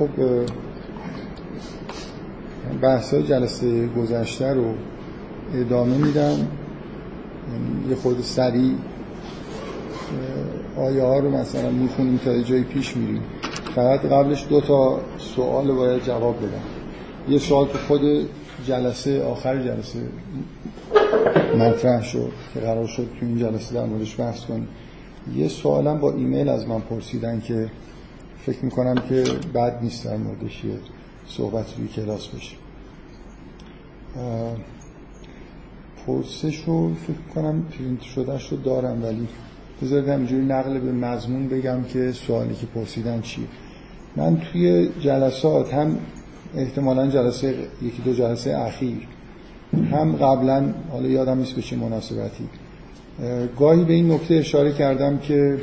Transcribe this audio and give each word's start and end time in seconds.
خب 0.00 0.08
بحث 2.82 3.14
جلسه 3.14 3.86
گذشته 3.86 4.54
رو 4.54 4.74
ادامه 5.54 5.96
میدم. 5.96 6.48
یه 7.88 7.96
خود 7.96 8.20
سریع 8.20 8.72
آیه 10.76 11.02
ها 11.02 11.18
رو 11.18 11.30
مثلا 11.30 11.70
می‌خونیم 11.70 12.20
تا 12.24 12.42
جای 12.42 12.62
پیش 12.62 12.96
میریم. 12.96 13.22
فقط 13.74 14.00
قبلش 14.00 14.46
دو 14.48 14.60
تا 14.60 15.00
سوال 15.18 15.72
باید 15.72 16.04
جواب 16.04 16.36
بدم. 16.36 16.62
یه 17.28 17.38
سوال 17.38 17.66
که 17.66 17.78
خود 17.78 18.00
جلسه 18.66 19.22
آخر 19.22 19.62
جلسه 19.62 19.98
مطرح 21.58 22.02
شد 22.02 22.32
که 22.54 22.60
قرار 22.60 22.86
شد 22.86 23.08
تو 23.20 23.26
این 23.26 23.38
جلسه 23.38 23.74
در 23.74 23.84
موردش 23.84 24.20
بحث 24.20 24.44
کنیم. 24.44 24.68
یه 25.36 25.48
سوالم 25.48 26.00
با 26.00 26.12
ایمیل 26.12 26.48
از 26.48 26.68
من 26.68 26.80
پرسیدن 26.80 27.40
که 27.40 27.70
فکر 28.46 28.64
می‌کنم 28.64 28.94
که 29.08 29.24
بد 29.54 29.78
نیست 29.82 30.04
در 30.04 30.16
موردش 30.16 30.64
یه 30.64 30.74
صحبت 31.26 31.66
روی 31.78 31.88
کلاس 31.88 32.28
بشه. 32.28 32.56
پرسش 36.06 36.64
رو 36.66 36.94
فکر 36.94 37.34
کنم 37.34 37.62
پرینت 37.62 38.00
شدهش 38.00 38.48
رو 38.48 38.56
دارم 38.56 39.02
ولی 39.04 39.28
بذارید 39.82 40.08
همینجوری 40.08 40.44
نقل 40.44 40.78
به 40.78 40.92
مضمون 40.92 41.48
بگم 41.48 41.82
که 41.82 42.12
سوالی 42.12 42.54
که 42.54 42.66
پرسیدن 42.66 43.20
چیه. 43.20 43.44
من 44.16 44.36
توی 44.36 44.88
جلسات 45.00 45.74
هم 45.74 45.98
احتمالا 46.56 47.06
جلسه 47.06 47.54
یکی 47.82 48.02
دو 48.04 48.12
جلسه 48.12 48.58
اخیر 48.58 49.08
هم 49.92 50.12
قبلا 50.12 50.74
حالا 50.92 51.08
یادم 51.08 51.38
نیست 51.38 51.52
به 51.52 51.62
چه 51.62 51.76
مناسبتی 51.76 52.44
گاهی 53.58 53.84
به 53.84 53.92
این 53.92 54.12
نکته 54.12 54.34
اشاره 54.34 54.72
کردم 54.72 55.18
که 55.18 55.58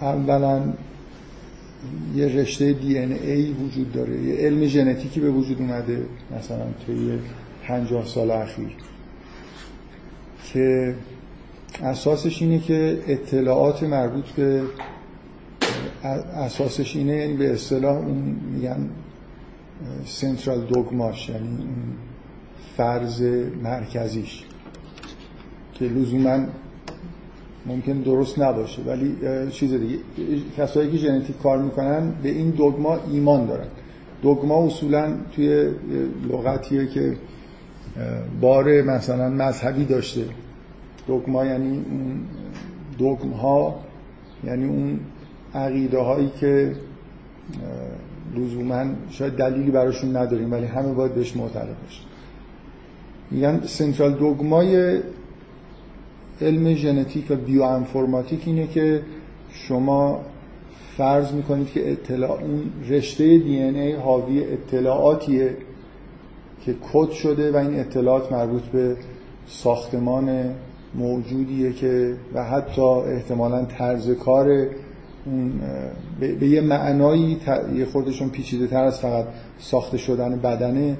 اولا 0.00 0.62
یه 2.14 2.26
رشته 2.26 2.72
دی 2.72 2.98
ان 2.98 3.12
ای 3.12 3.52
وجود 3.52 3.92
داره 3.92 4.20
یه 4.20 4.34
علم 4.34 4.66
ژنتیکی 4.66 5.20
به 5.20 5.30
وجود 5.30 5.60
اومده 5.60 6.06
مثلا 6.38 6.66
توی 6.86 7.18
50 7.66 8.06
سال 8.06 8.30
اخیر. 8.30 8.76
که 10.52 10.94
اساسش 11.82 12.42
اینه 12.42 12.58
که 12.58 12.98
اطلاعات 13.06 13.82
مربوط 13.82 14.24
به 14.24 14.62
اساسش 16.34 16.96
اینه 16.96 17.16
یعنی 17.16 17.36
به 17.36 17.52
اصطلاح 17.52 17.96
اون 17.96 18.36
میگن 18.52 18.88
سنترال 20.06 20.60
دوگماش 20.60 21.28
یعنی 21.28 21.58
فرض 22.76 23.22
مرکزیش. 23.62 24.44
که 25.74 25.84
لزوما 25.84 26.46
ممکن 27.66 27.92
درست 27.92 28.38
نباشه 28.38 28.82
ولی 28.82 29.16
چیز 29.50 29.74
دیگه 29.74 29.98
کسایی 30.56 30.90
که 30.90 30.96
ژنتیک 30.96 31.38
کار 31.42 31.62
می‌کنن 31.62 32.12
به 32.22 32.28
این 32.28 32.50
دوگما 32.50 32.98
ایمان 33.12 33.46
دارن. 33.46 33.66
دوگما 34.22 34.66
اصولا 34.66 35.12
توی 35.32 35.70
لغتیه 36.30 36.86
که 36.86 37.16
بار 38.40 38.82
مثلا 38.82 39.28
مذهبی 39.28 39.84
داشته. 39.84 40.24
دوگما 41.06 41.44
یعنی 41.44 41.68
اون 41.68 42.20
دوگم 42.98 43.30
ها 43.30 43.80
یعنی 44.44 44.64
اون 44.64 45.00
عقیده 45.54 45.98
هایی 45.98 46.30
که 46.40 46.72
لزوما 48.36 48.84
شاید 49.10 49.32
دلیلی 49.32 49.70
براشون 49.70 50.16
نداریم 50.16 50.52
ولی 50.52 50.66
همه 50.66 50.92
باید 50.92 51.14
بهش 51.14 51.36
معتقد 51.36 51.76
باشیم 51.82 52.04
میگن 53.30 53.60
سنترال 53.66 54.12
دوگمای 54.12 55.00
علم 56.40 56.74
ژنتیک 56.74 57.30
و 57.30 57.34
بیو 57.34 57.62
انفورماتیک 57.62 58.42
اینه 58.46 58.66
که 58.66 59.02
شما 59.50 60.20
فرض 60.96 61.32
می‌کنید 61.32 61.70
که 61.70 61.92
اطلاع 61.92 62.30
اون 62.30 62.62
رشته 62.88 63.38
دی 63.38 63.58
ان 63.58 63.74
ای 63.74 63.92
حاوی 63.92 64.44
اطلاعاتیه 64.44 65.56
که 66.64 66.74
کد 66.92 67.10
شده 67.10 67.52
و 67.52 67.56
این 67.56 67.80
اطلاعات 67.80 68.32
مربوط 68.32 68.62
به 68.62 68.96
ساختمان 69.46 70.54
موجودیه 70.94 71.72
که 71.72 72.14
و 72.34 72.44
حتی 72.44 72.82
احتمالا 72.82 73.64
طرز 73.64 74.10
کار 74.10 74.66
به 76.20 76.48
یه 76.48 76.60
معنایی 76.60 77.36
یه 77.74 77.84
خودشون 77.84 78.28
پیچیده 78.28 78.66
تر 78.66 78.84
از 78.84 79.00
فقط 79.00 79.24
ساخته 79.58 79.98
شدن 79.98 80.36
بدنه 80.36 80.96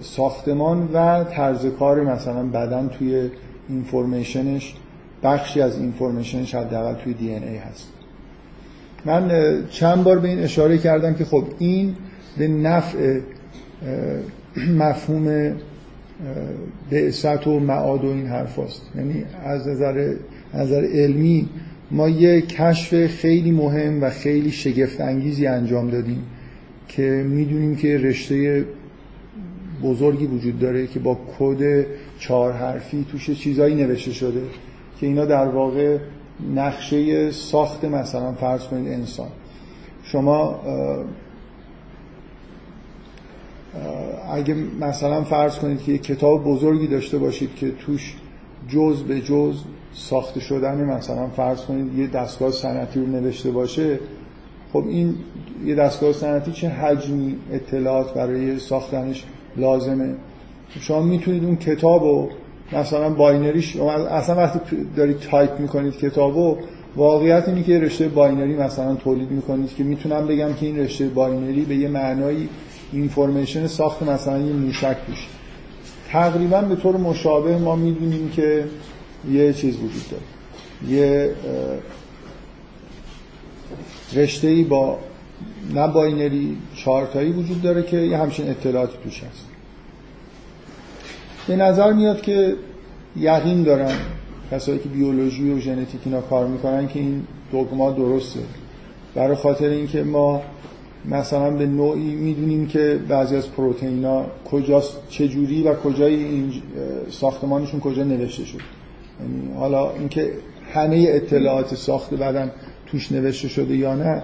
ساختمان 0.00 0.88
و 0.92 1.24
طرز 1.24 1.66
کار 1.66 2.04
مثلا 2.04 2.42
بدن 2.42 2.88
توی 2.88 3.30
اینفورمیشنش 3.68 4.74
بخشی 5.22 5.60
از 5.60 5.78
اینفورمیشنش 5.78 6.54
حداقل 6.54 6.94
توی 6.94 7.14
دی 7.14 7.30
ای 7.30 7.56
هست 7.56 7.88
من 9.04 9.30
چند 9.70 10.04
بار 10.04 10.18
به 10.18 10.28
این 10.28 10.38
اشاره 10.38 10.78
کردم 10.78 11.14
که 11.14 11.24
خب 11.24 11.44
این 11.58 11.96
به 12.38 12.48
نفع 12.48 13.20
مفهوم 14.78 15.52
بعثت 16.90 17.46
و 17.46 17.60
معاد 17.60 18.04
و 18.04 18.08
این 18.08 18.26
حرف 18.26 18.58
هست. 18.58 18.82
یعنی 18.96 19.24
از 19.44 19.68
نظر, 19.68 20.14
نظر 20.54 20.84
علمی 20.84 21.48
ما 21.90 22.08
یه 22.08 22.40
کشف 22.40 23.06
خیلی 23.06 23.50
مهم 23.50 24.02
و 24.02 24.10
خیلی 24.10 24.50
شگفت 24.50 25.00
انگیزی 25.00 25.46
انجام 25.46 25.90
دادیم 25.90 26.22
که 26.88 27.24
می‌دونیم 27.28 27.76
که 27.76 27.98
رشته 27.98 28.64
بزرگی 29.84 30.26
وجود 30.26 30.58
داره 30.58 30.86
که 30.86 30.98
با 30.98 31.18
کد 31.38 31.86
چهار 32.18 32.52
حرفی 32.52 33.06
توش 33.10 33.30
چیزایی 33.30 33.74
نوشته 33.74 34.12
شده 34.12 34.42
که 35.00 35.06
اینا 35.06 35.24
در 35.24 35.48
واقع 35.48 35.98
نقشه 36.54 37.30
ساخت 37.30 37.84
مثلا 37.84 38.32
فرض 38.32 38.64
کنید 38.64 38.92
انسان. 38.92 39.28
شما 40.02 40.60
اگه 44.32 44.54
مثلا 44.80 45.24
فرض 45.24 45.58
کنید 45.58 45.82
که 45.82 45.92
یک 45.92 46.02
کتاب 46.02 46.44
بزرگی 46.44 46.86
داشته 46.86 47.18
باشید 47.18 47.54
که 47.54 47.70
توش 47.70 48.16
جز 48.68 49.02
به 49.02 49.20
جز 49.20 49.62
ساخته 49.94 50.40
شدن 50.40 50.84
مثلا 50.84 51.26
فرض 51.26 51.60
کنید 51.60 51.98
یه 51.98 52.06
دستگاه 52.06 52.50
صنعتی 52.50 53.00
رو 53.00 53.06
نوشته 53.06 53.50
باشه 53.50 53.98
خب 54.72 54.84
این 54.88 55.14
یه 55.64 55.74
دستگاه 55.74 56.12
صنعتی 56.12 56.52
چه 56.52 56.68
حجمی 56.68 57.36
اطلاعات 57.52 58.14
برای 58.14 58.58
ساختنش 58.58 59.24
لازمه. 59.56 60.14
شما 60.80 61.02
می‌تونید 61.02 61.44
اون 61.44 61.56
کتاب 61.56 62.02
رو 62.02 62.28
مثلا 62.72 63.10
binary 63.10 63.59
ش 63.59 63.76
اصلا 63.76 64.36
وقتی 64.36 64.60
دارید 64.96 65.18
تایپ 65.18 65.60
می‌کنید 65.60 65.96
کتابو 65.96 66.56
واقعیت 66.96 67.48
اینه 67.48 67.62
که 67.62 67.80
رشته 67.80 68.08
binary 68.08 68.56
مثلا 68.56 68.94
تولید 68.94 69.30
می‌کنید 69.30 69.74
که 69.74 69.84
می‌تونم 69.84 70.26
بگم 70.26 70.54
که 70.54 70.66
این 70.66 70.78
رشته 70.78 71.06
binary 71.06 71.64
به 71.64 71.76
یه 71.76 71.88
معنایی 71.88 72.48
information 72.92 73.66
ساخت 73.66 74.02
مثلا 74.02 74.38
یه 74.38 74.52
موشک 74.52 74.96
میشه. 75.08 75.28
تقریبا 76.08 76.60
به 76.60 76.76
طور 76.76 76.96
مشابه 76.96 77.58
ما 77.58 77.76
می‌دونیم 77.76 78.30
که 78.30 78.64
یه 79.30 79.52
چیز 79.52 79.76
وجود 79.76 80.02
داره. 80.10 80.22
یه 80.92 81.30
رشته 84.14 84.48
ای 84.48 84.64
با 84.64 84.98
نه 85.74 85.88
باینری 85.88 86.56
چارتایی 86.74 87.32
وجود 87.32 87.62
داره 87.62 87.82
که 87.82 87.96
یه 87.96 88.18
همچین 88.18 88.50
اطلاعاتی 88.50 88.98
توش 89.04 89.22
هست. 89.24 89.46
به 91.48 91.56
نظر 91.56 91.92
میاد 91.92 92.20
که 92.22 92.54
یقین 93.16 93.62
دارن 93.62 93.92
کسایی 94.50 94.78
که 94.78 94.88
بیولوژی 94.88 95.50
و 95.50 95.58
ژنتیک 95.58 96.00
اینا 96.04 96.20
کار 96.20 96.46
می‌کنن 96.46 96.88
که 96.88 96.98
این 96.98 97.22
دوگما 97.52 97.90
درسته. 97.90 98.40
برای 99.14 99.36
خاطر 99.36 99.68
اینکه 99.68 100.02
ما 100.02 100.42
مثلا 101.04 101.50
به 101.50 101.66
نوعی 101.66 102.14
می‌دونیم 102.14 102.66
که 102.66 103.00
بعضی 103.08 103.36
از 103.36 103.50
پروتئینا 103.50 104.26
کجاست 104.50 104.96
چجوری 105.08 105.62
و 105.62 105.74
کجای 105.74 106.14
این 106.14 106.52
ساختمانشون 107.10 107.80
کجا 107.80 108.04
نوشته 108.04 108.44
شد. 108.44 108.60
یعنی 109.20 109.54
حالا 109.58 109.92
اینکه 109.92 110.30
همه 110.74 111.06
اطلاعات 111.08 111.74
ساخت 111.74 112.14
بدن 112.14 112.50
توش 112.86 113.12
نوشته 113.12 113.48
شده 113.48 113.76
یا 113.76 113.94
نه 113.94 114.22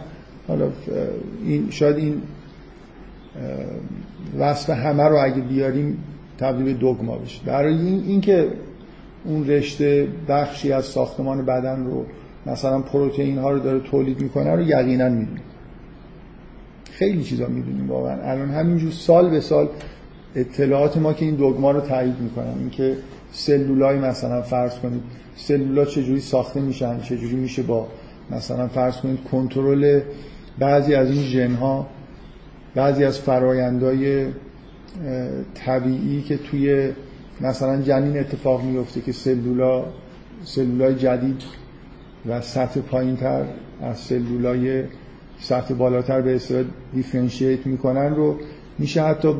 حالا 0.50 0.68
این 1.44 1.70
شاید 1.70 1.96
این 1.96 2.22
وصف 4.38 4.70
همه 4.70 5.02
رو 5.02 5.18
اگه 5.24 5.40
بیاریم 5.40 5.98
تبدیل 6.38 6.64
به 6.64 6.72
دوگما 6.72 7.16
بشه. 7.16 7.44
برای 7.46 7.74
این 7.74 8.04
اینکه 8.06 8.48
اون 9.24 9.46
رشته 9.46 10.08
بخشی 10.28 10.72
از 10.72 10.84
ساختمان 10.84 11.44
بدن 11.44 11.84
رو 11.84 12.06
مثلا 12.46 12.80
پروتئین 12.80 13.38
ها 13.38 13.50
رو 13.50 13.58
داره 13.58 13.80
تولید 13.80 14.20
می‌کنه 14.20 14.54
رو 14.54 14.62
یقینا 14.62 15.08
می‌دونیم. 15.08 15.42
خیلی 16.90 17.22
چیزا 17.22 17.46
می‌دونیم 17.46 17.90
واقعا. 17.90 18.22
الان 18.22 18.50
همینجور 18.50 18.90
سال 18.90 19.30
به 19.30 19.40
سال 19.40 19.68
اطلاعات 20.34 20.96
ما 20.96 21.12
که 21.12 21.24
این 21.24 21.34
دوگما 21.34 21.70
رو 21.70 21.80
تایید 21.80 22.20
می‌کنن. 22.20 22.58
اینکه 22.58 22.96
سلولای 23.32 23.98
مثلا 23.98 24.42
فرض 24.42 24.78
کنید 24.78 25.02
سلولا 25.36 25.84
چجوری 25.84 26.20
ساخته 26.20 26.60
میشن 26.60 27.00
چجوری 27.00 27.36
میشه 27.36 27.62
با 27.62 27.86
مثلا 28.30 28.68
فرض 28.68 28.96
کنید 28.96 29.18
کنترل 29.32 30.00
بعضی 30.58 30.94
از 30.94 31.10
این 31.10 31.22
ژن 31.22 31.54
ها 31.54 31.86
بعضی 32.74 33.04
از 33.04 33.18
فرایندهای 33.18 34.26
طبیعی 35.54 36.22
که 36.22 36.36
توی 36.36 36.92
مثلا 37.40 37.82
جنین 37.82 38.18
اتفاق 38.18 38.64
میفته 38.64 39.00
که 39.00 39.12
سلولا 39.12 39.84
سلولای 40.44 40.94
جدید 40.94 41.42
و 42.26 42.40
سطح 42.40 42.80
پایین 42.80 43.16
تر 43.16 43.44
از 43.82 43.98
سلولای 43.98 44.84
سطح 45.38 45.74
بالاتر 45.74 46.20
به 46.20 46.34
اصطلاح 46.34 46.64
دیفرنشیت 46.94 47.66
می‌کنن 47.66 48.14
رو 48.14 48.36
میشه 48.78 49.02
حتی 49.02 49.34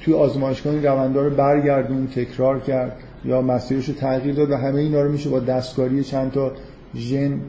توی 0.00 0.14
آزمایشگاه 0.14 0.80
روندها 0.80 1.22
رو 1.22 1.30
برگردون 1.30 2.06
تکرار 2.06 2.60
کرد 2.60 2.96
یا 3.24 3.42
مسیرش 3.42 3.88
رو 3.88 3.94
تغییر 3.94 4.34
داد 4.34 4.50
و 4.50 4.56
همه 4.56 4.80
اینا 4.80 5.02
رو 5.02 5.12
میشه 5.12 5.30
با 5.30 5.40
دستکاری 5.40 6.04
چند 6.04 6.32
تا 6.32 6.52
ژن 6.94 7.40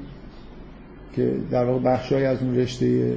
که 1.16 1.32
در 1.52 1.66
واقع 1.66 1.80
بخشای 1.80 2.26
از 2.26 2.42
اون 2.42 2.56
رشته 2.56 3.14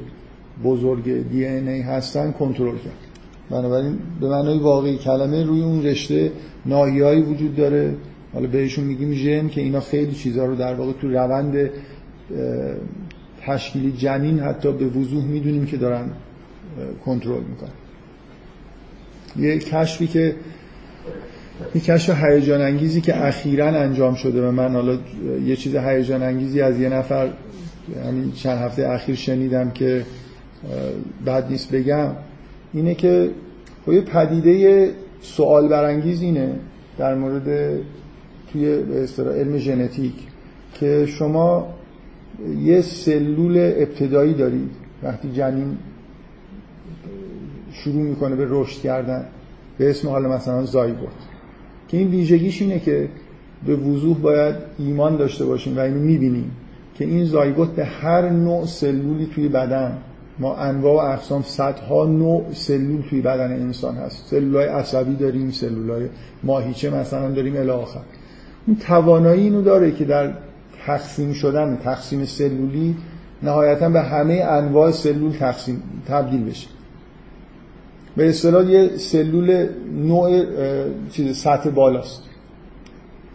بزرگ 0.65 1.29
دی 1.31 1.45
این 1.45 1.69
ای 1.69 1.81
هستن 1.81 2.33
کنترل 2.33 2.77
کرد. 2.77 3.09
بنابراین 3.51 3.99
به 4.21 4.29
معنای 4.29 4.59
واقعی 4.59 4.97
کلمه 4.97 5.45
روی 5.45 5.63
اون 5.63 5.83
رشته 5.83 6.33
ناحیه‌ای 6.67 7.23
وجود 7.23 7.57
داره. 7.57 7.95
حالا 8.35 8.47
بهشون 8.49 8.85
میگیم 8.85 9.13
ژن 9.13 9.49
که 9.49 9.61
اینا 9.61 9.81
خیلی 9.81 10.13
چیزها 10.13 10.47
رو 10.47 10.55
در 10.57 10.75
واقع 10.75 10.93
تو 10.93 11.09
روند 11.09 11.71
تشکیلی 13.41 13.93
جنین 13.93 14.41
حتی 14.41 14.73
به 14.73 14.87
وضوح 14.87 15.25
می‌دونیم 15.25 15.67
که 15.67 15.77
دارن 15.77 16.11
کنترل 17.05 17.41
می‌کنن. 17.41 17.71
یه 19.37 19.59
کشفی 19.59 20.07
که 20.07 20.35
یه 21.75 21.81
کشف 21.81 22.25
هیجان 22.25 22.61
انگیزی 22.61 23.01
که 23.01 23.27
اخیرا 23.27 23.67
انجام 23.67 24.15
شده 24.15 24.49
و 24.49 24.51
من 24.51 24.73
حالا 24.73 24.99
یه 25.47 25.57
چیز 25.57 25.77
هیجان 25.77 26.23
انگیزی 26.23 26.61
از 26.61 26.81
یه 26.81 26.89
نفر 26.89 27.29
یعنی 27.97 28.33
چند 28.33 28.59
هفته 28.59 28.89
اخیر 28.89 29.15
شنیدم 29.15 29.71
که 29.71 30.07
بعد 31.25 31.51
نیست 31.51 31.71
بگم. 31.75 32.11
اینه 32.73 32.95
که 32.95 33.31
خب 33.87 33.93
یه 33.93 34.01
پدیده 34.01 34.91
سوال 35.21 35.69
برانگیز 35.69 36.23
اینه 36.23 36.55
در 36.99 37.15
مورد 37.15 37.79
توی 38.53 38.69
علم 39.19 39.59
ژنتیک 39.59 40.15
که 40.75 41.07
شما 41.07 41.75
یه 42.63 42.81
سلول 42.81 43.57
ابتدایی 43.77 44.35
دارید 44.35 44.71
وقتی 45.03 45.33
جنین 45.33 45.79
شروع 47.73 48.03
می‌کنه 48.03 48.37
به 48.37 48.47
رشد 48.49 48.81
کردن 48.81 49.25
به 49.79 49.91
اسم 49.91 50.09
حالا 50.09 50.29
مثلا 50.29 50.65
زایگوت. 50.65 51.09
که 51.89 51.97
این 51.97 52.09
ویژگیش 52.09 52.63
اینه 52.63 52.81
که 52.81 53.09
به 53.67 53.77
وضوح 53.77 54.19
باید 54.19 54.55
ایمان 54.79 55.17
داشته 55.17 55.45
باشیم 55.45 55.77
و 55.77 55.81
اینو 55.81 56.01
می‌بینیم. 56.01 56.51
که 56.99 57.05
این 57.05 57.25
زایگوت 57.25 57.71
به 57.71 57.85
هر 57.85 58.29
نوع 58.29 58.67
سلولی 58.67 59.27
توی 59.35 59.49
بدن 59.49 59.99
ما 60.39 60.57
انواع 60.57 60.95
و 60.95 61.13
اقسام 61.13 61.43
صدها 61.43 62.07
نوع 62.07 62.45
سلول 62.53 63.03
توی 63.11 63.21
بدن 63.21 63.53
انسان 63.53 63.97
هست. 63.97 64.27
سلولای 64.27 64.69
عصبی 64.69 65.17
داریم 65.17 65.51
سلولای 65.51 66.09
ماهیچه 66.43 66.91
مثلا 66.91 67.31
داریم 67.31 67.57
الی 67.57 67.71
آخر. 67.71 68.01
اون 68.67 68.77
توانایی 68.77 69.43
اینو 69.43 69.63
داره 69.63 69.93
که 69.93 70.05
در 70.05 70.33
تقسیم 70.87 71.33
شدن 71.33 71.79
تقسیم 71.85 72.25
سلولی 72.25 72.97
نهایتا 73.43 73.89
به 73.89 74.03
همه 74.03 74.35
انواع 74.35 74.91
سلول 74.91 75.33
تقسیم 75.33 75.83
تبدیل 76.09 76.45
بشه. 76.45 76.69
به 78.17 78.29
اصطلاح 78.29 78.71
یه 78.71 78.97
سلول 78.97 79.69
نوع 79.95 80.45
چیز 81.11 81.37
سطح 81.37 81.71
بالاست. 81.71 82.23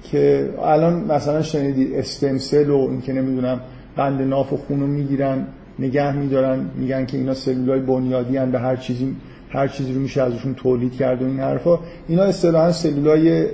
که 0.03 0.49
الان 0.63 0.93
مثلا 0.93 1.41
شنیدید 1.41 1.95
استم 1.95 2.37
سل 2.37 2.69
و 2.69 2.77
این 2.77 3.01
که 3.01 3.13
نمی‌دونم 3.13 3.61
قند 3.97 4.21
ناف 4.21 4.53
و 4.53 4.57
خون 4.57 4.79
رو 4.79 4.87
می‌گیرن 4.87 5.47
نگه 5.79 6.15
میدارن 6.15 6.65
میگن 6.75 7.05
که 7.05 7.17
اینا 7.17 7.33
سلولای 7.33 7.79
بنیادی 7.79 8.37
هن 8.37 8.51
به 8.51 8.59
هر 8.59 8.75
چیزی 8.75 9.15
هر 9.49 9.67
چیزی 9.67 9.93
رو 9.93 9.99
میشه 9.99 10.21
ازشون 10.21 10.53
تولید 10.53 10.93
کرد 10.93 11.21
و 11.21 11.25
این 11.25 11.39
حرفا. 11.39 11.79
اینا 12.07 12.23
اصطلاحا 12.23 12.71
سلولای 12.71 13.47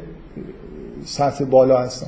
سطح 1.06 1.46
بالا 1.46 1.78
هستن. 1.78 2.08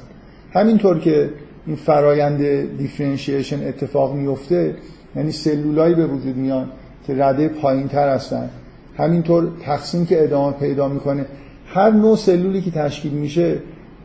همینطور 0.54 1.00
که 1.00 1.30
این 1.68 1.76
فرایند 1.76 2.38
دیفرنشیشن 2.78 3.68
اتفاق 3.68 4.16
میفته 4.16 4.76
یعنی 5.16 5.32
سلولایی 5.32 5.96
به 5.96 6.08
وجود 6.08 6.38
میان 6.38 6.70
که 7.08 7.16
رده 7.18 7.48
پایین 7.48 7.88
تر 7.88 8.10
هستن. 8.10 8.50
همینطور 8.98 9.48
تقسیم 9.62 10.06
که 10.06 10.24
ادامه 10.24 10.54
پیدا 10.54 10.88
می‌کنه 10.88 11.26
هر 11.68 11.92
نوع 11.92 12.16
سلولی 12.16 12.62
که 12.62 12.72
تشکیل 12.72 13.12
میشه 13.12 13.58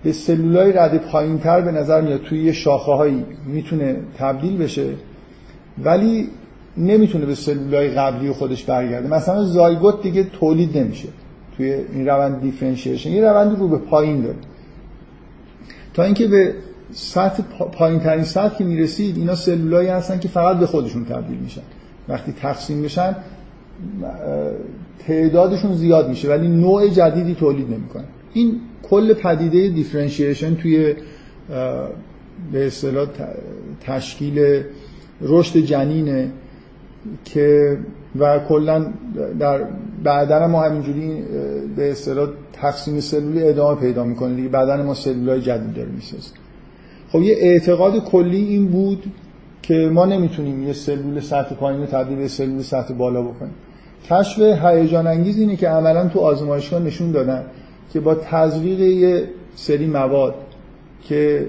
به 0.06 0.12
سلولای 0.12 0.72
رده 0.72 0.98
پایین 0.98 1.38
تر 1.38 1.60
به 1.60 1.72
نظر 1.72 2.00
میاد 2.00 2.20
توی 2.20 2.44
یه 2.44 2.52
شاخه 2.52 2.92
هایی 2.92 3.24
می‌تونه 3.46 3.96
تبدیل 4.18 4.56
بشه 4.56 4.86
ولی 5.84 6.28
نمی‌تونه 6.76 7.26
به 7.26 7.34
سلولای 7.34 7.88
قبلی 7.88 8.32
خودش 8.32 8.64
برگرده. 8.64 9.08
مثلا 9.08 9.44
zygote 9.44 10.02
دیگه 10.02 10.24
تولید 10.24 10.78
نمیشه 10.78 11.08
توی 11.56 11.72
این 11.72 12.06
روند 12.06 12.40
differentiation 12.40 13.10
یه 13.10 13.24
روند 13.24 13.58
رو 13.58 13.68
به 13.68 13.78
پایین 13.78 14.22
داره. 14.22 14.36
تا 15.94 16.02
اینکه 16.02 16.26
به 16.26 16.54
سطح 16.92 17.42
پایین 17.72 18.00
ترین 18.00 18.24
سطح 18.24 18.58
که 18.58 18.64
می‌رسید 18.64 19.16
اینا 19.16 19.34
سلولایی 19.34 19.88
هستن 19.88 20.18
که 20.18 20.28
فقط 20.28 20.58
به 20.58 20.66
خودشون 20.66 21.04
تبدیل 21.04 21.38
میشن. 21.38 21.62
وقتی 22.08 22.32
تقسیم 22.32 22.82
بشن 22.82 23.16
تعدادشون 25.06 25.74
زیاد 25.74 26.08
میشه 26.08 26.28
ولی 26.28 26.48
نوع 26.48 26.88
جدیدی 26.88 27.34
تولید 27.34 27.70
نمی‌کنن 27.70 28.04
این 28.32 28.60
کل 28.90 29.14
پدیده 29.14 29.68
differentiation 29.68 30.54
توی 30.54 30.94
به 32.52 32.66
اصطلاح 32.66 33.06
تشکیل 33.80 34.62
رشد 35.20 35.58
جنینه 35.58 36.30
که 37.24 37.78
و 38.18 38.38
کلا 38.38 38.86
در 39.38 39.60
بعدا 40.04 40.46
ما 40.48 40.62
همینجوری 40.62 41.22
به 41.76 41.90
اصطلاح 41.90 42.28
تقسیم 42.52 43.00
سلولی 43.00 43.42
ادامه 43.42 43.80
پیدا 43.80 44.04
می‌کنه 44.04 44.34
دیگه. 44.34 44.48
بدن 44.48 44.82
ما 44.82 44.94
سلولای 44.94 45.40
جدید 45.40 45.74
داره 45.74 45.88
می‌سازه. 45.88 46.30
خب 47.08 47.22
یه 47.22 47.36
اعتقاد 47.38 48.04
کلی 48.04 48.44
این 48.44 48.66
بود 48.66 49.04
که 49.62 49.90
ما 49.92 50.06
نمی‌تونیم 50.06 50.66
یه 50.66 50.72
سلول 50.72 51.20
سطح 51.20 51.54
پایین 51.54 51.80
رو 51.80 51.86
تبدیل 51.86 52.18
به 52.18 52.28
سلول 52.28 52.62
سطح 52.62 52.94
بالا 52.94 53.22
بکنیم. 53.22 53.54
کشف 54.10 54.40
هیجان 54.40 55.06
انگیز 55.06 55.38
اینه 55.38 55.56
که 55.56 55.68
عملا 55.68 56.08
تو 56.08 56.20
آزمایشگاه 56.20 56.82
نشون 56.82 57.10
دادن 57.10 57.44
که 57.92 58.00
با 58.00 58.14
تزریق 58.14 58.80
یه 58.80 59.28
سری 59.56 59.86
مواد 59.86 60.34
که 61.02 61.46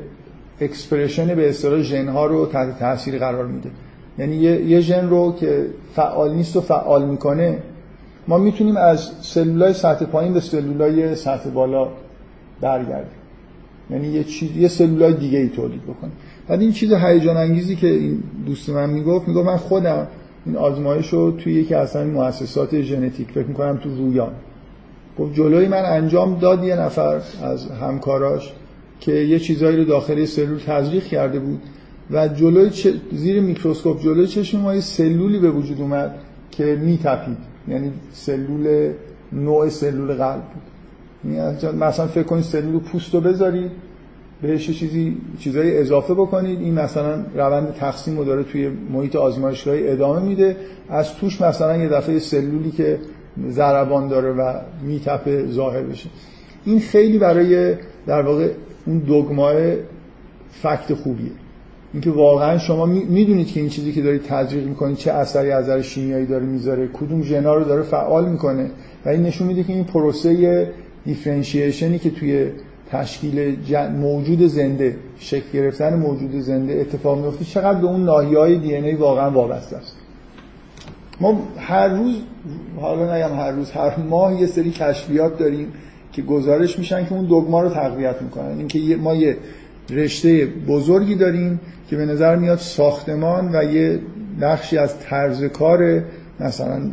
expression 0.62 1.36
به 1.36 1.50
اصطلاح 1.50 1.82
ژن 1.82 2.08
ها 2.08 2.26
رو 2.26 2.46
تحت 2.46 2.80
تاثیر 2.80 3.18
قرار 3.18 3.46
میده. 3.46 3.70
یعنی 4.18 4.36
یه 4.36 4.80
ژن 4.80 5.10
رو 5.10 5.36
که 5.40 5.66
فعال 5.96 6.34
نیست 6.34 6.56
و 6.56 6.62
فعال 6.62 7.06
می‌کنه 7.06 7.58
ما 8.28 8.38
می‌تونیم 8.38 8.78
از 8.78 9.12
سلولای 9.22 9.74
سطح 9.74 10.06
پایین 10.06 10.34
به 10.34 10.40
سلولای 10.40 11.16
سطح 11.16 11.50
بالا 11.50 11.88
برگردیم. 12.62 13.12
یعنی 13.90 14.08
یه 14.08 14.24
چیز 14.24 14.58
یه 14.58 14.68
سلولای 14.68 15.14
دیگه 15.14 15.40
ای 15.40 15.50
تولید 15.50 15.84
بکنیم. 15.84 16.14
بعد 16.48 16.62
این 16.62 16.72
چیز 16.72 16.94
هیجان 16.94 17.38
انگیزی 17.38 17.76
که 17.76 17.88
این 17.88 18.24
دوست 18.46 18.70
من 18.70 18.90
می‌گفت 18.90 19.28
می‌گفت 19.28 19.48
من 19.48 19.58
خودم 19.58 20.08
این 20.46 20.56
آزمایش 20.56 21.08
رو 21.08 21.32
توی 21.32 21.54
یکی 21.54 21.74
از 21.74 21.96
این 21.96 22.12
مؤسسات 22.12 22.82
ژنتیک 22.82 23.32
فکر 23.32 23.48
می‌کنم 23.48 23.78
تو 23.78 23.90
رویان 23.90 24.32
گفت 25.20 25.34
جلوی 25.34 25.68
من 25.68 25.86
انجام 25.86 26.40
داد 26.40 26.64
یه 26.64 26.76
نفر 26.76 27.22
از 27.44 27.68
همکاراش 27.82 28.54
که 29.00 29.12
یه 29.12 29.40
چیزایی 29.40 29.78
رو 29.78 29.84
داخل 29.84 30.26
سلول 30.26 30.60
تزریق 30.60 31.04
کرده 31.04 31.40
بود 31.40 31.62
و 32.12 32.28
جلوی 32.28 32.72
زیر 33.12 33.42
میکروسکوپ 33.42 34.02
جلوی 34.02 34.28
چشم 34.28 34.60
ما 34.60 34.76
یه 34.76 34.82
سلولی 34.82 35.40
به 35.40 35.52
وجود 35.52 35.82
اومد 35.82 36.16
که 36.52 36.76
میتپید. 36.76 37.38
یعنی 37.68 37.92
سلول 38.14 38.92
نوع 39.34 39.70
سلول 39.70 40.14
قلب 40.14 40.42
بود. 40.42 41.34
یعنی 41.34 41.78
مثلا 41.78 42.08
فکر 42.08 42.24
کنید 42.24 42.44
سلول 42.44 42.80
پوست 42.80 43.14
رو 43.14 43.22
بذارید 43.22 43.72
بهش 44.42 44.72
چیزی 44.80 45.18
چیزای 45.40 45.78
اضافه 45.78 46.14
بکنید. 46.14 46.60
این 46.60 46.74
مثلا 46.74 47.26
روند 47.36 47.74
تقسیم 47.74 48.18
رو 48.18 48.24
داره 48.24 48.44
توی 48.44 48.68
محیط 48.94 49.16
آزمایشگاهی 49.16 49.88
ادامه 49.88 50.20
میده. 50.20 50.58
از 50.90 51.16
توش 51.16 51.42
مثلا 51.42 51.78
یه 51.78 51.90
دفعه 51.90 52.20
سلولی 52.20 52.72
که 52.72 53.00
ضربان 53.50 54.08
داره 54.08 54.32
و 54.32 54.54
میتپه 54.82 55.46
ظاهر 55.48 55.82
بشه 55.82 56.10
این 56.66 56.80
خیلی 56.80 57.18
برای 57.18 57.76
در 58.08 58.22
واقع 58.22 58.50
اون 58.86 59.00
دگماه 59.00 59.56
فکت 60.52 60.94
خوبیه. 60.94 61.32
اینکه 61.94 62.12
واقعا 62.12 62.58
شما 62.58 62.86
می‌دونید 62.86 63.48
که 63.48 63.60
این 63.60 63.70
چیزی 63.70 63.92
که 63.92 64.02
دارید 64.02 64.24
تزریق 64.24 64.68
می‌کنید 64.68 64.98
چه 64.98 65.12
اثری 65.12 65.52
از 65.52 65.64
نظر 65.64 65.82
شیمیایی 65.82 66.26
داره 66.26 66.46
می‌ذاره 66.46 66.88
کدوم 66.88 67.22
ژنا 67.22 67.56
رو 67.56 67.64
داره 67.64 67.82
فعال 67.82 68.30
می‌کنه. 68.30 68.72
و 69.06 69.10
این 69.10 69.24
نشون 69.24 69.48
میده 69.48 69.64
که 69.64 69.74
این 69.74 69.84
پروسه 69.84 70.72
دیفرنشیشنی 71.06 72.00
که 72.00 72.10
توی 72.10 72.52
تشکیل 72.92 73.58
موجود 73.90 74.48
زنده 74.48 74.96
شکل 75.18 75.46
گرفتن 75.54 76.00
موجود 76.00 76.40
زنده 76.40 76.74
اتفاق 76.74 77.26
میفته 77.26 77.46
چقدر 77.46 77.82
به 77.82 77.88
اون 77.88 78.04
ناحیه 78.04 78.40
های 78.40 78.58
دی 78.58 78.76
ای 78.76 78.96
واقعا 78.96 79.32
وابسته 79.32 79.78
است. 79.78 79.96
ما 81.22 81.48
هر 81.58 81.88
روز 81.88 82.16
حالا 82.82 83.16
نگم 83.16 83.36
هر 83.36 83.52
روز 83.52 83.72
هر 83.72 83.98
ماه 83.98 84.42
یه 84.42 84.48
سری 84.48 84.72
کشفیات 84.72 85.38
داریم 85.38 85.68
که 86.12 86.22
گزارش 86.22 86.80
میشن 86.80 87.06
که 87.06 87.14
اون 87.14 87.26
دگما 87.26 87.62
رو 87.62 87.70
تقویت 87.70 88.22
می‌کنن. 88.22 88.58
اینکه 88.58 88.80
ما 88.80 89.16
یه 89.16 89.38
رشته 89.90 90.46
بزرگی 90.46 91.16
داریم 91.16 91.60
که 91.90 91.96
به 91.96 92.06
نظر 92.06 92.36
میاد 92.36 92.58
ساختمان 92.58 93.56
و 93.56 93.64
یه 93.64 94.00
بخشی 94.42 94.78
از 94.78 95.00
طرز 95.00 95.44
کار 95.44 96.04
مثلا 96.40 96.92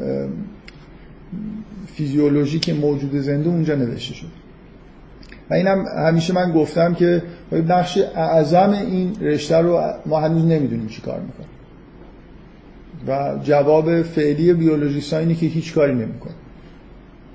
فیزیولوژیک 1.86 2.70
موجود 2.70 3.16
زنده 3.16 3.48
اونجا 3.48 3.74
نوشته 3.74 4.14
شده 4.14 4.28
و 5.50 5.54
اینم 5.54 5.84
همیشه 5.86 6.34
من 6.34 6.52
گفتم 6.52 6.94
که 6.94 7.22
بخش 7.68 7.98
اعظم 8.16 8.70
این 8.70 9.16
رشته 9.20 9.58
رو 9.58 9.80
ما 10.06 10.20
هنوز 10.20 10.44
نمی‌دونیم 10.44 10.86
چی 10.86 11.02
کار 11.02 11.20
می‌کنه. 11.20 11.46
و 13.06 13.38
جواب 13.42 14.02
فعلی 14.02 14.52
بیولوژیست 14.52 15.14
اینه 15.14 15.34
که 15.34 15.46
هیچ 15.46 15.74
کاری 15.74 15.94
نمی‌کنه. 15.94 16.34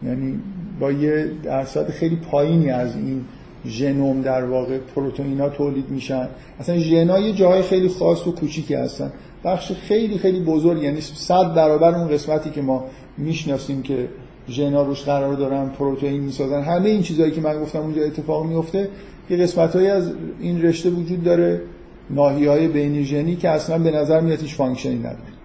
یعنی 0.03 0.39
با 0.79 0.91
یه 0.91 1.31
درصد 1.43 1.89
خیلی 1.89 2.15
پایینی 2.15 2.69
از 2.69 2.95
این 2.95 3.25
ژنوم 3.65 4.21
در 4.21 4.45
واقع 4.45 4.77
پروتئینا 4.77 5.49
تولید 5.49 5.89
میشن. 5.89 6.27
اصلا 6.59 6.77
ژنا 6.77 7.19
یه 7.19 7.33
جاهای 7.33 7.61
خیلی 7.61 7.89
خاص 7.89 8.27
و 8.27 8.31
کوچیکی 8.31 8.73
هستن. 8.73 9.11
بخش 9.43 9.71
خیلی 9.71 10.17
خیلی 10.17 10.39
بزرگ 10.39 10.83
یعنی 10.83 11.01
صد 11.01 11.53
برابر 11.53 11.95
اون 11.95 12.07
قسمتی 12.07 12.49
که 12.49 12.61
ما 12.61 12.85
می‌شناسیم 13.17 13.81
که 13.81 14.07
ژنا 14.49 14.83
روش 14.83 15.03
قرار 15.03 15.33
دارن 15.33 15.69
پروتئین 15.69 16.23
می‌سازن 16.23 16.61
همه 16.61 16.89
این 16.89 17.01
چیزهایی 17.01 17.31
که 17.31 17.41
من 17.41 17.61
گفتم 17.61 17.79
اونجا 17.79 18.01
اتفاق 18.01 18.45
میفته 18.45 18.89
یه 19.29 19.37
قسمتهایی 19.37 19.87
از 19.87 20.11
این 20.39 20.61
رشته 20.61 20.89
وجود 20.89 21.23
داره 21.23 21.61
ناحیه 22.09 22.49
های 22.49 22.67
بین 22.67 23.03
ژنی 23.03 23.35
که 23.35 23.49
اصلا 23.49 23.79
به 23.79 23.91
نظر 23.91 24.21
میاد 24.21 24.41
هیچ 24.41 24.55
function 24.55 24.94
ی 24.94 24.99
نداره. 24.99 25.38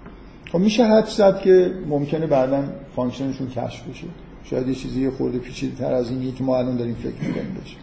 خب 0.55 0.61
میشه 0.61 0.85
حدس 0.85 1.07
زد 1.07 1.41
که 1.41 1.71
ممکنه 1.89 2.27
بعدا 2.27 2.65
function 2.97 3.32
شون 3.32 3.49
کشف 3.49 3.89
بشه. 3.89 4.07
شاید 4.45 4.69
یه 4.69 4.75
چیزی 4.75 5.11
خرده 5.11 5.39
پیچیده 5.39 5.77
تر 5.77 5.95
از 5.95 6.11
اینی 6.11 6.33
که 6.33 6.45
ما 6.45 6.59
الان 6.59 6.77
داریم 6.77 6.95
فکر 6.95 7.29
می‌کنیم 7.29 7.57
بشه. 7.65 7.77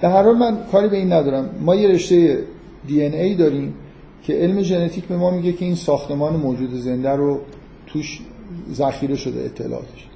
در 0.00 0.10
هر 0.10 0.22
حال 0.22 0.36
من 0.36 0.58
کاری 0.72 0.88
به 0.88 0.96
این 0.96 1.12
ندارم. 1.12 1.50
ما 1.60 1.74
یه 1.74 1.88
رشته 1.88 2.38
دی 2.86 3.04
ان 3.04 3.14
ای 3.14 3.34
داریم 3.34 3.74
که 4.22 4.32
علم 4.32 4.62
ژنتیک 4.62 5.04
به 5.04 5.16
ما 5.16 5.30
میگه 5.30 5.52
که 5.52 5.64
این 5.64 5.74
ساختمان 5.74 6.36
موجود 6.36 6.74
زنده 6.74 7.10
رو 7.10 7.40
توش 7.86 8.20
ذخیره 8.72 9.16
شده 9.16 9.40
اطلاعاتش. 9.40 10.06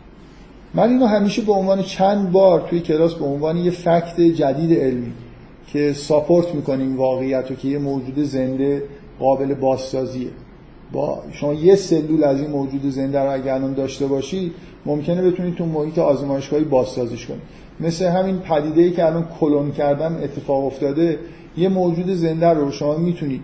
من 0.75 0.89
اینو 0.89 1.07
همیشه 1.07 1.43
به 1.43 1.53
عنوان 1.53 1.83
چند 1.83 2.33
بار 2.33 2.61
توی 2.71 2.81
کلاس 2.81 3.15
به 3.15 3.25
عنوان 3.25 3.57
یه 3.57 3.71
فکت 3.71 4.21
جدید 4.21 4.79
علمی 4.79 5.13
که 5.67 5.93
ساپورت 5.93 6.55
می‌کنیم 6.55 6.97
واقعیت 6.97 7.51
رو 7.51 7.57
که 7.57 7.69
یه 7.69 7.79
موجود 7.79 8.19
زنده 8.19 8.83
قابل 9.19 9.55
بازسازیه. 9.55 10.31
با 10.93 11.23
شما 11.33 11.55
یه 11.55 11.77
سلول 11.77 12.25
از 12.25 12.41
این 12.41 12.51
موجود 12.51 12.91
زنده 12.91 13.21
رو 13.21 13.33
اگر 13.33 13.55
الان 13.55 13.75
داشته 13.75 14.07
باشی 14.07 14.53
ممکنه 14.87 15.23
بتونید 15.23 15.55
تو 15.55 15.67
محیط 15.67 15.99
آزمایشگاهی 15.99 16.65
بازسازیش 16.65 17.27
کنید 17.27 17.41
مثل 17.81 18.07
همین 18.07 18.39
پدیده 18.39 18.83
ای 18.83 18.91
که 18.91 19.07
الان 19.07 19.29
کلون 19.41 19.73
کردن 19.73 20.23
اتفاق 20.23 20.65
افتاده 20.65 21.19
یه 21.57 21.69
موجود 21.69 22.15
زنده 22.15 22.49
رو 22.49 22.71
شما 22.71 22.97
می‌تونید. 22.97 23.41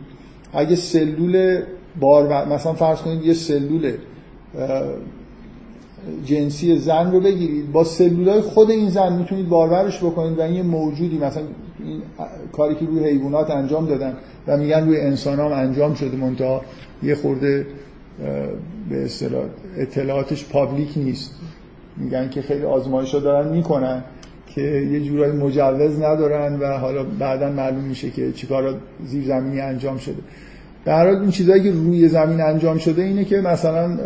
اگه 0.53 0.77
سلول 0.77 1.63
بار 2.01 2.49
مثلا 2.49 2.73
فرض 2.73 2.99
کنید 2.99 3.25
یه 3.25 3.35
سلول 3.35 3.93
جنسی 6.25 6.79
زن 6.79 7.13
رو 7.13 7.21
بگیرید 7.21 7.73
با 7.73 7.85
سلولای 7.85 8.41
خود 8.41 8.71
این 8.71 8.91
زن 8.91 9.13
می‌تونید 9.13 9.49
بارورش 9.49 9.99
بکنید 9.99 10.39
و 10.39 10.43
این 10.43 10.67
موجودی 10.67 11.19
مثلا 11.19 11.43
این 11.85 12.03
کاری 12.53 12.75
که 12.75 12.87
روی 12.87 13.05
حیوانات 13.05 13.51
انجام 13.51 13.87
دادن 13.87 14.13
و 14.47 14.57
میگن 14.57 14.87
روی 14.87 15.01
انسان 15.01 15.41
هم 15.41 15.53
انجام 15.53 15.95
شده 15.95 16.17
منتها 16.17 16.63
یه 17.03 17.15
خورده 17.15 17.67
به 18.91 19.05
اصطلاح 19.05 19.45
اطلاعاتش 19.77 20.45
پابلیک 20.45 20.89
نیست. 20.97 21.35
میگن 21.97 22.29
که 22.31 22.43
خیلی 22.43 22.65
آزمایش 22.65 23.15
دارن 23.15 23.49
می‌کنن 23.49 24.05
که 24.47 24.61
یه 24.61 25.01
جورایی 25.01 25.33
مجوز 25.33 26.01
ندارن 26.03 26.59
و 26.61 26.79
حالا 26.79 27.05
بعدا 27.05 27.51
معلوم 27.51 27.85
میشه 27.85 28.11
که 28.11 28.33
چیکارا 28.33 28.75
زیر 29.05 29.25
زمینی 29.25 29.61
انجام 29.61 29.99
شده. 29.99 30.23
در 30.85 31.07
حال 31.07 31.17
این 31.17 31.31
چیزایی 31.31 31.63
که 31.63 31.71
روی 31.71 32.09
زمین 32.09 32.41
انجام 32.41 32.79
شده 32.79 33.03
اینه 33.03 33.25
که 33.25 33.41
مثلا 33.41 33.99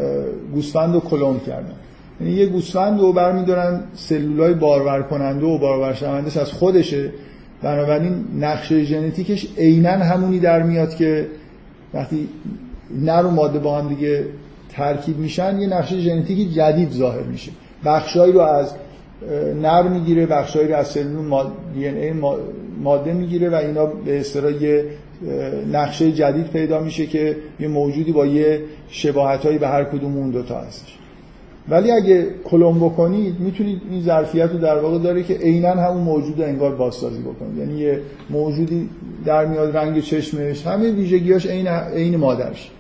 گوسفند 0.55 0.95
رو 0.95 1.01
کلون 1.01 1.41
کردن. 1.41 1.75
یعنی 2.21 2.33
یه 2.33 2.47
گوسفند 2.47 3.01
رو 3.01 3.13
برمیدارن 3.13 3.81
سلولای 3.95 4.55
بارور 4.55 5.03
کننده 5.03 5.47
و 5.47 5.59
بارور 5.59 5.93
شوندش 5.93 6.37
از 6.37 6.53
خودشه. 6.53 7.13
بنابراین 7.65 8.25
نقشه 8.41 8.85
ژنتیکش 8.85 9.47
عینا 9.59 9.91
همونی 9.91 10.39
در 10.39 10.63
میاد 10.63 10.95
که 10.95 11.27
وقتی 11.95 12.29
نر 13.01 13.23
و 13.23 13.31
ماده 13.31 13.59
با 13.59 13.79
هم 13.79 13.89
دیگه 13.89 14.27
ترکیب 14.73 15.19
میشن 15.19 15.61
یه 15.61 15.67
نقشه 15.67 15.99
ژنتیکی 15.99 16.51
جدید 16.51 16.91
ظاهر 16.91 17.23
میشه. 17.23 17.53
بخشایی 17.85 18.33
رو 18.33 18.41
از 18.41 18.75
نر 19.63 19.83
می‌گیره 19.83 20.27
بخشایی 20.27 20.69
رو 20.69 20.77
از 20.77 20.87
سلول 20.89 21.47
دی 21.75 21.89
ای 21.89 22.13
ماده 22.83 23.13
می‌گیره 23.13 23.51
و 23.51 23.55
اینا 23.55 23.87
به 23.87 24.21
اصطلاح 24.21 24.63
یه 24.63 24.85
نقشه 25.73 26.13
جدید 26.13 26.47
پیدا 26.47 26.81
میشه 26.81 27.07
که 27.07 27.37
یه 27.61 27.69
موجودی 27.69 28.13
با 28.13 28.27
یه 28.27 28.61
شباهتایی 28.89 29.59
به 29.59 29.69
هر 29.69 29.85
کدوم 29.85 30.17
اون 30.17 30.31
دوتا 30.31 30.61
هستش. 30.61 30.99
ولی 31.69 31.91
اگه 31.91 32.27
کلم 32.45 32.79
بکنید 32.79 33.41
می‌تونید 33.41 33.83
این 33.91 34.03
ظرفیت 34.03 34.51
رو 34.51 34.59
در 34.59 34.79
واقع 34.79 34.99
داره 34.99 35.23
که 35.23 35.35
عینا 35.35 35.71
همون 35.71 36.03
موجود 36.03 36.41
انگار 36.41 36.75
بازسازی 36.75 37.21
بکنید. 37.21 37.59
یعنی 37.59 37.79
یه 37.79 38.01
موجودی 38.31 38.89
در 39.25 39.47
میاد 39.47 39.77
رنگ 39.77 40.01
چشمش 40.01 40.67
همه 40.67 40.91
ویژگیاش 40.91 41.47
عین 41.47 41.69
عین 41.69 42.17
مادرش. 42.17 42.71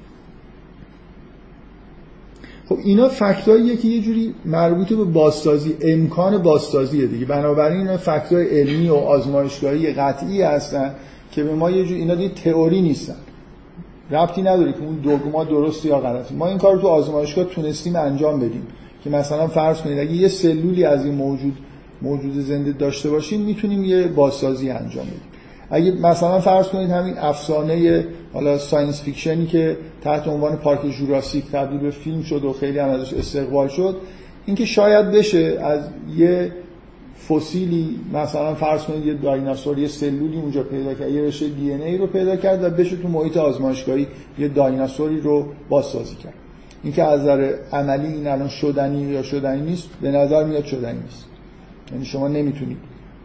خب 2.69 2.79
اینا 2.85 3.09
فکتاییه 3.09 3.77
که 3.77 3.89
یه 3.89 4.03
جوری 4.03 4.35
مربوط 4.45 4.89
به 4.89 5.05
بازسازی 5.05 5.77
امکان 5.81 6.43
بازسازیه 6.43 7.07
دیگه. 7.07 7.27
بنابراین 7.27 7.79
اینا 7.79 7.97
فکتای 7.97 8.61
علمی 8.61 8.89
و 8.89 8.95
آزمایشگاهی 8.95 9.93
قطعی 9.93 10.43
هستن 10.43 10.95
که 11.33 11.45
به 11.45 11.55
ما 11.55 11.71
یه 11.71 11.85
جوری 11.85 12.01
اینا 12.01 12.15
دیگه 12.15 12.35
تئوری 12.35 12.81
نیستن. 12.81 13.17
ربطی 14.11 14.43
نداره 14.43 14.73
که 14.73 14.79
اون 14.81 14.95
dogma 14.95 15.45
درست 15.45 15.85
یا 15.85 16.01
غلط 16.01 16.33
ما 16.33 16.47
این 16.47 16.59
کار 16.59 16.79
تو 16.79 16.89
آزمایشگاه 16.89 17.45
تونستیم 17.45 17.97
انجام 17.97 18.41
بدیم 18.41 18.67
که 19.05 19.11
مثلا 19.11 19.47
فرض 19.47 19.81
کنید 19.81 19.99
اگه 19.99 20.13
یه 20.13 20.29
سلولی 20.29 20.85
از 20.85 21.05
این 21.05 21.15
موجود 21.15 21.59
موجود 22.03 22.41
زنده 22.41 22.73
داشته 22.73 23.11
باشیم 23.11 23.41
می‌تونیم 23.41 23.85
یه 23.85 24.07
بازسازی 24.07 24.71
انجام 24.71 25.07
بدیم. 25.07 25.21
اگه 25.71 25.93
مثلا 25.93 26.41
فرض 26.41 26.69
کنید 26.69 26.91
همین 26.91 27.19
افسانه 27.19 28.05
حالا 28.33 28.59
science 28.59 29.03
fiction 29.03 29.41
ی 29.41 29.47
که 29.47 29.77
تحت 30.03 30.29
عنوان 30.29 30.57
پارک 30.57 30.91
جوراسیک 30.91 31.45
تبدیل 31.53 31.79
به 31.79 31.91
فیلم 31.91 32.23
شد 32.23 32.45
و 32.45 32.53
خیلی 32.53 32.79
هم 32.79 32.89
ازش 32.89 33.13
استقبال 33.15 33.69
شد 33.69 33.97
اینکه 34.47 34.65
شاید 34.65 35.11
بشه 35.11 35.59
از 35.63 35.81
یه 36.17 36.53
فسیلی 37.29 38.01
مثلا 38.13 38.55
فرض 38.55 38.83
کنید 38.83 39.07
یه 39.07 39.15
دایناسور 39.15 39.79
یه 39.79 39.89
سلولی 39.89 40.37
اونجا 40.37 40.63
پیدا 40.63 40.95
کرد 40.95 41.11
یه 41.11 41.23
رشته 41.23 41.49
دی 41.49 41.73
ای 41.73 41.99
رو 41.99 42.07
پیدا 42.07 42.37
کرد 42.37 42.65
و 42.65 42.71
بشه 42.71 42.97
تو 42.97 43.09
محیط 43.09 43.37
آزمایشگاهی 43.37 44.07
یه 44.39 44.49
دایناسوری 44.49 45.21
رو 45.21 45.47
بازسازی 45.69 46.15
کرد. 46.15 46.35
اینکه 46.83 47.03
از 47.03 47.21
نظر 47.21 47.55
عملی 47.73 48.07
این 48.07 48.27
الان 48.27 48.49
شدنی 48.49 49.03
یا 49.03 49.23
شدنی 49.23 49.61
نیست 49.61 49.89
به 50.03 50.11
نظر 50.11 50.45
میاد 50.45 50.65
شدنی 50.65 50.99
نیست. 50.99 51.25
یعنی 51.93 52.05
شما 52.05 52.29
نمی‌تونید 52.29 52.77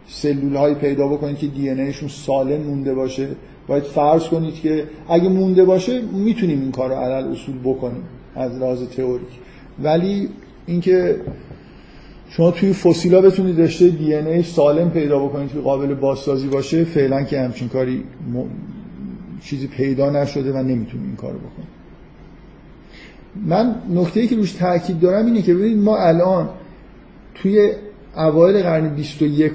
سلول 0.06 0.56
هایی 0.56 0.74
پیدا 0.74 1.08
بکنید 1.08 1.38
که 1.38 1.46
دی 1.46 1.70
ایشون 1.70 2.08
سالم 2.08 2.60
مونده 2.60 2.94
باشه. 2.94 3.28
باید 3.66 3.82
فرض 3.82 4.28
کنید 4.28 4.54
که 4.54 4.84
اگه 5.08 5.28
مونده 5.28 5.64
باشه 5.64 6.00
می‌تونیم 6.00 6.60
این 6.60 6.72
کار 6.72 6.88
رو 6.88 6.94
علل 6.94 7.32
اصول 7.32 7.54
بکنیم 7.64 8.02
از 8.34 8.58
لحاظ 8.58 8.82
تئوریک. 8.82 9.28
ولی 9.82 10.28
اینکه 10.66 11.16
شما 12.30 12.50
توی 12.50 12.72
فسیلا 12.72 13.20
بتونید 13.20 13.60
رشته 13.60 13.88
دی 13.88 14.14
ای 14.14 14.42
سالم 14.42 14.90
پیدا 14.90 15.18
بکنید 15.18 15.52
که 15.52 15.58
قابل 15.58 15.94
بازسازی 15.94 16.48
باشه 16.48 16.84
فعلا 16.84 17.22
که 17.22 17.40
همچین 17.40 17.68
کاری 17.68 17.96
م... 17.96 18.44
چیزی 19.40 19.66
پیدا 19.66 20.10
نشده 20.10 20.52
و 20.52 20.56
نمی‌تونیم 20.56 21.06
این 21.06 21.16
کارو 21.16 21.38
بکنیم 21.38 21.68
من 23.46 23.74
نکته 23.90 24.20
ای 24.20 24.26
که 24.26 24.36
روش 24.36 24.52
تاکید 24.52 25.00
دارم 25.00 25.26
اینه 25.26 25.42
که 25.42 25.54
ببینید 25.54 25.78
ما 25.78 25.98
الان 25.98 26.48
توی 27.34 27.72
اوایل 28.16 28.62
قرن 28.62 28.94
21 28.94 29.52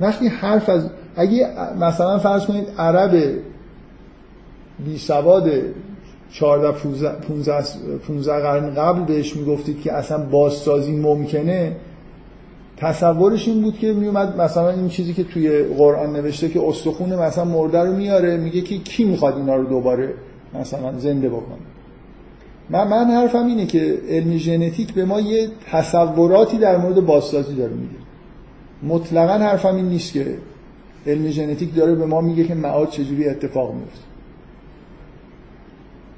وقتی 0.00 0.28
حرف 0.28 0.68
از 0.68 0.90
اگه 1.16 1.48
مثلا 1.80 2.18
فرض 2.18 2.46
کنید 2.46 2.68
عرب 2.78 3.40
بی 4.84 4.98
سواد 4.98 5.50
14 6.38 6.72
15 6.72 7.62
15 8.08 8.40
قرن 8.40 8.74
قبل 8.74 9.04
بهش 9.04 9.36
می‌گفتید 9.36 9.80
که 9.80 9.92
اصلا 9.92 10.18
بازسازی 10.18 10.96
ممکنه. 10.96 11.76
تصورش 12.76 13.48
این 13.48 13.62
بود 13.62 13.78
که 13.78 13.92
میومد 13.92 14.40
مثلا 14.40 14.70
این 14.70 14.88
چیزی 14.88 15.14
که 15.14 15.24
توی 15.24 15.62
قرآن 15.62 16.16
نوشته 16.16 16.48
که 16.48 16.68
استخون 16.68 17.14
مثلا 17.14 17.44
مرده 17.44 17.80
رو 17.80 17.92
میاره 17.92 18.36
میگه 18.36 18.60
که 18.60 18.78
کی 18.78 19.04
می‌خواد 19.04 19.36
اینا 19.36 19.56
رو 19.56 19.64
دوباره 19.64 20.14
مثلا 20.54 20.98
زنده 20.98 21.28
بکنه. 21.28 21.58
من 22.70 22.88
من 22.88 23.04
حرفم 23.04 23.46
اینه 23.46 23.66
که 23.66 23.98
علم 24.08 24.36
ژنتیک 24.36 24.94
به 24.94 25.04
ما 25.04 25.20
یه 25.20 25.48
تصوراتی 25.70 26.58
در 26.58 26.76
مورد 26.76 27.06
بازسازی 27.06 27.54
داره 27.54 27.72
میده 27.72 27.96
مطلقا 28.82 29.32
حرفم 29.32 29.76
این 29.76 29.88
نیست 29.88 30.12
که 30.12 30.38
علم 31.06 31.28
ژنتیک 31.28 31.74
داره 31.74 31.94
به 31.94 32.06
ما 32.06 32.20
میگه 32.20 32.44
که 32.44 32.54
معاد 32.54 32.90
چجوری 32.90 33.28
اتفاق 33.28 33.74
میفته 33.74 34.15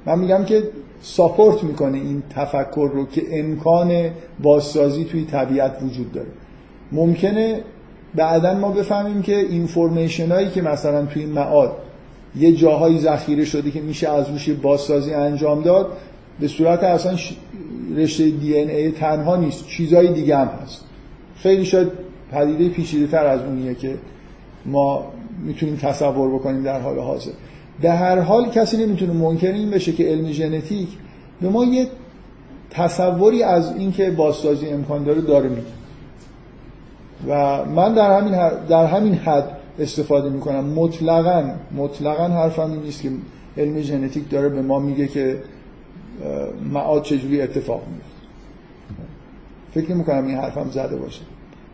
من 0.05 0.19
میگم 0.19 0.45
که 0.45 0.63
ساپورت 1.01 1.63
می‌کنه 1.63 1.97
این 1.97 2.23
تفکر 2.29 2.89
رو 2.93 3.05
که 3.05 3.39
امکان 3.39 4.09
بازسازی 4.43 5.03
توی 5.03 5.25
طبیعت 5.25 5.77
وجود 5.83 6.11
داره. 6.11 6.29
ممکنه 6.91 7.61
بعدا 8.15 8.53
ما 8.53 8.71
بفهمیم 8.71 9.21
که 9.21 9.39
اینفورمیشن 9.39 10.31
هایی 10.31 10.49
که 10.49 10.61
مثلا 10.61 11.05
توی 11.05 11.21
این 11.23 11.31
معاد 11.31 11.77
یه 12.35 12.51
جاهایی 12.51 12.99
ذخیره 12.99 13.45
شده 13.45 13.71
که 13.71 13.81
میشه 13.81 14.09
از 14.09 14.29
روش 14.29 14.49
بازسازی 14.49 15.13
انجام 15.13 15.61
داد 15.61 15.87
به 16.39 16.47
صورت 16.47 16.83
اصلا 16.83 17.17
رشته 17.95 18.29
دی 18.29 18.53
ای 18.55 18.91
تنها 18.91 19.35
نیست 19.35 19.67
چیزهای 19.67 20.13
دیگه 20.13 20.37
هم 20.37 20.47
هست. 20.47 20.85
خیلی 21.35 21.65
شاید 21.65 21.87
پدیده 22.31 22.69
پیچیده 22.69 23.07
تر 23.07 23.25
از 23.25 23.41
اونیه 23.41 23.75
که 23.75 23.95
ما 24.65 25.11
می‌تونیم 25.45 25.75
تصور 25.75 26.35
بکنیم 26.35 26.63
در 26.63 26.79
حال 26.79 26.99
حاضر. 26.99 27.31
به 27.81 27.91
هر 27.91 28.19
حال 28.19 28.49
کسی 28.49 28.77
نمی‌تونه 28.77 29.13
منکر 29.13 29.51
این 29.51 29.69
بشه 29.69 29.91
که 29.91 30.03
علم 30.03 30.31
ژنتیک 30.31 30.89
به 31.41 31.49
ما 31.49 31.65
یه 31.65 31.87
تصوری 32.69 33.43
از 33.43 33.75
اینکه 33.75 34.11
بازسازی 34.11 34.67
امکان 34.67 35.03
داره 35.03 35.21
داره 35.21 35.49
میده. 35.49 35.61
و 37.27 37.65
من 37.65 37.93
در 37.93 38.19
همین 38.19 38.49
در 38.69 38.85
همین 38.85 39.13
حد 39.13 39.57
استفاده 39.79 40.29
می‌کنم. 40.29 40.65
مطلقا 40.65 41.53
مطلقا 41.77 42.27
حرفم 42.27 42.71
این 42.71 42.81
نیست 42.81 43.01
که 43.01 43.09
علم 43.57 43.81
ژنتیک 43.81 44.29
داره 44.29 44.49
به 44.49 44.61
ما 44.61 44.79
میگه 44.79 45.07
که 45.07 45.37
معاد 46.73 47.03
چجوری 47.03 47.41
اتفاق 47.41 47.81
میفته 47.87 48.19
فکر 49.73 49.95
می‌کنم 49.95 50.27
این 50.27 50.37
حرفم 50.37 50.69
زده 50.69 50.95
باشه 50.95 51.21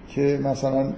که 0.09 0.39
مثلا 0.43 0.93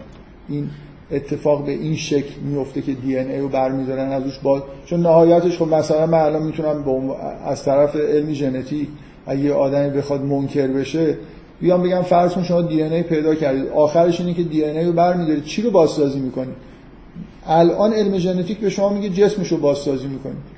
این 0.50 0.70
اتفاق 1.12 1.66
به 1.66 1.72
این 1.72 1.96
شکل 1.96 2.40
میفته 2.42 2.82
که 2.82 2.94
دی 2.94 3.18
ان 3.18 3.30
ای 3.30 3.40
رو 3.40 3.50
برمیدارن 3.50 4.12
ازش 4.12 4.40
باز 4.40 4.62
چون 4.86 5.00
نهایتش 5.00 5.58
خب 5.58 5.68
مثلا 5.68 6.06
من 6.06 6.20
الان 6.20 6.44
می‌تونم 6.44 6.84
از 7.46 7.64
طرف 7.64 7.96
علم 7.96 8.34
ژنتیک 8.34 8.88
اگه 9.26 9.54
آدمی 9.54 9.90
بخواد 9.90 10.22
منکر 10.22 10.68
بشه 10.68 11.18
بیام 11.62 11.84
بگم 11.84 12.02
فرض 12.02 12.34
کن 12.34 12.44
شما 12.44 12.62
دی 12.62 12.82
ای 12.84 13.04
پیدا 13.04 13.36
کردید. 13.36 13.68
آخرش 13.68 14.20
اینه 14.20 14.34
که 14.34 14.44
دی 14.44 14.64
ای 14.64 14.86
رو 14.86 14.92
برمیدارید. 14.92 15.44
چی 15.44 15.62
رو 15.62 15.72
بازسازی 15.72 16.20
می‌کنید؟ 16.20 16.56
الان 17.46 17.94
علم 17.94 18.18
ژنتیک 18.18 18.58
به 18.58 18.70
شما 18.70 18.90
میگه 18.90 19.10
جسمش 19.10 19.48
رو 19.48 19.58
بازسازی 19.58 20.08
می‌کنید. 20.08 20.58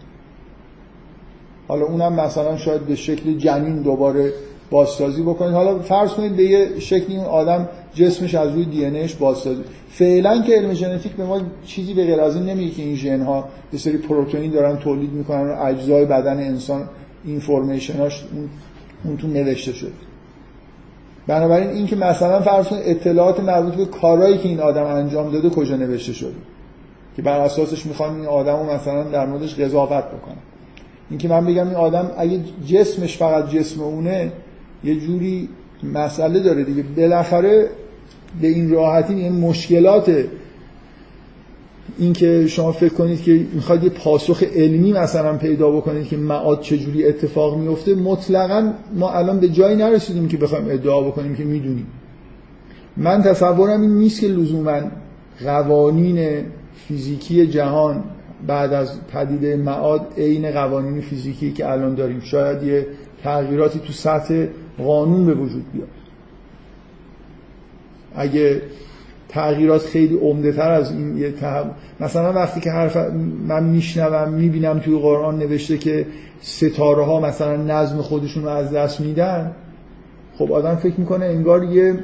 حالا 1.67 1.85
اونم 1.85 2.13
مثلا 2.13 2.57
شاید 2.57 2.81
به 2.81 2.95
شکل 2.95 3.37
جنین 3.37 3.81
دوباره 3.81 4.33
بازسازی 4.71 5.21
بکنید. 5.21 5.53
حالا 5.53 5.79
فرض 5.79 6.09
کنید 6.09 6.35
به 6.35 6.43
یه 6.43 6.79
شکلی 6.79 7.15
این 7.15 7.25
آدم 7.25 7.69
جسمش 7.93 8.35
از 8.35 8.53
روی 8.53 8.65
دی 8.65 8.85
ان 8.85 9.09
بازسازی 9.19 9.61
فعلا 9.89 10.41
که 10.41 10.55
علم 10.55 10.73
ژنتیک 10.73 11.11
به 11.11 11.25
ما 11.25 11.41
چیزی 11.65 11.93
به 11.93 12.05
غیر 12.05 12.21
از 12.21 12.35
این 12.35 12.45
نمیگه 12.45 12.71
که 12.71 12.83
این 12.83 12.95
ژن 12.95 13.21
ها 13.21 13.49
یه 13.73 13.79
سری 13.79 13.97
پروتئین 13.97 14.51
دارن 14.51 14.77
تولید 14.77 15.11
می‌کنن 15.11 15.49
و 15.49 15.63
اجزای 15.63 16.05
بدن 16.05 16.37
انسان 16.37 16.89
اینفورمیشناش 17.25 18.25
اون 19.03 19.17
تو 19.17 19.27
نوشته 19.27 19.73
شده 19.73 19.91
بنابراین 21.27 21.69
این 21.69 21.87
که 21.87 21.95
مثلا 21.95 22.41
فرض 22.41 22.67
اطلاعات 22.71 23.39
مربوط 23.39 23.73
به 23.73 23.85
کارهایی 23.85 24.37
که 24.37 24.49
این 24.49 24.59
آدم 24.59 24.83
انجام 24.83 25.31
داده 25.31 25.49
کجا 25.49 25.75
نوشته 25.75 26.13
شده؟ 26.13 26.35
که 27.15 27.21
بر 27.21 27.39
اساسش 27.39 27.85
می‌خوان 27.85 28.15
این 28.15 28.25
آدم 28.25 28.55
رو 28.55 28.73
مثلا 28.73 29.03
در 29.03 29.25
موردش 29.25 29.55
قضاوت 29.55 30.03
بکنن. 30.03 30.35
اینکه 31.09 31.27
من 31.27 31.45
بگم 31.45 31.67
این 31.67 31.75
آدم 31.75 32.11
اگه 32.17 32.39
جسمش 32.67 33.17
فقط 33.17 33.49
جسم 33.49 33.81
اونه 33.81 34.31
یه 34.83 34.99
جوری 34.99 35.49
مسئله 35.93 36.39
داره 36.39 36.63
دیگه. 36.63 36.83
بالاخره 36.83 37.69
به 38.41 38.47
این 38.47 38.71
راحتی 38.71 39.13
این 39.13 39.31
مشکلات 39.31 40.25
اینکه 41.99 42.47
شما 42.47 42.71
فکر 42.71 42.93
کنید 42.93 43.23
که 43.23 43.45
می‌خواد 43.53 43.83
یه 43.83 43.89
پاسخ 43.89 44.43
علمی 44.43 44.93
مثلا 44.93 45.37
پیدا 45.37 45.71
بکنید 45.71 46.07
که 46.07 46.17
معاد 46.17 46.61
چجوری 46.61 47.05
اتفاق 47.05 47.57
میفته 47.57 47.95
مطلقا 47.95 48.73
ما 48.95 49.11
الان 49.11 49.39
به 49.39 49.49
جایی 49.49 49.75
نرسیدیم 49.75 50.27
که 50.27 50.37
بخوایم 50.37 50.65
ادعا 50.69 51.01
بکنیم 51.01 51.35
که 51.35 51.43
می‌دونیم. 51.43 51.87
من 52.97 53.21
تصورم 53.21 53.81
این 53.81 53.97
نیست 53.97 54.21
که 54.21 54.27
لزوما 54.27 54.81
قوانین 55.43 56.45
فیزیکی 56.87 57.47
جهان 57.47 58.03
بعد 58.47 58.73
از 58.73 59.07
پدیده 59.07 59.55
معاد 59.55 60.07
عین 60.17 60.51
قوانین 60.51 61.01
فیزیکی 61.01 61.51
که 61.51 61.71
الان 61.71 61.95
داریم 61.95 62.19
شاید 62.19 62.63
یه 62.63 62.87
تغییراتی 63.23 63.79
تو 63.79 63.93
سطح 63.93 64.45
قانون 64.77 65.25
به 65.25 65.33
وجود 65.33 65.71
بیاد. 65.73 65.87
اگه 68.15 68.61
تغییرات 69.29 69.81
خیلی 69.81 70.15
عمده 70.17 70.51
تر 70.51 70.71
از 70.71 70.91
این 70.91 71.17
یه 71.17 71.33
مثلا 71.99 72.33
وقتی 72.33 72.59
که 72.59 72.71
حرف 72.71 72.97
من 73.47 73.63
میشنوم 73.63 74.33
می‌بینم 74.33 74.79
توی 74.79 74.99
قرآن 74.99 75.37
نوشته 75.37 75.77
که 75.77 76.05
ستاره 76.41 77.05
ها 77.05 77.19
مثلا 77.19 77.55
نظم 77.55 78.01
خودشون 78.01 78.43
رو 78.43 78.49
از 78.49 78.71
دست 78.71 79.01
میدن 79.01 79.51
خب 80.37 80.51
آدم 80.51 80.75
فکر 80.75 80.99
می‌کنه 80.99 81.25
انگار 81.25 81.63
یه 81.63 82.03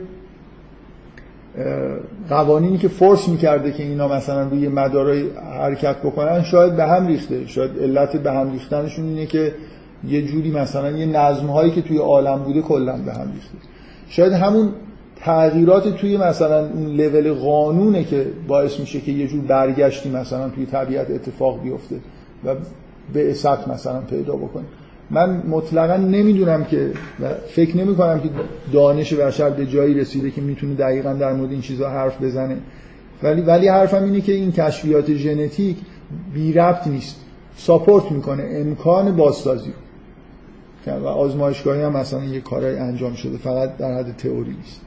قوانینی 2.30 2.78
که 2.78 2.88
فرس 2.88 3.30
می‌کرده 3.30 3.72
که 3.72 3.84
اینا 3.84 4.08
مثلا 4.08 4.48
روی 4.50 4.68
مدارای 4.68 5.24
حرکت 5.60 5.98
بکنن 5.98 6.44
شاید 6.44 6.76
به 6.76 6.86
هم 6.86 7.08
ریخته. 7.08 7.48
شاید 7.48 7.80
علت 7.80 8.16
به 8.16 8.32
هم 8.32 8.52
ریختنشون 8.52 9.06
اینه 9.06 9.26
که 9.26 9.54
یه 10.08 10.22
جوری 10.22 10.52
مثلا 10.52 10.92
یه 10.92 11.06
نظم 11.06 11.48
هایی 11.48 11.72
که 11.72 11.82
توی 11.82 11.98
عالم 11.98 12.44
بوده 12.44 12.62
کلا 12.62 12.98
به 12.98 13.14
هم 13.14 13.32
ریخته. 13.34 13.58
شاید 14.10 14.34
همون 14.34 14.70
تغییرات 15.26 15.88
توی 15.88 16.18
مثلا 16.18 16.70
اون 16.70 16.86
لول 16.86 17.34
قانونه 17.34 18.04
که 18.04 18.26
باعث 18.48 18.80
میشه 18.80 19.02
که 19.02 19.12
یه 19.12 19.28
جور 19.28 19.42
برگشتی 19.42 20.10
مثلا 20.10 20.50
توی 20.50 20.66
طبیعت 20.66 21.12
اتفاق 21.12 21.64
بیفته 21.64 21.96
و 22.46 22.56
به 23.14 23.32
اسط 23.32 23.68
مثلا 23.68 24.02
پیدا 24.02 24.36
بکنه. 24.36 24.64
من 25.10 25.44
مطلقا 25.48 25.98
نمی‌دونم 25.98 26.64
که 26.64 26.92
و 27.22 27.30
فکر 27.48 27.78
نمی 27.78 27.96
کنم 27.96 28.20
که 28.20 28.30
دانش 28.74 29.14
بشر 29.14 29.50
به 29.50 29.66
جایی 29.66 29.94
رسیده 29.94 30.32
که 30.32 30.42
می‌تونه 30.42 30.74
دقیقا 30.74 31.14
در 31.14 31.34
مورد 31.34 31.52
این 31.52 31.62
چیزها 31.62 31.90
حرف 31.90 32.22
بزنه. 32.22 32.58
ولی 33.24 33.42
ولی 33.42 33.68
حرفم 33.68 34.04
اینه 34.04 34.22
که 34.22 34.32
این 34.32 34.52
کشفیات 34.52 35.14
ژنتیک 35.14 35.78
بی 36.34 36.54
ربط 36.54 36.88
نیست. 36.88 37.22
ساپورت 37.58 38.12
می‌کنه 38.12 38.44
امکان 38.52 39.16
بازسازی. 39.16 39.74
و 40.88 41.06
آزمایشگاهی 41.08 41.82
هم 41.82 41.98
مثلا 41.98 42.24
یه 42.24 42.42
کارای 42.42 42.78
انجام 42.78 43.14
شده 43.14 43.38
فقط 43.38 43.78
در 43.78 43.98
حد 43.98 44.18
تئوری 44.18 44.52
نیست. 44.52 44.82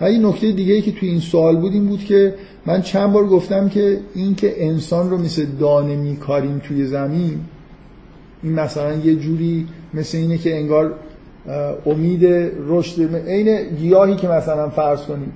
و 0.00 0.04
این 0.04 0.26
نکته 0.26 0.52
دیگه 0.52 0.74
ای 0.74 0.82
که 0.82 0.92
توی 0.92 1.08
این 1.08 1.20
سوال 1.20 1.56
بود 1.56 1.72
این 1.72 1.86
بود 1.86 2.04
که 2.04 2.34
من 2.66 2.82
چند 2.82 3.12
بار 3.12 3.26
گفتم 3.26 3.68
که 3.68 3.98
این 4.14 4.34
که 4.34 4.66
انسان 4.66 5.10
رو 5.10 5.18
مثل 5.18 5.44
دانه 5.44 5.96
میکاریم 5.96 6.58
توی 6.58 6.86
زمین 6.86 7.40
این 8.42 8.52
مثلا 8.52 8.94
یه 8.94 9.14
جوری 9.14 9.66
مثل 9.94 10.18
اینه 10.18 10.38
که 10.38 10.56
انگار 10.56 10.94
امید 11.86 12.24
رشد 12.68 13.14
عین 13.28 13.74
گیاهی 13.76 14.16
که 14.16 14.28
مثلا 14.28 14.68
فرض 14.68 15.02
کنید 15.02 15.32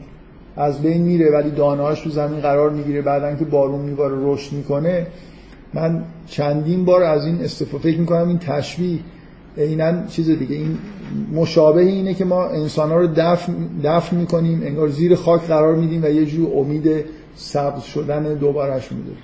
از 0.57 0.83
بین 0.83 1.03
میره 1.03 1.31
ولی 1.31 1.51
دانه‌هاش 1.51 2.01
تو 2.01 2.11
زمین 2.11 2.41
قرار 2.41 2.71
می‌گیره 2.71 3.03
بعدن 3.03 3.39
که 3.39 3.45
بارون 3.45 3.81
میباره 3.81 4.17
رشد 4.21 4.53
می‌کنه. 4.53 5.07
من 5.75 6.05
چندین 6.27 6.85
بار 6.85 7.03
از 7.03 7.27
این 7.27 7.41
استفاده 7.45 7.83
فکر 7.83 8.01
می‌کنم 8.01 8.29
این 8.29 8.39
تشبیه 8.39 8.99
عینا 9.59 10.07
چیز 10.07 10.31
دیگه. 10.31 10.57
این 10.57 10.79
مشابه 11.33 11.81
اینه 11.81 12.15
که 12.15 12.25
ما 12.25 12.47
انسان 12.47 12.91
ها 12.91 12.97
رو 12.97 13.07
دفن, 13.17 13.55
دفن 13.85 14.17
می‌کنیم 14.17 14.63
انگار 14.65 14.89
زیر 14.89 15.15
خاک 15.15 15.43
قرار 15.43 15.75
میدیم 15.75 16.03
و 16.05 16.07
یه 16.07 16.27
جور 16.27 16.59
امید 16.59 17.05
سبز 17.35 17.83
شدن 17.83 18.35
دوبارش 18.35 18.93
میداریم 18.93 19.23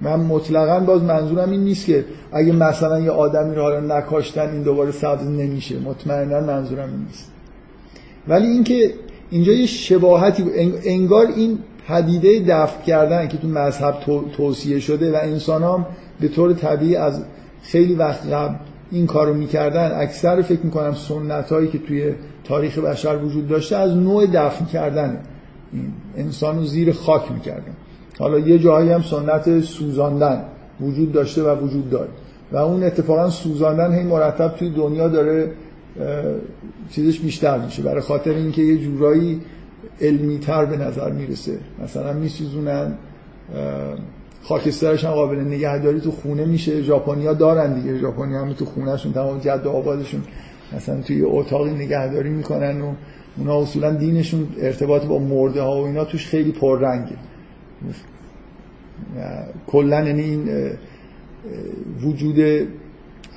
من 0.00 0.20
مطلقا 0.20 0.80
باز 0.80 1.02
منظورم 1.02 1.50
این 1.50 1.60
نیست 1.60 1.86
که 1.86 2.04
اگه 2.32 2.52
مثلا 2.52 3.00
یه 3.00 3.10
آدمی 3.10 3.54
رو 3.54 3.62
حالا 3.62 3.98
نکاشتن 3.98 4.50
این 4.50 4.62
دوباره 4.62 4.90
سبز 4.90 5.26
نمیشه. 5.26 5.78
مطمئنا 5.78 6.40
منظورم 6.40 6.88
این 6.88 7.04
نیست. 7.06 7.30
ولی 8.28 8.46
اینکه 8.46 8.94
اینجا 9.30 9.52
یه 9.52 9.66
شباهتی 9.66 10.44
انگار 10.84 11.26
این 11.26 11.58
پدیده 11.88 12.44
دفع 12.48 12.82
کردن 12.82 13.28
که 13.28 13.38
تو 13.38 13.48
مذهب 13.48 13.94
توصیه 14.36 14.80
شده 14.80 15.12
و 15.12 15.16
انسان 15.22 15.62
هم 15.62 15.86
به 16.20 16.28
طور 16.28 16.52
طبیعی 16.52 16.96
از 16.96 17.22
خیلی 17.62 17.94
وقت 17.94 18.26
قبل 18.26 18.54
این 18.90 19.06
کارو 19.06 19.34
می‌کردن 19.34 20.00
اکثر 20.00 20.42
فکر 20.42 20.60
می‌کنم 20.62 20.94
سنت 20.94 21.52
هایی 21.52 21.68
که 21.68 21.78
توی 21.78 22.14
تاریخ 22.44 22.78
بشر 22.78 23.16
وجود 23.16 23.48
داشته 23.48 23.76
از 23.76 23.96
نوع 23.96 24.26
دفن 24.26 24.64
کردن 24.64 25.20
انسان 26.16 26.56
رو 26.56 26.64
زیر 26.64 26.92
خاک 26.92 27.32
می‌کردن. 27.32 27.72
حالا 28.18 28.38
یه 28.38 28.58
جایی 28.58 28.90
هم 28.90 29.02
سنت 29.02 29.60
سوزاندن 29.60 30.44
وجود 30.80 31.12
داشته 31.12 31.42
و 31.42 31.64
وجود 31.64 31.90
داره. 31.90 32.08
و 32.52 32.56
اون 32.56 32.82
اتفاقا 32.82 33.30
سوزاندن 33.30 33.94
هی 33.94 34.02
مرتب 34.02 34.48
توی 34.48 34.70
دنیا 34.70 35.08
داره 35.08 35.50
چیزش 36.90 37.20
بیشتر 37.20 37.58
میشه. 37.58 37.82
برای 37.82 38.00
خاطر 38.00 38.30
اینکه 38.30 38.62
یه 38.62 38.78
جورایی 38.78 39.40
علمی 40.00 40.38
تر 40.38 40.64
به 40.64 40.76
نظر 40.76 41.10
می‌رسه. 41.10 41.58
مثلا 41.82 42.12
میسوزونن 42.12 42.94
خاکسترش 44.48 45.04
هم 45.04 45.10
قابل 45.10 45.40
نگهداری 45.40 46.00
تو 46.00 46.10
خونه 46.10 46.44
میشه. 46.44 46.82
ژاپنیا 46.82 47.34
دارن 47.34 47.80
دیگه. 47.80 47.98
ژاپنیا 47.98 48.40
هم 48.40 48.52
تو 48.52 48.64
خونهشون 48.64 49.12
تمام 49.12 49.38
جد 49.38 49.62
و 49.66 49.70
آبادشون 49.70 50.22
مثلا 50.76 51.02
توی 51.02 51.22
اتاقی 51.22 51.70
نگهداری 51.70 52.30
می‌کنن 52.30 52.80
و 52.80 52.92
اونا 53.36 53.60
اصولا 53.60 53.94
دینشون 53.94 54.48
ارتباط 54.58 55.04
با 55.04 55.18
مرده 55.18 55.62
ها 55.62 55.82
و 55.82 55.86
اینا 55.86 56.04
توش 56.04 56.26
خیلی 56.26 56.52
پررنگه. 56.52 57.16
کلا 59.66 60.04
یعنی 60.04 60.22
این 60.22 60.70
وجود 62.02 62.68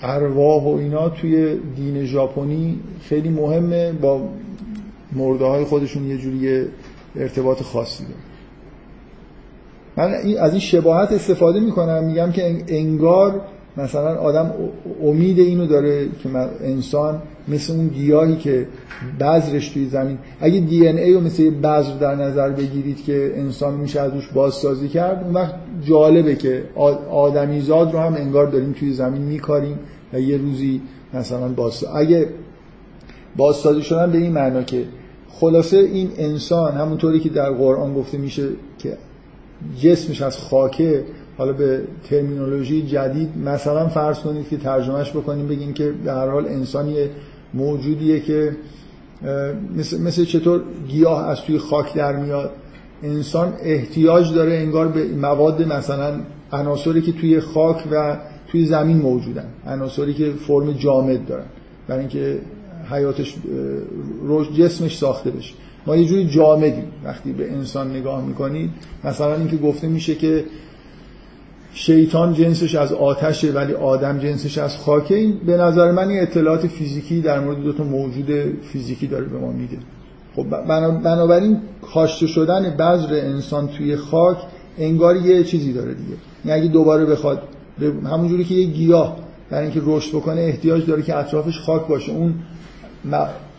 ارواح 0.01 0.63
و 0.63 0.67
اینا 0.67 1.09
توی 1.09 1.57
دین 1.75 2.05
ژاپنی 2.05 2.79
خیلی 3.01 3.29
مهمه. 3.29 3.91
با 3.91 4.29
مرده 5.11 5.45
های 5.45 5.63
خودشون 5.63 6.07
یه 6.07 6.17
جوری 6.17 6.65
ارتباط 7.15 7.61
خاصی 7.61 8.03
داره. 8.03 8.30
من 9.97 10.13
از 10.39 10.51
این 10.51 10.59
شباهت 10.59 11.11
استفاده 11.11 11.59
می‌کنم 11.59 12.03
میگم 12.03 12.31
که 12.31 12.63
انگار 12.67 13.41
مثلا 13.77 14.15
آدم 14.15 14.53
امید 15.03 15.39
اینو 15.39 15.65
داره 15.65 16.07
که 16.23 16.29
انسان 16.63 17.21
مثل 17.47 17.73
اون 17.73 17.87
گیاهی 17.87 18.35
که 18.35 18.67
بذرش 19.19 19.69
توی 19.69 19.85
زمین. 19.85 20.17
اگه 20.41 20.59
دی 20.59 20.87
ان 20.87 20.97
ای 20.97 21.13
رو 21.13 21.21
مثل 21.21 21.43
یه 21.43 21.51
بذر 21.51 21.97
در 21.99 22.15
نظر 22.15 22.49
بگیرید 22.49 23.03
که 23.03 23.33
انسان 23.35 23.73
میشه 23.73 23.99
از 23.99 24.13
روش 24.13 24.27
بازسازی 24.27 24.87
کرد 24.87 25.23
اون 25.23 25.33
وقت 25.33 25.55
جالبه 25.85 26.35
که 26.35 26.63
آدمیزاد 27.11 27.93
رو 27.93 27.99
هم 27.99 28.13
انگار 28.13 28.47
داریم 28.47 28.71
توی 28.79 28.93
زمین 28.93 29.21
میکاریم 29.21 29.79
و 30.13 30.19
یه 30.19 30.37
روزی 30.37 30.81
مثلا 31.13 31.47
باز 31.47 31.85
اگه 31.95 32.27
بازسازی 33.37 33.81
شدن 33.81 34.11
به 34.11 34.17
این 34.17 34.31
معنا 34.31 34.63
که 34.63 34.85
خلاصه 35.29 35.77
این 35.77 36.09
انسان 36.17 36.73
همونطوری 36.73 37.19
که 37.19 37.29
در 37.29 37.51
قرآن 37.51 37.93
گفته 37.93 38.17
میشه 38.17 38.47
که 38.77 38.97
جسمش 39.79 40.21
از 40.21 40.37
خاکه 40.37 41.03
حالا 41.37 41.53
به 41.53 41.81
ترمینولوژی 42.09 42.81
جدید 42.81 43.37
مثلا 43.45 43.87
فرض 43.87 44.19
کنید 44.19 44.49
که 44.49 44.57
ترجمهش 44.57 45.09
بکنیم 45.09 45.47
بگیم 45.47 45.73
که 45.73 45.93
در 46.05 46.29
حال 46.29 46.47
انسانی 46.47 46.95
موجودیه 47.53 48.19
که 48.19 48.55
مثل, 49.75 50.01
مثل 50.01 50.25
چطور 50.25 50.61
گیاه 50.87 51.27
از 51.29 51.41
توی 51.41 51.57
خاک 51.57 51.93
در 51.93 52.15
میاد. 52.15 52.51
انسان 53.03 53.53
احتیاج 53.61 54.33
داره 54.33 54.53
انگار 54.53 54.87
به 54.87 55.07
مواد 55.07 55.61
مثلا 55.73 56.19
عناصری 56.51 57.01
که 57.01 57.11
توی 57.11 57.39
خاک 57.39 57.83
و 57.91 58.17
توی 58.47 58.65
زمین 58.65 58.97
موجودن 58.97 59.45
عناصری 59.67 60.13
که 60.13 60.31
فرم 60.31 60.71
جامد 60.71 61.25
دارن 61.25 61.45
برای 61.87 61.99
اینکه 61.99 62.39
حیاتش 62.91 63.35
روش 64.23 64.49
جسمش 64.49 64.97
ساخته 64.97 65.31
بشه. 65.31 65.53
ما 65.87 65.95
یه 65.95 66.05
جوری 66.05 66.27
جامدیم 66.27 66.85
وقتی 67.03 67.31
به 67.31 67.51
انسان 67.51 67.95
نگاه 67.95 68.25
می‌کنید 68.25 68.69
مثلا 69.03 69.35
اینکه 69.35 69.57
گفته 69.57 69.87
میشه 69.87 70.15
که 70.15 70.45
شیطان 71.73 72.33
جنسش 72.33 72.75
از 72.75 72.93
آتشه 72.93 73.51
ولی 73.51 73.73
آدم 73.73 74.19
جنسش 74.19 74.57
از 74.57 74.77
خاکه 74.77 75.15
این 75.15 75.37
به 75.45 75.57
نظر 75.57 75.91
من 75.91 76.09
این 76.09 76.21
اطلاعات 76.21 76.67
فیزیکی 76.67 77.21
در 77.21 77.39
مورد 77.39 77.63
دو 77.63 77.73
تا 77.73 77.83
موجود 77.83 78.31
فیزیکی 78.61 79.07
داره 79.07 79.25
به 79.25 79.37
ما 79.37 79.51
میده. 79.51 79.77
خب 80.35 80.43
بنابراین 81.03 81.57
کاشته 81.93 82.27
شدن 82.27 82.69
بذر 82.69 83.13
انسان 83.13 83.67
توی 83.67 83.95
خاک 83.95 84.37
انگار 84.77 85.15
یه 85.15 85.43
چیزی 85.43 85.73
داره 85.73 85.93
دیگه. 85.93 86.13
یعنی 86.45 86.61
اگه 86.61 86.71
دوباره 86.71 87.05
بخواد 87.05 87.43
همونجوری 88.05 88.43
که 88.43 88.55
یه 88.55 88.65
گیاه 88.65 89.17
برای 89.49 89.63
اینکه 89.63 89.81
رشد 89.85 90.15
بکنه 90.15 90.41
احتیاج 90.41 90.85
داره 90.85 91.01
که 91.01 91.17
اطرافش 91.17 91.59
خاک 91.59 91.87
باشه. 91.87 92.11
اون 92.11 92.33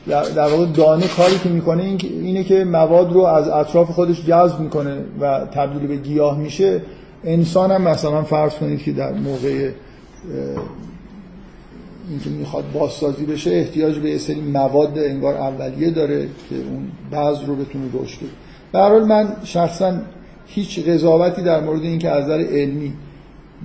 در 0.09 0.49
واقع 0.49 0.67
دانه 0.67 1.09
کاری 1.09 1.38
که 1.38 1.49
می‌کنه 1.49 1.83
اینه 2.03 2.45
که 2.45 2.65
مواد 2.65 3.12
رو 3.12 3.21
از 3.21 3.49
اطراف 3.49 3.91
خودش 3.91 4.27
جذب 4.27 4.61
می‌کنه 4.61 4.97
و 5.21 5.41
تبدیل 5.55 5.88
به 5.88 5.97
گیاه 5.97 6.38
میشه. 6.38 6.83
انسان 7.25 7.71
هم 7.71 7.83
مثلا 7.83 8.23
فرض 8.23 8.55
کنید 8.55 8.83
که 8.83 8.93
در 8.93 9.12
موقع 9.12 9.71
اینکه 12.11 12.31
می‌خواد 12.31 12.65
بازسازی 12.73 13.27
بشه 13.27 13.51
احتیاج 13.51 13.99
به 13.99 14.19
سری 14.19 14.41
مواد 14.41 14.99
انگار 14.99 15.35
اولیه 15.35 15.91
داره 15.91 16.29
که 16.49 16.57
اون 16.57 16.91
بعض 17.11 17.45
رو 17.47 17.57
بتونه 17.57 17.85
رشد 17.95 18.19
بده 18.75 19.05
من 19.05 19.37
شخصا 19.45 19.95
هیچ 20.47 20.88
قضاوتی 20.88 21.43
در 21.43 21.61
مورد 21.61 21.83
اینکه 21.83 22.11
از 22.11 22.25
نظر 22.25 22.41
علمی 22.41 22.93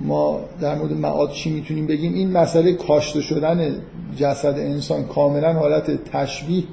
ما 0.02 0.40
در 0.60 0.74
مورد 0.74 0.92
معاد 0.92 1.30
چی 1.30 1.50
می‌تونیم 1.50 1.86
بگیم؟ 1.86 2.14
این 2.14 2.32
مسئله 2.32 2.72
کاشته 2.72 3.20
شدن 3.20 3.74
جسد 4.16 4.54
انسان 4.58 5.04
کاملا 5.04 5.52
حالت 5.52 6.04
تشبیه 6.04 6.64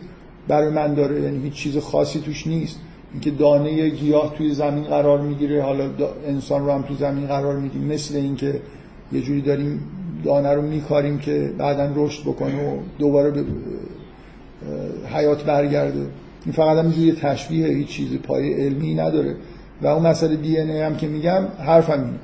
برای 0.48 0.70
من 0.70 0.94
داره. 0.94 1.22
یعنی 1.22 1.44
هیچ 1.44 1.54
چیز 1.54 1.78
خاصی 1.78 2.20
توش 2.20 2.48
نیست. 2.48 2.80
اینکه 3.12 3.32
دانه 3.32 3.90
گیاه 3.90 4.34
توی 4.38 4.54
زمین 4.54 4.84
قرار 4.84 5.22
می‌گیره 5.22 5.64
حالا 5.64 5.90
انسان 6.28 6.66
رو 6.66 6.72
هم 6.72 6.82
توی 6.82 6.96
زمین 6.96 7.28
قرار 7.28 7.60
میدیم. 7.60 7.84
مثل 7.84 8.16
اینکه 8.16 8.62
یه 9.12 9.22
جوری 9.22 9.42
داریم 9.42 9.82
دانه 10.24 10.54
رو 10.54 10.62
میکاریم 10.62 11.18
که 11.18 11.54
بعدا 11.58 11.92
رشد 11.96 12.22
بکنه 12.24 12.70
و 12.70 12.78
دوباره 13.00 13.32
به 13.32 13.44
حیات 15.14 15.44
برگرده. 15.44 16.08
این 16.46 16.54
فقط 16.54 16.78
هم 16.78 16.94
یه 16.98 17.16
تشبیه 17.16 17.68
هیچ 17.68 17.88
چیز 17.88 18.18
پای 18.18 18.54
علمی 18.54 18.96
نداره. 18.96 19.36
و 19.82 19.88
اون 19.88 20.08
مسئله 20.08 20.36
دی 20.36 20.58
هم 20.58 20.96
که 20.96 21.08
میگم 21.08 21.44
حرفم 21.60 21.92
اینه. 21.92 22.20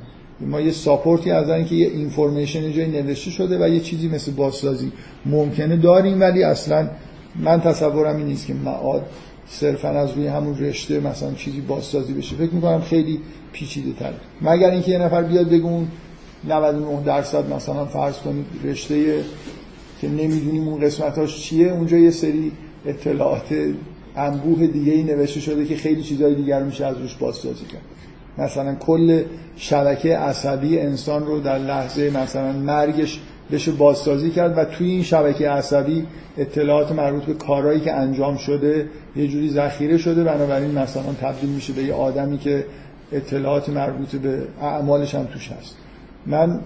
ما 0.47 0.61
یه 0.61 0.71
ساپورتی 0.71 1.31
از 1.31 1.49
اینکه 1.49 1.75
یه 1.75 1.87
اینفورمیشن 1.87 2.71
جای 2.71 2.87
نوشته 2.87 3.31
شده 3.31 3.65
و 3.65 3.69
یه 3.69 3.79
چیزی 3.79 4.07
مثل 4.07 4.31
بازسازی 4.31 4.91
ممکنه 5.25 5.77
داریم 5.77 6.21
ولی 6.21 6.43
اصلا 6.43 6.89
من 7.35 7.61
تصورم 7.61 8.15
این 8.15 8.25
نیست 8.25 8.47
که 8.47 8.53
معاد 8.53 9.05
صرفا 9.47 9.89
از 9.89 10.11
روی 10.11 10.27
همون 10.27 10.59
رشته 10.59 10.99
مثلا 10.99 11.33
چیزی 11.33 11.61
بازسازی 11.61 12.13
بشه. 12.13 12.35
فکر 12.35 12.53
می‌کنم 12.53 12.81
خیلی 12.81 13.19
پیچیده 13.53 13.91
تر. 13.99 14.13
مگر 14.41 14.71
اینکه 14.71 14.91
یه 14.91 14.97
نفر 14.97 15.23
بیاد 15.23 15.49
بگون 15.49 15.87
99 16.49 17.03
درصد 17.05 17.53
مثلا 17.53 17.85
فرض 17.85 18.17
کنید 18.17 18.45
رشته 18.63 19.23
که 20.01 20.07
نمی‌دونیم 20.07 20.67
اون 20.67 20.81
قسمتاش 20.81 21.41
چیه 21.41 21.71
اونجا 21.71 21.97
یه 21.97 22.11
سری 22.11 22.51
اطلاعات 22.85 23.55
انبوه 24.15 24.67
دیگه 24.67 24.93
ای 24.93 25.03
نوشته 25.03 25.39
شده 25.39 25.65
که 25.65 25.75
خیلی 25.75 26.03
چیزهای 26.03 26.35
دیگر 26.35 26.63
میشه 26.63 26.85
از 26.85 26.97
روش 26.97 27.15
بازسازی 27.15 27.65
کرد. 27.65 27.81
مثلا 28.37 28.75
کل 28.75 29.23
شبکه 29.57 30.17
عصبی 30.17 30.79
انسان 30.79 31.25
رو 31.25 31.39
در 31.39 31.57
لحظه 31.57 32.09
مثلا 32.23 32.51
مرگش 32.51 33.19
بشه 33.51 33.71
بازسازی 33.71 34.29
کرد 34.29 34.57
و 34.57 34.65
توی 34.65 34.87
این 34.87 35.03
شبکه 35.03 35.49
عصبی 35.49 36.05
اطلاعات 36.37 36.91
مربوط 36.91 37.23
به 37.23 37.33
کارهایی 37.33 37.79
که 37.79 37.93
انجام 37.93 38.37
شده 38.37 38.87
یه 39.15 39.27
جوری 39.27 39.49
ذخیره 39.49 39.97
شده. 39.97 40.23
بنابراین 40.23 40.71
مثلا 40.71 41.13
تبدیل 41.21 41.49
میشه 41.49 41.73
به 41.73 41.83
یه 41.83 41.93
آدمی 41.93 42.37
که 42.37 42.65
اطلاعات 43.11 43.69
مربوط 43.69 44.15
به 44.15 44.41
اعمالش 44.61 45.15
هم 45.15 45.25
توش 45.25 45.51
هست. 45.51 45.75
من 46.25 46.59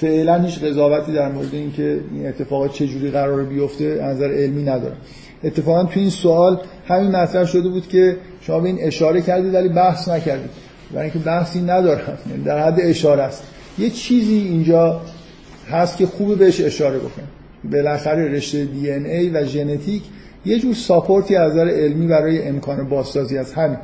فعلا 0.00 0.42
هیچ 0.42 0.58
قضاوتی 0.58 1.12
در 1.12 1.32
مورد 1.32 1.54
اینکه 1.54 2.00
این 2.12 2.26
اتفاقات 2.26 2.72
چه 2.72 2.86
جوری 2.86 3.10
قرار 3.10 3.44
بیفته 3.44 3.84
از 3.84 4.16
نظر 4.16 4.32
علمی 4.32 4.62
ندارم. 4.62 4.96
اتفاقا 5.44 5.84
تو 5.84 6.00
این 6.00 6.10
سوال 6.10 6.60
همین 6.88 7.10
مطرح 7.10 7.44
شده 7.44 7.68
بود 7.68 7.88
که 7.88 8.16
شما 8.40 8.60
به 8.60 8.68
این 8.68 8.78
اشاره 8.80 9.20
کردید 9.20 9.54
ولی 9.54 9.68
بحث 9.68 10.08
نکردید. 10.08 10.50
برای 10.92 11.04
اینکه 11.04 11.18
بحثی 11.18 11.60
ندارم. 11.60 12.18
یعنی 12.30 12.44
در 12.44 12.66
حد 12.66 12.80
اشاره 12.80 13.22
است. 13.22 13.42
یه 13.78 13.90
چیزی 13.90 14.34
اینجا 14.34 15.00
هست 15.70 15.96
که 15.96 16.06
خوبه 16.06 16.34
بهش 16.34 16.60
اشاره 16.60 16.98
بکنم 16.98 17.28
بالاخره 17.72 18.28
رشته 18.28 18.64
دی 18.64 18.90
ان 18.90 19.06
ای 19.06 19.28
و 19.28 19.44
ژنتیک 19.44 20.02
یه 20.44 20.58
جور 20.58 20.74
ساپورتی 20.74 21.36
از 21.36 21.52
نظر 21.52 21.68
علمی 21.68 22.06
برای 22.06 22.48
امکان 22.48 22.88
بازسازی 22.88 23.38
از 23.38 23.52
همین. 23.52 23.78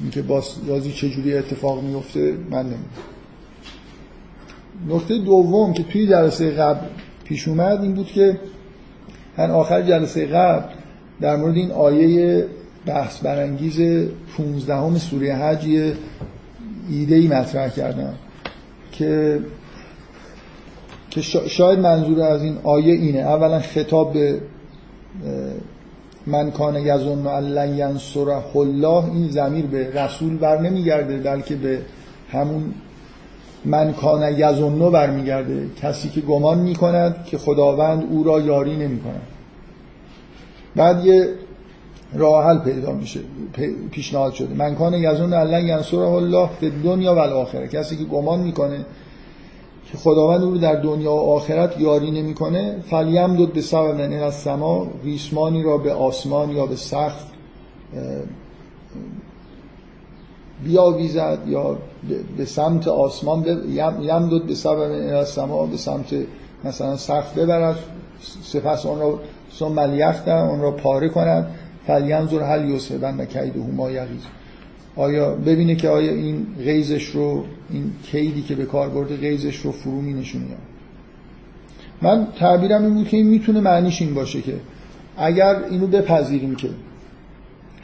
اینکه 0.00 0.22
بازسازی 0.22 0.92
چجوری 0.92 1.34
اتفاق 1.34 1.82
میفته 1.82 2.34
من 2.50 2.62
نمی‌دونم. 2.62 2.82
نکته 4.88 5.18
دوم 5.18 5.72
که 5.72 5.82
توی 5.82 6.06
جلسه 6.06 6.50
قبل 6.50 6.86
پیش 7.24 7.48
اومد 7.48 7.82
این 7.82 7.94
بود 7.94 8.06
که 8.06 8.38
من 9.38 9.50
آخر 9.50 9.82
جلسه 9.82 10.26
قبل 10.26 10.74
در 11.20 11.36
مورد 11.36 11.56
این 11.56 11.70
آیه 11.70 12.46
بحث 12.86 13.20
برانگیز 13.20 13.80
15 14.36 14.74
همه 14.74 14.98
سوره 14.98 15.34
حج 15.34 15.66
یه 15.66 15.92
ایده 16.90 17.14
ای 17.14 17.28
مطرح 17.28 17.68
کردم 17.68 18.14
که 18.92 19.40
که 21.10 21.20
شاید 21.48 21.78
منظور 21.78 22.20
از 22.20 22.42
این 22.42 22.58
آیه 22.62 22.92
اینه. 22.92 23.18
اولا 23.18 23.60
خطاب 23.60 24.12
به 24.12 24.40
من 26.26 26.50
کان 26.50 26.76
ان 26.76 27.78
ینصره 27.78 28.56
الله 28.56 29.04
این 29.04 29.28
زمیر 29.28 29.66
به 29.66 30.02
رسول 30.02 30.36
بر 30.36 30.60
نمیگرده 30.60 31.18
بلکه 31.18 31.56
به 31.56 31.78
همون 32.32 32.74
من 33.64 33.92
کان 33.92 34.32
یظن 34.32 34.90
برمیگرده 34.90 35.70
کسی 35.82 36.08
که 36.08 36.20
گمان 36.20 36.58
می‌کند 36.58 37.24
که 37.24 37.38
خداوند 37.38 38.04
او 38.10 38.24
را 38.24 38.40
یاری 38.40 38.76
نمی‌کند. 38.76 39.22
بعد 40.76 41.04
یه 41.04 41.28
راه 42.14 42.44
حل 42.44 42.58
پیدا 42.58 42.92
میشه 42.92 43.20
پیشنهاد 43.90 44.32
شده. 44.32 44.54
من 44.54 44.74
کان 44.74 44.94
یظن 44.94 45.32
ان 45.32 45.66
ینصره 45.66 46.08
الله 46.08 46.48
به 46.60 46.70
دنیا 46.70 47.14
و 47.14 47.18
الاخره. 47.18 47.68
کسی 47.68 47.96
که 47.96 48.04
گمان 48.04 48.40
می‌کنه 48.40 48.84
که 49.92 49.98
خداوند 49.98 50.42
او 50.42 50.50
رو 50.50 50.58
در 50.58 50.74
دنیا 50.74 51.12
و 51.12 51.20
آخرت 51.20 51.80
یاری 51.80 52.10
نمی‌کنه 52.10 52.76
فلیم 52.90 53.36
دود 53.36 53.52
به 53.52 53.60
سبب 53.60 54.00
من 54.00 54.12
از 54.12 54.34
سما 54.34 54.86
ریسمانی 55.04 55.62
را 55.62 55.78
به 55.78 55.92
آسمان 55.92 56.50
یا 56.50 56.66
به 56.66 56.76
سخت 56.76 57.26
بیاویزد 60.64 61.38
یا 61.46 61.78
به 62.36 62.44
سمت 62.44 62.88
آسمان 62.88 63.44
یم 64.02 64.28
دود 64.28 64.46
به 64.46 64.54
سبب 64.54 65.14
از 65.16 65.28
سما 65.28 65.66
به 65.66 65.76
سمت 65.76 66.14
مثلا 66.64 66.96
سخت 66.96 67.34
ببرد 67.34 67.76
سپس 68.42 68.86
اون 68.86 69.00
را 69.00 69.18
ثم 69.58 69.78
اون 70.28 70.60
را 70.60 70.70
پاره 70.70 71.08
کند 71.08 71.50
فلینظر 71.86 72.42
هل 72.42 72.68
یوسفن 72.68 73.20
و 73.20 73.24
کیده 73.24 73.60
ما 73.76 73.90
یغیز. 73.90 74.22
آیا 74.96 75.34
ببینه 75.34 75.74
که 75.74 75.88
آیا 75.88 76.12
این 76.12 76.46
غیزش 76.64 77.04
رو 77.04 77.44
این 77.70 77.92
کیدی 78.02 78.42
که 78.42 78.54
به 78.54 78.64
کار 78.64 78.88
برده 78.88 79.16
غیزش 79.16 79.56
رو 79.56 79.72
فرو 79.72 80.00
می 80.00 80.12
نشونه؟ 80.12 80.44
من 82.02 82.26
تعبیرم 82.38 82.84
این 82.84 82.94
بود 82.94 83.08
که 83.08 83.16
این 83.16 83.26
می‌تونه 83.26 83.60
معنیش 83.60 84.02
این 84.02 84.14
باشه 84.14 84.40
که 84.40 84.54
اگر 85.16 85.56
اینو 85.70 85.86
بپذیریم 85.86 86.54
که 86.54 86.68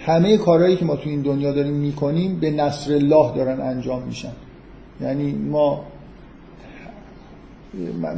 همه 0.06 0.36
کارهایی 0.36 0.76
که 0.76 0.84
ما 0.84 0.96
تو 0.96 1.10
این 1.10 1.22
دنیا 1.22 1.52
داریم 1.52 1.74
می‌کنیم 1.74 2.40
به 2.40 2.50
نصر 2.50 2.92
الله 2.92 3.36
دارن 3.36 3.60
انجام 3.60 4.02
میشن. 4.02 4.32
یعنی 5.00 5.32
ما 5.32 5.84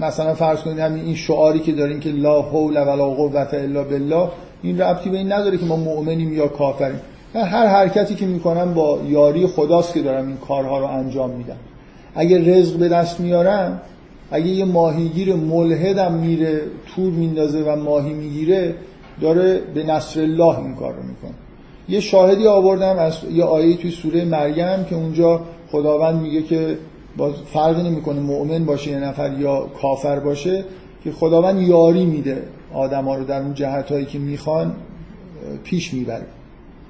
مثلا 0.01 0.35
فرض 0.35 0.59
کنید 0.59 0.79
همین 0.79 1.05
این 1.05 1.15
شعاری 1.15 1.61
که 1.61 1.73
داریم 1.73 2.01
که 2.01 2.11
لا 2.11 2.43
حول 2.43 2.77
ولا 2.77 3.11
قوت 3.11 3.55
الا 3.55 3.85
بالله 3.85 4.29
این 4.63 4.81
ربطی 4.81 5.11
به 5.11 5.19
این 5.19 5.33
نداره 5.33 5.59
که 5.59 5.65
ما 5.65 5.77
مؤمنیم 5.77 6.33
یا 6.33 6.49
کافریم. 6.49 7.01
من 7.35 7.43
هر 7.43 7.67
حرکتی 7.67 8.15
که 8.15 8.27
می‌کنم 8.27 8.75
با 8.75 8.99
یاری 9.09 9.47
خداست 9.47 9.95
که 9.95 10.01
دارم 10.01 10.27
این 10.27 10.37
کارها 10.37 10.79
رو 10.79 10.87
انجام 10.87 11.31
میدم 11.31 11.57
اگه 12.15 12.59
رزق 12.59 12.77
به 12.77 12.89
دست 12.89 13.21
میارم 13.21 13.81
اگه 14.31 14.47
یه 14.47 14.65
ماهیگیر 14.65 15.35
ملحدم 15.35 16.13
میره 16.13 16.61
تور 16.95 17.13
میندازه 17.13 17.63
و 17.63 17.77
ماهی 17.77 18.13
می‌گیره 18.13 18.75
داره 19.21 19.61
به 19.75 19.85
نصر 19.85 20.21
الله 20.21 20.59
این 20.59 20.75
کار 20.75 20.93
رو 20.93 21.03
می‌کنه. 21.03 21.35
یه 21.89 22.01
شاهدی 22.01 22.47
آوردم 22.47 22.99
از 22.99 23.19
یه 23.33 23.45
آیه 23.45 23.77
توی 23.77 23.91
سوره 23.91 24.25
مریم 24.25 24.85
که 24.85 24.95
اونجا 24.95 25.41
خداوند 25.73 26.23
میگه 26.23 26.43
که 26.43 26.79
باز 27.17 27.33
فرقی 27.53 27.83
نمی‌کنه 27.83 28.21
مؤمن 28.21 28.65
باشه 28.65 28.91
یه 28.91 28.99
نفر 28.99 29.33
یا 29.39 29.67
کافر 29.83 30.19
باشه 30.19 30.65
که 31.05 31.13
خداوند 31.13 31.63
یاری 31.63 32.05
میده. 32.05 32.43
آدما 32.75 33.15
رو 33.15 33.25
در 33.25 33.43
اون 33.43 33.55
جهت 33.55 33.93
هایی 33.93 34.05
که 34.05 34.19
می‌خوان 34.19 34.73
پیش 35.65 35.95
می‌بره 35.95 36.27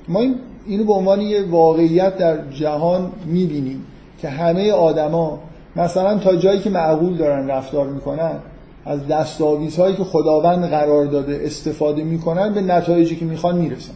ما 0.08 0.20
این 0.20 0.34
اینو 0.66 0.84
به 0.84 0.92
عنوان 0.92 1.20
یه 1.20 1.46
واقعیت 1.50 2.16
در 2.16 2.50
جهان 2.50 3.12
می‌بینیم 3.26 3.84
که 4.18 4.28
همه 4.28 4.72
آدما 4.72 5.40
مثلا 5.76 6.18
تا 6.18 6.36
جایی 6.36 6.60
که 6.60 6.70
معقول 6.70 7.16
دارن 7.16 7.48
رفتار 7.48 7.88
می‌کنن 7.88 8.32
از 8.84 9.06
دستاویزهایی 9.06 9.96
که 9.96 10.04
خداوند 10.04 10.64
قرار 10.64 11.06
داده 11.06 11.40
استفاده 11.44 12.04
می‌کنن 12.04 12.54
به 12.54 12.60
نتایجی 12.60 13.16
که 13.16 13.24
می‌خوان 13.24 13.58
می‌رسن. 13.58 13.94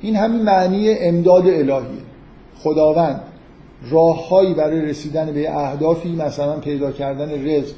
این 0.00 0.16
همین 0.16 0.42
معنی 0.42 0.90
امداد 0.90 1.46
الهیه. 1.46 2.04
خداوند 2.58 3.20
راههایی 3.90 4.54
برای 4.54 4.80
رسیدن 4.80 5.32
به 5.32 5.56
اهدافی 5.56 6.12
مثلا 6.12 6.56
پیدا 6.56 6.92
کردن 6.92 7.46
رزق 7.46 7.74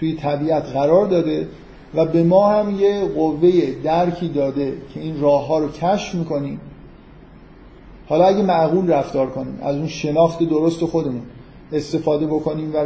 توی 0.00 0.12
طبیعت 0.12 0.64
قرار 0.64 1.06
داده 1.06 1.48
و 1.94 2.04
به 2.04 2.22
ما 2.22 2.48
هم 2.48 2.80
یه 2.80 3.04
قوه 3.04 3.50
درکی 3.84 4.28
داده 4.28 4.72
که 4.94 5.00
این 5.00 5.20
راه 5.20 5.46
ها 5.46 5.58
رو 5.58 5.68
کشف 5.68 6.14
می‌کنیم. 6.14 6.60
حالا 8.08 8.24
اگه 8.24 8.42
معقول 8.42 8.92
رفتار 8.92 9.26
کنیم 9.26 9.58
از 9.62 9.76
اون 9.76 9.86
شناخت 9.86 10.42
درست 10.42 10.84
خودمون 10.84 11.22
استفاده 11.72 12.26
بکنیم 12.26 12.72
و 12.74 12.78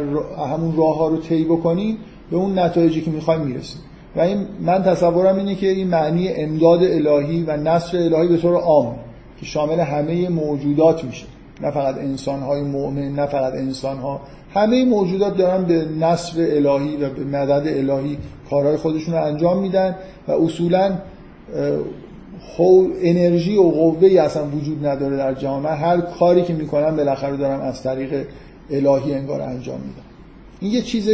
همون 0.45 0.77
راه 0.77 0.97
ها 0.97 1.07
رو 1.07 1.17
طی 1.17 1.43
بکنیم 1.43 1.97
به 2.31 2.37
اون 2.37 2.59
نتایجی 2.59 3.01
که 3.01 3.11
می‌خوایم 3.11 3.41
می‌رسیم. 3.41 3.81
و 4.15 4.21
این 4.21 4.47
من 4.61 4.83
تصورم 4.83 5.37
اینه 5.37 5.55
که 5.55 5.67
این 5.67 5.87
معنی 5.87 6.29
امداد 6.29 6.83
الهی 6.83 7.43
و 7.43 7.57
نصر 7.57 7.97
الهی 7.97 8.27
به 8.27 8.37
طور 8.37 8.55
عام 8.55 8.95
که 9.39 9.45
شامل 9.45 9.79
همه 9.79 10.29
موجودات 10.29 11.03
میشه. 11.03 11.25
نه 11.61 11.71
فقط 11.71 11.97
انسان 11.97 12.39
های 12.39 12.61
مؤمن 12.61 13.15
نه 13.15 13.25
فقط 13.25 13.53
انسان 13.53 13.97
ها 13.97 14.21
همه 14.53 14.85
موجودات 14.85 15.37
دارن 15.37 15.65
به 15.65 15.85
نصر 15.99 16.41
الهی 16.41 16.97
و 16.97 17.09
به 17.09 17.23
مدد 17.23 17.67
الهی 17.67 18.17
کارهای 18.51 18.77
خودشون 18.77 19.13
رو 19.13 19.23
انجام 19.23 19.61
میدن 19.61 19.95
و 20.27 20.31
اصولا 20.31 20.97
انرژی 23.01 23.57
و 23.57 23.61
قوه 23.61 24.07
اصلا 24.19 24.43
وجود 24.45 24.85
نداره 24.85 25.17
در 25.17 25.33
جهان. 25.33 25.65
هر 25.65 26.01
کاری 26.01 26.41
که 26.41 26.53
می‌کنم 26.53 26.95
بالاخره 26.95 27.37
دارم 27.37 27.61
از 27.61 27.83
طریق 27.83 28.25
الهی 28.69 29.13
انگار 29.13 29.41
انجام 29.41 29.79
میدم. 29.79 30.01
این 30.59 30.71
یه 30.71 30.81
چیز 30.81 31.09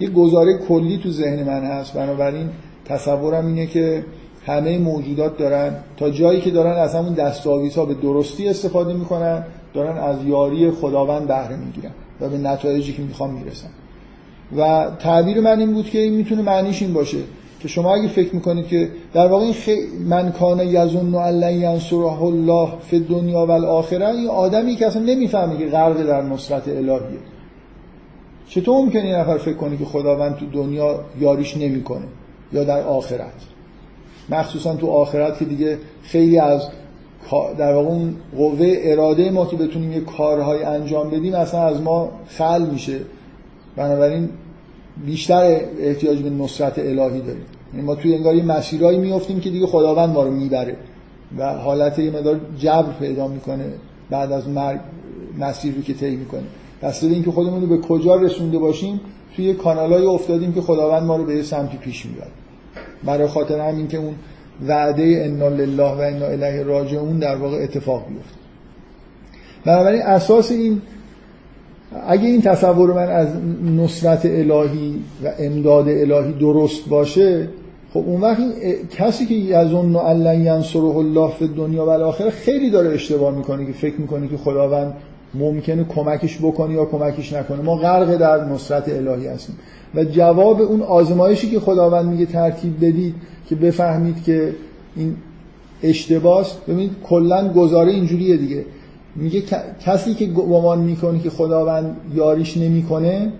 یه 0.00 0.10
گزاره 0.10 0.58
کلی 0.68 0.98
تو 0.98 1.10
ذهن 1.10 1.42
من 1.42 1.64
هست. 1.64 1.94
بنابراین 1.94 2.48
تصورم 2.84 3.46
اینه 3.46 3.66
که 3.66 4.04
همه 4.46 4.78
موجودات 4.78 5.38
دارن 5.38 5.74
تا 5.96 6.10
جایی 6.10 6.40
که 6.40 6.50
دارن 6.50 6.76
از 6.78 6.94
همون 6.94 7.14
دستاویزها 7.14 7.84
به 7.84 7.94
درستی 7.94 8.48
استفاده 8.48 8.94
می‌کنن 8.94 9.44
دارن 9.74 9.98
از 9.98 10.16
یاری 10.26 10.70
خداوند 10.70 11.28
بهره 11.28 11.56
می‌گیرن 11.56 11.90
و 12.20 12.28
به 12.28 12.38
نتایجی 12.38 12.92
که 12.92 13.02
می‌خوام 13.02 13.30
می‌رسن. 13.30 13.68
و 14.56 14.90
تعبیر 14.98 15.40
من 15.40 15.58
این 15.58 15.72
بود 15.72 15.90
که 15.90 15.98
این 15.98 16.14
می‌تونه 16.14 16.42
معنیش 16.42 16.82
این 16.82 16.92
باشه 16.92 17.18
که 17.60 17.68
شما 17.68 17.94
اگه 17.94 18.08
فکر 18.08 18.34
می‌کنید 18.34 18.66
که 18.66 18.90
در 19.14 19.26
واقع 19.26 19.44
این 19.44 19.52
خی... 19.52 19.76
من 20.08 20.32
کان 20.32 20.60
یظن 20.60 21.14
ان 21.14 21.42
ینصره 21.42 22.22
الله 22.22 22.68
فی 22.80 23.00
دنیا 23.00 23.46
و 23.46 23.50
الاخره 23.50 24.08
این 24.08 24.28
آدمی 24.28 24.76
که 24.76 24.86
اصلا 24.86 25.02
نمی‌فهمه 25.02 25.58
که 25.58 25.66
غرق 25.66 26.06
در 26.06 26.22
نصرت 26.22 26.68
الهیه. 26.68 27.18
چطور 28.48 28.76
ممکنه 28.76 29.02
این 29.02 29.14
نفر 29.14 29.38
فکر 29.38 29.54
کنه 29.54 29.76
که 29.76 29.84
خداوند 29.84 30.36
تو 30.36 30.46
دنیا 30.46 31.00
یاریش 31.20 31.56
نمی‌کنه 31.56 32.04
یا 32.52 32.64
در 32.64 32.82
آخرت؟ 32.82 33.32
مخصوصا 34.28 34.74
تو 34.76 34.90
آخرت 34.90 35.38
که 35.38 35.44
دیگه 35.44 35.78
خیلی 36.02 36.38
از 36.38 36.68
در 37.58 37.72
واقع 37.74 37.88
اون 37.88 38.16
قوه 38.36 38.76
اراده 38.82 39.30
ما 39.30 39.46
که 39.46 39.56
بتونیم 39.56 39.92
یه 39.92 40.00
کارهای 40.00 40.62
انجام 40.62 41.10
بدیم 41.10 41.34
اصلا 41.34 41.62
از 41.62 41.80
ما 41.80 42.10
خل 42.28 42.66
میشه. 42.72 43.00
بنابراین 43.76 44.28
بیشتر 45.06 45.60
احتیاج 45.80 46.22
به 46.22 46.30
نصرت 46.30 46.78
الهی 46.78 47.20
داریم. 47.20 47.44
یعنی 47.74 47.86
ما 47.86 47.94
توی 47.94 48.14
انگار 48.14 48.34
یه 48.34 48.44
مسیرهایی 48.44 48.98
میفتیم 48.98 49.40
که 49.40 49.50
دیگه 49.50 49.66
خداوند 49.66 50.10
ما 50.10 50.22
رو 50.22 50.30
می‌بره 50.30 50.76
و 51.38 51.54
حالت 51.54 51.98
یه 51.98 52.10
مدار 52.10 52.40
جبر 52.58 52.92
پیدا 53.00 53.28
می‌کنه 53.28 53.64
بعد 54.10 54.32
از 54.32 54.48
مرگ 54.48 54.80
مسیر 55.38 55.74
رو 55.74 55.82
که 55.82 55.94
طی 55.94 56.16
می‌کنه. 56.16 56.42
دسته 56.82 57.06
اینکه 57.06 57.30
خودمون 57.30 57.60
رو 57.60 57.66
به 57.66 57.78
کجا 57.78 58.14
رسونده 58.16 58.58
باشیم 58.58 59.00
توی 59.36 59.54
کانالای 59.54 60.04
افتادیم 60.06 60.52
که 60.52 60.60
خداوند 60.60 61.02
ما 61.02 61.16
رو 61.16 61.24
به 61.24 61.36
یه 61.36 61.42
سمتی 61.42 61.76
پیش 61.76 62.06
می‌بره. 62.06 62.30
برای 63.04 63.26
خاطر 63.26 63.60
همین 63.60 63.88
که 63.88 63.98
اون 63.98 64.14
وعده 64.66 65.22
انا 65.26 65.48
لله 65.48 65.82
و 65.82 65.98
انا 65.98 66.26
الیه 66.26 66.62
راجعون 66.62 67.18
در 67.18 67.36
واقع 67.36 67.56
اتفاق 67.56 68.08
بیفته. 68.08 68.36
بنابراین 69.64 70.02
اساس 70.02 70.50
این 70.50 70.82
اگه 72.06 72.26
این 72.26 72.42
تصور 72.42 72.92
من 72.92 73.08
از 73.10 73.28
نصرت 73.76 74.26
الهی 74.26 74.94
و 75.24 75.32
امداد 75.38 75.88
الهی 75.88 76.32
درست 76.32 76.88
باشه 76.88 77.48
خب 77.94 78.04
اون 78.06 78.20
وقت 78.20 78.38
کسی 78.90 79.26
که 79.26 79.34
یظن 79.34 79.96
ان 79.96 80.44
ینصره 80.44 80.96
الله 80.96 81.30
فی 81.30 81.48
دنیا 81.48 81.86
و 81.86 81.88
الاخره 81.88 82.30
خیلی 82.30 82.70
داره 82.70 82.90
اشتباه 82.90 83.36
می‌کنه 83.36 83.66
که 83.66 83.72
فکر 83.72 84.00
می‌کنه 84.00 84.28
که 84.28 84.36
خداوند 84.36 84.94
ممکنه 85.34 85.84
کمکش 85.84 86.38
بکنه 86.38 86.74
یا 86.74 86.84
کمکش 86.84 87.32
نکنه. 87.32 87.62
ما 87.62 87.76
غرق 87.76 88.16
در 88.16 88.44
نصرت 88.44 88.88
الهی 88.88 89.26
هستیم. 89.26 89.56
و 89.94 90.04
جواب 90.04 90.60
اون 90.60 90.82
آزمایشی 90.82 91.50
که 91.50 91.60
خداوند 91.60 92.06
میگه 92.06 92.26
ترتیب 92.26 92.76
بدید 92.76 93.14
که 93.48 93.54
بفهمید 93.54 94.22
که 94.22 94.54
این 94.96 95.16
اشتباس 95.82 96.54
ببینید 96.68 96.90
کلا 97.04 97.52
گزاره 97.52 97.92
اینجوریه 97.92 98.36
دیگه. 98.36 98.64
میگه 99.16 99.42
کسی 99.84 100.14
که 100.14 100.26
گمان 100.26 100.78
می‌کنه 100.78 101.18
که 101.18 101.30
خداوند 101.30 101.96
یاریش 102.14 102.56
نمی‌کنه 102.56 103.32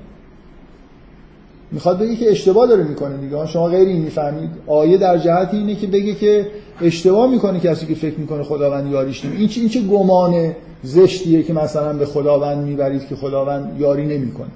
می‌خواد 1.72 1.98
بگه 1.98 2.16
که 2.16 2.30
اشتباه 2.30 2.66
داره 2.66 2.84
می‌کنه 2.84 3.16
دیگه. 3.16 3.46
شما 3.46 3.66
غیر 3.66 3.88
این 3.88 4.02
می‌فهمید. 4.02 4.50
آیه 4.66 4.98
در 4.98 5.18
جهت 5.18 5.54
اینه 5.54 5.74
که 5.74 5.86
بگه 5.86 6.14
که 6.14 6.46
اشتباه 6.80 7.30
می‌کنه 7.30 7.60
کسی 7.60 7.86
که 7.86 7.94
فکر 7.94 8.18
می‌کنه 8.18 8.42
خداوند 8.42 8.92
یاریش 8.92 9.24
نمی‌کنه 9.24 9.58
این 9.58 9.68
چه 9.68 9.80
گمان 9.80 10.52
زشتیه 10.82 11.42
که 11.42 11.52
مثلا 11.52 11.92
به 11.92 12.06
خداوند 12.06 12.64
می‌برید 12.66 13.08
که 13.08 13.16
خداوند 13.16 13.80
یاری 13.80 14.06
نمی‌کنه. 14.06 14.50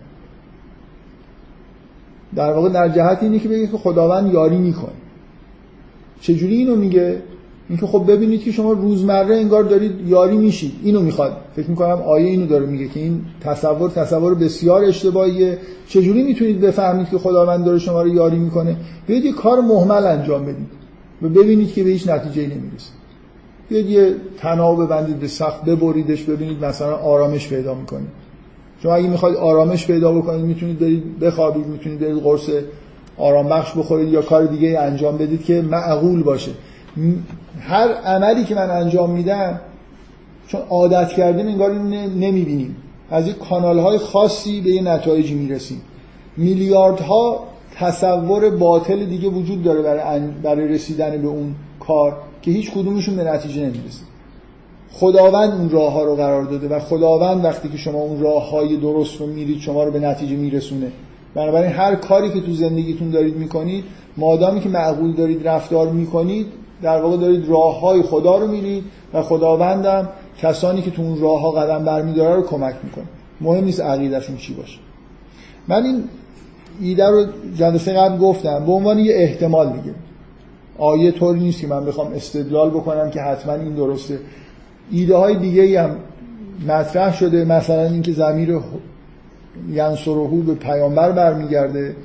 در 2.35 2.52
واقع 2.52 2.68
در 2.68 2.88
جهت 2.88 3.22
اینه 3.22 3.38
که 3.38 3.48
بگه 3.48 3.66
که 3.66 3.76
خداوند 3.76 4.33
یاری 4.33 4.59
می‌کنه. 4.59 4.92
چجوری 6.20 6.57
اینو 6.57 6.76
میگه؟ 6.76 7.22
اینکه 7.68 7.87
خب 7.87 8.05
ببینید 8.09 8.42
که 8.42 8.52
شما 8.52 8.72
روزمره 8.72 9.37
انگار 9.37 9.62
دارید 9.62 10.09
یاری 10.09 10.37
میشید. 10.37 10.72
اینو 10.83 11.00
می‌خواد. 11.00 11.37
فکر 11.57 11.70
می‌کنم 11.70 12.02
آیه 12.02 12.26
اینو 12.26 12.46
داره 12.46 12.66
میگه 12.66 12.88
که 12.88 13.00
این 13.00 13.20
تصور 13.40 13.90
تصور 13.90 14.35
بسیار 14.35 14.85
اشتباهیه. 14.85 15.59
چجوری 15.88 16.22
می‌تونید 16.22 16.61
بفهمید 16.61 17.09
که 17.09 17.18
خداوند 17.18 17.64
داره 17.64 17.79
شما 17.79 18.02
رو 18.02 18.14
یاری 18.14 18.38
می‌کنه؟ 18.38 18.76
بیاید 19.07 19.24
یه 19.24 19.33
کار 19.33 19.61
محمل 19.61 20.07
انجام 20.07 20.42
بدید 20.42 20.68
و 21.22 21.29
ببینید 21.29 21.72
که 21.72 21.85
به 21.85 21.90
هیچ 21.90 22.09
نتیجه 22.09 22.42
نمی‌رسید. 22.42 22.96
بیاید 23.68 23.90
یه 23.90 24.14
تناب 24.38 24.85
ببندید 24.85 25.18
به 25.18 25.29
سخت 25.29 25.64
ببریدش 25.64 26.22
ببینید 26.22 26.64
مثلا 26.64 26.96
آرامش 26.96 27.48
پیدا 27.48 27.74
می‌کنید. 27.74 28.09
شما 28.83 28.94
اگه 28.94 29.09
می‌خواید 29.09 29.37
آرامش 29.37 29.87
پیدا 29.87 30.12
بکنید 30.12 30.44
می‌تونید 30.44 30.79
برید 30.79 31.18
بخوابید 31.18 31.66
می‌تونید 31.66 32.00
برید 32.00 32.22
قرص 32.22 32.50
آرام 33.18 33.48
بخش 33.48 33.72
بخورید 33.76 34.09
یا 34.09 34.22
کار 34.22 34.44
دیگه 34.46 34.79
انجام 34.81 35.18
بدید 35.18 35.44
که 35.44 35.62
معقول 35.62 36.22
باشه. 36.22 36.50
هر 37.61 37.88
عملی 37.92 38.44
که 38.44 38.54
من 38.54 38.70
انجام 38.70 39.11
میدم 39.11 39.61
چون 40.46 40.61
عادت 40.61 41.09
کردیم 41.09 41.46
انگار 41.46 41.70
این 41.70 41.94
نمی‌بینیم. 41.94 42.76
از 43.11 43.28
یک 43.28 43.38
کانال 43.38 43.78
های 43.78 43.98
خاصی 43.98 44.61
به 44.61 44.70
یه 44.70 44.82
نتایجی 44.82 45.35
می‌رسیم. 45.35 45.80
میلیاردها 46.37 47.44
تصور 47.74 48.50
باطل 48.50 49.04
دیگه 49.04 49.28
وجود 49.28 49.62
داره 49.62 49.82
برای, 49.82 50.20
برای 50.42 50.68
رسیدن 50.68 51.22
به 51.22 51.28
اون 51.28 51.54
کار 51.80 52.16
که 52.42 52.50
هیچ 52.50 52.70
کدومشون 52.70 53.16
به 53.16 53.24
نتیجه 53.24 53.61
نمی‌رسه. 53.61 54.02
خداوند 54.92 55.52
اون 55.52 55.70
راه 55.70 55.92
ها 55.92 56.04
رو 56.04 56.16
قرار 56.16 56.44
داده 56.44 56.68
و 56.68 56.78
خداوند 56.78 57.44
وقتی 57.44 57.68
که 57.68 57.76
شما 57.76 57.98
اون 57.98 58.20
راه 58.20 58.50
های 58.50 58.76
درست 58.76 59.20
رو 59.20 59.26
میرید 59.26 59.59
شما 59.59 59.85
رو 59.85 59.90
به 59.90 60.00
نتیجه 60.00 60.37
میرسونه. 60.37 60.92
بنابراین 61.35 61.70
هر 61.70 61.94
کاری 61.94 62.30
که 62.30 62.40
تو 62.40 62.52
زندگیتون 62.52 63.11
دارید 63.11 63.37
می‌کنید 63.37 63.85
مادامی 64.16 64.61
که 64.61 64.68
معقول 64.68 65.12
دارید 65.12 65.48
رفتار 65.48 65.88
می‌کنید 65.88 66.46
در 66.82 67.02
واقع 67.02 67.16
دارید 67.16 67.48
راه 67.48 67.80
های 67.80 68.02
خدا 68.02 68.38
رو 68.38 68.46
میرید 68.46 68.84
و 69.14 69.22
خداوندم 69.22 70.08
کسانی 70.38 70.82
که 70.82 70.90
تو 70.90 71.02
اون 71.02 71.20
راه 71.20 71.40
ها 71.40 71.50
قدم 71.50 71.84
برمیداره 71.84 72.36
رو 72.36 72.42
کمک 72.42 72.74
می‌کنه. 72.84 73.04
مهم 73.40 73.64
نیست 73.64 73.80
عقیدشون 73.80 74.36
چی 74.36 74.54
باشه. 74.54 74.78
من 75.68 75.84
این 75.84 76.04
ایده 76.80 77.06
رو 77.06 77.26
جلسه 77.56 77.92
قبل 77.92 78.18
گفتم 78.18 78.64
به 78.64 78.72
عنوان 78.72 78.98
یه 78.98 79.14
احتمال 79.14 79.72
دیگه. 79.72 79.94
آیه 80.78 81.10
طوری 81.10 81.40
نیست 81.40 81.60
که 81.60 81.66
من 81.66 81.84
بخوام 81.84 82.12
استدلال 82.12 82.70
بکنم 82.70 83.10
که 83.10 83.20
حتما 83.20 83.52
این 83.52 83.74
درسته. 83.74 84.18
ایده 84.90 85.16
های 85.16 85.36
دیگه 85.36 85.82
هم 85.82 85.96
مطرح 86.68 87.16
شده 87.16 87.44
مثلا 87.44 87.84
اینکه 87.84 88.12
زمیر 88.12 88.60
ینصرهو 89.70 90.42
به 90.42 90.54
پیامبر 90.54 91.12
برمیگرده. 91.12 91.96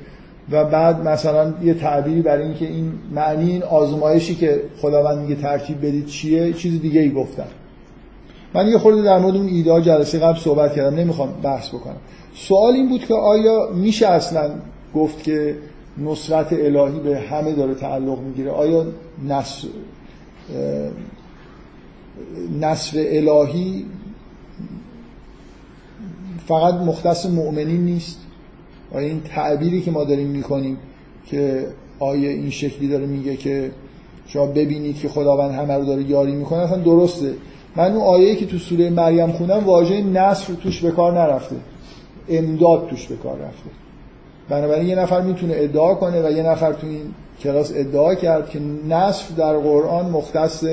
و 0.50 0.64
بعد 0.64 1.08
مثلا 1.08 1.54
یه 1.62 1.74
تعبیری 1.74 2.22
برای 2.22 2.44
اینکه 2.44 2.66
این 2.66 2.92
معنی 3.14 3.50
این 3.50 3.62
آزمایشی 3.62 4.34
که 4.34 4.62
خداوند 4.80 5.18
میگه 5.18 5.34
ترتیب 5.34 5.78
بدید 5.78 6.06
چیه؟ 6.06 6.52
چیز 6.52 6.80
دیگه 6.80 7.00
ای 7.00 7.10
گفتن. 7.10 7.46
من 8.54 8.68
یه 8.68 8.78
خورده 8.78 9.02
در 9.02 9.18
مورد 9.18 9.36
اون 9.36 9.46
ایده 9.46 9.82
جلسه 9.82 10.18
قبل 10.18 10.38
صحبت 10.38 10.74
کردم 10.74 10.96
نمی‌خوام 10.96 11.32
بحث 11.42 11.68
بکنم. 11.68 11.96
سوال 12.34 12.74
این 12.74 12.88
بود 12.88 13.04
که 13.04 13.14
آیا 13.14 13.70
میشه 13.74 14.06
اصلا 14.06 14.50
گفت 14.94 15.22
که 15.22 15.56
نصرت 15.98 16.52
الهی 16.52 17.00
به 17.00 17.18
همه 17.18 17.52
داره 17.52 17.74
تعلق 17.74 18.18
می‌گیره؟ 18.18 18.50
آیا 18.50 18.86
نصر 19.28 19.68
نصر 22.60 22.98
الهی 22.98 23.86
فقط 26.46 26.74
مختص 26.74 27.26
مؤمنین 27.26 27.84
نیست؟ 27.84 28.21
این 28.98 29.20
تعبیری 29.20 29.82
که 29.82 29.90
ما 29.90 30.04
داریم 30.04 30.28
می‌کنیم 30.28 30.78
که 31.26 31.66
آیا 31.98 32.30
این 32.30 32.50
شکلی 32.50 32.88
داره 32.88 33.06
میگه 33.06 33.36
که 33.36 33.70
شما 34.26 34.46
ببینید 34.46 34.98
که 34.98 35.08
خداوند 35.08 35.54
همه 35.54 35.74
رو 35.74 35.84
داره 35.84 36.02
یاری 36.02 36.32
می‌کنه 36.32 36.58
اصلا 36.58 36.76
درسته. 36.76 37.34
من 37.76 37.92
اون 37.92 38.02
آیه 38.02 38.36
که 38.36 38.46
تو 38.46 38.58
سوره 38.58 38.90
مریم 38.90 39.32
خوندم 39.32 39.64
واژه 39.64 40.02
نصر 40.02 40.54
توش 40.54 40.80
به 40.80 40.90
کار 40.90 41.12
نرفته. 41.12 41.56
امداد 42.28 42.88
توش 42.88 43.06
به 43.06 43.16
کار 43.16 43.38
رفته. 43.38 43.70
بنابراین 44.48 44.88
یه 44.88 44.94
نفر 44.94 45.20
می‌تونه 45.20 45.54
ادعا 45.56 45.94
کنه 45.94 46.28
و 46.28 46.30
یه 46.30 46.42
نفر 46.42 46.72
تو 46.72 46.86
این 46.86 47.00
کلاس 47.40 47.72
ادعا 47.76 48.14
کرد 48.14 48.50
که 48.50 48.60
نصر 48.88 49.34
در 49.36 49.56
قرآن 49.56 50.10
مختص 50.10 50.64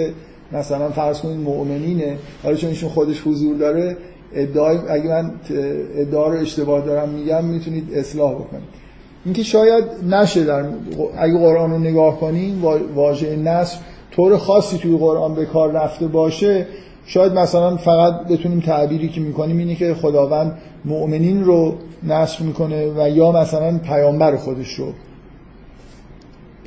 مثلا 0.51 0.89
فرض 0.89 1.19
کنید 1.21 1.39
مؤمنینه 1.39 2.17
حالا 2.43 2.55
چون 2.55 2.69
ایشون 2.69 2.89
خودش 2.89 3.21
حضور 3.21 3.55
داره 3.55 3.97
ادعای 4.34 4.78
اگه 4.89 5.08
من 5.08 5.32
ادعا 5.96 6.28
رو 6.28 6.39
اشتباه 6.39 6.86
دارم 6.86 7.10
میگم 7.10 7.46
می‌تونید 7.46 7.94
اصلاح 7.94 8.34
بکنید. 8.34 8.70
اینکه 9.26 9.44
شاید 9.44 9.84
نشه 10.10 10.44
در 10.44 10.65
اگه 11.18 11.38
قرآن 11.38 11.72
رو 11.72 11.80
نگاه 11.80 12.20
کنیم 12.20 12.63
واژه 12.96 13.36
نصر 13.36 13.78
طور 14.12 14.38
خاصی 14.38 14.78
توی 14.78 14.98
قرآن 14.98 15.36
به 15.36 15.46
کار 15.46 15.72
رفته 15.72 16.08
باشه 16.08 16.68
شاید 17.06 17.34
مثلا 17.34 17.78
فقط 17.78 18.28
بتونیم 18.28 18.60
تعبیری 18.60 19.10
که 19.10 19.22
می‌کنیم 19.22 19.58
اینه 19.58 19.76
که 19.76 19.94
خداوند 19.94 20.58
مؤمنین 20.86 21.44
رو 21.44 21.76
نصر 22.04 22.44
می‌کنه 22.44 22.92
و 22.98 23.10
یا 23.10 23.32
مثلا 23.32 23.78
پیامبر 23.78 24.36
خودش 24.36 24.74
رو 24.74 24.94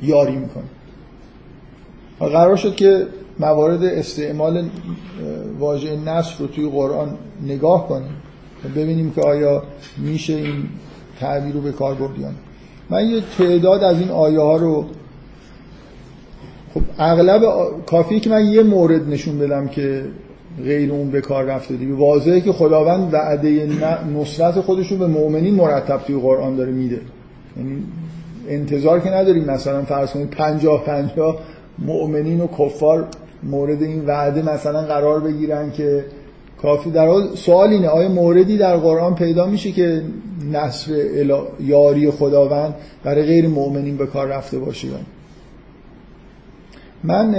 یاری 0.03 0.35
می‌کنه. 0.35 0.63
قرار 2.19 2.55
شد 2.55 2.75
که 2.75 3.07
موارد 3.39 3.83
استعمال 3.83 4.69
واژه 5.59 5.95
نصر 5.95 6.35
رو 6.39 6.47
توی 6.47 6.69
قرآن 6.69 7.17
نگاه 7.45 7.87
کنیم 7.87 8.11
ببینیم 8.75 9.11
که 9.11 9.21
آیا 9.21 9.63
میشه 9.97 10.33
این 10.33 10.63
تعبیر 11.19 11.53
رو 11.53 11.61
به 11.61 11.71
کار 11.71 11.95
برد 11.95 12.35
من 12.89 13.09
یه 13.09 13.21
تعداد 13.37 13.83
از 13.83 13.99
این 13.99 14.09
آیه 14.09 14.39
ها 14.39 14.57
رو 14.57 14.85
خب 16.73 16.81
اغلب 16.99 17.41
کافیه 17.85 18.19
که 18.19 18.29
من 18.29 18.45
یه 18.45 18.63
مورد 18.63 19.09
نشون 19.09 19.39
بدم 19.39 19.67
که 19.67 20.05
غیر 20.63 20.91
اون 20.91 21.11
به 21.11 21.21
کار 21.21 21.43
رفته 21.43 21.75
دیگه. 21.75 21.93
واضحه 21.93 22.41
که 22.41 22.51
خداوند 22.51 23.13
وعده 23.13 23.67
نصرت 24.15 24.69
رو 24.69 24.97
به 24.97 25.07
مؤمنین 25.07 25.55
مرتب 25.55 25.97
توی 25.97 26.15
قرآن 26.15 26.55
داره 26.55 26.71
میده. 26.71 27.01
یعنی 27.57 27.83
انتظار 28.49 28.99
که 28.99 29.09
نداریم 29.09 29.43
مثلا 29.43 29.81
فرض 29.81 30.11
کنید 30.11 30.29
50 30.29 30.83
50 30.83 31.37
مؤمنین 31.79 32.41
و 32.41 32.47
کفار 32.47 33.07
مورد 33.43 33.83
این 33.83 34.05
وعده 34.05 34.41
مثلا 34.41 34.81
قرار 34.81 35.19
بگیرن 35.19 35.71
که 35.71 36.05
کافی. 36.61 36.91
در 36.91 37.07
حال 37.07 37.35
سوال 37.35 37.69
اینه 37.69 37.87
آیا 37.87 38.09
موردی 38.09 38.57
در 38.57 38.77
قرآن 38.77 39.15
پیدا 39.15 39.45
میشه 39.45 39.71
که 39.71 40.01
نصر 40.51 40.91
یاری 41.59 42.11
خداوند 42.11 42.75
برای 43.03 43.23
غیر 43.23 43.47
مؤمنین 43.47 43.97
به 43.97 44.05
کار 44.05 44.27
رفته 44.27 44.59
باشه 44.59 44.87
من 47.03 47.35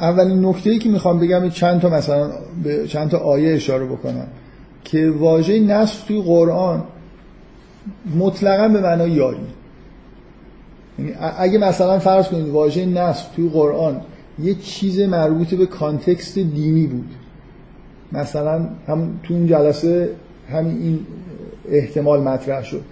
اولین 0.00 0.46
نکته 0.46 0.70
ای 0.70 0.78
که 0.78 0.88
می‌خوام 0.88 1.20
بگم 1.20 1.48
چند 1.48 1.80
تا 1.80 1.88
مثلا 1.88 2.30
به 2.62 2.88
چند 2.88 3.10
تا 3.10 3.18
آیه 3.18 3.54
اشاره 3.54 3.86
بکنم 3.86 4.26
که 4.84 5.10
واژه 5.10 5.60
نصر 5.60 6.06
توی 6.08 6.22
قرآن 6.22 6.82
مطلقا 8.18 8.68
به 8.68 8.80
معنای 8.80 9.10
یاری. 9.10 9.46
اگه 11.38 11.58
مثلا 11.58 11.98
فرض 11.98 12.28
کنید 12.28 12.48
واژه 12.48 12.86
نصر 12.86 13.24
توی 13.36 13.48
قرآن 13.48 14.00
یه 14.42 14.54
چیز 14.54 15.00
مربوط 15.00 15.54
به 15.54 15.66
کانتکست 15.66 16.38
دینی 16.38 16.86
بود. 16.86 17.08
مثلا 18.12 18.68
هم 18.86 19.20
تو 19.22 19.34
اون 19.34 19.46
جلسه 19.46 20.10
همین 20.52 20.82
این 20.82 21.00
احتمال 21.68 22.20
مطرح 22.20 22.64
شد 22.64 22.82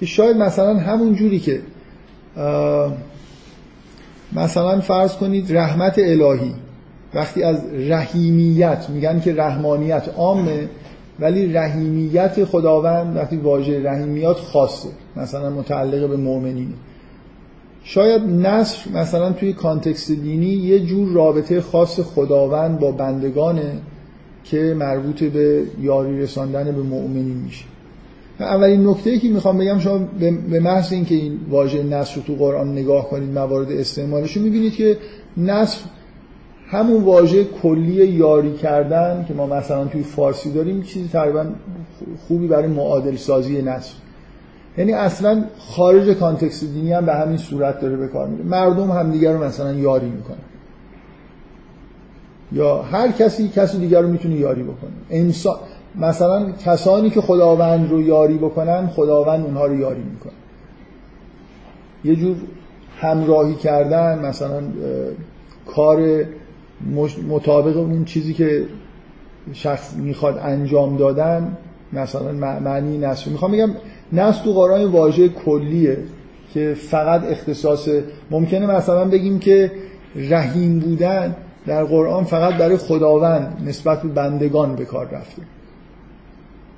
که 0.00 0.06
شاید 0.06 0.36
مثلا 0.36 0.74
همون 0.74 1.14
جوری 1.14 1.38
که 1.38 1.60
مثلا 4.32 4.80
فرض 4.80 5.12
کنید 5.12 5.56
رحمت 5.56 5.98
الهی. 5.98 6.54
وقتی 7.14 7.42
از 7.42 7.64
رحیمیت 7.72 8.86
میگن 8.88 9.20
که 9.20 9.34
رحمانیت 9.34 10.08
عامه 10.16 10.68
ولی 11.20 11.52
رحیمیت 11.52 12.44
خداوند 12.44 13.16
وقتی 13.16 13.36
واژه 13.36 13.82
رحیمیت 13.82 14.32
خاصه. 14.32 14.88
مثلا 15.16 15.50
متعلق 15.50 16.08
به 16.08 16.16
مؤمنینه 16.16 16.74
شاید 17.86 18.22
نصر 18.22 18.90
مثلا 18.94 19.32
توی 19.32 19.52
کانتکست 19.52 20.12
دینی 20.12 20.46
یه 20.46 20.80
جور 20.80 21.08
رابطه 21.08 21.60
خاص 21.60 22.00
خداوند 22.00 22.78
با 22.78 22.92
بندگانه 22.92 23.72
که 24.44 24.74
مربوط 24.78 25.24
به 25.24 25.62
یاری 25.80 26.20
رساندن 26.20 26.64
به 26.64 26.82
مؤمنین 26.82 27.36
میشه. 27.36 27.64
اولین 28.40 28.88
نکته 28.88 29.18
که 29.18 29.28
می‌خوام 29.28 29.58
بگم 29.58 29.78
شما 29.78 29.98
به 30.50 30.60
محض 30.60 30.92
اینکه 30.92 31.14
این 31.14 31.38
واژه 31.50 31.82
نصر 31.82 32.16
رو 32.16 32.22
تو 32.22 32.34
قرآن 32.34 32.72
نگاه 32.72 33.08
کنید 33.10 33.30
موارد 33.30 33.72
استعمالش 33.72 34.36
رو 34.36 34.42
می‌بینید 34.42 34.74
که 34.74 34.96
نصر 35.36 35.78
همون 36.66 37.02
واژه 37.02 37.44
کلی 37.44 38.06
یاری 38.06 38.52
کردن 38.52 39.24
که 39.28 39.34
ما 39.34 39.46
مثلا 39.46 39.84
توی 39.84 40.02
فارسی 40.02 40.52
داریم 40.52 40.82
چیزی 40.82 41.08
تقریبا 41.08 41.46
خوبی 42.28 42.46
برای 42.46 42.68
معادل 42.68 43.16
سازی 43.16 43.62
نصر 43.62 43.92
یعنی 44.78 44.92
اصلا 44.92 45.44
خارج 45.58 46.08
کانتکست 46.08 46.64
دینی 46.64 46.92
هم 46.92 47.06
به 47.06 47.14
همین 47.14 47.36
صورت 47.36 47.80
داره 47.80 47.96
به 47.96 48.08
کار 48.08 48.28
میره. 48.28 48.44
مردم 48.44 48.90
همدیگر 48.90 49.32
رو 49.32 49.44
مثلا 49.44 49.72
یاری 49.72 50.08
می‌کنن. 50.08 50.36
یا 52.52 52.82
هر 52.82 53.12
کسی 53.12 53.48
کسی 53.48 53.78
دیگر 53.78 54.00
رو 54.00 54.08
می‌تونه 54.08 54.34
یاری 54.34 54.62
بکنه. 54.62 54.90
انسان 55.10 55.56
مثلا 55.94 56.50
کسانی 56.50 57.10
که 57.10 57.20
خداوند 57.20 57.90
رو 57.90 58.00
یاری 58.00 58.38
بکنن 58.38 58.86
خداوند 58.86 59.44
اونها 59.44 59.66
رو 59.66 59.74
یاری 59.74 60.02
می‌کنه. 60.02 60.32
یه 62.04 62.16
جور 62.16 62.36
همراهی 63.00 63.54
کردن 63.54 64.18
مثلا 64.18 64.62
کار 65.66 66.24
مطابق 67.28 67.76
اون 67.76 68.04
چیزی 68.04 68.34
که 68.34 68.66
شخص 69.52 69.94
می‌خواد 69.94 70.38
انجام 70.38 70.96
دادن 70.96 71.56
مثلا 71.94 72.32
معنی 72.60 72.98
نصر 72.98 73.30
می‌خوام 73.30 73.52
بگم 73.52 73.70
نصر 74.12 74.44
تو 74.44 74.52
قرآن 74.52 74.84
واژه 74.84 75.28
کلیه 75.28 75.98
که 76.54 76.74
فقط 76.74 77.24
اختصاص. 77.24 77.88
ممکنه 78.30 78.66
مثلا 78.66 79.04
بگیم 79.04 79.38
که 79.38 79.70
رحیم 80.16 80.78
بودن 80.78 81.36
در 81.66 81.84
قرآن 81.84 82.24
فقط 82.24 82.54
برای 82.54 82.76
خداوند 82.76 83.62
نسبت 83.66 84.02
به 84.02 84.08
بندگان 84.08 84.76
به 84.76 84.84
کار 84.84 85.06
رفته. 85.06 85.42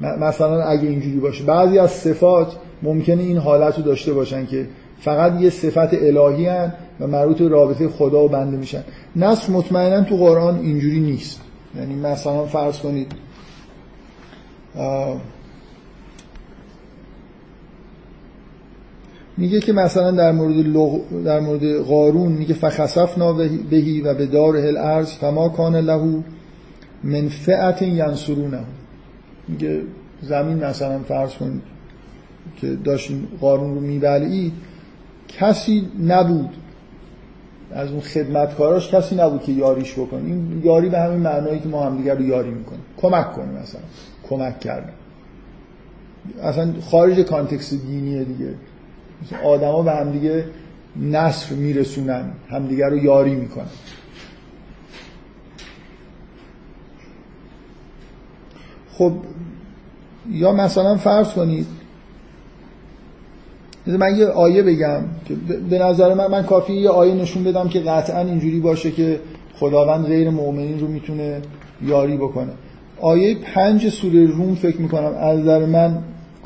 مثلا 0.00 0.62
اگه 0.62 0.88
اینجوری 0.88 1.18
باشه. 1.18 1.44
بعضی 1.44 1.78
از 1.78 1.90
صفات 1.90 2.56
ممکنه 2.82 3.22
این 3.22 3.36
حالت 3.36 3.76
رو 3.76 3.82
داشته 3.82 4.12
باشن 4.12 4.46
که 4.46 4.66
فقط 5.00 5.40
یه 5.40 5.50
صفت 5.50 5.94
الهی 5.94 6.46
هن 6.46 6.72
و 7.00 7.06
مربوط 7.06 7.40
رابطه 7.40 7.88
خدا 7.88 8.24
و 8.24 8.28
بنده 8.28 8.56
میشن. 8.56 8.84
نصر 9.16 9.52
مطمئنا 9.52 10.04
تو 10.04 10.16
قرآن 10.16 10.58
اینجوری 10.58 11.00
نیست. 11.00 11.40
یعنی 11.78 11.94
مثلا 11.94 12.44
فرض 12.44 12.78
کنید 12.78 13.12
میگه 19.36 19.60
که 19.60 19.72
مثلا 19.72 20.10
در 20.10 20.32
مورد 20.32 20.56
لغ... 20.56 21.00
در 21.24 21.40
مورد 21.40 21.78
قارون 21.78 22.32
میگه 22.32 22.54
فخسفنا 22.54 23.32
بهی 23.70 24.00
و 24.00 24.14
به 24.14 24.26
دار 24.26 24.56
الارض 24.56 25.12
فما 25.12 25.48
کان 25.48 25.76
له 25.76 26.22
من 27.04 27.28
فئت 27.28 27.82
ینصرونه. 27.82 28.60
میگه 29.48 29.82
زمین 30.22 30.64
مثلا 30.64 30.98
فرض 30.98 31.34
کن 31.34 31.62
که 32.56 32.66
داشتین 32.84 33.28
قارون 33.40 33.74
رو 33.74 33.80
میبلعید 33.80 34.52
کسی 35.28 35.88
نبود. 36.06 36.50
از 37.72 37.90
اون 37.90 38.00
خدمتکاراش 38.00 38.94
کسی 38.94 39.16
نبود 39.16 39.42
که 39.42 39.52
یاریش 39.52 39.92
بکنه. 39.92 40.24
این 40.24 40.62
یاری 40.64 40.88
به 40.88 40.98
همین 40.98 41.20
معنایی 41.20 41.60
که 41.60 41.68
ما 41.68 41.84
همدیگر 41.86 42.14
رو 42.14 42.22
یاری 42.22 42.50
می‌کنیم. 42.50 42.82
کمک 42.96 43.32
کنیم 43.32 43.48
مثلا. 43.48 43.80
کمک 44.28 44.60
کردن 44.60 44.92
اصلا 46.42 46.72
خارج 46.90 47.20
کانتکست 47.20 47.74
دینیه 47.74 48.24
دیگه. 48.24 48.54
آدما 49.44 49.82
به 49.82 49.92
هم 49.92 50.12
دیگه 50.12 50.44
نصر 50.96 51.54
میرسونن 51.54 52.30
همدیگه 52.48 52.86
رو 52.86 52.96
یاری 52.96 53.34
می‌کنن. 53.34 53.66
خب 58.92 59.12
یا 60.30 60.52
مثلا 60.52 60.96
فرض 60.96 61.32
کنید 61.32 61.66
من 63.86 64.16
یه 64.16 64.26
آیه 64.26 64.62
بگم 64.62 65.02
که 65.24 65.34
به 65.70 65.78
نظر 65.78 66.14
من 66.14 66.26
من 66.26 66.42
کافی 66.42 66.72
یه 66.72 66.90
آیه 66.90 67.14
نشون 67.14 67.44
بدم 67.44 67.68
که 67.68 67.80
قطعا 67.80 68.20
اینجوری 68.20 68.60
باشه 68.60 68.90
که 68.90 69.20
خداوند 69.54 70.06
غیر 70.06 70.30
مؤمنین 70.30 70.80
رو 70.80 70.88
می‌تونه 70.88 71.42
یاری 71.82 72.16
بکنه. 72.16 72.52
آیه 73.00 73.34
پنج 73.34 73.88
سوره 73.88 74.26
روم 74.26 74.54
فکر 74.54 74.80
می‌کنم 74.80 75.14
از 75.20 75.38
نظر 75.38 75.66
من 75.66 76.02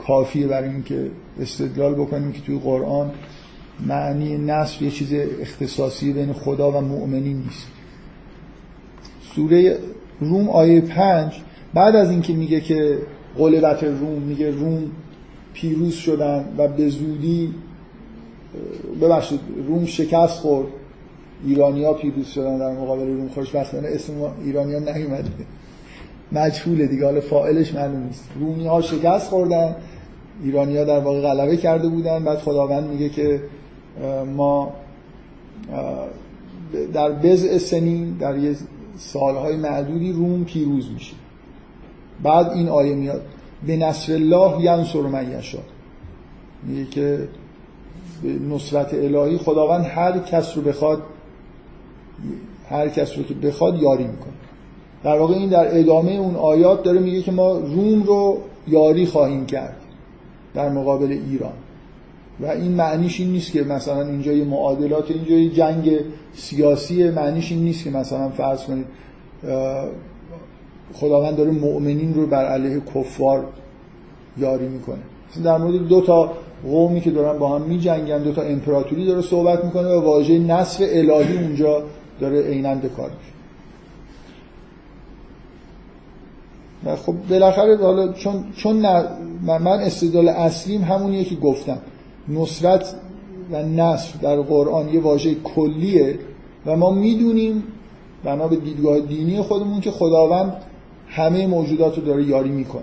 کافیه 0.07 0.47
برای 0.47 0.69
اینکه 0.69 1.11
استدلال 1.41 1.95
بکنیم 1.95 2.33
که 2.33 2.41
توی 2.41 2.59
قرآن 2.59 3.11
معنی 3.87 4.39
نصر 4.39 4.83
یه 4.83 4.91
چیز 4.91 5.13
اختصاصی 5.41 6.13
بین 6.13 6.33
خدا 6.33 6.71
و 6.71 6.81
مؤمنین 6.81 7.37
نیست. 7.37 7.67
سوره 9.35 9.79
روم 10.21 10.49
آیه 10.49 10.81
پنج 10.81 11.41
بعد 11.75 11.97
از 11.97 12.11
اینکه 12.11 12.33
میگه 12.33 12.61
که 12.61 12.99
غلبت 13.39 13.85
روم 13.85 14.23
میگه 14.23 14.51
روم 14.51 14.83
پیروز 15.55 15.95
شدن 15.95 16.45
و 16.59 16.69
به 16.69 16.89
زودی 16.89 17.55
ببخشید 19.03 19.41
روم 19.69 19.87
شکست 19.87 20.39
خورد. 20.39 20.69
ایرانیا 21.47 21.93
پیروز 21.93 22.27
شدن 22.27 22.59
در 22.59 22.73
مقابل 22.73 23.07
روم. 23.07 23.29
خوشبختانه 23.29 23.89
اسم 23.89 24.13
ایرانیا 24.45 24.79
نیومده. 24.79 25.31
مجهوله 26.33 26.87
دیگه. 26.87 27.05
حالا 27.05 27.21
فاعلش 27.21 27.75
معلوم 27.75 28.03
نیست. 28.03 28.29
رومی 28.41 28.67
ها 28.67 28.81
شکست 28.81 29.29
خوردن. 29.29 29.77
ایرانیا 30.43 30.85
در 30.85 31.01
واقع 31.01 31.21
غلبه 31.21 31.57
کرده 31.57 31.89
بودن. 31.89 32.25
بعد 32.25 32.39
خداوند 32.39 32.91
میگه 32.91 33.09
که 33.09 33.41
ما 34.37 34.73
در 36.93 37.11
بزع 37.11 37.59
سنین 37.59 38.11
در 38.11 38.39
یه 38.39 38.57
سالهای 38.97 39.57
معدودی 39.57 40.13
روم 40.13 40.45
پیروز 40.45 40.91
میشه. 40.91 41.13
بعد 42.23 42.51
این 42.51 42.69
آیه 42.69 42.95
میاد. 42.95 43.23
به 43.67 43.77
نصر 43.77 44.13
الله 44.13 44.65
ینصر 44.65 45.01
من 45.01 45.39
یشا 45.39 45.59
میگه 46.63 46.85
که 46.85 47.29
به 48.23 48.29
نصرت 48.29 48.95
الهی 48.95 49.39
خداوند 49.39 49.85
هر 49.85 50.19
کس 50.19 50.57
رو 50.57 50.63
بخواد 50.63 51.03
هر 52.71 52.89
کس 52.89 53.19
رو 53.19 53.25
که 53.25 53.35
بخواد 53.35 53.83
یاری 53.83 54.05
می‌کنه. 54.05 54.33
در 55.05 55.19
واقع 55.19 55.35
این 55.35 55.49
در 55.49 55.79
ادامه 55.79 56.13
اون 56.13 56.37
آیات 56.37 56.83
داره 56.83 57.01
میگه 57.01 57.23
که 57.23 57.33
ما 57.33 57.53
روم 57.59 58.03
رو 58.03 58.39
یاری 58.69 59.07
خواهیم 59.07 59.47
کرد 59.47 59.77
در 60.55 60.69
مقابل 60.69 61.19
ایران. 61.31 61.53
و 62.41 62.47
این 62.47 62.73
معنیش 62.73 63.21
این 63.21 63.33
نیست 63.33 63.53
که 63.53 63.63
مثلا 63.63 64.07
اینجا 64.07 64.33
یه 64.33 64.45
معادلات 64.45 65.11
اینجا 65.11 65.35
یه 65.35 65.51
جنگ 65.51 65.91
سیاسی 66.35 67.11
معنیش 67.11 67.53
این 67.53 67.65
نیست 67.65 67.85
که 67.85 67.91
مثلا 67.91 68.29
فرض 68.29 68.65
کنید 68.65 68.87
خداوند 70.95 71.37
داره 71.37 71.51
مؤمنین 71.51 72.15
رو 72.15 72.27
بر 72.27 72.45
علیه 72.45 72.81
کفار 72.95 73.45
یاری 74.39 74.69
می‌کنه. 74.69 74.99
در 75.45 75.59
مورد 75.59 75.89
دو 75.89 76.01
تا 76.01 76.33
قومی 76.65 77.01
که 77.01 77.11
دارن 77.11 77.39
با 77.39 77.59
هم 77.59 77.63
میجنگن 77.63 78.23
دو 78.23 78.33
تا 78.33 78.43
امپراتوری 78.43 79.07
داره 79.07 79.23
صحبت 79.23 79.65
می‌کنه 79.65 79.89
و 79.89 80.01
واژه 80.01 80.39
نصر 80.39 80.85
الهی 80.89 81.39
اونجا 81.39 81.83
داره 82.21 82.43
عیناً 82.43 82.75
کار 82.75 83.11
میشه 83.11 83.40
خب 87.07 87.15
بالاخره 87.31 87.77
حالا 87.77 88.13
چون 88.13 88.45
چون 88.57 88.77
من 89.47 89.67
استدلال 89.67 90.29
اصلیم 90.29 90.83
همونیه 90.83 91.25
که 91.25 91.35
گفتم. 91.35 91.79
نصرت 92.29 92.95
و 93.53 93.63
نصر 93.63 94.19
در 94.23 94.37
قرآن 94.37 94.89
یه 94.89 95.01
واژه 95.01 95.35
کلیه 95.35 96.19
و 96.67 96.77
ما 96.77 96.91
می‌دونیم 96.91 97.63
بنا 98.25 98.49
به 98.49 98.57
دیدگاه 98.57 99.01
دینی 99.01 99.43
خودمون 99.43 99.81
که 99.81 99.91
خداوند 99.91 100.57
همه 101.09 101.47
موجودات 101.47 101.99
رو 101.99 102.05
داره 102.05 102.25
یاری 102.25 102.51
می‌کنه. 102.51 102.83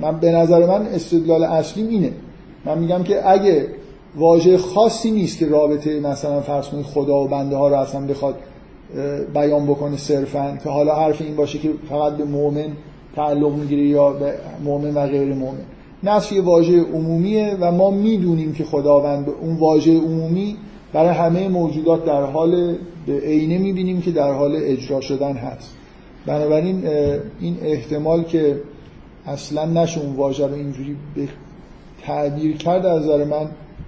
من 0.00 0.20
به 0.20 0.32
نظر 0.32 0.66
من 0.66 0.86
استدلال 0.86 1.44
اصلیم 1.44 1.88
اینه. 1.88 2.12
من 2.64 2.78
میگم 2.78 3.02
که 3.02 3.30
اگه 3.30 3.68
واژه 4.16 4.58
خاصی 4.58 5.10
نیست 5.10 5.38
که 5.38 5.46
رابطه 5.46 6.00
مثلا 6.00 6.40
فرض 6.40 6.68
کنید 6.68 6.84
خدا 6.84 7.16
و 7.16 7.28
بنده 7.28 7.56
ها 7.56 7.68
رو 7.68 7.74
اصلا 7.74 8.06
بخواد 8.06 8.34
بیان 9.34 9.66
بکنه 9.66 9.96
صرفا 9.96 10.58
که 10.62 10.68
حالا 10.68 10.94
حرف 10.94 11.22
این 11.22 11.36
باشه 11.36 11.58
که 11.58 11.70
فقط 11.88 12.12
به 12.16 12.24
مؤمن 12.24 12.68
تعلق 13.16 13.52
می‌گیره 13.52 13.86
یا 13.86 14.10
به 14.10 14.34
مؤمن 14.64 14.94
و 14.94 15.06
غیر 15.06 15.34
مؤمن. 15.34 15.58
نصف 16.02 16.32
یه 16.32 16.42
واژه 16.42 16.80
عمومیه 16.80 17.56
و 17.60 17.72
ما 17.72 17.90
می‌دونیم 17.90 18.52
که 18.52 18.64
خداوند 18.64 19.28
اون 19.40 19.56
واژه 19.56 19.98
عمومی 19.98 20.56
برای 20.92 21.10
همه 21.10 21.48
موجودات 21.48 22.04
در 22.04 22.22
حال 22.22 22.76
به 23.06 23.18
عینه 23.18 23.58
می‌بینیم 23.58 24.00
که 24.00 24.10
در 24.10 24.32
حال 24.32 24.56
اجرا 24.56 25.00
شدن 25.00 25.32
هست. 25.32 25.76
بنابراین 26.26 26.86
این 27.40 27.56
احتمال 27.62 28.22
که 28.22 28.60
اصلا 29.26 29.64
نشه 29.64 30.00
اون 30.00 30.16
واژه 30.16 30.46
رو 30.46 30.54
اینجوری 30.54 30.96
به 31.14 31.28
تعبیر 32.06 32.56
کرد 32.56 32.86
از 32.86 33.02
نظر 33.02 33.24
من 33.24 33.46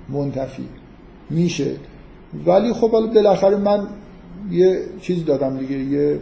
منتفی 0.09 0.69
میشه. 1.31 1.71
ولی 2.47 2.73
خب 2.73 2.91
حالا 2.91 3.07
بالاخره 3.07 3.57
من 3.57 3.87
یه 4.51 4.81
چیز 5.01 5.25
دادم 5.25 5.59
دیگه 5.59 5.79
یه 5.79 6.19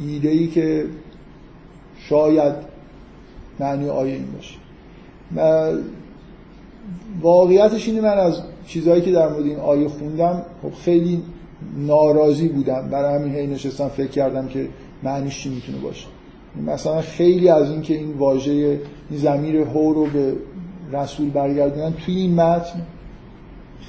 ایده 0.00 0.28
ای 0.28 0.46
که 0.46 0.84
شاید 1.98 2.54
معنی 3.60 3.88
آیه 3.88 4.14
این 4.14 4.26
باشه. 4.32 4.54
واقعیتش 7.20 7.88
اینه 7.88 8.00
من 8.00 8.18
از 8.18 8.42
چیزهایی 8.66 9.02
که 9.02 9.12
در 9.12 9.28
مورد 9.28 9.44
این 9.44 9.56
آیه 9.56 9.88
خوندم 9.88 10.42
خب 10.62 10.72
خیلی 10.74 11.22
ناراضی 11.76 12.48
بودم. 12.48 12.88
برای 12.90 13.14
همین 13.14 13.34
هی 13.34 13.46
نشستم 13.46 13.88
فکر 13.88 14.10
کردم 14.10 14.48
که 14.48 14.68
معنیش 15.02 15.42
چی 15.42 15.48
می‌تونه 15.48 15.78
باشه. 15.78 16.06
مثلا 16.66 17.00
خیلی 17.00 17.48
از 17.48 17.70
این 17.70 17.82
که 17.82 17.94
این 17.94 18.12
واژه 18.12 18.52
این 19.10 19.20
زمیر 19.20 19.56
هو 19.56 19.92
رو 19.92 20.06
به 20.06 20.32
رسول 20.92 21.30
برگردونن 21.30 21.92
توی 21.92 22.16
این 22.16 22.34
متن 22.34 22.82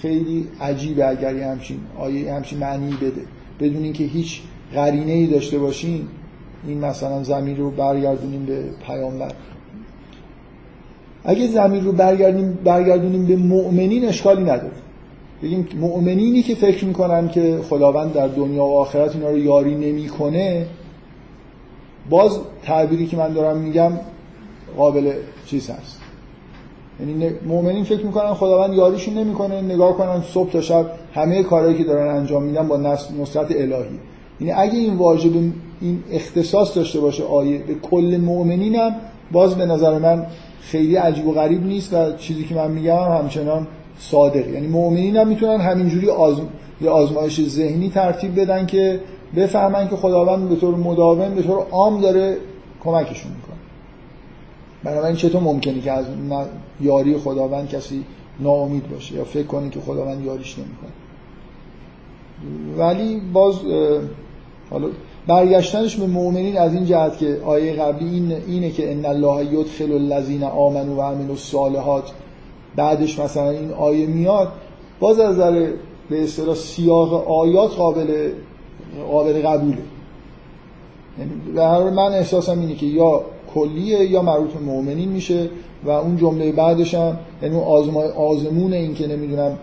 خیلی 0.01 0.47
عجیبه 0.61 1.07
اگر 1.07 1.35
یه 1.35 1.47
همچین 1.47 1.79
آیه 1.97 2.33
همچین 2.33 2.59
معنی 2.59 2.93
بده. 3.01 3.21
بدون 3.59 3.83
اینکه 3.83 4.03
هیچ 4.03 4.41
قرینه 4.73 5.11
ای 5.11 5.27
داشته 5.27 5.57
باشین 5.57 6.07
این 6.67 6.85
مثلا 6.85 7.23
زمین 7.23 7.57
رو 7.57 7.71
برگردونیم 7.71 8.45
به 8.45 8.63
پیامبر 8.87 9.31
اگه 11.23 11.47
زمین 11.47 11.85
رو 11.85 11.91
برگردونیم 11.91 12.53
برگردونیم 12.63 13.25
به 13.25 13.35
مؤمنین 13.35 14.05
اشکالی 14.05 14.41
نداره. 14.43 14.71
بگیم 15.43 15.67
مؤمنینی 15.79 16.41
که 16.43 16.55
فکر 16.55 16.85
می‌کنن 16.85 17.29
که 17.29 17.59
خداوند 17.69 18.13
در 18.13 18.27
دنیا 18.27 18.65
و 18.65 18.77
آخرت 18.79 19.15
اینا 19.15 19.29
رو 19.29 19.37
یاری 19.37 19.75
نمی‌کنه 19.75 20.65
باز 22.09 22.39
تعبیری 22.63 23.07
که 23.07 23.17
من 23.17 23.33
دارم 23.33 23.57
میگم 23.57 23.91
قابل 24.77 25.11
چیز 25.45 25.69
هست. 25.69 25.96
یعنی 26.99 27.29
مؤمنین 27.47 27.83
فکر 27.83 28.05
می‌کنن 28.05 28.33
خداوند 28.33 28.73
یاریشون 28.73 29.13
نمی‌کنه 29.13 29.61
نگاه 29.61 29.97
کنن 29.97 30.21
صبح 30.21 30.51
تا 30.51 30.61
شب 30.61 30.85
همه 31.13 31.43
کارهایی 31.43 31.77
که 31.77 31.83
دارن 31.83 32.15
انجام 32.15 32.43
میدن 32.43 32.67
با 32.67 32.77
نصرت 33.21 33.51
الهی. 33.51 33.99
یعنی 34.39 34.51
اگه 34.51 34.79
این 34.79 34.95
واژه 34.95 35.29
این 35.81 36.03
اختصاص 36.11 36.77
داشته 36.77 36.99
باشه 36.99 37.23
آیه 37.23 37.57
به 37.57 37.73
کل 37.73 38.17
مؤمنین 38.21 38.75
هم 38.75 38.95
باز 39.31 39.55
به 39.55 39.65
نظر 39.65 39.97
من 39.97 40.25
خیلی 40.61 40.95
عجیب 40.95 41.27
و 41.27 41.31
غریب 41.31 41.65
نیست 41.65 41.93
و 41.93 42.11
چیزی 42.17 42.43
که 42.43 42.55
من 42.55 42.71
میگم 42.71 43.11
همچنان 43.19 43.67
صادق 43.99 44.47
یعنی 44.47 44.67
مؤمنین 44.67 45.17
هم 45.17 45.27
می‌تونن 45.27 45.61
همینجوری 45.61 46.09
آزم... 46.09 46.47
یه 46.81 46.89
آزمایش 46.89 47.41
ذهنی 47.41 47.89
ترتیب 47.89 48.41
بدن 48.41 48.65
که 48.65 48.99
بفهمن 49.35 49.89
که 49.89 49.95
خداوند 49.95 50.49
به 50.49 50.55
طور 50.55 50.75
مداوم 50.75 51.35
به 51.35 51.41
طور 51.41 51.65
عام 51.71 52.01
داره 52.01 52.37
کمکشون 52.83 53.31
می‌کنه. 53.31 53.57
بنابراین 54.83 55.15
چطور 55.15 55.41
ممکنه 55.41 55.81
که 55.81 55.91
از 55.91 56.05
یاری 56.81 57.17
خداوند 57.17 57.69
کسی 57.69 58.03
ناامید 58.39 58.89
باشه 58.89 59.15
یا 59.15 59.23
فکر 59.23 59.47
کنه 59.47 59.69
که 59.69 59.79
خداوند 59.79 60.25
یاریش 60.25 60.55
نمی‌کنه. 60.57 60.91
ولی 62.77 63.21
باز 63.33 63.55
حالا 64.69 64.87
برگشتنش 65.27 65.95
به 65.95 66.07
مؤمنین 66.07 66.57
از 66.57 66.73
این 66.73 66.85
جهت 66.85 67.17
که 67.17 67.41
آیه 67.45 67.73
قبلی 67.73 68.09
این 68.09 68.31
اینه 68.31 68.71
که 68.71 68.91
ان 68.91 69.05
الله 69.05 69.53
یدخل 69.53 69.91
الذین 69.91 70.43
آمنوا 70.43 70.95
و 70.95 71.01
عملوا 71.01 71.29
الصالحات. 71.29 72.11
بعدش 72.75 73.19
مثلا 73.19 73.49
این 73.49 73.71
آیه 73.71 74.07
میاد 74.07 74.51
باز 74.99 75.19
از 75.19 75.35
نظر 75.35 75.71
به 76.09 76.23
اصطلاح 76.23 76.55
سیاق 76.55 77.27
آیات 77.27 77.75
قابل 77.75 78.31
قابل 79.11 79.41
قبوله. 79.47 79.77
یعنی 81.19 81.31
من 81.89 82.13
احساسم 82.13 82.59
اینه 82.59 82.75
که 82.75 82.85
یا 82.85 83.21
کلیه 83.57 84.11
یا 84.11 84.21
مربوط 84.21 84.53
به 84.53 84.59
مؤمنین 84.59 85.09
میشه 85.09 85.49
و 85.85 85.89
اون 85.89 86.17
جمله 86.17 86.51
بعدش 86.51 86.93
هم 86.93 87.17
یعنی 87.41 87.55
اون 87.55 87.95
آزمون 88.17 88.73
این 88.73 88.93
که 88.93 89.07
نمی‌دونم 89.07 89.57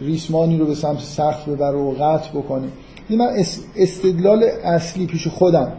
ریسمانی 0.00 0.58
رو 0.58 0.66
به 0.66 0.74
سمت 0.74 1.00
سخت 1.00 1.48
ببره 1.48 1.78
و 1.78 1.90
قطع 1.90 2.30
بکنه. 2.30 2.68
این 3.08 3.18
من 3.18 3.28
استدلال 3.76 4.44
اصلی 4.64 5.06
پیش 5.06 5.28
خودم 5.28 5.72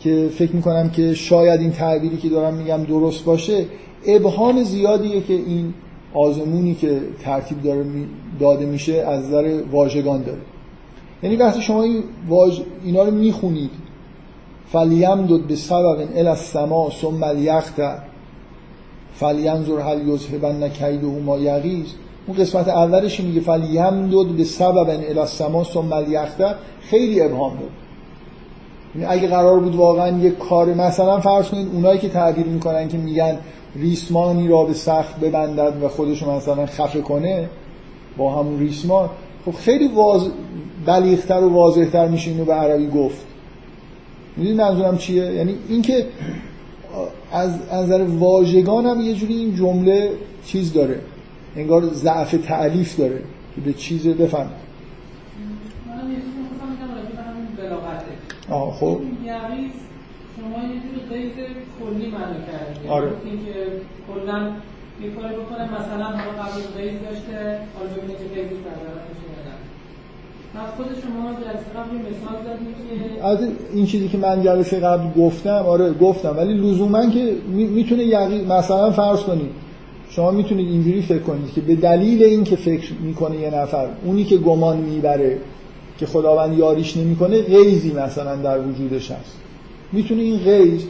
که 0.00 0.28
فکر 0.34 0.52
می‌کنم 0.52 0.90
که 0.90 1.14
شاید 1.14 1.60
این 1.60 1.70
تعبیری 1.72 2.16
که 2.16 2.28
دارم 2.28 2.54
میگم 2.54 2.84
درست 2.84 3.24
باشه 3.24 3.64
ابهام 4.06 4.62
زیادیه 4.62 5.20
که 5.20 5.32
این 5.32 5.74
آزمونی 6.14 6.74
که 6.74 7.00
ترتیب 7.24 7.62
داره 7.62 7.84
داده 8.40 8.66
میشه 8.66 8.94
از 8.94 9.24
نظر 9.24 9.60
واژگان 9.72 10.22
داره. 10.22 10.40
یعنی 11.22 11.36
وقتی 11.36 11.62
شما 11.62 11.82
این 11.82 12.02
واج... 12.28 12.60
اینا 12.84 13.02
رو 13.02 13.10
می‌خونید 13.10 13.70
دود 15.28 15.46
به 15.46 15.56
سبب 15.56 16.08
ال 16.16 16.26
السما 16.26 16.90
ثم 17.00 17.22
الیخت 17.22 17.80
فلینظر 19.14 19.80
هل 19.80 20.08
یذهبن 20.08 20.68
کیده 20.68 21.06
ما 21.06 21.38
یغیظ 21.38 21.86
اون 22.26 22.36
قسمت 22.36 22.68
اولش 22.68 23.20
میگه 23.20 23.90
دود 23.90 24.36
به 24.36 24.44
سبب 24.44 24.88
ال 24.88 25.18
السما 25.18 25.64
ثم 25.64 25.92
الیخت 25.92 26.38
خیلی 26.80 27.20
ابهام 27.20 27.52
داره 27.52 27.70
یعنی 28.94 29.06
اگه 29.06 29.28
قرار 29.28 29.60
بود 29.60 29.74
واقعا 29.74 30.18
یه 30.18 30.30
کار 30.30 30.74
مثلا 30.74 31.20
فرض 31.20 31.48
کنید 31.48 31.68
اونایی 31.72 31.98
که 31.98 32.08
تعبیر 32.08 32.46
می‌کنن 32.46 32.88
که 32.88 32.98
میگن 32.98 33.38
ریسمانی 33.76 34.48
را 34.48 34.64
به 34.64 34.74
سخت 34.74 35.20
ببندد 35.20 35.82
و 35.82 35.88
خودشو 35.88 36.30
مثلا 36.30 36.66
خفه 36.66 37.00
کنه 37.00 37.48
با 38.16 38.34
همون 38.34 38.58
ریسمان 38.58 39.10
خب 39.44 39.52
خیلی 39.52 39.88
واز... 39.88 40.28
بلیغتر 40.86 41.40
و 41.40 41.52
واضحتر 41.52 42.08
میشه 42.08 42.30
اینو 42.30 42.44
به 42.44 42.54
عربی 42.54 42.86
گفت. 42.86 43.23
می‌دونی 44.36 44.56
منظورم 44.56 44.98
چیه؟ 44.98 45.24
یعنی 45.24 45.56
اینکه 45.68 46.06
از 47.32 47.72
نظر 47.72 48.02
واژگان 48.02 48.86
هم 48.86 49.00
یه 49.00 49.14
جوری 49.14 49.34
این 49.34 49.54
جمله 49.54 50.10
چیز 50.44 50.72
داره 50.72 51.00
انگار 51.56 51.82
ضعف 51.82 52.34
تعلیف 52.46 52.96
داره 52.96 53.22
که 53.54 53.60
به 53.60 53.72
چیز 53.72 54.06
بفهم 54.06 54.50
آه 58.50 58.74
خب. 58.74 59.00
شما 60.36 60.62
یه 60.62 60.80
جور 60.80 61.16
قید 61.16 61.32
کلی 61.80 62.10
منو 62.10 62.34
کردید 62.46 62.90
آره. 62.90 63.12
اینکه 63.24 63.52
کلا 64.08 64.50
یه 65.02 65.10
کاری 65.10 65.34
بکنه 65.34 65.64
مثلا 65.64 66.04
حالا 66.04 66.42
قبل 66.42 66.60
قید 66.76 67.02
داشته 67.02 67.58
حالا 67.78 67.90
ببینید 67.96 68.18
که 68.18 68.24
از 73.22 73.38
این 73.74 73.86
چیزی 73.86 74.08
که 74.08 74.18
من 74.18 74.42
جلسه 74.42 74.80
قبل 74.80 75.20
گفتم 75.20 75.50
آره 75.50 75.92
گفتم. 75.92 76.36
ولی 76.36 76.54
لزوما 76.54 77.10
که 77.10 77.32
می‌تونه 77.48 78.04
یقین 78.04 78.52
مثلا 78.52 78.90
فرض 78.90 79.20
کنید 79.20 79.50
شما 80.10 80.30
می‌تونید 80.30 80.68
اینجوری 80.68 81.02
فکر 81.02 81.18
کنید 81.18 81.52
که 81.54 81.60
به 81.60 81.74
دلیل 81.74 82.22
اینکه 82.22 82.56
فکر 82.56 82.92
می‌کنه 82.92 83.36
یه 83.38 83.54
نفر 83.54 83.86
اونی 84.04 84.24
که 84.24 84.36
گمان 84.36 84.76
می‌بره 84.76 85.38
که 85.98 86.06
خداوند 86.06 86.58
یاریش 86.58 86.96
نمی‌کنه 86.96 87.42
غیزی 87.42 87.92
مثلا 87.92 88.36
در 88.36 88.60
وجودش 88.60 89.10
هست. 89.10 89.36
می‌تونه 89.92 90.22
این 90.22 90.38
غیز 90.38 90.84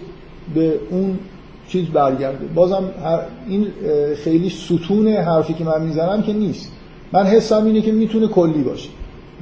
به 0.55 0.75
اون 0.91 1.19
چیز 1.69 1.85
برگرده. 1.85 2.47
بازم 2.55 2.85
این 3.49 3.67
خیلی 4.17 4.51
ستون 4.51 5.09
حرفی 5.09 5.55
که 5.55 5.65
من 5.65 5.83
می‌زنم 5.83 6.23
که 6.23 6.33
نیست. 6.33 6.73
من 7.13 7.27
حسم 7.27 7.67
اینه 7.67 7.81
که 7.81 7.93
می‌تونه 7.93 8.29
کلی 8.29 8.63
باشه. 8.63 8.89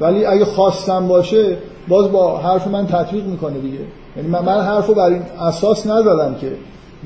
ولی 0.01 0.25
اگه 0.25 0.45
خواستم 0.45 1.09
باشه 1.09 1.57
باز 1.89 2.13
با 2.13 2.39
حرف 2.39 2.67
من 2.67 2.87
تطبیق 2.87 3.27
می‌کنه 3.27 3.59
دیگه. 3.59 3.79
یعنی 4.17 4.29
من, 4.29 4.45
من 4.45 4.61
حرف 4.61 4.87
رو 4.87 4.95
بر 4.95 5.07
این 5.07 5.23
اساس 5.41 5.87
ندادم 5.87 6.35
که 6.35 6.53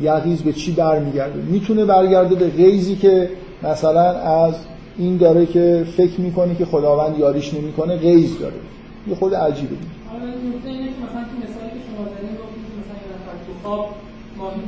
یقیز 0.02 0.42
به 0.42 0.52
چی 0.52 0.72
برمیگرده. 0.72 1.42
می‌تونه 1.42 1.84
برگرده 1.84 2.34
به 2.34 2.48
غیزی 2.48 2.96
که 2.96 3.30
مثلا 3.62 4.10
از 4.10 4.54
این 4.98 5.16
داره 5.16 5.46
که 5.46 5.86
فکر 5.96 6.20
می‌کنه 6.20 6.54
که 6.54 6.64
خداوند 6.64 7.18
یاریش 7.18 7.54
نمی‌کنه 7.54 7.96
غیز 7.96 8.38
داره. 8.38 8.54
یه 9.08 9.14
خود 9.14 9.34
عجیبه. 9.34 9.76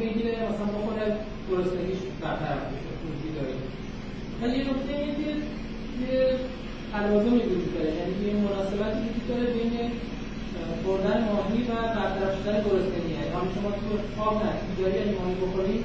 بگیره 0.01 0.31
مثلا 0.31 0.69
بخوره 0.77 1.07
گرسنگیش 1.51 1.99
برطرف 2.23 2.63
بشه. 2.71 2.89
ولی 4.43 4.57
یه 4.59 4.65
نکته 4.65 4.93
اینه 4.99 5.15
که 5.15 5.31
تلازمی 6.93 7.41
وجود 7.51 7.75
داره 7.75 7.91
یعنی 7.99 8.15
یه 8.27 8.33
مناسبتی 8.45 8.99
وجود 9.07 9.25
داره 9.31 9.47
بین 9.57 9.75
خوردن 10.83 11.19
ماهی 11.29 11.61
و 11.71 11.73
برطرف 11.97 12.33
شدن 12.39 12.57
گرسنگی. 12.67 13.13
یعنی 13.17 13.31
هم 13.37 13.47
شما 13.55 13.71
تو 13.79 13.89
خواب 14.15 14.35
نه 14.43 14.51
بیداری 14.67 14.99
اگه 15.03 15.15
ماهی 15.19 15.37
بخوری 15.43 15.77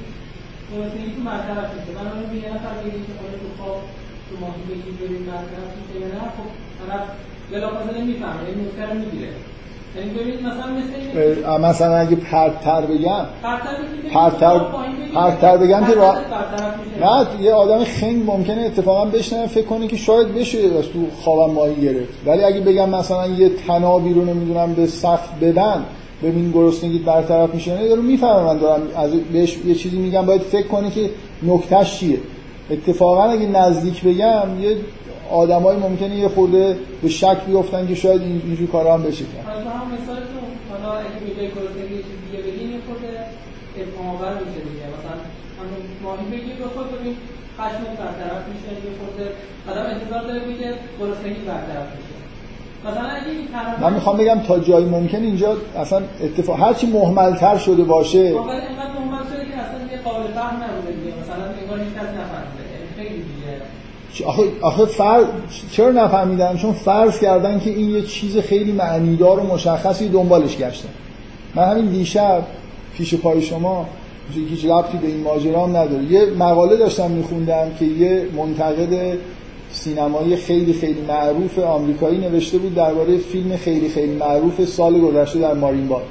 گرسنگی 0.71 1.11
تو 1.15 1.21
برطرف 1.29 1.67
میشه 1.75 1.91
من 1.97 2.05
الان 2.11 2.35
یه 2.43 2.49
نفر 2.55 2.73
بگی 2.81 3.01
که 3.07 3.13
آره 3.21 3.35
تو 3.41 3.47
خواب 3.57 3.79
تو 4.25 4.33
ماهی 4.43 4.63
بگیر 4.69 4.93
ببین 5.01 5.23
برطرف 5.31 5.69
میشه 5.77 5.93
یا 6.01 6.07
نه 6.15 6.23
خب 6.35 6.47
طرف 6.79 7.05
بلافاصله 7.51 7.99
می‌فهمه 8.09 8.43
این 8.47 8.57
نکته 8.61 8.83
رو 8.89 8.93
می‌گیره. 9.03 9.27
یعنی 9.31 9.43
مثلا 11.59 11.95
اگه 11.97 12.15
پرتر 12.15 12.81
بگم 12.81 13.25
پرتر 14.13 14.59
پرتر 15.13 15.57
بگم 15.57 15.85
که 15.85 15.93
را... 15.93 16.15
نه 17.01 17.41
یه 17.41 17.53
آدم 17.53 17.83
خنگ 17.83 18.23
ممکنه 18.25 18.61
اتفاقا 18.61 19.05
بشنه 19.05 19.47
فکر 19.47 19.65
کنه 19.65 19.87
که 19.87 19.97
شاید 19.97 20.35
بشه 20.35 20.57
از 20.57 20.85
تو 20.85 21.07
خوابم 21.23 21.53
ماهی 21.53 21.81
گرفت. 21.81 22.13
ولی 22.25 22.43
اگه 22.43 22.59
بگم 22.59 22.89
مثلا 22.89 23.27
یه 23.27 23.49
تنابی 23.49 24.13
رو 24.13 24.25
نمی‌دونم 24.25 24.73
به 24.73 24.87
سقف 24.87 25.29
ببند 25.41 25.85
ببین 26.23 26.51
گرسنگی 26.51 26.99
برطرف 26.99 27.53
میشه 27.53 27.73
نه 27.73 27.87
دارم 27.87 28.05
می‌فهمم 28.05 28.43
من 28.43 28.57
دارم 28.57 28.81
از 28.97 29.11
بهش 29.33 29.57
یه 29.65 29.75
چیزی 29.75 29.97
میگم. 29.97 30.25
باید 30.25 30.41
فکر 30.41 30.67
کنه 30.67 30.89
که 30.91 31.09
نکتهش 31.43 31.99
چیه. 31.99 32.17
اتفاقا 32.71 33.23
اگه 33.23 33.47
نزدیک 33.47 34.03
بگم 34.03 34.59
یه 34.61 34.77
آدمایی 35.31 35.79
ممکنه 35.79 36.15
یه 36.15 36.27
خورده 36.27 36.77
به 37.01 37.09
شک 37.09 37.37
بیفتن 37.47 37.87
که 37.87 37.95
شاید 37.95 38.21
این 38.21 38.41
اینجور 38.45 38.67
کارا 38.69 38.93
هم 38.93 39.03
بشه 39.03 39.23
کرد. 39.23 39.45
هم 39.45 39.87
مثالتون 39.95 40.45
حالا 40.71 40.99
اگه 40.99 41.47
گرسنگی 41.55 41.97
چیز 41.97 42.17
دیگه 42.31 42.73
یه 42.73 42.79
خورده 42.87 43.11
ابهام‌آور 43.81 44.33
میشه 44.33 44.59
دیگه. 44.69 44.85
مثلا 44.95 45.15
همون 45.59 45.81
ماهی 46.03 46.25
بگیر 46.31 46.55
به 46.55 46.67
خود 46.75 46.87
ببین 46.99 47.15
خشم 47.57 47.83
برطرف 47.99 48.41
میشه 48.51 48.69
یه 48.85 48.91
خورده 48.99 49.25
آدم 49.69 49.85
انتظار 49.95 50.23
داره 50.27 50.39
بگه 50.39 50.69
گرسنگی 50.99 51.41
برطرف 51.51 51.87
میشه. 51.97 52.13
من 53.81 53.93
می‌خوام 53.93 54.17
بگم 54.17 54.39
تا 54.39 54.59
جایی 54.59 54.85
ممکن 54.85 55.17
اینجا 55.17 55.57
اصلا 55.77 56.01
اتفاق 56.23 56.59
هرچی 56.59 56.87
محملتر 56.87 57.57
شده 57.57 57.83
باشه 57.83 58.17
اینقدر 58.17 58.43
محمل 58.99 59.23
شده 59.33 59.45
که 59.45 59.57
اصلا 59.57 59.79
یه 59.91 59.97
قابل 60.05 60.27
فهم 60.27 60.63
نبوده 60.63 60.91
دیگه 60.91 61.13
مثلا 61.21 61.45
انگار 61.61 61.79
هیچ 61.79 61.93
کس 61.93 62.09
نفهمیده 62.19 62.63
یعنی 62.73 62.87
خیلی 62.97 63.15
دیگه 63.15 63.53
آخه, 64.25 64.43
آخه 64.61 64.85
فر... 64.85 65.23
چرا 65.71 65.91
نفهمیدن؟ 65.91 66.57
چون 66.57 66.73
فرض 66.73 67.19
کردن 67.19 67.59
که 67.59 67.69
این 67.69 67.89
یه 67.89 68.01
چیز 68.01 68.37
خیلی 68.37 68.71
معنیدار 68.71 69.39
و 69.39 69.43
مشخصی 69.43 70.09
دنبالش 70.09 70.57
گشتن. 70.57 70.89
من 71.55 71.63
همین 71.63 71.85
دیشب 71.85 72.43
پیش 72.97 73.15
پای 73.15 73.41
شما 73.41 73.85
هیچ 74.49 74.65
ربطی 74.65 74.97
به 74.97 75.07
این 75.07 75.21
ماجرا 75.21 75.67
نداره. 75.67 76.03
یه 76.03 76.25
مقاله 76.25 76.77
داشتم 76.77 77.11
میخوندم 77.11 77.71
که 77.79 77.85
یه 77.85 78.27
منتقد 78.37 79.17
سینمایی 79.71 80.35
خیلی 80.35 80.73
خیلی 80.73 81.01
معروف 81.01 81.59
آمریکایی 81.59 82.17
نوشته 82.17 82.57
بود 82.57 82.75
درباره 82.75 83.17
فیلم 83.17 83.57
خیلی 83.57 83.89
خیلی 83.89 84.15
معروف 84.15 84.65
سال 84.65 84.99
گذشته 84.99 85.39
در 85.39 85.53
مارین 85.53 85.87
باد. 85.87 86.03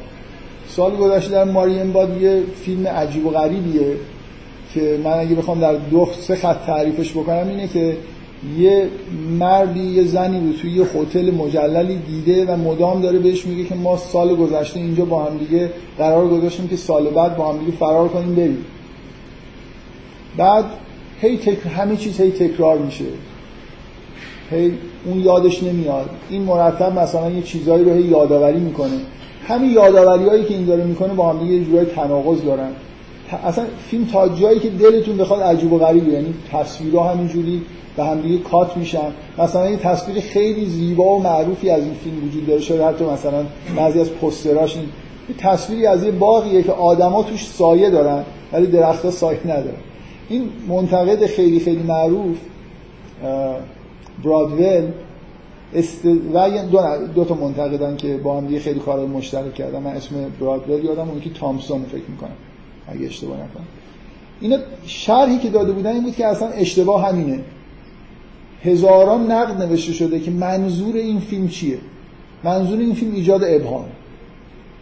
سال 0.68 0.96
گذشته 0.96 1.30
در 1.30 1.44
مارین 1.44 1.92
باد 1.92 2.22
یه 2.22 2.42
فیلم 2.64 2.86
عجیب 2.86 3.26
و 3.26 3.30
غریبیه. 3.30 3.96
که 4.74 5.00
من 5.04 5.10
اگه 5.10 5.34
بخوام 5.34 5.60
در 5.60 5.74
دو 5.74 6.08
سه 6.20 6.36
خط 6.36 6.66
تعریفش 6.66 7.12
بکنم 7.12 7.48
اینه 7.48 7.68
که 7.68 7.96
یه 8.58 8.88
مردی 9.38 9.80
یه 9.80 10.04
زنی 10.04 10.46
رو 10.46 10.58
توی 10.58 10.72
یه 10.72 10.84
هتل 10.84 11.30
مجللی 11.30 11.96
دیده 11.96 12.46
و 12.46 12.56
مدام 12.56 13.02
داره 13.02 13.18
بهش 13.18 13.46
میگه 13.46 13.64
که 13.64 13.74
ما 13.74 13.96
سال 13.96 14.34
گذشته 14.34 14.80
اینجا 14.80 15.04
با 15.04 15.24
هم 15.24 15.38
دیگه 15.38 15.70
قرار 15.98 16.28
گذاشتیم 16.28 16.68
که 16.68 16.76
سال 16.76 17.04
بعد 17.04 17.36
با 17.36 17.52
هم 17.52 17.58
دیگه 17.58 17.72
فرار 17.72 18.08
کنیم 18.08 18.34
بریم. 18.34 18.64
بعد 20.36 20.64
هی 21.20 21.36
تکر... 21.36 21.68
همه 21.68 21.96
چیز 21.96 22.20
هی 22.20 22.30
تکرار 22.30 22.78
میشه. 22.78 23.04
هی 24.50 24.72
اون 25.04 25.20
یادش 25.20 25.62
نمیاد. 25.62 26.10
این 26.30 26.42
مرتب 26.42 26.98
مثلا 26.98 27.30
یه 27.30 27.42
چیزایی 27.42 27.84
رو 27.84 27.94
هی 27.94 28.02
یادآوری 28.02 28.60
می‌کنه. 28.60 28.98
همین 29.48 29.70
یادآوری 29.70 30.24
هایی 30.28 30.44
که 30.44 30.54
این 30.54 30.64
داره 30.64 30.84
می‌کنه 30.84 31.14
با 31.14 31.32
هم 31.32 31.38
دیگه 31.38 31.52
یه 31.52 31.64
جورای 31.64 31.86
تناقض 31.86 32.44
دارن. 32.44 32.70
اصلا 33.44 33.64
فیلم 33.90 34.04
تا 34.04 34.28
جایی 34.28 34.60
که 34.60 34.70
دلتون 34.70 35.16
بخواد 35.16 35.42
عجیب 35.42 35.72
و 35.72 35.78
غریبه 35.78 36.12
یعنی 36.12 36.34
تصویرها 36.52 37.08
همینجوری 37.08 37.62
به 37.96 38.04
هم 38.04 38.20
دیگه 38.20 38.38
کات 38.38 38.76
میشن. 38.76 39.12
مثلا 39.38 39.70
یه 39.70 39.76
تصویر 39.76 40.20
خیلی 40.20 40.66
زیبا 40.66 41.04
و 41.04 41.22
معروفی 41.22 41.70
از 41.70 41.84
این 41.84 41.94
فیلم 41.94 42.24
وجود 42.28 42.46
داره. 42.46 42.60
شاید 42.60 42.80
حتی 42.80 43.04
مثلا 43.04 43.44
بعضی 43.76 44.00
از 44.00 44.10
پستراش 44.10 44.76
این 44.76 44.86
تصویری 45.38 45.86
از 45.86 46.04
یه 46.04 46.10
باقیه 46.10 46.62
که 46.62 46.72
آدما 46.72 47.22
توش 47.22 47.46
سایه 47.46 47.90
دارن 47.90 48.24
ولی 48.52 48.66
درختها 48.66 49.10
سایه 49.10 49.40
ندارن. 49.44 49.80
این 50.28 50.48
منتقد 50.68 51.26
خیلی 51.26 51.60
خیلی 51.60 51.82
معروف 51.82 52.36
برادول 54.24 54.88
است... 55.74 56.04
و 56.34 56.48
دو, 56.70 56.80
دو 57.14 57.24
تا 57.24 57.34
منتقدن 57.34 57.96
که 57.96 58.16
با 58.16 58.36
هم 58.36 58.46
دیگه 58.46 58.60
خیلی 58.60 58.80
کارهای 58.80 59.06
مشترک 59.06 59.54
کردن. 59.54 59.78
من 59.78 59.90
اسم 59.90 60.14
برادول 60.40 60.84
یادم 60.84 61.08
اون 61.08 61.20
که 61.20 61.30
تامسون 61.30 61.82
فکر 61.82 62.10
می‌کنم. 62.10 62.36
اگه 62.92 63.06
اشتباه 63.06 63.36
نکنم. 63.36 63.66
اینا 64.40 64.56
شرحی 64.86 65.38
که 65.38 65.48
داده 65.48 65.72
بودن 65.72 65.92
این 65.92 66.02
بود 66.02 66.16
که 66.16 66.26
اصلا 66.26 66.48
اشتباه 66.48 67.08
همینه. 67.08 67.40
هزاران 68.64 69.30
نقد 69.30 69.62
نوشته 69.62 69.92
شده 69.92 70.20
که 70.20 70.30
منظور 70.30 70.96
این 70.96 71.20
فیلم 71.20 71.48
چیه؟ 71.48 71.78
منظور 72.44 72.78
این 72.78 72.94
فیلم 72.94 73.14
ایجاد 73.14 73.44
ابهام. 73.44 73.84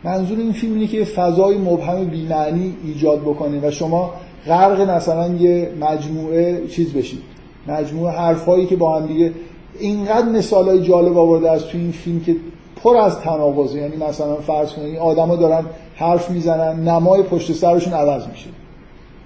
منظور 0.05 0.39
این 0.39 0.53
فیلم 0.53 0.75
اینه 0.75 0.87
که 0.87 1.05
فضای 1.05 1.59
مبهم 1.59 2.05
بی‌معنی 2.05 2.75
ایجاد 2.85 3.21
بکنه 3.21 3.69
و 3.69 3.71
شما 3.71 4.13
غرق 4.47 4.91
مثلا 4.91 5.35
یه 5.35 5.71
مجموعه 5.81 6.67
چیز 6.69 6.93
بشید. 6.93 7.23
مجموعه 7.69 8.13
حرفایی 8.13 8.67
که 8.67 8.77
با 8.77 9.01
هم 9.01 9.07
دیگه 9.07 9.33
اینقدر 9.81 10.29
مثالای 10.29 10.83
جالب 10.83 11.19
آورده 11.19 11.51
از 11.51 11.67
تو 11.67 11.79
این 11.79 11.93
فیلم 11.93 12.21
که 12.21 12.37
پر 12.83 12.97
از 12.97 13.21
تناقضه. 13.21 13.79
یعنی 13.79 13.97
مثلا 13.97 14.37
فرض 14.37 14.73
کنید 14.73 14.97
آدما 14.97 15.37
دارن 15.37 15.65
حرف 16.01 16.31
می‌زنن 16.31 16.89
نمای 16.89 17.23
پشت 17.23 17.53
سرشون 17.53 17.93
عوض 17.93 18.27
میشه. 18.27 18.51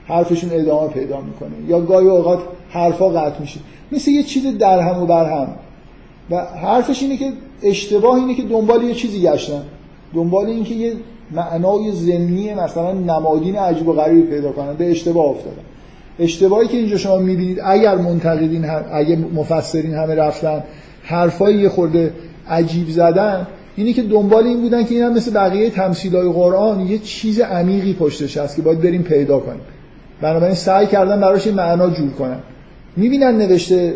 حرفشون 0.06 0.50
ادامه 0.52 0.88
پیدا 0.88 1.20
می‌کنه. 1.20 1.50
یا 1.68 1.80
گاهی 1.80 2.06
اوقات 2.06 2.38
حرفا 2.70 3.08
قطع 3.08 3.40
میشه. 3.40 3.60
مثل 3.92 4.10
یه 4.10 4.22
چیز 4.22 4.58
درهم 4.58 5.02
و 5.02 5.06
برهم 5.06 5.48
و 6.30 6.44
حرفش 6.44 7.02
اینه 7.02 7.16
که 7.16 7.32
اشتباه 7.62 8.14
اینه 8.14 8.34
که 8.34 8.42
دنبال 8.42 8.82
یه 8.82 8.94
چیزی 8.94 9.22
گشتن. 9.22 9.62
دنبال 10.14 10.46
این 10.46 10.64
که 10.64 10.74
یه 10.74 10.92
معنای 11.30 11.92
ضمنی 11.92 12.54
مثلا 12.54 12.92
نمادین 12.92 13.56
عجیب 13.56 13.88
و 13.88 13.92
غریبی 13.92 14.22
پیدا 14.22 14.52
کنن. 14.52 14.74
به 14.74 14.90
اشتباه 14.90 15.24
افتادن. 15.26 15.62
اشتباهی 16.18 16.68
که 16.68 16.76
اینجا 16.76 16.96
شما 16.96 17.18
می‌بینید 17.18 17.60
اگر 17.64 17.96
منتقدین 17.96 18.64
هم، 18.64 18.84
اگر 18.92 19.16
مفسرین 19.16 19.94
همه 19.94 20.14
رفتن 20.14 20.64
حرفای 21.02 21.54
یه 21.54 21.68
خورده 21.68 22.12
عجیب 22.48 22.88
زدن 22.88 23.46
اینی 23.76 23.92
که 23.92 24.02
دنبال 24.02 24.46
این 24.46 24.60
بودن 24.60 24.84
که 24.84 24.94
این 24.94 25.08
مثل 25.08 25.32
بقیه 25.32 25.70
تمثیلای 25.70 26.32
قرآن 26.32 26.80
یه 26.80 26.98
چیز 26.98 27.40
عمیقی 27.40 27.92
پشتش 27.92 28.36
هست 28.36 28.56
که 28.56 28.62
باید 28.62 28.80
بریم 28.80 29.02
پیدا 29.02 29.38
کنیم. 29.38 29.60
بنابراین 30.20 30.54
سعی 30.54 30.86
کردن 30.86 31.20
براش 31.20 31.46
معنا 31.46 31.90
جور 31.90 32.10
کنن. 32.10 32.38
می‌بینن 32.96 33.38
نوشته 33.38 33.94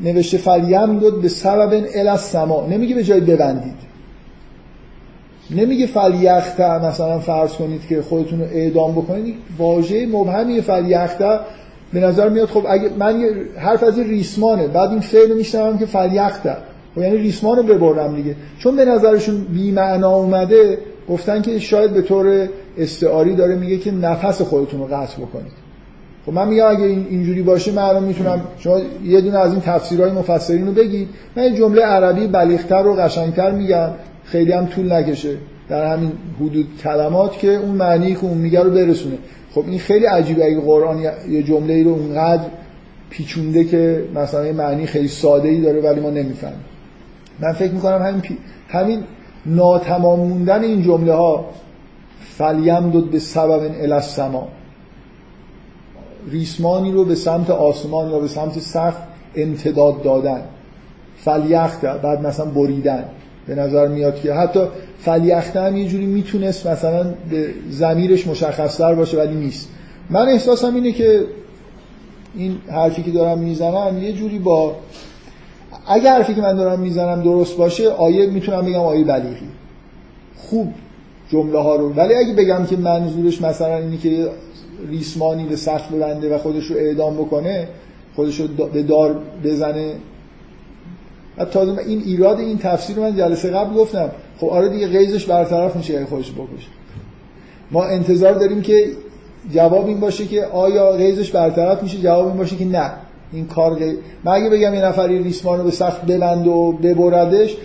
نوشته 0.00 0.38
فلیم 0.38 0.98
دود 0.98 1.22
به 1.22 1.28
سبب 1.28 1.84
ال 1.94 2.16
سما 2.16 2.66
نمیگه 2.66 2.94
به 2.94 3.04
جای 3.04 3.20
ببندید. 3.20 3.90
نمیگه 5.50 5.86
فلیخته 5.86 6.84
مثلا 6.84 7.18
فرض 7.18 7.52
کنید 7.52 7.86
که 7.88 8.02
خودتون 8.02 8.40
رو 8.40 8.46
اعدام 8.46 8.92
بکنید. 8.92 9.34
واژه 9.58 10.06
مبهمی 10.06 10.60
فلیخته 10.60 11.38
به 11.92 12.00
نظر 12.00 12.28
میاد 12.28 12.48
خب 12.48 12.66
اگه 12.68 12.90
من 12.98 13.20
یه 13.20 13.28
حرف 13.56 13.82
از 13.82 13.98
ریسمانه 13.98 14.66
بعد 14.68 14.90
این 14.90 15.00
فعل 15.00 15.32
میشنوم 15.32 15.78
که 15.78 15.86
فلیخته 15.86 16.56
خب 16.94 17.02
یعنی 17.02 17.16
ریسمان 17.16 17.56
رو 17.56 17.62
ببرم 17.62 18.16
دیگه. 18.16 18.36
چون 18.58 18.76
به 18.76 18.84
نظرشون 18.84 19.44
بی 19.44 19.72
معنا 19.72 20.16
اومده 20.16 20.78
گفتن 21.08 21.42
که 21.42 21.58
شاید 21.58 21.90
به 21.90 22.02
طور 22.02 22.48
استعاری 22.78 23.34
داره 23.34 23.54
میگه 23.54 23.78
که 23.78 23.90
نفس 23.90 24.42
خودتون 24.42 24.80
رو 24.80 24.86
قطع 24.86 25.22
بکنید. 25.22 25.52
خب 26.26 26.32
من 26.32 26.48
میگم 26.48 26.66
اگه 26.66 26.84
این 26.84 27.06
اینجوری 27.10 27.42
باشه 27.42 27.72
من 27.72 27.82
الان 27.82 28.04
می‌تونم 28.04 28.40
شما 28.58 28.80
یه 29.04 29.20
دونه 29.20 29.38
از 29.38 29.52
این 29.52 29.60
تفسیرهای 29.60 30.12
مفسرین 30.12 30.66
رو 30.66 30.72
بگید. 30.72 31.08
من 31.36 31.42
این 31.42 31.54
جمله 31.54 31.82
عربی 31.82 32.26
بلیغتر 32.26 32.86
و 32.86 32.94
قشنگتر 32.94 33.50
میگم. 33.50 33.90
خیلی 34.24 34.52
هم 34.52 34.66
طول 34.66 34.92
نکشه. 34.92 35.36
در 35.68 35.92
همین 35.92 36.12
حدود 36.40 36.66
کلمات 36.82 37.38
که 37.38 37.54
اون 37.56 37.74
معنی 37.74 38.14
که 38.14 38.24
اون 38.24 38.38
میگه 38.38 38.62
رو 38.62 38.70
برسونه. 38.70 39.18
خب 39.54 39.64
این 39.68 39.78
خیلی 39.78 40.06
عجیبه 40.06 40.44
اگه 40.44 40.60
قرآن 40.60 40.98
یه 41.30 41.42
جمله 41.42 41.84
رو 41.84 41.90
اونقدر 41.90 42.44
پیچونده 43.10 43.64
که 43.64 44.04
مثلا 44.14 44.46
یه 44.46 44.52
معنی 44.52 44.86
خیلی 44.86 45.08
ساده 45.08 45.48
ای 45.48 45.60
داره 45.60 45.80
ولی 45.80 46.00
ما 46.00 46.10
نمی‌فهمیم. 46.10 46.64
من 47.40 47.52
فکر 47.52 47.72
می‌کنم 47.72 48.02
همین 48.02 48.20
پی... 48.20 48.38
همین 48.68 49.04
ناتمام 49.46 50.20
موندن 50.20 50.62
این 50.62 50.82
جمله 50.82 51.14
ها 51.14 51.44
فلیمدد 52.20 53.10
به 53.10 53.18
سبب 53.18 53.70
الاسما 53.80 54.48
ریسمانی 56.30 56.92
رو 56.92 57.04
به 57.04 57.14
سمت 57.14 57.50
آسمان 57.50 58.10
یا 58.10 58.18
به 58.18 58.28
سمت 58.28 58.58
سقف 58.58 58.96
امتداد 59.36 60.02
دادن. 60.02 60.42
فلیخت 61.16 61.80
بعد 61.80 62.26
مثلا 62.26 62.46
بریدن. 62.46 63.04
به 63.46 63.54
نظر 63.54 63.88
میاد 63.88 64.20
که 64.20 64.34
حتی 64.34 64.60
فلیخته 64.98 65.60
هم 65.60 65.76
یه 65.76 65.88
جوری 65.88 66.06
می‌تونست 66.06 66.66
مثلا 66.66 67.14
به 67.30 67.48
زمیرش 67.70 68.26
مشخصتر 68.26 68.94
باشه 68.94 69.18
ولی 69.18 69.34
نیست. 69.34 69.68
من 70.10 70.28
احساسم 70.28 70.74
اینه 70.74 70.92
که 70.92 71.24
این 72.34 72.58
حرفی 72.70 73.02
که 73.02 73.10
دارم 73.10 73.38
می‌زنم 73.38 73.98
یه 74.02 74.12
جوری 74.12 74.38
با 74.38 74.76
اگر 75.86 76.14
حرفی 76.14 76.34
که 76.34 76.40
من 76.40 76.56
دارم 76.56 76.80
می‌زنم 76.80 77.22
درست 77.22 77.56
باشه 77.56 77.88
آیه 77.88 78.26
می‌تونم 78.26 78.64
بگم 78.64 78.80
آیه 78.80 79.04
بلیغی. 79.04 79.48
خوب 80.36 80.74
جمله 81.28 81.58
ها 81.58 81.76
رو. 81.76 81.92
ولی 81.92 82.14
اگه 82.14 82.34
بگم 82.34 82.66
که 82.66 82.76
منظورش 82.76 83.42
مثلا 83.42 83.76
اینی 83.76 83.96
که 83.96 84.28
ریسمانی 84.88 85.44
به 85.44 85.56
سخت 85.56 85.90
ببنده 85.90 86.34
و 86.34 86.38
خودش 86.38 86.66
رو 86.66 86.76
اعدام 86.76 87.14
بکنه 87.14 87.68
خودش 88.16 88.40
رو 88.40 88.66
به 88.66 88.82
دار 88.82 89.18
بزنه. 89.44 89.94
تازه 91.52 91.78
این 91.78 92.02
ایراد 92.06 92.40
این 92.40 92.58
تفسیر 92.58 92.96
رو 92.96 93.02
من 93.02 93.16
جلسه 93.16 93.50
قبل 93.50 93.74
گفتم. 93.74 94.10
خب 94.38 94.46
آره 94.46 94.68
دیگه 94.68 94.88
غیزش 94.88 95.24
برطرف 95.26 95.76
میشه 95.76 95.96
اگه 95.96 96.06
خودش 96.06 96.30
بکشه. 96.30 96.68
ما 97.70 97.84
انتظار 97.84 98.34
داریم 98.34 98.62
که 98.62 98.86
جواب 99.52 99.86
این 99.86 100.00
باشه 100.00 100.26
که 100.26 100.44
آیا 100.44 100.92
غیزش 100.92 101.30
برطرف 101.30 101.82
میشه 101.82 101.98
جواب 101.98 102.26
این 102.26 102.36
باشه 102.36 102.56
که 102.56 102.64
نه. 102.64 102.90
این 103.32 103.46
کار 103.46 103.74
غیر 103.74 103.98
من 104.24 104.32
اگه 104.32 104.50
بگم 104.50 104.74
یه 104.74 104.84
نفری 104.84 105.22
ریسمان 105.22 105.58
رو 105.58 105.64
به 105.64 105.70
سخت 105.70 106.06
ببند 106.06 106.46
و 106.46 106.72
ببردش 106.72 107.56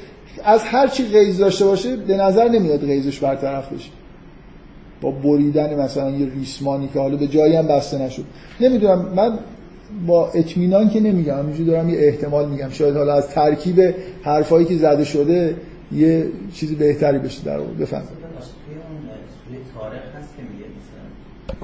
از 0.43 0.63
هر 0.63 0.87
چی 0.87 1.07
غیز 1.07 1.37
داشته 1.37 1.65
باشه 1.65 1.95
به 1.95 2.17
نظر 2.17 2.47
نمیاد 2.47 2.79
غیزش 2.79 3.19
برطرف 3.19 3.73
بشه. 3.73 3.89
با 5.01 5.11
بریدن 5.11 5.79
مثلا 5.79 6.09
یه 6.09 6.29
ریسمانی 6.29 6.89
که 6.93 6.99
حالا 6.99 7.17
به 7.17 7.27
جایی 7.27 7.55
هم 7.55 7.67
بسته 7.67 7.97
نشد. 7.97 8.23
نمی‌دونم 8.61 9.11
من 9.15 9.39
با 10.07 10.31
اطمینان 10.31 10.89
که 10.89 10.99
نمیگم 10.99 11.37
همینجوری 11.37 11.71
دارم 11.71 11.89
یه 11.89 11.99
احتمال 11.99 12.49
میگم. 12.49 12.69
شاید 12.69 12.95
حالا 12.95 13.13
از 13.13 13.29
ترکیب 13.29 13.95
حرفایی 14.23 14.65
که 14.65 14.77
زده 14.77 15.03
شده 15.03 15.55
یه 15.91 16.27
چیزی 16.53 16.75
بهتری 16.75 17.19
بشه 17.19 17.43
در 17.43 17.57
اون 17.57 17.77
بفهم 17.77 18.03
تاریخ 19.79 20.03
هست 20.17 20.35
که 20.37 20.43
میگه 20.49 20.65
مثلا 20.77 21.05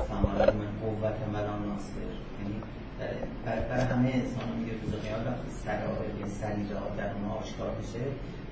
سمارت 0.07 0.53
من 0.55 0.71
قوت 0.83 1.17
ملان 1.33 1.59
ناصر 1.69 2.07
یعنی 2.39 2.57
برای 3.45 3.63
همه 3.91 4.09
انسان 4.21 4.45
میگه 4.59 4.73
روز 4.81 4.93
قیامت 5.03 5.25
وقتی 5.27 5.49
سرائر 5.65 6.11
یا 6.21 6.27
سریعات 6.41 6.97
در 6.97 7.09
اونها 7.13 7.33
آشکار 7.41 7.71
بشه 7.79 8.03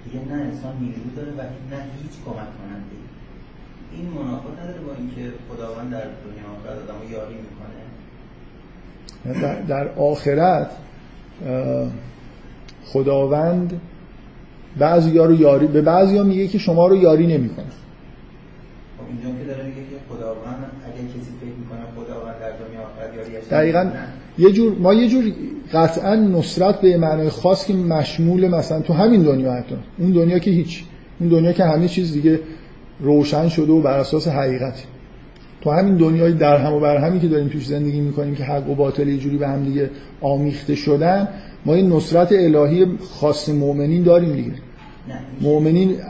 دیگه 0.04 0.20
نه 0.30 0.38
انسان 0.50 0.74
نیرو 0.82 1.10
داره 1.16 1.32
و 1.32 1.42
نه 1.72 1.80
هیچ 2.02 2.16
کمک 2.26 2.50
کننده 2.58 2.98
این 3.92 4.06
منافات 4.10 4.60
نداره 4.60 4.80
با 4.80 4.94
اینکه 4.98 5.34
خداوند 5.50 5.92
در 5.92 6.02
دنیا 6.02 6.46
آخرت 6.56 6.78
آدمو 6.84 7.12
یاری 7.12 7.36
می‌کنه. 7.36 7.80
در 9.68 9.88
آخرت 9.88 10.72
خداوند 12.86 13.82
بعضی 14.78 15.18
رو 15.18 15.34
یاری 15.34 15.68
به 15.68 15.82
بعضی 15.82 16.18
ها 16.18 16.24
میگه 16.24 16.48
که 16.48 16.58
شما 16.58 16.88
رو 16.88 16.96
یاری 16.96 17.28
نمی‌کنه. 17.28 17.66
خب 18.98 19.04
اینجا 19.08 19.40
که 19.40 19.46
داره 19.46 19.64
میگه 19.64 19.82
که 19.82 19.96
خداوند 20.10 20.72
اگه 20.86 21.08
کسی 21.08 21.32
فکر 21.42 21.56
می‌کنه 21.60 21.80
خداوند 21.96 22.40
در 22.40 22.52
دنیا 22.52 22.82
آخرت 22.82 23.16
یاری 23.16 23.48
دقیقاً 23.52 23.92
یه 24.40 24.52
جور 24.52 24.76
ما 24.80 24.94
یه 24.94 25.08
جور 25.08 25.24
قطعا 25.74 26.16
نصرت 26.16 26.82
به 26.82 26.98
معنای 26.98 27.30
خاص 27.30 27.66
که 27.66 27.74
مشمول 27.74 28.48
مثلا 28.48 28.82
تو 28.82 28.94
همین 28.94 29.24
دنیا 29.24 29.54
حتی. 29.54 29.76
اون 29.98 30.12
دنیا 30.12 30.40
که 30.40 30.52
هیچ. 30.52 30.84
اون 31.20 31.30
دنیا 31.30 31.52
که 31.52 31.64
همه 31.64 31.88
چیز 31.88 32.14
دیگه 32.14 32.40
روشن 33.00 33.50
شده 33.50 33.72
و 33.72 33.82
بر 33.82 34.00
اساس 34.00 34.28
حقیقتی 34.28 34.84
تو 35.62 35.72
همین 35.72 35.96
دنیای 35.96 36.34
در 36.34 36.58
هم 36.58 36.74
و 36.74 36.80
بر 36.80 36.98
همی 36.98 37.20
که 37.20 37.28
داریم 37.28 37.48
توش 37.48 37.68
زندگی 37.68 38.02
می‌کنیم 38.02 38.36
که 38.36 38.44
حق 38.44 38.70
و 38.70 38.76
باطل 38.76 39.08
یه 39.08 39.18
جوری 39.18 39.38
به 39.38 39.48
هم 39.48 39.64
دیگه 39.64 39.90
آمیخته 40.22 40.76
شدن 40.76 41.28
ما 41.66 41.74
این 41.74 41.94
نصرت 41.94 42.32
الهی 42.32 42.86
خاص 43.20 43.50
مؤمنین 43.50 44.04
داریم 44.04 44.36
دیگه. 44.36 44.52
مؤمنین 45.42 45.90
نصرت 45.90 46.02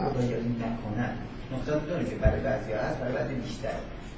داره 1.90 2.06
که 2.06 2.16
برای 2.22 2.42
بعضی 2.42 2.72
هست 2.72 3.00
برای 3.00 3.14
بعضی 3.14 3.34
بیشتر 3.34 3.70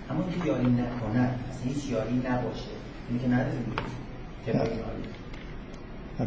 اما 0.09 0.23
که 0.23 0.47
یاری 0.47 0.65
نکنن 0.65 1.29
اصلا 1.51 1.73
هیچ 1.73 1.91
یاری 1.91 2.15
نباشه. 2.15 2.71
این 3.09 3.19
که 3.19 3.27
نداره 3.27 3.51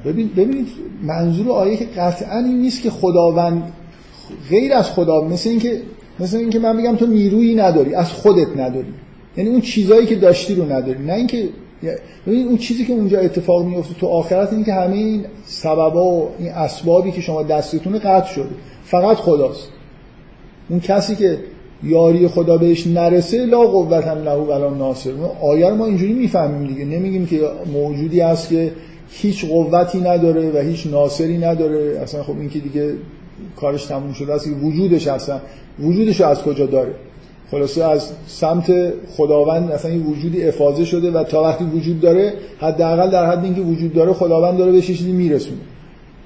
ببین 0.04 0.30
ببینید 0.36 0.68
منظور 1.02 1.50
آیه 1.50 1.76
که 1.76 1.84
قطعا 1.84 2.38
این 2.38 2.60
نیست 2.60 2.82
که 2.82 2.90
خداوند 2.90 3.72
غیر 4.50 4.72
از 4.72 4.90
خدا 4.90 5.20
مثل 5.20 5.50
اینکه 5.50 5.82
مثل 6.20 6.36
اینکه 6.36 6.58
من 6.58 6.76
بگم 6.76 6.96
تو 6.96 7.06
نیرویی 7.06 7.54
نداری 7.54 7.94
از 7.94 8.12
خودت 8.12 8.56
نداری. 8.56 8.94
یعنی 9.36 9.50
اون 9.50 9.60
چیزایی 9.60 10.06
که 10.06 10.14
داشتی 10.14 10.54
رو 10.54 10.72
نداری. 10.72 11.04
نه 11.04 11.12
اینکه 11.12 11.48
ببین 12.26 12.46
اون 12.46 12.56
چیزی 12.56 12.84
که 12.84 12.92
اونجا 12.92 13.20
اتفاق 13.20 13.64
میفته 13.64 13.94
تو 13.94 14.06
آخرت 14.06 14.52
این 14.52 14.64
که 14.64 14.72
همه 14.72 14.96
این 14.96 15.24
سببا 15.44 16.14
و 16.14 16.30
این 16.38 16.48
اسبابی 16.48 17.12
که 17.12 17.20
شما 17.20 17.42
دستتون 17.42 17.98
قطع 17.98 18.32
شده. 18.34 18.50
فقط 18.84 19.16
خداست. 19.16 19.68
اون 20.68 20.80
کسی 20.80 21.16
که 21.16 21.38
یاری 21.86 22.28
خدا 22.28 22.56
بهش 22.58 22.86
نرسه 22.86 23.46
لا 23.46 23.60
قوت 23.60 24.04
هم 24.04 24.18
له 24.18 24.34
ولا 24.34 24.70
ناصر 24.70 25.10
آیه 25.42 25.70
ما 25.70 25.86
اینجوری 25.86 26.12
می‌فهمیم 26.12 26.68
دیگه. 26.68 26.84
نمیگیم 26.84 27.26
که 27.26 27.40
موجودی 27.72 28.20
هست 28.20 28.48
که 28.48 28.72
هیچ 29.10 29.44
قوتی 29.44 30.00
نداره 30.00 30.50
و 30.50 30.58
هیچ 30.58 30.86
ناصری 30.86 31.38
نداره. 31.38 31.98
اصلا 32.02 32.22
خب 32.22 32.38
این 32.38 32.50
که 32.50 32.58
دیگه 32.58 32.92
کارش 33.56 33.84
تموم 33.84 34.12
شده 34.12 34.32
است 34.32 34.48
وجودش 34.62 35.06
اصلا 35.06 35.40
وجودش 35.80 36.20
از 36.20 36.42
کجا 36.42 36.66
داره؟ 36.66 36.94
خلاصه 37.50 37.84
از 37.84 38.10
سمت 38.26 38.72
خداوند 39.16 39.70
اصلا 39.70 39.90
این 39.90 40.06
وجودی 40.06 40.44
افاضه 40.44 40.84
شده 40.84 41.10
و 41.10 41.24
تا 41.24 41.42
وقتی 41.42 41.64
وجود 41.64 42.00
داره 42.00 42.32
حداقل 42.58 43.10
در 43.10 43.26
حد 43.26 43.44
اینکه 43.44 43.60
وجود 43.60 43.92
داره 43.92 44.12
خداوند 44.12 44.58
داره 44.58 44.72
بهش 44.72 44.86
چیزی 44.86 45.12
میرسونه. 45.12 45.60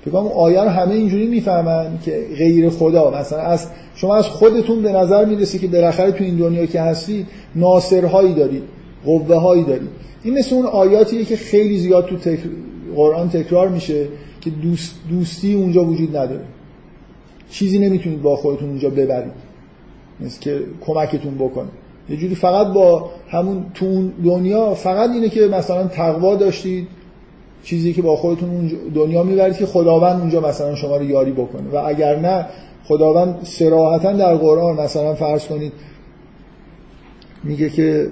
فکر 0.02 0.10
کنم 0.10 0.26
آیه 0.26 0.60
رو 0.60 0.68
همه 0.68 0.94
اینجوری 0.94 1.26
می‌فهمن 1.26 1.98
که 2.04 2.26
غیر 2.38 2.70
خدا 2.70 3.10
مثلا 3.10 3.38
از 3.38 3.66
شما 3.94 4.16
از 4.16 4.26
خودتون 4.26 4.82
به 4.82 4.92
نظر 4.92 5.24
می‌رسه 5.24 5.58
که 5.58 5.66
بالاخره 5.66 6.12
تو 6.12 6.24
این 6.24 6.36
دنیا 6.36 6.66
که 6.66 6.80
هستی 6.80 7.26
ناصرهایی 7.54 8.34
دارید 8.34 8.62
قوه 9.04 9.36
هایی 9.36 9.64
دارید. 9.64 9.88
این 10.22 10.38
مثل 10.38 10.54
اون 10.54 10.66
آیاتیه 10.66 11.24
که 11.24 11.36
خیلی 11.36 11.78
زیاد 11.78 12.06
تو 12.06 12.16
تکر... 12.16 12.48
قرآن 12.96 13.28
تکرار 13.28 13.68
میشه 13.68 14.06
که 14.40 14.50
دوست... 14.50 14.94
دوستی 15.10 15.54
اونجا 15.54 15.84
وجود 15.84 16.16
نداره. 16.16 16.44
چیزی 17.50 17.78
نمی‌تونید 17.78 18.22
با 18.22 18.36
خودتون 18.36 18.68
اونجا 18.68 18.90
ببرید. 18.90 19.32
مثل 20.20 20.40
که 20.40 20.60
کمکتون 20.80 21.34
بکنه. 21.34 21.68
یه 22.10 22.16
جوری 22.16 22.34
فقط 22.34 22.66
با 22.66 23.10
همون 23.28 23.66
تو 23.74 24.08
دنیا 24.24 24.74
فقط 24.74 25.10
اینه 25.10 25.28
که 25.28 25.40
مثلا 25.40 25.86
تقوا 25.86 26.36
داشتید 26.36 26.88
چیزی 27.62 27.92
که 27.92 28.02
با 28.02 28.16
خودتون 28.16 28.50
اون 28.50 28.70
دنیا 28.94 29.22
می‌برید 29.22 29.56
که 29.56 29.66
خداوند 29.66 30.20
اونجا 30.20 30.40
مثلا 30.40 30.74
شما 30.74 30.96
رو 30.96 31.04
یاری 31.04 31.32
بکنه. 31.32 31.70
و 31.72 31.76
اگر 31.76 32.18
نه 32.18 32.46
خداوند 32.84 33.44
سراحتا 33.44 34.12
در 34.12 34.34
قرآن 34.36 34.80
مثلا 34.80 35.14
فرض 35.14 35.46
کنید 35.46 35.72
میگه 37.44 37.70
که 37.70 38.10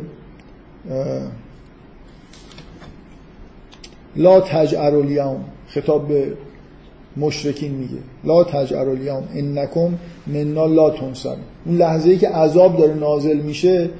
لا 4.16 4.40
تجعر 4.40 4.94
الیوم 4.94 5.44
خطاب 5.68 6.08
به 6.08 6.32
مشرکین 7.16 7.72
میگه. 7.72 7.98
لا 8.24 8.44
تجعر 8.44 8.88
الیوم 8.88 9.28
انکم 9.34 9.98
منا 10.26 10.66
لا 10.66 10.90
تنصر 10.90 11.36
اون 11.66 11.76
لحظه 11.76 12.10
ای 12.10 12.18
که 12.18 12.28
عذاب 12.28 12.76
داره 12.76 12.94
نازل 12.94 13.36
میشه 13.36 13.90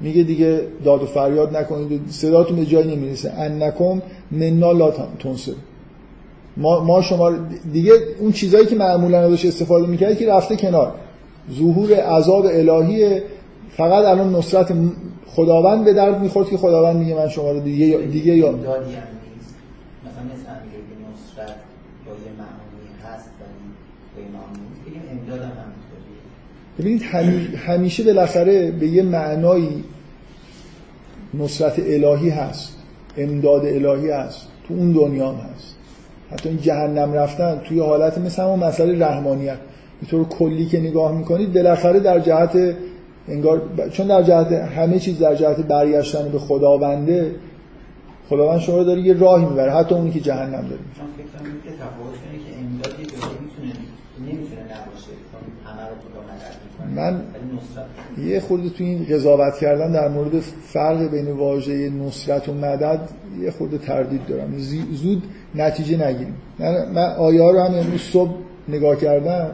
میگه 0.00 0.22
دیگه 0.22 0.60
داد 0.84 1.02
و 1.02 1.06
فریاد 1.06 1.56
نکنید. 1.56 2.00
صداتون 2.08 2.56
به 2.56 2.66
جایی 2.66 2.96
نمی‌رسه. 2.96 3.30
انکم 3.30 4.02
منا 4.30 4.72
لا 4.72 4.90
تنصر 5.18 5.52
ما, 6.56 6.84
ما 6.84 7.02
شما 7.02 7.32
دیگه 7.72 7.92
اون 8.18 8.32
چیزایی 8.32 8.66
که 8.66 8.76
معمولا 8.76 9.18
ازش 9.20 9.44
استفاده 9.44 9.86
می‌کرد 9.86 10.18
که 10.18 10.28
رفته 10.28 10.56
کنار. 10.56 10.92
ظهور 11.52 11.92
عذاب 11.92 12.46
الهی 12.46 13.20
فقط 13.76 14.04
الان 14.04 14.34
نصرت 14.36 14.72
خداوند 15.26 15.84
به 15.84 15.92
درد 15.92 16.20
می‌خورد 16.20 16.48
که 16.48 16.56
خداوند 16.56 16.96
میگه 16.96 17.14
من 17.14 17.28
شما 17.28 17.50
رو 17.52 17.60
دیگه 17.60 17.98
دیگه 17.98 18.36
یا 18.36 18.52
مثلا 18.52 18.62
مثل 18.62 18.80
نصرت 21.12 21.54
با 22.06 22.12
یه 22.12 22.32
معانی 22.38 22.88
هست 23.04 23.30
ولی 24.16 25.69
به 26.80 26.86
ببینید 26.86 27.02
همیشه 27.56 28.04
بالاخره 28.04 28.70
به 28.70 28.86
یه 28.86 29.02
معنایی 29.02 29.84
نصرت 31.34 31.78
الهی 31.78 32.30
هست 32.30 32.76
امداد 33.16 33.66
الهی 33.66 34.10
هست 34.10 34.48
تو 34.68 34.74
اون 34.74 34.92
دنیا 34.92 35.28
هم 35.28 35.34
هست. 35.34 35.76
حتی 36.32 36.48
این 36.48 36.58
جهنم 36.58 37.12
رفتن 37.12 37.60
توی 37.64 37.80
حالت 37.80 38.18
مثل 38.18 38.42
همون 38.42 38.58
مسئله 38.58 39.06
رحمانیت. 39.06 39.58
طور 40.10 40.24
کلی 40.28 40.66
که 40.66 40.80
نگاه 40.80 41.18
می‌کنید 41.18 41.52
بالاخره 41.52 42.00
در 42.00 42.20
جهت 42.20 42.74
انگار 43.28 43.62
چون 43.92 44.06
در 44.06 44.22
جهت 44.22 44.52
همه 44.52 44.98
چیز 44.98 45.18
در 45.18 45.34
جهت 45.34 45.56
برگشتن 45.56 46.28
به 46.28 46.38
خداونده 46.38 47.34
خداوند 48.28 48.60
شما 48.60 48.76
رو 48.76 48.84
داره 48.84 49.00
یه 49.00 49.14
راهی 49.14 49.44
می‌بره 49.44 49.72
حتی 49.72 49.94
اونی 49.94 50.10
که 50.10 50.20
جهنم 50.20 50.50
داره 50.50 50.62
چون 50.98 51.06
فکر 51.16 51.70
که 51.70 51.76
تفاوت 51.76 52.14
که 52.46 52.58
امدادی 52.58 53.02
می‌تونه 53.02 53.72
نمی‌تونه 54.26 54.62
نباشه 54.62 55.12
همه 55.66 55.82
رو 55.88 55.94
من 56.96 57.22
یه 58.26 58.40
خورده 58.40 58.68
تو 58.68 58.84
این 58.84 59.06
قضاوت 59.10 59.58
کردن 59.58 59.92
در 59.92 60.08
مورد 60.08 60.40
فرق 60.40 61.10
بین 61.10 61.32
واژه 61.32 61.90
نصرت 61.90 62.48
و 62.48 62.54
مدد 62.54 63.00
یه 63.42 63.50
خورده 63.50 63.78
تردید 63.78 64.26
دارم. 64.26 64.58
زود 64.92 65.22
نتیجه 65.54 66.06
نگیریم. 66.06 66.34
من, 66.58 66.88
من 66.92 67.14
رو 67.38 67.60
هم 67.60 67.74
امروز 67.74 68.00
صبح 68.00 68.34
نگاه 68.68 68.96
کردم 68.96 69.50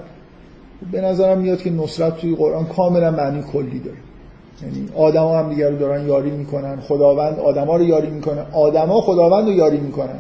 به 0.92 1.00
نظرم 1.00 1.38
میاد 1.38 1.62
که 1.62 1.70
نصرت 1.70 2.16
توی 2.16 2.34
قرآن 2.34 2.66
کاملا 2.66 3.10
معنی 3.10 3.42
کلی 3.42 3.78
داره. 3.78 3.96
یعنی 4.62 4.88
آدما 4.96 5.38
هم 5.38 5.48
دیگر 5.48 5.70
رو 5.70 5.78
دارن 5.78 6.06
یاری 6.06 6.30
می‌کنن. 6.30 6.80
خداوند 6.80 7.38
آدما 7.38 7.76
رو 7.76 7.84
یاری 7.84 8.10
می‌کنه. 8.10 8.40
آدما 8.52 9.00
خداوند 9.00 9.48
رو 9.48 9.52
یاری 9.52 9.78
می‌کنن. 9.78 10.18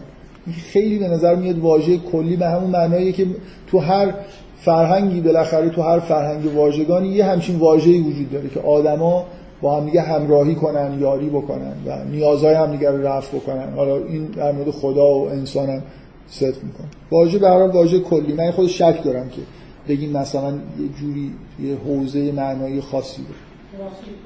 خیلی 0.52 0.98
به 0.98 1.08
نظر 1.08 1.34
میاد 1.34 1.58
واژه 1.58 1.96
کلی 1.96 2.36
به 2.36 2.46
همون 2.46 2.70
معناییه 2.70 3.12
که 3.12 3.26
تو 3.66 3.78
هر 3.78 4.14
فرهنگی 4.60 5.20
بالاخره 5.20 5.70
تو 5.70 5.82
هر 5.82 5.98
فرهنگ 6.00 6.56
واژگانی 6.56 7.08
یه 7.08 7.24
همچین 7.24 7.58
واژه‌ای 7.58 8.00
وجود 8.00 8.32
داره 8.32 8.48
که 8.48 8.60
آدما 8.60 9.26
با 9.60 9.76
هم 9.76 9.84
دیگه 9.84 10.02
همراهی 10.02 10.54
کنن 10.54 11.00
یاری 11.00 11.28
بکنن 11.30 11.72
و 11.86 12.04
نیازهای 12.04 12.54
هم 12.54 12.72
دیگه 12.72 12.90
رو 12.90 13.06
رفع 13.06 13.36
بکنن. 13.36 13.72
حالا 13.76 13.96
این 13.96 14.24
در 14.24 14.52
مورد 14.52 14.70
خدا 14.70 15.14
و 15.14 15.28
انسان 15.28 15.70
هم 15.70 15.82
صدق 16.26 16.62
می‌کنه 16.62 16.86
واژه 17.10 17.38
به 17.38 17.48
هر 17.48 17.68
واژه 17.68 18.00
کلی. 18.00 18.32
من 18.32 18.50
خود 18.50 18.66
شک 18.66 19.02
دارم 19.04 19.28
که 19.28 19.42
بگیم 19.88 20.12
مثلا 20.12 20.50
یه 20.50 20.88
جوری 21.00 21.32
یه 21.60 21.76
حوزه 21.76 22.32
معنایی 22.32 22.80
خاصی 22.80 23.22
داره. 23.22 23.34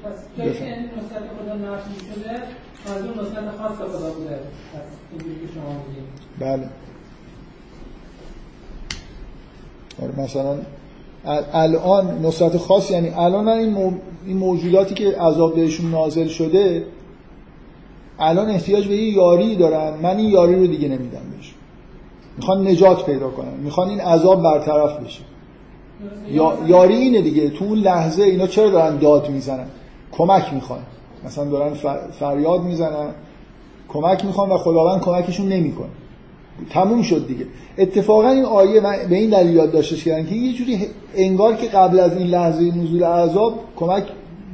پس 0.03 0.37
جایی 0.37 0.53
که 0.53 0.63
این 0.63 0.73
نصرت 0.73 1.23
خدا 1.43 1.55
نفی 1.55 1.93
شده 2.13 2.33
خاص 3.57 3.77
خدا 3.77 4.09
بوده. 4.09 4.39
بله 6.39 6.49
آره 6.49 6.69
مثلا 10.17 10.55
الان 11.53 12.25
نصرت 12.25 12.57
خاص 12.57 12.91
یعنی 12.91 13.09
الان 13.09 13.47
این, 13.47 13.99
این 14.25 14.37
موجوداتی 14.37 14.95
که 14.95 15.17
عذاب 15.17 15.55
بهشون 15.55 15.91
نازل 15.91 16.27
شده 16.27 16.85
الان 18.19 18.49
احتیاج 18.49 18.87
به 18.87 18.95
یه 18.95 19.13
یاری 19.13 19.55
دارن. 19.55 19.93
من 20.03 20.17
این 20.17 20.29
یاری 20.29 20.55
رو 20.55 20.67
دیگه 20.67 20.87
نمیدم 20.87 21.21
بهشون 21.37 21.55
می‌خوان 22.37 22.67
نجات 22.67 23.05
پیدا 23.05 23.29
کنن. 23.29 23.53
می‌خوان 23.63 23.89
این 23.89 23.99
عذاب 23.99 24.43
برطرف 24.43 24.99
بشه. 24.99 25.21
یا... 26.31 26.53
یاری 26.67 26.95
اینه 26.95 27.21
دیگه. 27.21 27.49
تو 27.49 27.65
اون 27.65 27.77
لحظه 27.77 28.23
اینا 28.23 28.47
چرا 28.47 28.69
دارن 28.69 28.97
داد 28.97 29.29
می‌زنن؟ 29.29 29.67
کمک 30.11 30.53
می‌خوان. 30.53 30.79
مثلا 31.25 31.45
دارن 31.45 31.73
فریاد 32.19 32.61
می‌زنن. 32.63 33.09
کمک 33.89 34.25
می‌خوان 34.25 34.49
و 34.49 34.57
خداوند 34.57 35.01
کمکشون 35.01 35.47
نمی‌کنه. 35.47 35.89
تموم 36.69 37.01
شد 37.01 37.27
دیگه. 37.27 37.45
اتفاقا 37.77 38.29
این 38.29 38.45
آیه 38.45 38.81
به 39.09 39.15
این 39.15 39.29
دلیل 39.29 39.55
یاد 39.55 39.71
داشتش 39.71 40.03
کردن 40.03 40.25
که 40.25 40.35
یه 40.35 40.53
جوری 40.53 40.87
انگار 41.15 41.55
که 41.55 41.67
قبل 41.67 41.99
از 41.99 42.17
این 42.17 42.27
لحظه 42.27 42.63
نزول 42.63 43.03
عذاب 43.03 43.59
کمک 43.75 44.03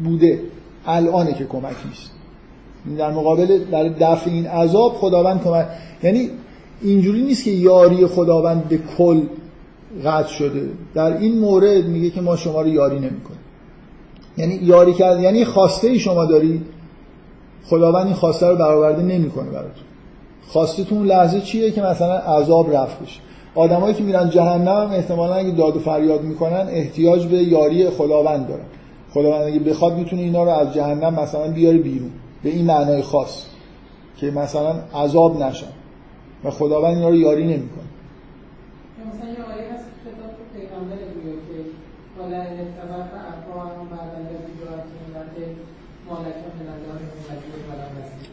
بوده. 0.03 0.39
الانه 0.85 1.33
که 1.33 1.45
کمک 1.45 1.75
نیست. 1.89 2.11
در 2.97 3.11
مقابل 3.11 3.59
در 3.71 3.83
دفع 3.83 4.29
این 4.29 4.47
عذاب 4.47 4.93
خداوند 4.93 5.43
کمک 5.43 5.67
یعنی 6.03 6.29
اینجوری 6.81 7.21
نیست 7.21 7.43
که 7.43 7.51
یاری 7.51 8.07
خداوند 8.07 8.67
به 8.67 8.79
کل 8.97 9.21
قطع 10.05 10.27
شده. 10.27 10.69
در 10.93 11.17
این 11.17 11.39
مورد 11.39 11.85
میگه 11.85 12.09
که 12.09 12.21
ما 12.21 12.35
شما 12.35 12.61
رو 12.61 12.67
یاری 12.67 12.95
نمی‌کنیم. 12.95 13.39
یعنی 14.37 14.55
یاری 14.55 14.93
کرد 14.93 15.21
یعنی 15.21 15.45
خواسته 15.45 15.87
ای 15.87 15.99
شما 15.99 16.25
دارید 16.25 16.65
خداوند 17.65 18.05
این 18.05 18.15
خواسته 18.15 18.47
رو 18.47 18.55
برآورده 18.55 19.03
نمی‌کنه 19.03 19.49
براتون. 19.49 19.83
خواستتون 20.47 21.05
لحظه 21.05 21.41
چیه 21.41 21.71
که 21.71 21.81
مثلا 21.81 22.17
عذاب 22.17 22.75
رفت 22.75 23.03
بشه؟ 23.03 23.19
آدمایی 23.55 23.93
که 23.93 24.03
میرن 24.03 24.29
جهنم 24.29 24.67
هم 24.67 24.91
احتمالا 24.91 25.35
اگه 25.35 25.51
داد 25.51 25.77
و 25.77 25.79
فریاد 25.79 26.21
می‌کنن 26.21 26.67
احتیاج 26.69 27.25
به 27.25 27.37
یاری 27.37 27.89
خداوند 27.89 28.47
دارن. 28.47 28.65
خداوند 29.13 29.41
اگه 29.41 29.59
بخواد 29.59 29.97
می‌تونه 29.97 30.21
اینا 30.21 30.43
رو 30.43 30.49
از 30.49 30.73
جهنم 30.73 31.13
مثلا 31.13 31.51
بیاره 31.51 31.77
بیرون 31.77 32.11
به 32.43 32.49
این 32.49 32.65
معنای 32.65 33.01
خاص 33.01 33.45
که 34.17 34.31
مثلا 34.31 34.75
عذاب 34.95 35.43
نشن. 35.43 35.67
و 36.43 36.51
خداوند 36.51 36.95
اینا 36.95 37.09
رو 37.09 37.15
یاری 37.15 37.43
نمی‌کنه. 37.43 37.87
مثلا 39.13 39.29
یه 39.29 39.35
آیه 39.35 39.73
هست 39.73 39.85
خطاب 40.03 40.31
پیغمبر 40.53 40.95
میگه 41.15 41.37
که 41.47 41.57
حالا 42.21 42.37
اتبعت 42.41 43.11
افراهم 43.33 43.87
بعد 43.89 44.09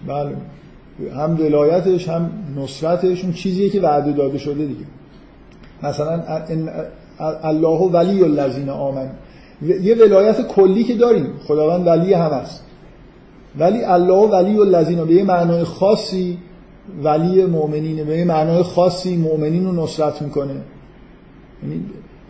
الله 0.07 0.25
بله. 0.31 0.37
هم 1.17 1.41
ولایتش 1.41 2.09
هم 2.09 2.31
نصرتش 2.57 3.25
اون 3.25 3.33
چیزیه 3.33 3.71
که 3.71 3.81
وعده 3.81 4.13
داده 4.13 4.39
شده 4.39 4.65
دیگه. 4.65 4.85
مثلا 5.83 6.23
الله 7.43 7.79
ولی 7.79 8.23
الذین 8.23 8.69
آمن. 8.69 9.11
یه 9.63 9.95
ولایت 9.95 10.47
کلی 10.49 10.85
که 10.85 10.95
داریم 10.95 11.27
خداوند 11.47 11.87
ولی 11.87 12.13
هم 12.13 12.31
هست 12.31 12.65
ولی 13.59 13.85
الله 13.85 14.29
ولی 14.29 14.59
الذین 14.59 15.05
به 15.05 15.15
یه 15.15 15.25
معنای 15.25 15.65
خاصی 15.65 16.39
ولی 17.03 17.45
مؤمنینه 17.45 18.05
به 18.05 18.19
یه 18.19 18.25
معنای 18.25 18.63
خاصی 18.63 19.17
مؤمنین 19.17 19.67
رو 19.67 19.85
نصرت 19.85 20.23
می‌کنه. 20.23 20.55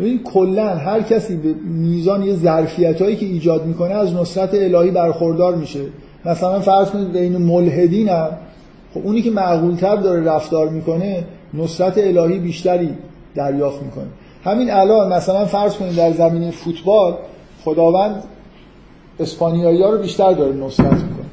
یعنی 0.01 0.21
کلا 0.25 0.69
هر 0.69 1.03
کسی 1.03 1.37
به 1.37 1.55
میزان 1.65 2.23
یه 2.23 2.35
ظرفیت 2.35 3.03
هایی 3.03 3.17
که 3.17 3.27
ایجاد 3.27 3.67
می‌کنه 3.67 3.95
از 3.95 4.15
نصرت 4.15 4.55
الهی 4.55 4.91
برخوردار 4.91 5.55
میشه. 5.55 5.81
مثلا 6.25 6.61
فرض 6.61 6.91
کنید 6.91 7.12
بین 7.12 7.37
ملحدین 7.37 8.09
هم 8.09 8.29
خب 8.95 9.01
اونی 9.05 9.22
که 9.22 9.30
معقولتر 9.30 9.97
داره 9.97 10.24
رفتار 10.24 10.68
می‌کنه 10.68 11.24
نصرت 11.55 11.99
الهی 11.99 12.38
بیشتری 12.38 12.97
دریافت 13.34 13.82
می‌کنه. 13.82 14.07
همین 14.45 14.70
الان 14.70 15.12
مثلا 15.12 15.45
فرض 15.45 15.76
کنید 15.76 15.97
در 15.97 16.12
زمین 16.12 16.51
فوتبال 16.51 17.14
خداوند 17.64 18.24
اسپانیایی 19.20 19.82
ها 19.82 19.90
رو 19.90 19.99
بیشتر 19.99 20.32
داره 20.32 20.57
نصرت 20.57 20.92
می‌کنه. 20.92 21.26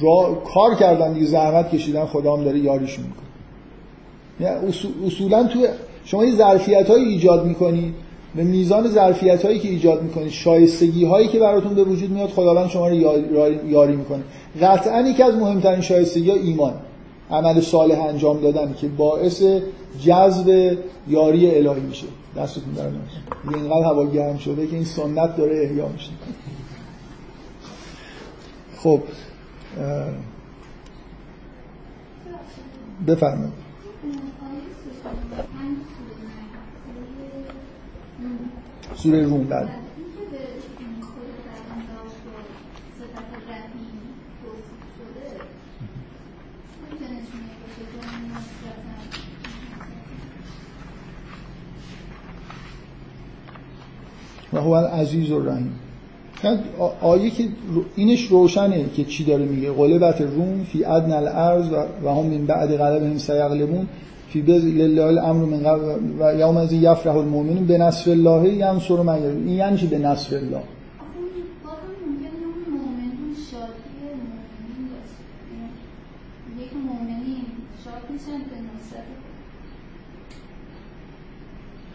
را... 0.00 0.34
کار 0.54 0.74
کردن 0.74 1.12
دیگه 1.12 1.26
زحمت 1.26 1.70
کشیدن 1.70 2.04
خدا 2.04 2.36
هم 2.36 2.44
داره 2.44 2.58
یاریشون 2.58 3.04
می‌کنه. 3.04 3.26
یعنی 4.40 4.72
اصولا 5.06 5.44
تو 5.44 5.66
شما 6.04 6.24
یه 6.24 6.36
ظرفیت 6.36 6.90
هایی 6.90 7.04
ایجاد 7.04 7.44
می‌کنید 7.44 7.94
به 8.34 8.44
میزان 8.44 8.88
ظرفیت 8.88 9.44
هایی 9.44 9.58
که 9.58 9.68
ایجاد 9.68 10.02
می‌کنید 10.02 10.28
شایستگی 10.30 11.04
هایی 11.04 11.28
که 11.28 11.38
براتون 11.38 11.74
به 11.74 11.84
وجود 11.84 12.10
میاد 12.10 12.28
خداوند 12.28 12.68
شما 12.68 12.88
رو 12.88 12.94
یاری 13.68 13.96
می‌کنه. 13.96 14.22
قطعا 14.62 15.00
یکی 15.00 15.22
از 15.22 15.34
مهمترین 15.34 15.80
شایستگی 15.80 16.30
ها 16.30 16.36
ایمان. 16.36 16.74
عمل 17.30 17.60
صالح 17.60 18.00
انجام 18.00 18.40
دادن 18.40 18.74
که 18.80 18.88
باعث 18.88 19.42
جذب 20.00 20.78
یاری 21.08 21.54
الهی 21.56 21.80
میشه. 21.80 22.06
دستتون 22.36 22.72
در 22.72 22.86
اینقدر 23.54 23.84
هوا 23.84 24.06
گرم 24.06 24.38
شده 24.38 24.66
که 24.66 24.76
این 24.76 24.84
سنت 24.84 25.36
داره 25.36 25.58
احیا 25.64 25.88
میشه. 25.88 26.10
خب 28.76 29.00
بفرمایید. 33.06 33.59
سوره 39.02 39.22
روم 39.22 39.44
بعد 39.44 39.68
و 54.52 54.60
هو 54.60 54.74
عزیز 54.74 55.30
و 55.30 55.40
رحیم 55.40 55.72
آیه 57.00 57.30
که 57.30 57.48
اینش 57.96 58.26
روشنه 58.26 58.84
که 58.96 59.04
چی 59.04 59.24
داره 59.24 59.44
میگه؟ 59.44 59.72
غلبت 59.72 60.20
روم 60.20 60.64
فی 60.64 60.84
ادن 60.84 61.12
الارض 61.12 61.66
و 62.04 62.08
هم 62.08 62.26
من 62.26 62.46
بعد 62.46 62.76
غلبهم 62.76 63.18
سیغلبون. 63.18 63.88
فی 64.32 64.42
بز 64.42 64.64
لله 64.64 65.02
الامر 65.02 65.44
من 65.44 65.62
قبل 65.62 65.98
و 66.20 66.34
یوم 66.38 66.56
از 66.56 66.72
یفرح 66.72 67.16
المؤمنون 67.16 67.66
به 67.66 67.78
نصر 67.78 68.10
الله 68.10 68.54
ینصر 68.54 69.02
من 69.02 69.14
این 69.14 69.48
یعنی 69.48 69.78
چی 69.78 69.86
به 69.86 69.98
نصر 69.98 70.36
الله؟ 70.36 70.62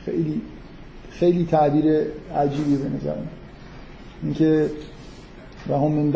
خیلی 0.06 0.42
خیلی 1.10 1.46
تعبیر 1.46 1.86
عجیبی 2.36 2.76
به 2.76 2.90
نظر 2.90 3.16
اینکه 4.24 4.70
و 5.70 5.74
هم 5.74 6.14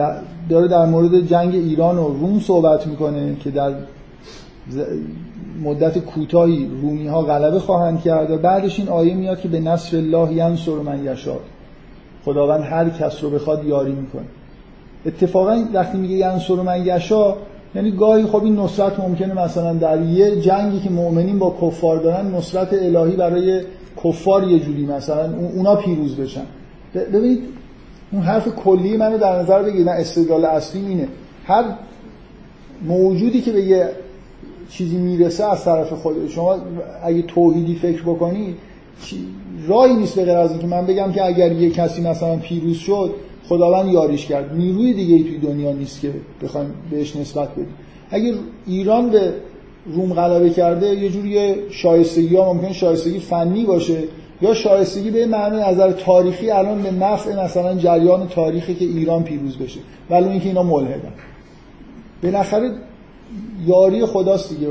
داره 0.50 0.68
در 0.68 0.86
مورد 0.86 1.28
جنگ 1.28 1.56
ایران 1.56 1.98
و 1.98 2.08
روم 2.08 2.40
صحبت 2.40 2.88
می‌کنه 2.88 3.36
که 3.36 3.52
در 3.52 3.74
مدت 5.64 5.98
کوتاهی 5.98 6.70
رومی 6.82 7.08
ها 7.08 7.22
غلبه 7.22 7.60
خواهند 7.60 8.02
کرد 8.02 8.32
و 8.32 8.38
بعدش 8.38 8.80
این 8.80 8.90
آیه 8.90 9.14
میاد 9.14 9.42
که 9.42 9.48
به 9.48 9.60
نصر 9.60 9.98
الله 9.98 10.34
ینصر 10.34 10.72
من 10.72 11.06
یشاء. 11.06 11.40
خداوند 12.26 12.64
هر 12.64 12.90
کس 12.90 13.24
رو 13.24 13.30
بخواد 13.30 13.66
یاری 13.66 13.92
می‌کنه. 13.92 14.26
اتفاقا 15.06 15.66
وقتی 15.74 15.98
میگه 15.98 16.16
ینصر 16.16 16.56
من 16.56 16.86
یشاء 16.86 17.36
یعنی 17.76 17.92
گاهی 17.92 18.26
خب 18.26 18.44
این 18.44 18.60
نصرت 18.60 19.00
ممکنه 19.00 19.34
مثلا 19.34 19.74
در 19.74 20.02
یه 20.02 20.42
جنگی 20.42 20.80
که 20.80 20.90
مؤمنین 20.90 21.40
با 21.40 21.56
کفار 21.62 21.98
دارن 21.98 22.36
نصرت 22.36 22.74
الهی 22.74 23.16
برای 23.16 23.62
کفار 24.04 24.44
یه 24.44 24.60
جوری 24.60 24.86
مثلا 24.86 25.38
اونا 25.56 25.76
پیروز 25.76 26.16
بشن. 26.16 26.46
ببینید 26.96 27.44
اون 28.12 28.22
حرف 28.22 28.48
کلی 28.56 28.98
منو 28.98 29.18
در 29.18 29.42
نظر 29.42 29.64
بگیرید 29.64 29.88
من 29.88 29.94
استدلال 29.94 30.46
اصلی 30.46 30.86
اینه. 30.86 31.08
هر 31.46 31.64
موجودی 32.88 33.42
که 33.42 33.52
به 33.52 33.62
یه 33.62 33.90
چیزی 34.70 34.98
می‌رسه 34.98 35.52
از 35.52 35.66
طرف 35.66 35.94
خود 35.94 36.30
شما 36.30 36.58
اگه 37.04 37.22
توحیدی 37.22 37.76
فکر 37.76 38.02
بکنی 38.02 38.56
راهی 39.68 39.94
نیست 39.94 40.16
به 40.16 40.26
غیر 40.26 40.38
از 40.38 40.52
اینکه 40.52 40.68
من 40.68 40.86
بگم 40.86 41.12
که 41.12 41.26
اگر 41.26 41.52
یه 41.52 41.70
کسی 41.70 42.02
مثلا 42.02 42.36
پیروز 42.36 42.78
شد 42.78 43.16
خداوند 43.50 43.94
یاریش 43.94 44.26
کرد. 44.26 44.56
نیروی 44.56 44.94
دیگه 44.94 45.16
ای 45.16 45.24
توی 45.24 45.38
دنیا 45.38 45.72
نیست 45.72 46.02
که 46.02 46.12
بخوایم 46.44 46.74
بهش 46.92 47.16
نسبت 47.16 47.52
بدیم. 47.52 47.74
اگر 48.12 48.34
ایران 48.68 49.10
به 49.10 49.34
روم 49.86 50.14
غلبه 50.14 50.50
کرده 50.50 50.96
یه 50.96 51.10
جوری 51.10 51.54
شایستگی 51.70 52.36
ها 52.36 52.54
ممکن 52.54 52.74
شایستگی 52.74 53.20
فنی 53.20 53.66
باشه 53.66 54.04
یا 54.42 54.54
شایستگی 54.54 55.12
به 55.12 55.26
معنی 55.26 55.58
نظر 55.58 55.92
تاریخی 55.92 56.52
الان 56.52 56.82
به 56.82 56.92
نفع 56.92 57.44
مثلا 57.44 57.76
جریان 57.76 58.28
تاریخی 58.28 58.76
که 58.76 58.86
ایران 58.86 59.24
پیروز 59.24 59.58
بشه. 59.58 59.80
ولی 60.10 60.30
اینکه 60.30 60.48
اینا 60.48 60.64
ملحدن. 60.64 61.14
بالاخره 62.24 62.72
یاری 63.66 64.06
خداست 64.06 64.50
دیگه. 64.50 64.68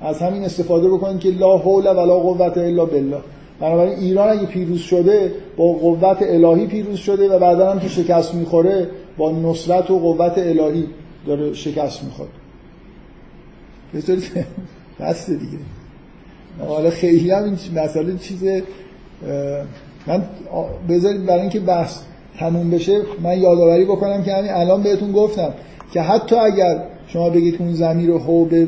از 0.00 0.18
همین 0.18 0.44
استفاده 0.44 0.88
بکنید 0.88 1.20
که 1.20 1.30
لا 1.30 1.58
حول 1.58 1.86
ولا 1.86 2.18
قوت 2.18 2.58
الا 2.58 2.84
بالله. 2.84 3.18
بنابراین 3.60 3.98
ایران 3.98 4.28
اگه 4.28 4.46
پیروز 4.46 4.80
شده 4.80 5.32
با 5.56 5.72
قوت 5.72 6.18
الهی 6.20 6.66
پیروز 6.66 6.98
شده 6.98 7.28
و 7.28 7.38
بعدا 7.38 7.70
هم 7.70 7.80
که 7.80 7.88
شکست 7.88 8.34
می‌خوره 8.34 8.88
با 9.16 9.30
نصرت 9.30 9.90
و 9.90 9.98
قوت 9.98 10.38
الهی 10.38 10.86
داره 11.26 11.52
شکست 11.52 12.04
می‌خوره. 12.04 12.28
به 13.92 14.02
طوری 14.02 14.22
بسته 15.00 15.34
دیگه. 15.34 15.58
حالا 16.68 16.90
خیلی 16.90 17.30
هم 17.30 17.44
این 17.44 17.58
مسئله 17.74 18.18
چیز 18.18 18.44
من 20.06 20.22
بذارید 20.88 21.26
برای 21.26 21.40
اینکه 21.40 21.60
بحث 21.60 22.00
تموم 22.38 22.70
بشه 22.70 23.00
من 23.22 23.38
یادآوری 23.38 23.84
بکنم 23.84 24.22
که 24.22 24.32
همین 24.32 24.50
الان 24.52 24.82
بهتون 24.82 25.12
گفتم 25.12 25.54
که 25.92 26.00
حتی 26.00 26.36
اگر 26.36 26.82
شما 27.08 27.30
بگید 27.30 27.56
اون 27.58 27.72
زمین 27.72 28.06
رو 28.06 28.44
به 28.44 28.66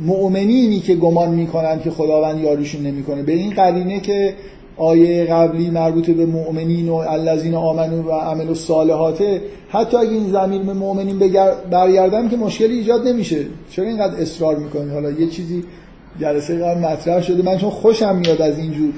مؤمنینی 0.00 0.80
که 0.80 0.94
گمان 0.94 1.30
می‌کنن 1.30 1.80
که 1.80 1.90
خداوند 1.90 2.40
یاریشون 2.40 2.82
نمی‌کنه. 2.82 3.22
به 3.22 3.32
این 3.32 3.50
قرینه 3.50 4.00
که 4.00 4.34
آیه 4.76 5.24
قبلی 5.24 5.70
مربوط 5.70 6.10
به 6.10 6.26
مؤمنین 6.26 6.88
و 6.88 6.94
الذین 6.94 7.54
آمنو 7.54 8.02
و 8.02 8.10
عمل 8.10 8.48
الصالحات 8.48 9.24
حتی 9.68 9.96
اگه 9.96 10.10
این 10.10 10.30
زمین 10.30 10.62
به 10.62 10.72
مؤمنین 10.72 11.18
برگردن 11.70 12.28
که 12.28 12.36
مشکلی 12.36 12.78
ایجاد 12.78 13.08
نمیشه. 13.08 13.46
چرا 13.70 13.84
اینقدر 13.84 14.16
اصرار 14.20 14.56
می‌کنید؟ 14.56 14.92
حالا 14.92 15.10
یه 15.10 15.26
چیزی 15.26 15.64
جلسه 16.20 16.58
قبل 16.58 16.80
مطرح 16.80 17.22
شده. 17.22 17.42
من 17.42 17.58
چون 17.58 17.70
خوشم 17.70 18.16
میاد 18.16 18.42
از 18.42 18.58
اینجور. 18.58 18.92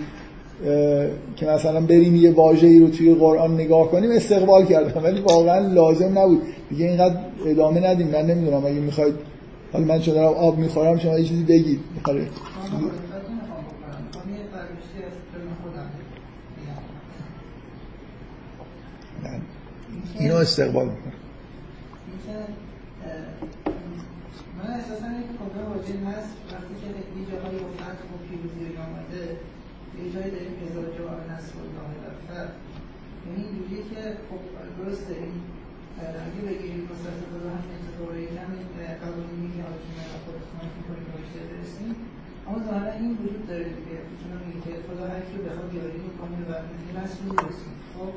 که 1.37 1.47
مثلا 1.47 1.81
بریم 1.81 2.17
یه 2.17 2.31
واژه‌ای 2.33 2.81
رو 2.81 2.89
توی 2.89 3.15
قرآن 3.15 3.55
نگاه 3.55 3.91
کنیم 3.91 4.11
استقبال 4.11 4.65
کردم 4.67 5.05
ولی 5.05 5.21
واقعا 5.21 5.59
لازم 5.59 6.19
نبود. 6.19 6.43
دیگه 6.71 6.87
اینقدر 6.87 7.17
ادامه 7.47 7.81
ندیم. 7.81 8.07
من 8.07 8.27
نمی‌دونم 8.27 8.67
اگه 8.67 8.81
می‌خواید 8.81 9.15
حالا 9.73 9.85
من 9.85 10.01
چون 10.01 10.15
دارم 10.15 10.35
آب 10.35 10.59
می‌خورم 10.59 10.99
شما 10.99 11.19
یه 11.19 11.25
چیزی 11.25 11.43
بگید. 11.45 11.81
آره. 12.05 12.27
اینو 20.19 20.35
استقبال 20.35 20.85
می‌کنم. 20.85 21.13
من 24.59 24.71
اساسا 24.71 25.07
واجه 25.71 25.95
هست 26.07 26.33
وقتی 26.53 26.75
که 26.81 26.87
یه 26.87 27.27
جاهایی 27.31 27.59
گفتن 27.59 27.93
که 27.99 28.05
پیروزی 28.29 28.77
آمده 28.77 29.37
یه 29.99 30.07
جایی 30.15 30.31
داریم 30.35 30.55
هزار 30.65 30.87
جواب 30.97 31.21
نصر 31.33 31.55
الله 31.65 31.91
در 32.29 32.49
یعنی 33.25 33.41
اینجوریه 33.45 33.83
که 33.91 34.01
خب 34.29 34.43
درسته 34.79 35.13
این 35.23 35.37
اگه 36.27 36.41
بگیریم 36.49 36.83
مثلا 36.91 37.15
خدا 37.33 37.49
همین 37.57 37.73
اتفاقی 37.77 38.25
همین 38.43 38.65
قوانینی 39.03 39.49
که 39.55 39.61
حالا 39.67 39.79
شما 39.87 40.17
خود 40.25 40.37
خواهد 40.49 40.73
می‌کنیم 40.79 41.07
باشه 41.15 41.41
برسیم. 41.51 41.91
اما 42.47 42.59
ظاهرا 42.67 42.93
این 43.01 43.11
وجود 43.21 43.43
داره 43.51 43.67
دیگه. 43.79 43.99
چون 44.21 44.31
میگه 44.45 44.61
که 44.65 44.73
خدا 44.87 45.05
هر 45.13 45.23
کی 45.29 45.37
بخواد 45.45 45.71
یاری 45.79 46.01
می‌کنه 46.09 46.39
و 46.49 46.53
این 46.83 46.95
نصر 46.99 47.21
برسیم 47.39 47.75
خب 47.95 48.13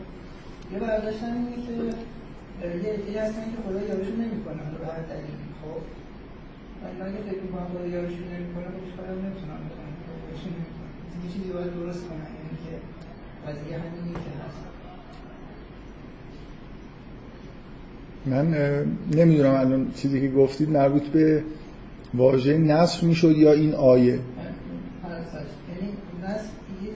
یه 0.72 0.78
برداشتن 0.84 1.32
اینه 1.38 1.58
که 1.66 1.74
یه 2.84 2.90
عده‌ای 2.96 3.18
هستن 3.24 3.46
که 3.52 3.60
خدا 3.66 3.82
یاریشون 3.90 4.18
نمی‌کنه 4.24 4.62
به 4.82 4.88
هر 4.94 5.04
دلیلی. 5.12 5.48
خب 5.62 5.80
من 6.82 7.06
اگه 7.08 7.20
فکر 7.28 7.42
می‌کنم 7.46 7.68
خدا 7.74 7.86
یاریشون 7.96 8.28
نمی‌کنه 8.34 8.68
خب 8.74 8.80
هیچ 8.84 8.94
کاری 8.98 9.16
نمی‌تونم 9.26 9.62
بکنم. 9.68 9.94
یه 11.24 11.34
چیزی 11.34 11.53
باید 11.53 11.74
درست 11.74 12.03
یعنی 12.03 12.57
که 12.65 12.74
قضیه 13.47 13.78
همینی 13.78 14.13
که 14.13 14.32
هست. 14.45 14.57
من 18.26 18.45
نمی‌دونم 19.11 19.55
الان 19.55 19.91
چیزی 19.95 20.22
که 20.22 20.30
گفتید 20.36 20.70
مربوط 20.70 21.03
به 21.03 21.43
واژه 22.13 22.57
نصر 22.57 23.07
می‌شد 23.07 23.38
یا 23.38 23.53
این 23.53 23.74
آیه؟ 23.74 24.05
یعنی 24.05 24.22
نصر 26.24 26.49
یه 26.84 26.91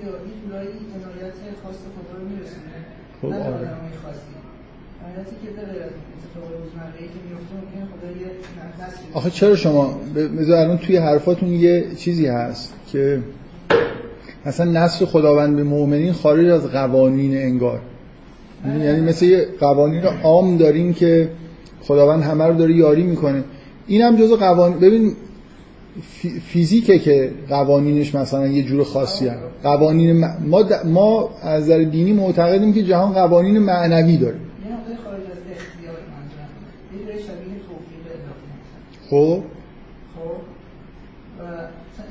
جورایی 0.45 0.69
جنایت 0.69 1.33
خاص 1.63 1.75
خدا 1.75 2.19
رو 2.19 2.27
میرسونه. 2.29 2.71
خب 3.21 3.27
آره. 3.27 3.69
که 5.45 5.51
داره 5.61 5.89
آخه 9.13 9.29
چرا 9.29 9.55
شما؟ 9.55 9.99
بذار 10.15 10.57
الان 10.57 10.77
توی 10.77 10.97
حرفاتون 10.97 11.49
یه 11.49 11.95
چیزی 11.95 12.27
هست 12.27 12.73
که 12.91 13.19
مثلا 14.45 14.71
نصر 14.71 15.05
خداوند 15.05 15.55
به 15.55 15.63
مؤمنین 15.63 16.13
خارج 16.13 16.47
از 16.47 16.67
قوانین 16.67 17.37
انگار. 17.37 17.79
یعنی 18.65 19.01
مثل 19.01 19.25
یه 19.25 19.47
قوانین 19.59 20.03
عام 20.03 20.57
داریم 20.57 20.93
که 20.93 21.29
خداوند 21.81 22.23
همه 22.23 22.45
رو 22.45 22.53
داره 22.53 22.75
یاری 22.75 23.03
می‌کنه. 23.03 23.43
این 23.87 24.01
هم 24.01 24.15
جزو 24.15 24.35
قوانین 24.35 24.79
ببین 24.79 25.13
فیزیکه 26.47 26.99
که 26.99 27.31
قوانینش 27.49 28.15
مثلا 28.15 28.47
یه 28.47 28.63
جور 28.63 28.83
خاصی 28.83 29.27
هست 29.27 29.39
قوانین 29.63 30.25
ما, 30.47 30.63
ما 30.85 31.29
از 31.41 31.63
نظر 31.63 31.83
دینی 31.83 32.13
معتقدیم 32.13 32.73
که 32.73 32.83
جهان 32.83 33.13
قوانین 33.13 33.59
معنوی 33.59 34.17
داره. 34.17 34.35
خب. 39.09 39.43
خب. 40.15 40.31
و 41.39 41.43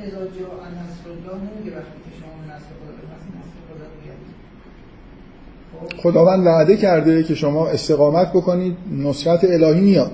ازا 0.06 0.24
جا 0.36 0.48
نصر 0.80 1.06
الله 1.10 1.36
نمیگه 1.46 1.76
وقتی 1.76 1.98
که 2.04 2.10
شما 2.20 2.54
نصر 2.54 2.72
خدا 2.80 2.92
خدا 3.68 3.86
بیاد 4.00 4.20
خداوند 6.02 6.46
وعده 6.46 6.76
کرده 6.76 7.22
که 7.22 7.34
شما 7.34 7.68
استقامت 7.68 8.32
بکنید 8.32 8.76
نصرت 8.98 9.44
الهی 9.44 9.80
میاد. 9.80 10.12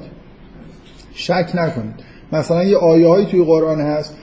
شک 1.14 1.50
نکنید. 1.54 1.94
مثلا 2.32 2.64
یه 2.64 2.76
آیه 2.76 3.08
هایی 3.08 3.26
توی 3.26 3.44
قرآن 3.44 3.80
هست 3.80 4.16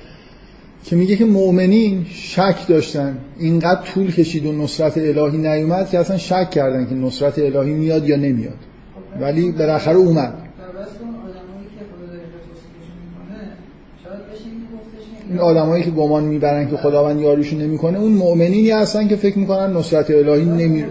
که 0.83 0.95
میگه 0.95 1.15
که 1.15 1.25
مؤمنین 1.25 2.05
شک 2.09 2.67
داشتن 2.67 3.17
اینقدر 3.39 3.81
طول 3.81 4.11
کشید 4.11 4.45
و 4.45 4.51
نصرت 4.51 4.97
الهی 4.97 5.37
نیومد 5.37 5.89
که 5.89 5.99
اصلا 5.99 6.17
شک 6.17 6.49
کردن 6.49 6.85
که 6.85 6.95
نصرت 6.95 7.39
الهی 7.39 7.73
میاد 7.73 8.09
یا 8.09 8.15
نمیاد. 8.15 8.57
ولی 9.21 9.51
بالاخره 9.51 9.95
اومد. 9.95 10.33
این 15.29 15.39
آدمایی 15.39 15.83
که 15.83 15.91
گمان 15.91 16.23
می‌برن 16.23 16.69
که 16.69 16.77
خداوند 16.77 17.21
یاریشون 17.21 17.61
نمی‌کنه 17.61 17.99
اون 17.99 18.11
مؤمنینی 18.11 18.71
هستن 18.71 19.07
که 19.07 19.15
فکر 19.15 19.39
می‌کنن 19.39 19.77
نصرت 19.77 20.11
الهی 20.11 20.45
نمیره 20.45 20.87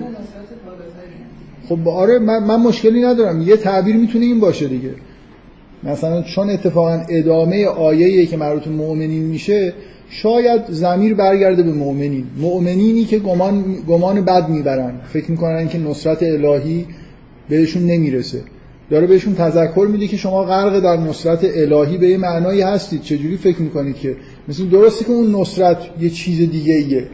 خب 1.72 1.88
آره 1.88 2.18
من, 2.18 2.44
من 2.44 2.56
مشکلی 2.56 3.02
ندارم. 3.02 3.42
یه 3.42 3.56
تعبیر 3.56 3.96
می‌تونه 3.96 4.24
این 4.24 4.40
باشه 4.40 4.68
دیگه. 4.68 4.90
مثلا 5.84 6.22
چون 6.22 6.50
اتفاقا 6.50 7.02
ادامه 7.08 7.66
آیه‌ای 7.66 8.26
که 8.26 8.36
مربوط 8.36 8.66
مؤمنین 8.66 9.22
میشه 9.22 9.72
شاید 10.10 10.60
زمیر 10.68 11.14
برگرده 11.14 11.62
به 11.62 11.72
مؤمنین. 11.72 12.24
مؤمنینی 12.38 13.04
که 13.04 13.18
گمان 13.18 13.64
گمان 13.88 14.24
بد 14.24 14.48
می‌برن. 14.48 14.94
فکر 15.12 15.30
می‌کنن 15.30 15.68
که 15.68 15.78
نصرت 15.78 16.22
الهی 16.22 16.86
بهشون 17.48 17.82
نمی‌رسه. 17.82 18.40
داره 18.90 19.06
بهشون 19.06 19.34
تذکر 19.34 19.88
میده 19.92 20.06
که 20.06 20.16
شما 20.16 20.42
غرق 20.44 20.80
در 20.80 20.96
نصرت 20.96 21.44
الهی 21.44 21.98
به 21.98 22.08
یه 22.08 22.16
معنایی 22.16 22.60
هستید. 22.60 23.02
چجوری 23.02 23.36
فکر 23.36 23.62
می‌کنید 23.62 23.96
که؟ 23.96 24.16
مثل 24.48 24.68
درسته 24.68 25.04
که 25.04 25.10
اون 25.10 25.34
نصرت 25.34 25.76
یه 26.00 26.10
چیز 26.10 26.50
دیگه 26.50 26.74
ایه 26.74 27.06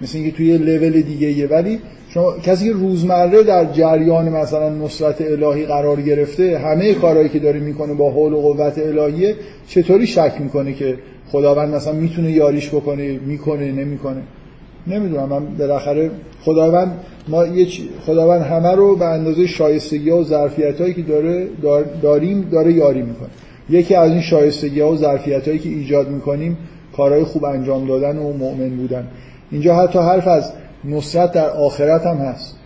مثل 0.00 0.18
اینکه 0.18 0.36
توی 0.36 0.46
یه 0.46 0.58
لول 0.58 1.00
دیگه 1.00 1.26
ایه 1.26 1.46
ولی 1.46 1.78
شما 2.18 2.38
کسی 2.38 2.64
که 2.64 2.72
روزمره 2.72 3.42
در 3.42 3.64
جریان 3.64 4.28
مثلا 4.28 4.68
نصرت 4.68 5.20
الهی 5.20 5.66
قرار 5.66 6.00
گرفته 6.00 6.58
همه 6.58 6.94
کارهایی 6.94 7.28
که 7.28 7.38
داره 7.38 7.60
می‌کنه 7.60 7.94
با 7.94 8.10
حول 8.10 8.32
و 8.32 8.40
قوت 8.40 8.78
الهیه 8.78 9.34
چطوری 9.68 10.06
شک 10.06 10.32
می‌کنه 10.40 10.72
که 10.72 10.96
خداوند 11.32 11.74
مثلا 11.74 11.92
می‌تونه 11.92 12.32
یاریش 12.32 12.68
بکنه 12.68 13.18
می‌کنه 13.26 13.72
نمی‌کنه؟ 13.72 14.22
نمی‌دونم 14.86 15.28
من 15.28 15.46
بالاخره 15.58 16.10
خداوند 16.44 16.92
ما 17.28 17.46
یه 17.46 17.66
خداوند 18.06 18.42
همه 18.42 18.74
رو 18.74 18.96
به 18.96 19.04
اندازه 19.04 19.46
شایستگی 19.46 20.10
و 20.10 20.24
ظرفیت 20.24 20.80
هایی 20.80 20.94
که 20.94 21.02
داره 21.02 21.46
داریم 22.02 22.48
داره 22.52 22.72
یاری 22.72 23.02
می‌کنه. 23.02 23.28
یکی 23.70 23.94
از 23.94 24.10
این 24.10 24.20
شایستگی 24.20 24.80
و 24.80 24.96
ظرفیت 24.96 25.48
هایی 25.48 25.58
که 25.58 25.68
ایجاد 25.68 26.08
می‌کنیم 26.08 26.58
کارهای 26.96 27.24
خوب 27.24 27.44
انجام 27.44 27.86
دادن 27.86 28.18
و 28.18 28.32
مؤمن 28.32 28.68
بودن. 28.68 29.06
اینجا 29.50 29.74
حتی 29.74 29.98
حرف 29.98 30.28
از 30.28 30.52
نصرت 30.84 31.32
در 31.32 31.50
آخرت 31.50 32.06
هم 32.06 32.16
هست. 32.16 32.58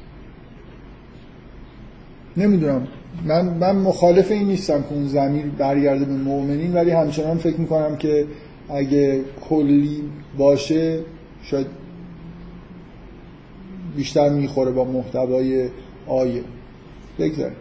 نمی‌دونم. 2.37 2.89
من, 3.25 3.45
من 3.45 3.77
مخالف 3.77 4.31
این 4.31 4.47
نیستم 4.47 4.83
که 4.83 4.93
اون 4.93 5.07
زمیر 5.07 5.47
برگرده 5.47 6.05
به 6.05 6.13
مؤمنین 6.13 6.75
ولی 6.75 6.91
همچنان 6.91 7.39
فکر 7.39 7.61
می‌کنم 7.61 7.97
که 7.97 8.27
اگه 8.69 9.21
کلی 9.49 10.03
باشه 10.39 11.01
شاید 11.43 11.67
بیشتر 13.97 14.29
می‌خوره 14.29 14.71
با 14.71 14.85
محتوای 14.85 15.69
آیه. 16.07 16.43
بگذاریم. 17.19 17.57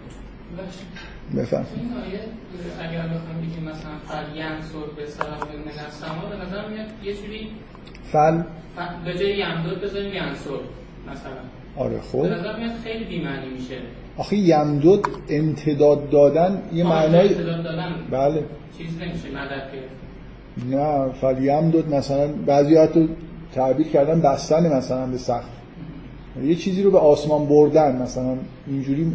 بفهم 1.38 1.66
این 1.76 1.94
آیه 1.94 2.20
اگر 2.80 3.08
بخوام 3.08 3.38
بگیم 3.42 3.64
مثلا 3.64 3.92
فل 4.08 4.38
ینصر 4.38 4.78
به 4.98 5.06
سلام 5.06 5.40
من 5.40 5.86
السما 5.86 6.30
به 6.30 6.46
نظر 6.46 6.70
میاد 6.70 6.88
یه 7.04 7.14
جوری 7.14 7.52
فل 8.04 8.42
به 9.06 9.14
جای 9.14 9.38
یمدود 9.38 9.82
بذاریم 9.82 10.14
ینصر 10.14 10.50
مثلا. 11.12 11.32
آره 11.78 12.02
خب. 12.12 12.22
به 12.22 12.28
نظر 12.28 12.60
میاد 12.60 12.72
خیلی 12.84 13.06
بی‌معنی 13.06 13.50
میشه. 13.50 13.76
آخه 14.18 14.36
یمدود 14.36 15.08
امتداد 15.30 16.10
دادن 16.10 16.62
یه 16.74 16.84
معنای 16.84 17.28
امتداد 17.28 17.64
دادن. 17.64 17.96
بله. 18.12 18.44
چیز 18.78 18.88
نمیشه 19.02 19.30
مدد 19.30 19.72
که 19.72 20.76
نه 20.76 21.10
فل 21.22 21.44
یمدود 21.44 21.96
مثلا 21.96 22.28
بعضی 22.28 22.76
حتی 22.76 23.10
تعبیر 23.56 23.88
کردن 23.88 24.22
بستن 24.22 24.74
مثلا 24.74 25.06
به 25.06 25.18
سخت. 25.18 25.50
یه 26.44 26.56
چیزی 26.56 26.84
رو 26.84 26.92
به 26.92 26.98
آسمان 26.98 27.46
بردن 27.46 28.02
مثلا. 28.02 28.38
اینجوری 28.68 29.12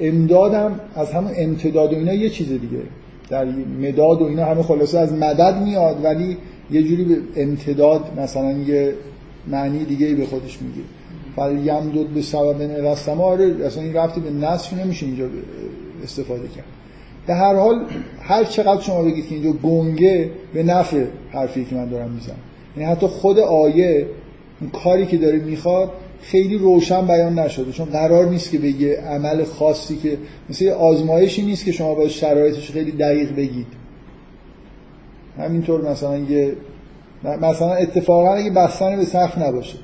امدادم 0.00 0.80
از 0.94 1.12
همون 1.12 1.32
امتداد 1.36 1.92
و 1.92 1.96
اینا 1.96 2.12
یه 2.12 2.30
چیز 2.30 2.48
دیگه. 2.48 2.82
در 3.30 3.44
مداد 3.80 4.22
و 4.22 4.24
اینا 4.24 4.44
همه 4.44 4.62
خلاصه 4.62 4.98
از 4.98 5.12
مدد 5.12 5.56
میاد 5.64 6.04
ولی 6.04 6.36
یه 6.70 6.82
جوری 6.82 7.04
به 7.04 7.16
امتداد 7.36 8.20
مثلا 8.20 8.52
یه 8.52 8.94
معنی 9.46 9.84
دیگه 9.84 10.14
به 10.14 10.26
خودش 10.26 10.58
میگه. 10.62 10.82
فل 11.36 11.66
یمدود 11.66 12.14
به 12.14 12.22
سبب 12.22 12.62
نرستما 12.62 13.24
آره 13.24 13.66
اصلا 13.66 13.82
این 13.82 13.94
ربطی 13.94 14.20
به 14.20 14.30
نصف 14.30 14.72
نمیشه 14.72 15.06
اینجا 15.06 15.24
استفاده 16.04 16.48
کرد. 16.48 16.64
به 17.26 17.34
هر 17.34 17.54
حال 17.54 17.86
هر 18.20 18.44
چقدر 18.44 18.80
شما 18.80 19.02
بگید 19.02 19.28
که 19.28 19.34
اینجا 19.34 19.52
گنگه 19.52 20.30
به 20.54 20.62
نفع 20.62 21.04
حرفی 21.30 21.64
که 21.64 21.74
من 21.74 21.88
دارم 21.88 22.10
می‌زنم. 22.10 22.36
یعنی 22.76 22.92
حتی 22.92 23.06
خود 23.06 23.38
آیه 23.38 24.06
اون 24.60 24.70
کاری 24.70 25.06
که 25.06 25.16
داره 25.16 25.38
می‌خواد 25.38 25.90
خیلی 26.22 26.58
روشن 26.58 27.06
بیان 27.06 27.38
نشده. 27.38 27.72
چون 27.72 27.86
قرار 27.86 28.28
نیست 28.28 28.50
که 28.50 28.58
به 28.58 28.70
یه 28.70 28.96
عمل 28.96 29.44
خاصی 29.44 29.96
که 29.96 30.18
مثل 30.50 30.68
آزمایشی 30.68 31.42
نیست 31.42 31.64
که 31.64 31.72
شما 31.72 31.94
باید 31.94 32.10
شرایطش 32.10 32.70
خیلی 32.70 32.92
دقیق 32.92 33.36
بگید. 33.36 33.66
همینطور 35.38 35.90
مثلا 35.90 36.18
یه 36.18 36.56
مثلا 37.24 37.74
اتفاقا 37.74 38.34
اگه 38.34 38.50
بستن 38.50 38.96
به 38.96 39.04
سقف 39.04 39.38
نباشه. 39.38 39.78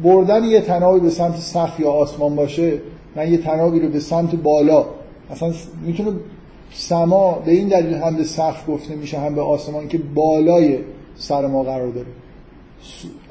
بردن 0.00 0.44
یه 0.44 0.60
تنابی 0.60 1.00
به 1.00 1.10
سمت 1.10 1.36
سقف 1.36 1.80
یا 1.80 1.90
آسمان 1.90 2.36
باشه 2.36 2.72
من 3.16 3.32
یه 3.32 3.38
تنابی 3.38 3.80
رو 3.80 3.88
به 3.88 4.00
سمت 4.00 4.34
بالا 4.34 4.86
اصلا 5.30 5.52
می‌تونه 5.86 6.12
سما 6.72 7.32
به 7.32 7.52
این 7.52 7.68
دلیل 7.68 7.94
هم 7.94 8.16
به 8.16 8.24
سقف 8.24 8.68
گفته 8.68 8.94
میشه 8.94 9.18
هم 9.18 9.34
به 9.34 9.40
آسمان 9.40 9.88
که 9.88 9.98
بالای 9.98 10.78
سر 11.16 11.46
ما 11.46 11.62
قرار 11.62 11.88
داره. 11.88 12.06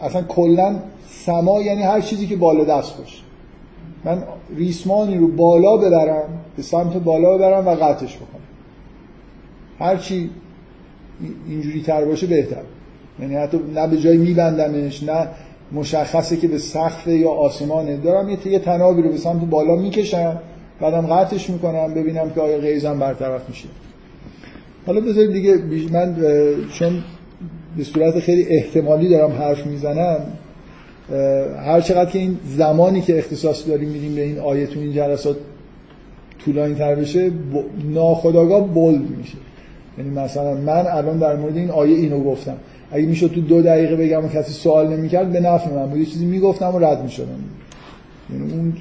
اصلا 0.02 0.22
کلا 0.22 0.76
سما 1.08 1.62
یعنی 1.62 1.82
هر 1.82 2.02
چیزی 2.02 2.28
که 2.28 2.36
بالا 2.36 2.64
دست 2.64 2.98
باشه. 2.98 3.24
من 4.06 4.24
ریسمانی 4.56 5.18
رو 5.18 5.28
بالا 5.28 5.78
ببرم 5.78 6.30
به 6.56 6.64
سمت 6.64 6.94
بالا 6.94 7.38
ببرم 7.38 7.68
و 7.68 7.70
قطعش 7.70 8.16
بکنم. 8.16 8.42
هرچی 9.80 10.30
اینجوری 11.50 11.82
تر 11.82 12.06
باشه 12.06 12.28
بهتر. 12.28 12.62
یعنی 13.20 13.36
حتی 13.36 13.60
نه 13.76 13.88
به 13.88 13.98
جای 13.98 14.18
میبندمش 14.18 15.04
نه 15.04 15.28
مشخصه 15.72 16.38
که 16.38 16.48
به 16.48 16.58
سقف 16.58 17.08
یا 17.08 17.30
آسمانه. 17.30 17.98
دارم 17.98 18.30
یه 18.30 18.48
یه 18.48 18.60
تنابی 18.60 19.02
رو 19.02 19.10
به 19.10 19.18
سمت 19.18 19.42
بالا 19.42 19.76
می‌کشم 19.76 20.40
بعدم 20.82 21.08
قطعش 21.08 21.50
می‌کنم 21.50 21.94
ببینم 21.94 22.30
که 22.30 22.42
آیا 22.42 22.58
غیزم 22.58 23.00
برطرف 23.00 23.50
میشه. 23.50 23.68
حالا 24.86 25.02
بذارید 25.02 25.34
دیگه 25.34 25.58
من 25.92 26.16
چون 26.74 27.04
به 27.78 27.84
صورت 27.84 28.20
خیلی 28.20 28.46
احتمالی 28.50 29.10
دارم 29.10 29.32
حرف 29.32 29.66
می‌زنم 29.66 30.20
هر 31.66 31.82
چقدر 31.82 32.10
که 32.10 32.20
این 32.20 32.38
زمانی 32.46 33.02
که 33.02 33.18
اختصاص 33.18 33.68
داریم 33.68 33.90
میدیم 33.90 34.16
به 34.16 34.22
این 34.22 34.40
آیه 34.40 34.68
تو 34.68 34.80
این 34.80 34.94
جلسات 34.94 35.38
طولانی 36.46 36.76
تر 36.76 36.96
بشه 36.96 37.32
ناخداگاه 37.94 38.68
بولد 38.68 39.10
میشه. 39.18 39.38
یعنی 39.98 40.10
مثلا 40.10 40.54
من 40.54 40.88
الان 40.88 41.20
در 41.20 41.36
مورد 41.36 41.58
این 41.58 41.70
آیه 41.70 41.96
اینو 41.96 42.24
گفتم. 42.24 42.56
اگه 42.92 43.06
می‌شد 43.06 43.32
تو 43.32 43.42
دو 43.42 43.62
دقیقه 43.62 43.96
بگم 43.96 44.26
و 44.26 44.28
کسی 44.28 44.54
سوال 44.54 44.98
نمی‌کرد 44.98 45.32
به 45.32 45.40
نفع 45.40 45.74
من 45.74 45.90
بود. 45.90 46.00
یه 46.00 46.06
چیزی 46.06 46.26
می‌گفتم 46.26 46.76
و 46.76 46.80
رد 46.80 47.04
می‌شدم. 47.04 47.28
یعنی 48.34 48.54
اون 48.54 48.74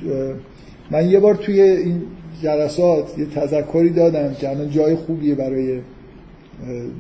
من 0.90 1.10
یه 1.10 1.20
بار 1.20 1.34
توی 1.34 1.60
این 1.60 2.02
جلسات 2.42 3.18
یه 3.18 3.26
تذکری 3.26 3.90
دادم 3.90 4.34
که 4.34 4.50
الان 4.50 4.70
جای 4.70 4.94
خوبیه 4.94 5.34
برای 5.34 5.78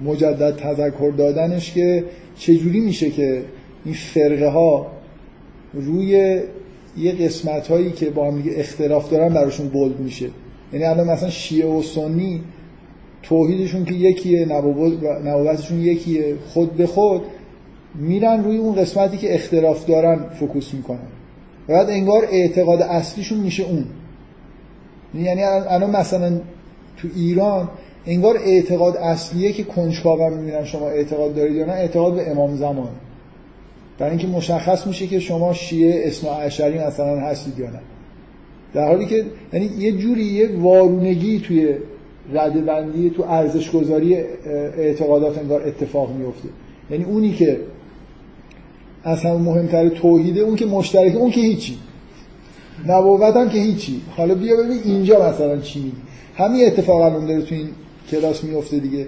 مجدد 0.04 0.56
تذکر 0.56 1.12
دادنش 1.16 1.72
که 1.72 2.04
چجوری 2.38 2.80
میشه 2.80 3.10
که 3.10 3.42
این 3.84 3.94
فرقه 3.94 4.48
ها 4.48 4.86
روی 5.74 6.40
یه 6.96 7.12
قسمت 7.12 7.68
هایی 7.68 7.90
که 7.90 8.10
با 8.10 8.30
هم 8.30 8.42
اختلاف 8.56 9.10
دارن 9.10 9.34
براشون 9.34 9.68
بولد 9.68 10.00
میشه. 10.00 10.28
یعنی 10.72 10.84
الان 10.84 11.10
مثلا 11.10 11.30
شیعه 11.30 11.68
و 11.68 11.82
سنی 11.82 12.40
توحیدشون 13.22 13.84
که 13.84 13.94
یکیه 13.94 14.46
نبوتشون 15.24 15.80
یکیه. 15.80 16.34
خود 16.48 16.72
به 16.72 16.86
خود 16.86 17.22
میرن 17.94 18.44
روی 18.44 18.56
اون 18.56 18.74
قسمتی 18.74 19.16
که 19.16 19.34
اختلاف 19.34 19.86
دارن 19.86 20.20
فکوس 20.40 20.74
می‌کنن. 20.74 20.98
بعد 21.68 21.90
انگار 21.90 22.28
اعتقاد 22.30 22.82
اصلیشون 22.82 23.38
میشه 23.38 23.62
اون. 23.62 23.84
یعنی 25.14 25.42
الان 25.42 25.90
مثلا 25.90 26.40
تو 26.96 27.08
ایران 27.16 27.68
انگار 28.06 28.36
اعتقاد 28.36 28.96
اصلیه 28.96 29.52
که 29.52 29.64
کنجکاو 29.64 30.30
می‌بینن 30.30 30.64
شما 30.64 30.88
اعتقاد 30.88 31.34
دارید 31.34 31.56
یا 31.56 31.66
نه 31.66 31.72
اعتقاد 31.72 32.14
به 32.14 32.30
امام 32.30 32.56
زمان. 32.56 32.88
برای 33.98 34.10
اینکه 34.10 34.26
مشخص 34.26 34.86
میشه 34.86 35.06
که 35.06 35.20
شما 35.20 35.52
شیعه 35.52 36.06
اثنا 36.06 36.30
عشری 36.30 36.78
مثلا 36.78 37.20
هستید 37.20 37.58
یا 37.58 37.70
نه. 37.70 37.80
در 38.74 38.86
حالی 38.88 39.06
که 39.06 39.24
یعنی 39.52 39.70
یه 39.78 39.92
جوری 39.92 40.24
یه 40.24 40.48
وارونگی 40.60 41.40
توی 41.40 41.74
رده 42.32 42.60
بندی 42.60 43.10
تو 43.10 43.22
ارزش 43.22 43.70
گذاری 43.70 44.16
اعتقادات 44.76 45.38
انگار 45.38 45.62
اتفاق 45.62 46.10
میفته 46.10 46.48
یعنی 46.90 47.04
اونی 47.04 47.32
که 47.32 47.60
اصلا 49.04 49.38
مهمتر 49.38 49.88
توحیده 49.88 50.40
اون 50.40 50.56
که 50.56 50.66
مشترک 50.66 51.16
اون 51.16 51.30
که 51.30 51.40
هیچی. 51.40 51.78
نبوت 52.86 53.36
هم 53.36 53.48
که 53.48 53.58
هیچی. 53.58 54.00
حالا 54.16 54.34
بیا 54.34 54.56
ببین 54.56 54.80
اینجا 54.84 55.28
مثلا 55.28 55.58
چی 55.58 55.78
میگی. 55.78 55.96
همین 56.36 56.66
اتفاقا 56.66 57.16
اون 57.16 57.26
داره 57.26 57.42
تو 57.42 57.54
این 57.54 57.68
کلاس 58.10 58.44
میفته 58.44 58.78
دیگه. 58.78 59.06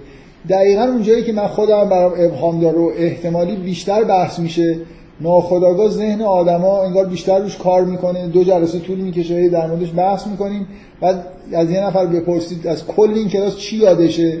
دقیقا 0.49 0.83
اونجایی 0.83 1.23
که 1.23 1.33
من 1.33 1.47
خودم 1.47 1.89
برام 1.89 2.13
ابهام 2.17 2.61
داره 2.61 2.77
و 2.77 2.91
احتمالی 2.97 3.55
بیشتر 3.55 4.03
بحث 4.03 4.39
میشه 4.39 4.77
ناخداگاه 5.21 5.89
ذهن 5.89 6.21
آدما 6.21 6.83
انگار 6.83 7.05
بیشتر 7.05 7.39
روش 7.39 7.57
کار 7.57 7.85
می‌کنه. 7.85 8.27
دو 8.27 8.43
جلسه 8.43 8.79
طول 8.79 8.99
می‌کشه 8.99 9.49
در 9.49 9.67
موردش 9.67 9.91
بحث 9.95 10.27
می‌کنیم. 10.27 10.67
بعد 11.01 11.27
از 11.53 11.71
یه 11.71 11.85
نفر 11.85 12.05
بپرسید 12.05 12.67
از 12.67 12.87
کل 12.87 13.13
این 13.15 13.29
کلاس 13.29 13.57
چی 13.57 13.77
یادشه؟ 13.77 14.37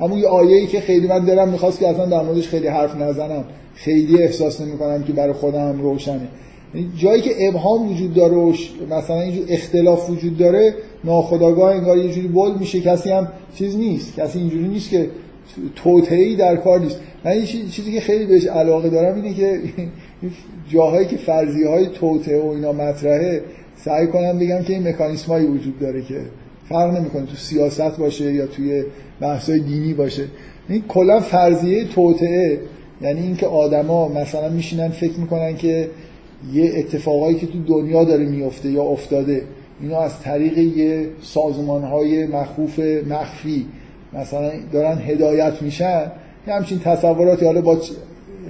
همون 0.00 0.18
یه 0.18 0.28
آیه‌ای 0.28 0.66
که 0.66 0.80
خیلی 0.80 1.06
من 1.06 1.24
دلم 1.24 1.48
می‌خواست 1.48 1.78
که 1.80 1.88
اصلا 1.88 2.06
در 2.06 2.22
موردش 2.22 2.48
خیلی 2.48 2.66
حرف 2.66 2.96
نزنم. 2.96 3.44
خیلی 3.74 4.22
احساس 4.22 4.60
نمی‌کنم 4.60 5.04
که 5.04 5.12
برای 5.12 5.32
خودم 5.32 5.82
روشنه. 5.82 6.28
یعنی 6.74 6.88
جایی 6.96 7.22
که 7.22 7.48
ابهام 7.48 7.90
وجود 7.90 8.14
داره 8.14 8.34
و 8.34 8.52
مثلا 8.90 9.20
اینجور 9.20 9.44
اختلاف 9.48 10.10
وجود 10.10 10.38
داره 10.38 10.74
ناخداگاه 11.04 11.74
انگار 11.74 11.98
یه 11.98 12.12
جوری 12.12 12.28
بول 12.28 12.54
میشه. 12.58 12.80
کسی 12.80 13.10
هم 13.10 13.28
چیز 13.54 13.76
نیست. 13.76 14.16
کسی 14.16 14.38
اینجوری 14.38 14.68
نیست 14.68 14.90
که 14.90 15.10
توتهی 15.76 16.36
در 16.36 16.56
کار 16.56 16.80
نیست. 16.80 17.00
من 17.24 17.44
چیزی 17.44 17.92
که 17.92 18.00
خیلی 18.00 18.26
بهش 18.26 18.46
علاقه 18.46 18.88
دارم 18.88 19.14
اینه 19.14 19.34
که 19.34 19.60
جاهایی 20.68 21.06
که 21.06 21.16
فرضیه 21.16 21.68
های 21.68 21.86
توته 21.86 22.40
و 22.40 22.46
اینا 22.46 22.72
مطرحه 22.72 23.42
سعی 23.76 24.06
کنم 24.06 24.38
بگم 24.38 24.62
که 24.62 24.72
این 24.72 24.88
مکانیسم 24.88 25.32
هایی 25.32 25.46
وجود 25.46 25.78
داره 25.78 26.02
که 26.02 26.20
فرق 26.68 26.96
نمی‌کنه 26.96 27.26
تو 27.26 27.36
سیاست 27.36 27.98
باشه 27.98 28.32
یا 28.32 28.46
توی 28.46 28.84
بحث 29.20 29.50
دینی 29.50 29.94
باشه. 29.94 30.24
این 30.68 30.84
کلا 30.88 31.20
فرضیه 31.20 31.84
توته 31.84 32.60
یعنی 33.00 33.20
اینکه 33.20 33.46
آدما 33.46 34.08
مثلا 34.08 34.48
میشینن 34.48 34.88
فکر 34.88 35.20
می‌کنن 35.20 35.56
که 35.56 35.90
یه 36.52 36.72
اتفاقایی 36.76 37.36
که 37.36 37.46
تو 37.46 37.58
دنیا 37.66 38.04
داره 38.04 38.24
میفته 38.24 38.70
یا 38.70 38.82
افتاده 38.82 39.42
اینا 39.80 40.00
از 40.00 40.20
طریق 40.20 40.58
یه 40.58 41.08
سازمان 41.22 41.82
های 41.82 42.26
مخوف 42.26 42.78
مخفی 43.08 43.66
مثلا 44.12 44.50
دارن 44.72 44.98
هدایت 44.98 45.62
میشن. 45.62 46.12
یه 46.48 46.54
همچین 46.54 46.78
تصوراتی 46.78 47.44
حالا 47.44 47.60
با 47.60 47.80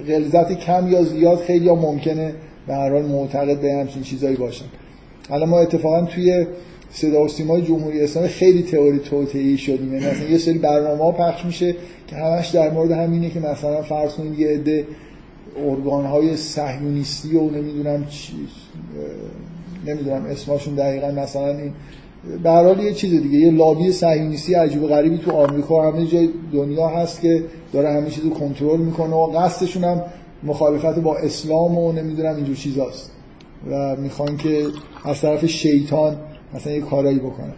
غلظت 0.07 0.51
کم 0.51 0.91
یا 0.91 1.03
زیاد 1.03 1.39
خیلی 1.39 1.65
یا 1.65 1.75
ممکنه 1.75 2.33
به 2.67 2.75
هر 2.75 2.89
حال 2.89 3.05
معتقد 3.05 3.61
به 3.61 3.73
همچین 3.73 4.03
چیزایی 4.03 4.35
باشن. 4.35 4.65
حالا 5.29 5.45
ما 5.45 5.59
اتفاقا 5.59 6.01
توی 6.01 6.45
صدا 6.91 7.23
و 7.23 7.27
سیمای 7.27 7.61
جمهوری 7.61 8.01
اسلامی 8.01 8.27
خیلی 8.27 8.63
تئوری 8.63 8.99
توطئه‌ای 8.99 9.57
شدیم. 9.57 9.93
یعنی 9.93 10.05
مثلا 10.05 10.29
یه 10.29 10.37
سری 10.37 10.57
برنامه 10.57 11.03
ها 11.03 11.11
پخش 11.11 11.45
میشه 11.45 11.75
که 12.07 12.15
همش 12.15 12.47
در 12.47 12.71
مورد 12.71 12.91
همینه 12.91 13.29
که 13.29 13.39
مثلا 13.39 13.81
فرض 13.81 14.13
کنید 14.13 14.39
یه 14.39 14.47
عده 14.47 14.85
ارگان 15.65 16.05
های 16.05 16.37
صهیونیستی 16.37 17.35
و 17.35 17.49
نمی‌دونم 17.49 18.05
چی 18.05 18.33
نمی‌دونم 19.85 20.25
اسمشون 20.25 20.75
دقیقا 20.75 21.11
مثلا 21.11 21.57
این 21.57 21.73
به 22.43 22.49
حال 22.49 22.79
یه 22.79 22.93
چیز 22.93 23.21
دیگه 23.21 23.37
یه 23.37 23.51
لابی 23.51 23.91
صهیونیستی 23.91 24.53
عجیب 24.53 24.83
و 24.83 24.87
غریبی 24.87 25.17
تو 25.17 25.31
آمریکا 25.31 25.91
همه 25.91 26.05
جای 26.05 26.29
دنیا 26.53 26.87
هست 26.87 27.21
که 27.21 27.43
داره 27.73 27.89
همه 27.89 28.09
چیزو 28.09 28.29
کنترل 28.29 28.79
می‌کنه 28.79 29.15
و 29.15 29.25
قصدشون 29.25 29.83
هم 29.83 30.01
مخالفت 30.43 30.99
با 30.99 31.17
اسلام 31.17 31.77
و 31.77 31.91
نمی‌دونم 31.91 32.35
اینجور 32.35 32.55
چیزاست. 32.55 33.11
و 33.71 33.95
می‌خوان 33.95 34.37
که 34.37 34.65
از 35.05 35.21
طرف 35.21 35.45
شیطان 35.45 36.17
مثلا 36.53 36.73
یه 36.73 36.81
کارایی 36.81 37.19
بکنن. 37.19 37.53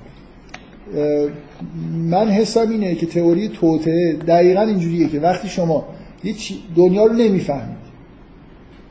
من 2.10 2.30
حسم 2.30 2.70
اینه 2.70 2.96
که 2.96 3.06
تئوری 3.06 3.48
توته 3.48 4.18
دقیقا 4.28 4.62
اینجوریه 4.62 5.08
که 5.08 5.20
وقتی 5.20 5.50
شما 5.50 5.86
یه 6.24 6.34
دنیا 6.76 7.06
رو 7.06 7.14
نمی‌فهمید 7.14 7.82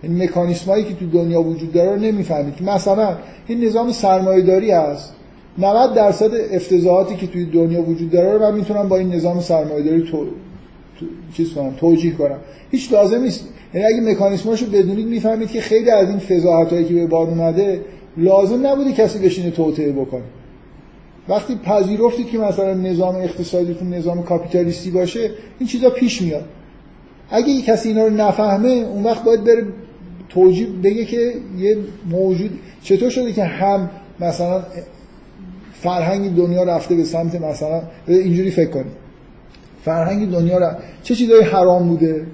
این 0.03 0.13
یعنی 0.13 0.25
مکانیسم 0.25 0.71
هایی 0.71 0.85
که 0.85 0.95
تو 0.95 1.07
دنیا 1.07 1.43
وجود 1.43 1.73
داره 1.73 1.91
رو 1.91 1.97
نمی‌فهمید. 1.97 2.63
مثلا 2.63 3.17
این 3.47 3.65
نظام 3.65 3.93
سرمایه 3.93 4.43
داری 4.43 4.71
هست. 4.71 5.15
90 5.59 5.95
درصد 5.95 6.31
افتضاحاتی 6.53 7.17
که 7.17 7.27
توی 7.27 7.45
دنیا 7.45 7.83
وجود 7.83 8.11
داره 8.11 8.33
رو 8.33 8.39
من 8.39 8.55
می‌تونم 8.55 8.89
با 8.89 8.97
این 8.97 9.15
نظام 9.15 9.41
سرمایه‌داری 9.41 10.03
تو... 10.03 10.27
تو... 10.99 11.07
چیز 11.35 11.53
کنم 11.55 11.75
توجیه 11.77 12.13
کنم. 12.13 12.39
هیچ 12.71 12.93
لازم 12.93 13.21
نیست. 13.21 13.49
یعنی 13.75 13.87
اگه 13.87 14.01
مکانیسماشو 14.01 14.67
بدونید 14.67 15.07
می‌فهمید 15.07 15.51
که 15.51 15.61
خیلی 15.61 15.91
از 15.91 16.09
این 16.09 16.19
فضاحتایی 16.19 16.85
که 16.85 16.95
به 16.95 17.07
بار 17.07 17.27
اومده 17.27 17.81
لازم 18.17 18.67
نبوده 18.67 18.93
کسی 18.93 19.19
بشینه 19.19 19.51
توطئه 19.51 19.93
بکنه. 19.93 20.23
وقتی 21.29 21.55
پذیرفتید 21.55 22.27
که 22.27 22.39
مثلا 22.39 22.75
نظام 22.75 23.15
اقتصادیتون 23.15 23.95
نظام 23.95 24.23
کاپیتالیستی 24.23 24.91
باشه 24.91 25.31
این 25.59 25.69
چیزا 25.69 25.91
پیش 25.91 26.23
میاد. 26.23 26.45
اگه 27.31 27.63
کسی 27.63 27.89
اینا 27.89 28.07
رو 28.07 28.15
نفهمه 28.15 28.69
اون 28.69 29.03
وقت 29.03 29.25
باید 29.25 29.45
بره 29.45 29.67
توجیه 30.29 30.67
بگه 30.67 31.05
که 31.05 31.35
یه 31.59 31.77
موجود 32.11 32.51
چطور 32.83 33.11
شده 33.11 33.33
که 33.33 33.45
هم 33.45 33.91
مثلا 34.21 34.63
فرهنگ 35.83 36.37
دنیا 36.37 36.65
رفته 36.65 36.95
به 36.95 37.05
سمت 37.05 37.35
مثلا 37.35 37.83
اینجوری 38.07 38.51
فکر 38.51 38.71
کنید 38.71 38.93
فرهنگ 39.85 40.31
دنیا 40.31 40.59
را 40.59 40.73
چه 41.03 41.15
چیزایی 41.15 41.43
حرام 41.43 41.89
بوده؟ 41.89 42.27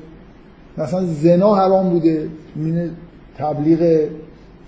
مثلا 0.78 1.04
زنا 1.04 1.54
حرام 1.54 1.90
بوده. 1.90 2.28
مینه 2.56 2.90
تبلیغ 3.38 4.08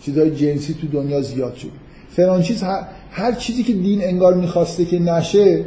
چیزای 0.00 0.30
جنسی 0.30 0.74
تو 0.74 0.86
دنیا 0.86 1.20
زیاد 1.20 1.54
شد. 1.54 1.70
فلان 2.08 2.42
چیز 2.42 2.64
هر 3.10 3.32
چیزی 3.32 3.62
که 3.62 3.72
دین 3.72 4.04
انگار 4.04 4.34
می‌خواسته 4.34 4.84
که 4.84 4.98
نشه 4.98 5.64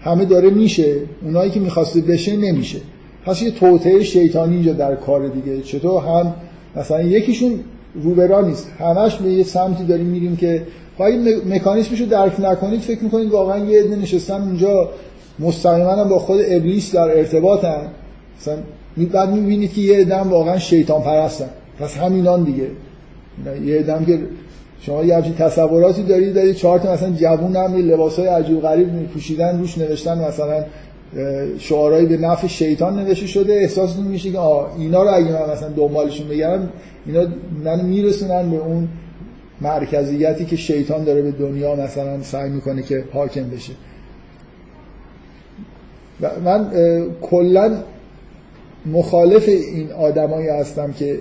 همه 0.00 0.24
داره 0.24 0.50
میشه. 0.50 0.96
اونایی 1.22 1.50
که 1.50 1.60
می‌خواسته 1.60 2.00
بشه 2.00 2.36
نمیشه. 2.36 2.78
پس 3.26 3.42
یه 3.42 3.50
توطعه 3.50 4.02
شیطانی 4.02 4.54
اینجا 4.54 4.72
در 4.72 4.94
کار 4.94 5.28
دیگه. 5.28 5.62
چطور 5.62 6.02
هم 6.02 6.34
مثلا 6.76 7.02
یکیشون 7.02 7.60
روبرا 7.94 8.40
نیست. 8.40 8.70
همش 8.78 9.16
به 9.16 9.32
یه 9.32 9.44
سمتی 9.44 9.84
داریم 9.84 10.06
میریم 10.06 10.36
که 10.36 10.62
خواهی 10.98 11.34
مکانیسمشو 11.48 12.06
درک 12.06 12.40
نکنید 12.40 12.80
فکر 12.80 13.04
می‌کنید 13.04 13.30
واقعا 13.30 13.64
یه 13.64 13.82
عده 13.82 13.96
نشستن 13.96 14.42
اونجا 14.42 14.90
مستقیما 15.38 16.04
با 16.04 16.18
خود 16.18 16.40
ابلیس 16.48 16.94
در 16.94 17.18
ارتباطن. 17.18 17.80
مثلا 18.40 18.56
بعد 19.12 19.30
می‌بینید 19.30 19.72
که 19.72 19.80
یه 19.80 19.98
عده 19.98 20.20
واقعا 20.20 20.58
شیطان 20.58 21.02
پرستن. 21.02 21.48
پس 21.80 21.96
همینان 21.96 22.44
دیگه. 22.44 22.66
یه 23.64 23.78
عده 23.78 24.04
که 24.06 24.18
شما 24.80 25.04
یه 25.04 25.16
همچین 25.16 25.34
تصوراتی 25.34 26.02
دارید 26.02 26.34
دارید 26.34 26.56
چهار 26.56 26.78
تا 26.78 26.92
مثلا 26.92 27.10
جوون 27.10 27.56
هم 27.56 27.76
لباسای 27.76 28.26
عجیب 28.26 28.60
غریب 28.60 28.92
میپوشیدن 28.92 29.58
روش 29.58 29.78
نوشتن 29.78 30.18
مثلا 30.18 30.64
شعارهایی 31.58 32.06
به 32.06 32.16
نفع 32.16 32.46
شیطان 32.46 33.00
نوشته 33.00 33.26
شده. 33.26 33.52
احساس 33.52 33.96
میشه 33.96 34.30
که 34.30 34.38
آه 34.38 34.74
اینا 34.78 35.02
رو 35.02 35.14
اگه 35.14 35.32
من 35.32 35.52
مثلا 35.52 35.68
دنبالشون 35.68 36.28
بگم 36.28 36.58
اینا 37.06 37.26
من 37.64 37.84
میرسونن 37.84 38.50
به 38.50 38.56
اون 38.56 38.88
مرکزیتی 39.60 40.44
که 40.44 40.56
شیطان 40.56 41.04
داره 41.04 41.22
به 41.22 41.30
دنیا 41.30 41.74
مثلا 41.74 42.22
سعی 42.22 42.50
می‌کنه 42.50 42.82
که 42.82 43.04
حاکم 43.12 43.50
بشه. 43.50 43.72
من 46.44 46.70
کلا 47.22 47.76
مخالف 48.86 49.48
این 49.48 49.92
آدمایی 49.92 50.48
هستم 50.48 50.92
که 50.92 51.18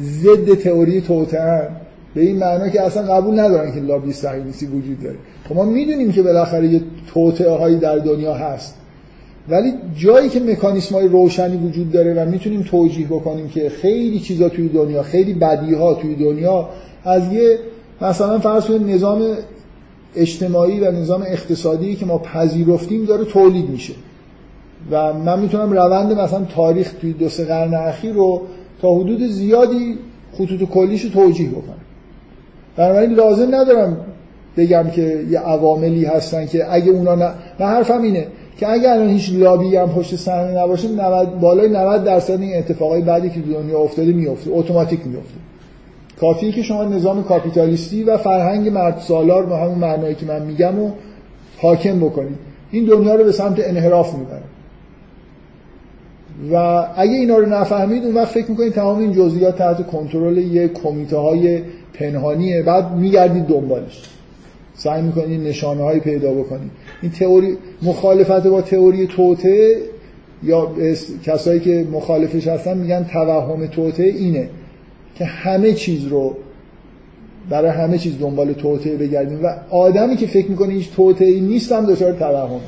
ضد 0.00 0.54
تئوری 0.54 1.00
توتن 1.00 1.68
به 2.14 2.20
این 2.20 2.38
معنا 2.38 2.68
که 2.68 2.82
اصلا 2.82 3.14
قبول 3.14 3.40
ندارن 3.40 3.72
که 3.72 3.80
لابی 3.80 4.12
صهیونیستی 4.12 4.66
وجود 4.66 5.02
داره. 5.02 5.16
خب 5.48 5.54
ما 5.54 5.64
می‌دونیم 5.64 6.12
که 6.12 6.22
بالاخره 6.22 6.66
یه 6.66 6.80
توطئه 7.14 7.50
هایی 7.50 7.76
در 7.76 7.98
دنیا 7.98 8.34
هست. 8.34 8.77
ولی 9.50 9.72
جایی 9.96 10.28
که 10.28 10.40
مکانیسم 10.40 10.94
های 10.94 11.08
روشنی 11.08 11.56
وجود 11.56 11.92
داره 11.92 12.14
و 12.14 12.30
می‌تونیم 12.30 12.62
توجیه 12.62 13.06
بکنیم 13.06 13.48
که 13.48 13.68
خیلی 13.68 14.20
چیزا 14.20 14.48
توی 14.48 14.68
دنیا 14.68 15.02
خیلی 15.02 15.34
بدی 15.34 15.74
ها 15.74 15.94
توی 15.94 16.14
دنیا 16.14 16.68
از 17.04 17.32
یه 17.32 17.58
مثلا 18.00 18.38
فرض 18.38 18.64
کنید 18.64 18.90
نظام 18.90 19.22
اجتماعی 20.16 20.80
و 20.80 20.90
نظام 20.90 21.22
اقتصادی 21.22 21.96
که 21.96 22.06
ما 22.06 22.18
پذیرفتیم 22.18 23.04
داره 23.04 23.24
تولید 23.24 23.70
میشه. 23.70 23.92
و 24.90 25.12
من 25.12 25.40
می‌تونم 25.40 25.72
روند 25.72 26.12
مثلا 26.12 26.44
تاریخ 26.44 26.92
توی 27.00 27.12
دو 27.12 27.28
سه 27.28 27.44
قرن 27.44 27.74
اخیر 27.74 28.12
رو 28.12 28.42
تا 28.82 28.94
حدود 28.94 29.26
زیادی 29.26 29.98
خطوط 30.32 30.62
کلیش 30.62 31.02
رو 31.02 31.10
توجیه 31.10 31.48
بکنم. 31.48 31.78
بنابراین 32.76 33.10
لازم 33.10 33.54
ندارم 33.54 33.96
بگم 34.56 34.90
که 34.90 35.24
یه 35.30 35.38
عواملی 35.38 36.04
هستن 36.04 36.46
که 36.46 36.74
اگه 36.74 36.90
اونا 36.90 37.14
ن... 37.14 37.18
من 37.58 37.66
حرفم 37.66 38.02
اینه 38.02 38.26
که 38.58 38.68
اگه 38.68 38.90
الان 38.90 39.08
هیچ 39.08 39.32
لابی 39.32 39.76
هم 39.76 39.88
پشت 39.88 40.16
صحنه 40.16 40.62
نباشه 40.62 40.88
90 40.88 41.40
بالای 41.40 41.68
90 41.68 42.04
درصد 42.04 42.40
این 42.40 42.58
اتفاقای 42.58 43.02
بعدی 43.02 43.30
که 43.30 43.40
دنیا 43.40 43.78
افتاده 43.78 44.12
میفته 44.12 44.50
اتوماتیک 44.52 45.06
میفته 45.06 45.34
کافیه 46.20 46.52
که 46.52 46.62
شما 46.62 46.84
نظام 46.84 47.24
کاپیتالیستی 47.24 48.02
و 48.02 48.16
فرهنگ 48.16 48.68
مرد 48.68 48.98
سالار 48.98 49.46
به 49.46 49.56
همون 49.56 49.78
معنایی 49.78 50.14
که 50.14 50.26
من 50.26 50.42
میگم 50.42 50.78
و 50.78 50.90
حاکم 51.58 52.00
بکنید. 52.00 52.38
این 52.70 52.84
دنیا 52.84 53.14
رو 53.14 53.24
به 53.24 53.32
سمت 53.32 53.60
انحراف 53.68 54.14
می‌بره. 54.14 54.42
و 56.52 56.86
اگه 56.96 57.12
اینا 57.12 57.38
رو 57.38 57.46
نفهمید 57.46 58.04
اون 58.04 58.14
وقت 58.14 58.28
فکر 58.28 58.50
می‌کنید 58.50 58.72
تمام 58.72 58.98
این 58.98 59.12
جزئیات 59.12 59.58
تحت 59.58 59.86
کنترل 59.86 60.38
یه 60.38 60.68
کمیته 60.68 61.16
های 61.16 61.62
پنهانیه 61.94 62.62
بعد 62.62 62.96
میگردید 62.96 63.44
دنبالش. 63.44 64.02
سعی 64.74 65.02
می‌کنید 65.02 65.46
نشانه 65.48 65.82
هایی 65.82 66.00
پیدا 66.00 66.32
بکنید. 66.32 66.70
این 67.02 67.10
تئوری 67.10 67.56
مخالفت 67.82 68.46
با 68.46 68.62
تئوری 68.62 69.06
توته 69.06 69.76
یا 70.42 70.70
کسایی 71.24 71.60
که 71.60 71.86
مخالفش 71.92 72.46
هستن 72.48 72.78
میگن 72.78 73.04
توهم 73.04 73.66
توته 73.66 74.02
اینه 74.02 74.48
که 75.14 75.24
همه 75.24 75.72
چیز 75.72 76.06
رو 76.06 76.36
برای 77.50 77.70
همه 77.70 77.98
چیز 77.98 78.18
دنبال 78.18 78.52
توته 78.52 78.96
بگردیم 78.96 79.44
و 79.44 79.54
آدمی 79.70 80.16
که 80.16 80.26
فکر 80.26 80.50
می‌کنه 80.50 80.74
هیچ 80.74 80.90
توته 80.96 81.24
ای 81.24 81.40
نیست 81.40 81.72
هم 81.72 81.86
دچار 81.86 82.12
توهم. 82.12 82.60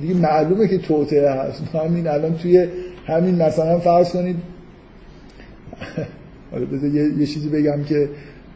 دیگه 0.00 0.14
معلومه 0.14 0.68
که 0.68 0.78
توته 0.78 1.30
هست. 1.30 1.62
همین 1.84 2.08
الان 2.08 2.34
توی 2.34 2.66
همین 3.06 3.34
مثلا 3.34 3.78
فرض 3.78 4.12
کنید. 4.12 4.36
حالا 6.52 6.66
بذار 6.66 6.90
یه،, 6.90 7.26
چیزی 7.26 7.48
بگم 7.48 7.84
که 7.84 8.08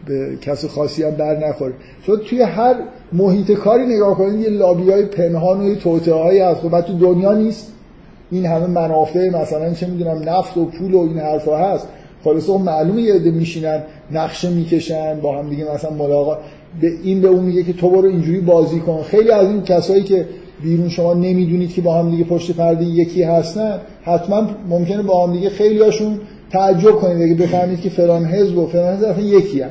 به 0.08 0.36
کس 0.42 0.64
خاصی 0.64 1.02
هم 1.02 1.10
بر 1.10 1.48
نخوره. 1.48 1.72
چون 2.06 2.16
توی 2.16 2.42
هر 2.42 2.74
محیط 3.12 3.52
کاری 3.52 3.86
نگاه 3.86 4.18
کنید 4.18 4.40
یه 4.40 4.50
لابی 4.50 4.90
های 4.90 5.02
پنهان 5.02 5.60
و 5.60 5.68
یه 5.68 5.74
توته 5.74 6.14
هایی 6.14 6.40
هست. 6.40 6.60
خب 6.60 6.80
تو 6.80 6.98
دنیا 6.98 7.32
نیست. 7.32 7.72
این 8.30 8.46
همه 8.46 8.66
منافع 8.66 9.28
مثلا 9.28 9.74
چه 9.74 9.86
می‌دونم 9.86 10.28
نفت 10.28 10.56
و 10.56 10.64
پول 10.64 10.94
و 10.94 10.98
این 10.98 11.18
حرفا 11.18 11.56
هست. 11.56 11.88
خلاصه 12.24 12.50
اون 12.50 12.62
معلومه 12.62 13.02
یه 13.02 13.14
عده 13.14 13.30
میشینن 13.30 13.82
نقشه 14.12 14.50
می‌کشن 14.50 15.20
با 15.20 15.38
هم 15.38 15.50
دیگه 15.50 15.64
مثلا 15.74 15.90
ملاقات. 15.90 16.38
به 16.80 16.90
این 17.02 17.20
به 17.20 17.28
اون 17.28 17.44
میگه 17.44 17.62
که 17.62 17.72
تو 17.72 17.90
برو 17.90 18.08
اینجوری 18.08 18.40
بازی 18.40 18.80
کن. 18.80 19.02
خیلی 19.02 19.30
از 19.30 19.48
این 19.48 19.62
کسایی 19.62 20.02
که 20.02 20.26
بیرون 20.62 20.88
شما 20.88 21.14
نمی‌دونید 21.14 21.72
که 21.72 21.82
با 21.82 21.94
هم 21.94 22.10
دیگه 22.10 22.24
پشت 22.24 22.56
پرده 22.56 22.84
یکی 22.84 23.22
هستن 23.22 23.80
حتما 24.02 24.46
ممکنه 24.68 25.02
با 25.02 25.26
هم 25.26 25.32
دیگه 25.32 25.50
خیلی 25.50 25.78
هاشون 25.78 26.20
تعجب 26.50 26.92
کنید. 26.92 27.22
اگه 27.22 27.34
بفهمید 27.34 27.80
که 27.80 27.90
فلان 27.90 28.24
حزب 28.24 28.58
و 28.58 28.66
فلان 28.66 28.96
حزب 28.96 29.18
یکی 29.18 29.60
هم. 29.60 29.70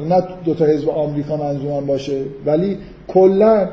نه 0.00 0.22
دو 0.44 0.54
تا 0.54 0.64
حزب 0.64 0.88
آمریکا 0.88 1.36
منظورم 1.36 1.86
باشه 1.86 2.22
ولی 2.46 2.78
کلا 3.08 3.68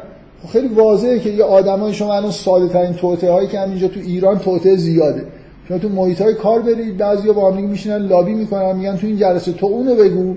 خیلی 0.48 0.68
واضحه 0.68 1.20
که 1.20 1.30
یه 1.30 1.44
آدمای 1.44 1.94
شما 1.94 2.16
الان 2.16 2.32
ساده 2.32 2.68
ترین 2.68 2.94
توته 2.94 3.32
هایی 3.32 3.48
که 3.48 3.62
اینجا 3.62 3.88
تو 3.88 4.00
ایران 4.00 4.40
توته 4.40 4.76
زیاده. 4.76 5.26
شما 5.68 5.78
تو 5.78 5.90
محیط 5.90 6.22
های 6.22 6.34
کار 6.34 6.62
برید 6.62 6.98
بعضیا 6.98 7.34
با 7.34 7.52
هم 7.52 7.64
میشینن 7.64 7.98
لابی 7.98 8.34
می‌کنن 8.34 8.76
میگن 8.76 8.98
تو 8.98 9.08
این 9.08 9.18
جلسه 9.18 9.52
تو 9.52 9.66
اونو 9.66 9.96
بگو 9.96 10.36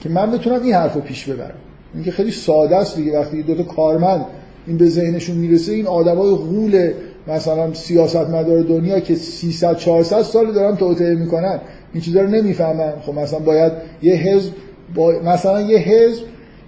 که 0.00 0.08
من 0.08 0.30
بتونم 0.30 0.62
این 0.62 0.74
حرفو 0.74 1.00
پیش 1.00 1.24
ببرم. 1.24 1.54
اینکه 1.94 2.10
خیلی 2.10 2.30
ساده 2.30 2.76
است 2.76 2.96
دیگه 2.96 3.20
وقتی 3.20 3.42
دو 3.42 3.54
تا 3.54 3.62
کارمند 3.62 4.24
این 4.66 4.76
به 4.78 4.86
ذهنشون 4.88 5.36
می‌رسه 5.36 5.72
این 5.72 5.86
آدمای 5.86 6.34
غول 6.34 6.90
مثلا 7.26 7.74
سیاستمدار 7.74 8.62
دنیا 8.62 9.00
که 9.00 9.14
300 9.14 9.76
400 9.76 10.22
سال 10.22 10.52
دارن 10.52 10.76
توطئه 10.76 11.14
می‌کنن. 11.14 11.60
این 11.92 12.02
چیزا 12.02 12.20
رو 12.20 12.28
نمی‌فهمن 12.28 12.92
خب 13.06 13.14
مثلا 13.14 13.38
باید 13.38 13.72
یه 14.02 14.14
حزب 14.14 14.52
با 14.94 15.12
مثلا 15.24 15.60
یه 15.60 15.78
حزب 15.78 16.22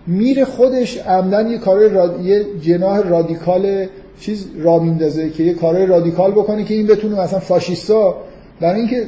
میره 0.06 0.44
خودش 0.44 0.98
عمدن 0.98 1.50
یه 1.50 1.58
کار 1.58 1.80
یه 2.22 2.44
جناح 2.60 3.08
رادیکال 3.08 3.86
چیز 4.20 4.46
را 4.58 4.78
میندازه 4.78 5.30
که 5.30 5.42
یه 5.42 5.54
کارهای 5.54 5.86
رادیکال 5.86 6.30
بکنه 6.30 6.64
که 6.64 6.74
این 6.74 6.86
بتونه 6.86 7.20
مثلا 7.20 7.38
فاشیستا 7.38 8.16
برای 8.60 8.80
اینکه 8.80 9.06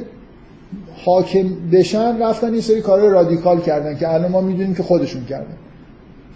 حاکم 1.05 1.49
بشن 1.71 2.21
رفتن 2.21 2.55
یه 2.55 2.61
سری 2.61 2.81
کارهای 2.81 3.09
رادیکال 3.09 3.61
کردن 3.61 3.97
که 3.97 4.13
الان 4.13 4.31
ما 4.31 4.41
می‌دونیم 4.41 4.75
که 4.75 4.83
خودشون 4.83 5.25
کردن. 5.25 5.57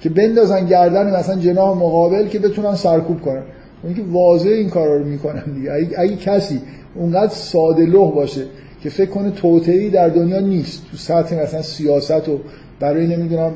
که 0.02 0.10
بندازن 0.10 0.66
گردن 0.66 1.16
مثلا 1.16 1.36
جناح 1.36 1.78
مقابل 1.78 2.28
که 2.28 2.40
بتونن 2.40 2.76
سرکوب 2.76 3.22
کنن. 3.22 3.44
اون 3.84 3.94
که 3.94 4.02
واضح 4.12 4.50
این 4.50 4.70
کارا 4.70 4.98
رو 4.98 5.06
می‌کنن 5.06 5.44
دیگه. 5.56 5.72
اگه, 5.72 6.00
اگه 6.00 6.16
کسی 6.16 6.62
اونقدر 6.96 7.34
ساده 7.34 7.86
لوح 7.86 8.14
باشه 8.14 8.42
که 8.88 8.94
فکر 8.94 9.10
کنه 9.10 9.32
توطئه‌ای 9.32 9.90
در 9.90 10.10
دنیا 10.10 10.40
نیست. 10.40 10.82
تو 10.92 10.98
سطح 10.98 11.44
مثلا 11.44 11.62
سیاست 11.62 12.30
و 12.30 12.40
برای 12.80 13.08
نمی‌دونم 13.08 13.52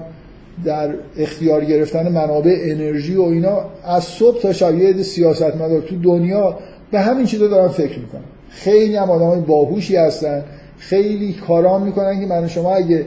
در 0.65 0.93
اختیار 1.17 1.65
گرفتن 1.65 2.11
منابع 2.11 2.57
انرژی 2.61 3.15
و 3.15 3.21
اینا 3.21 3.65
از 3.83 4.03
صبح 4.03 4.41
تا 4.41 4.53
شب 4.53 4.75
یه 4.75 5.03
سیاست 5.03 5.55
مدار 5.55 5.81
تو 5.81 5.95
دنیا 5.95 6.57
به 6.91 6.99
همین 6.99 7.25
چیزا 7.25 7.47
دارن 7.47 7.67
فکر 7.67 7.99
می‌کنن. 7.99 8.21
خیلی 8.49 8.95
هم 8.95 9.09
آدمای 9.09 9.41
باهوشی 9.41 9.95
هستن 9.95 10.43
خیلی 10.77 11.33
کارام 11.33 11.83
می‌کنن 11.83 12.19
که 12.19 12.25
من 12.25 12.47
شما 12.47 12.75
اگه 12.75 13.05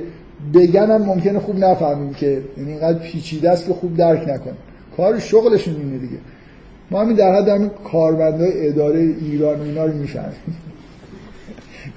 بگنم 0.55 1.03
ممکنه 1.03 1.39
خوب 1.39 1.59
نفهمیم 1.59 2.15
که 2.15 2.43
یعنی 2.59 2.71
اینقدر 2.71 2.99
پیچیده 2.99 3.51
است 3.51 3.67
که 3.67 3.73
خوب 3.73 3.97
درک 3.97 4.29
نکن 4.29 4.53
کار 4.97 5.19
شغلشون 5.19 5.77
اینه 5.77 5.99
دیگه. 5.99 6.19
ما 6.91 7.01
همین 7.01 7.17
در 7.17 7.35
حد 7.35 7.49
همین 7.49 7.71
کارمندای 7.85 8.69
اداره 8.69 9.01
ایران 9.01 9.61
اینا 9.61 9.85
رو 9.85 9.93
می‌فهمیم. 9.93 10.35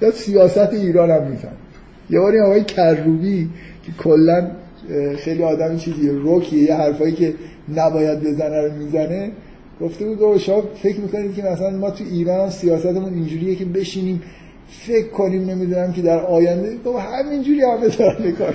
یا 0.02 0.10
سیاست 0.10 0.72
ایران 0.72 1.10
هم 1.10 1.30
می‌فهمیم 1.30 1.58
یه 2.10 2.20
باری 2.20 2.40
آقای 2.40 2.64
کروبی 2.64 3.48
که 3.82 3.92
کلا 3.92 4.50
خیلی 5.18 5.42
آدم 5.42 5.76
چیزی 5.76 6.08
روکیه 6.08 6.62
یه 6.62 6.74
حرفایی 6.74 7.12
که 7.12 7.34
نباید 7.76 8.20
بزنه 8.20 8.60
رو 8.60 8.72
می‌زنه 8.72 9.30
گفته 9.80 10.04
بود 10.04 10.38
شما 10.38 10.62
فکر 10.82 11.00
می‌کنید 11.00 11.34
که 11.34 11.42
مثلا 11.42 11.70
ما 11.70 11.90
تو 11.90 12.04
ایران 12.10 12.40
هم 12.40 12.50
سیاستمون 12.50 13.14
اینجوریه 13.14 13.54
که 13.54 13.64
بشینیم 13.64 14.22
فکر 14.68 15.08
کنیم 15.08 15.50
نمی‌دونم 15.50 15.92
که 15.92 16.02
در 16.02 16.18
آینده؟ 16.18 16.76
تو 16.84 16.98
همینجوری 16.98 17.62
هم 17.62 17.80
بترن 17.80 18.32
کار 18.32 18.54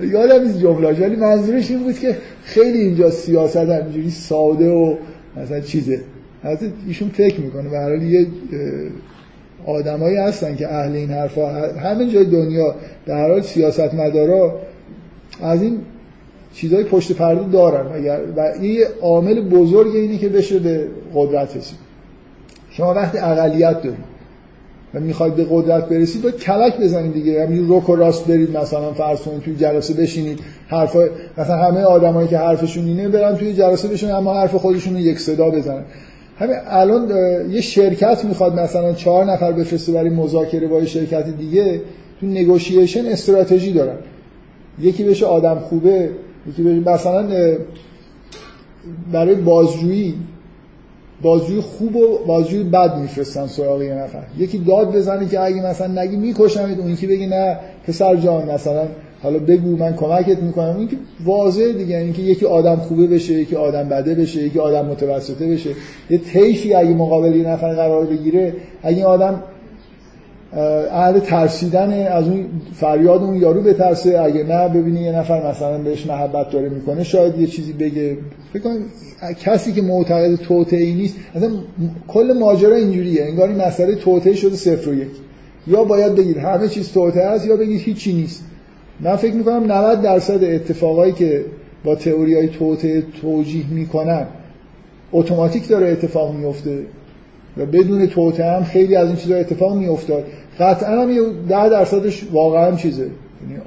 یادم 0.00 0.42
این 0.42 0.58
جمله 0.58 1.06
ولی 1.06 1.16
منظورش 1.16 1.70
این 1.70 1.82
بود 1.82 1.98
که 1.98 2.16
خیلی 2.42 2.78
اینجا 2.78 3.10
سیاست 3.10 3.56
همینجوری 3.56 4.10
ساده 4.10 4.70
و 4.70 4.96
مثلا 5.36 5.60
چیزه. 5.60 6.00
حتی 6.42 6.72
ایشون 6.86 7.08
فکر 7.08 7.40
می‌کنه 7.40 7.68
به 7.68 8.04
یه 8.04 8.26
آدمایی 9.66 10.16
هستن 10.16 10.56
که 10.56 10.74
اهل 10.74 10.92
این 10.92 11.10
حرفا 11.10 11.48
همین 11.82 12.08
جای 12.08 12.24
دنیا 12.24 12.74
در 13.06 13.28
حال 13.28 13.40
سیاست 13.40 13.94
مدارا 13.94 14.54
از 15.42 15.62
این 15.62 15.78
چیزای 16.54 16.84
پشت 16.84 17.12
پرده 17.12 17.48
دارن. 17.52 17.86
و 18.36 18.64
یه 18.64 18.86
عامل 19.02 19.40
بزرگ 19.40 19.96
اینه 19.96 20.18
که 20.18 20.28
بشه 20.28 20.58
به 20.58 20.88
قدرت 21.14 21.56
رسید. 21.56 21.78
شما 22.70 22.94
وقتی 22.94 23.18
اقلیت 23.18 23.82
دارید 23.82 24.10
و 24.94 25.00
می‌خواید 25.00 25.34
به 25.34 25.46
قدرت 25.50 25.88
برسید 25.88 26.22
باید 26.22 26.36
کلک 26.36 26.80
بزنید 26.80 27.12
دیگه. 27.12 27.32
یعنی 27.32 27.58
روک 27.58 27.88
و 27.88 27.96
راست 27.96 28.26
برید 28.26 28.56
مثلا 28.56 28.92
فرض 28.92 29.20
کنید 29.20 29.42
توی 29.42 29.56
جلسه 29.56 29.94
بشینید 29.94 30.40
حرف 30.68 30.96
مثلا 31.38 31.56
همه 31.56 31.80
آدمایی 31.80 32.28
که 32.28 32.38
حرفشون 32.38 32.84
اینه 32.84 33.08
برن 33.08 33.36
توی 33.36 33.54
جلسه 33.54 33.88
بشینن 33.88 34.12
اما 34.12 34.34
حرف 34.34 34.54
خودشون 34.54 34.94
رو 34.94 35.00
یک 35.00 35.18
صدا 35.18 35.50
بزنن. 35.50 35.82
همین 36.40 36.56
الان 36.66 37.10
یه 37.50 37.60
شرکت 37.60 38.24
می‌خواد 38.24 38.60
مثلا 38.60 38.92
چهار 38.92 39.24
نفر 39.24 39.52
بفرسته 39.52 39.92
برای 39.92 40.10
مذاکره 40.10 40.68
با 40.68 40.80
یه 40.80 40.86
شرکت 40.86 41.28
دیگه 41.28 41.80
تو 42.20 42.26
نگوشیشن 42.26 43.06
استراتژی 43.06 43.72
دارن. 43.72 43.96
یکی 44.78 45.04
بشه 45.04 45.26
آدم 45.26 45.58
خوبه 45.58 46.10
یکی 46.48 46.62
بشه 46.62 46.90
مثلا 46.90 47.28
برای 49.12 49.34
بازجویی 49.34 50.14
بازجوی 51.22 51.60
خوب 51.60 51.96
و 51.96 52.18
بازجوی 52.26 52.64
بد 52.64 52.96
میفرستن 52.96 53.46
سراغ 53.46 53.82
یه 53.82 53.94
نفر. 53.94 54.22
یکی 54.38 54.58
داد 54.58 54.96
بزنه 54.96 55.28
که 55.28 55.40
اگه 55.40 55.66
مثلا 55.66 56.02
نگی 56.02 56.16
میکشمید 56.16 56.80
اون 56.80 56.90
یکی 56.90 57.06
بگه 57.06 57.26
نه 57.26 57.58
پسر 57.86 58.16
جان 58.16 58.50
مثلا 58.50 58.88
حالا 59.22 59.38
بگو 59.38 59.76
من 59.76 59.96
کمکت 59.96 60.42
می‌کنم. 60.42 60.76
این 60.78 60.88
که 60.88 60.96
واضحه 61.24 61.72
دیگه 61.72 61.96
اینکه 61.96 62.22
که 62.22 62.28
یکی 62.28 62.46
آدم 62.46 62.76
خوبه 62.76 63.06
بشه 63.06 63.34
یکی 63.34 63.56
آدم 63.56 63.88
بده 63.88 64.14
بشه 64.14 64.42
یکی 64.42 64.58
آدم 64.58 64.86
متوسطه 64.86 65.48
بشه. 65.48 65.70
یه 66.10 66.18
تیفی 66.18 66.74
اگه 66.74 66.94
مقابل 66.94 67.36
یه 67.36 67.48
نفر 67.48 67.74
قرار 67.74 68.06
بگیره 68.06 68.54
اگه 68.82 69.04
آدم 69.04 69.42
اهل 70.92 71.18
ترسیدن 71.18 72.06
از 72.06 72.28
اون 72.28 72.46
فریاد 72.72 73.22
اون 73.22 73.34
یارو 73.34 73.62
بترسه. 73.62 74.20
اگه 74.20 74.44
نه 74.44 74.68
ببینی 74.68 75.00
یه 75.00 75.12
نفر 75.12 75.50
مثلا 75.50 75.78
بهش 75.78 76.06
محبت 76.06 76.50
داره 76.50 76.68
می‌کنه 76.68 77.04
شاید 77.04 77.38
یه 77.38 77.46
چیزی 77.46 77.72
بگه. 77.72 78.18
فکر 78.52 78.62
کسی 79.40 79.72
که 79.72 79.82
معتقد 79.82 80.34
توطئه 80.34 80.94
نیست 80.94 81.16
اصلا 81.34 81.50
کل 82.08 82.32
ماجرا 82.40 82.76
اینجوریه. 82.76 83.24
انگار 83.24 83.48
این 83.48 83.60
مسئله 83.60 83.94
توطئه 83.94 84.34
شده 84.34 84.56
صفر 84.56 84.88
و 84.88 84.94
یک. 84.94 85.08
یا 85.66 85.84
باید 85.84 86.14
بگید 86.14 86.36
همه 86.36 86.68
چیز 86.68 86.92
توطئه 86.92 87.22
است 87.22 87.46
یا 87.46 87.56
بگید 87.56 87.80
هیچی 87.80 88.12
نیست. 88.12 88.44
من 89.00 89.16
فکر 89.16 89.34
می‌کنم 89.34 89.72
90 89.72 90.02
درصد 90.02 90.44
اتفاقایی 90.44 91.12
که 91.12 91.44
با 91.84 91.94
تئوری 91.94 92.34
های 92.34 92.48
توطئه 92.48 93.02
توجیه 93.20 93.70
می‌کنن 93.70 94.26
اتوماتیک 95.12 95.68
داره 95.68 95.88
اتفاق 95.88 96.34
میفته 96.34 96.78
و 97.56 97.66
بدون 97.66 98.06
توطئه 98.06 98.52
هم 98.56 98.64
خیلی 98.64 98.96
از 98.96 99.06
این 99.06 99.16
چیزا 99.16 99.36
اتفاق 99.36 99.76
میافتاد. 99.76 100.24
قطعا 100.60 101.02
هم 101.02 101.10
یه 101.10 101.22
10 101.48 101.68
درصدش 101.68 102.26
واقعا 102.32 102.76
چیزه. 102.76 103.02
یعنی 103.02 103.60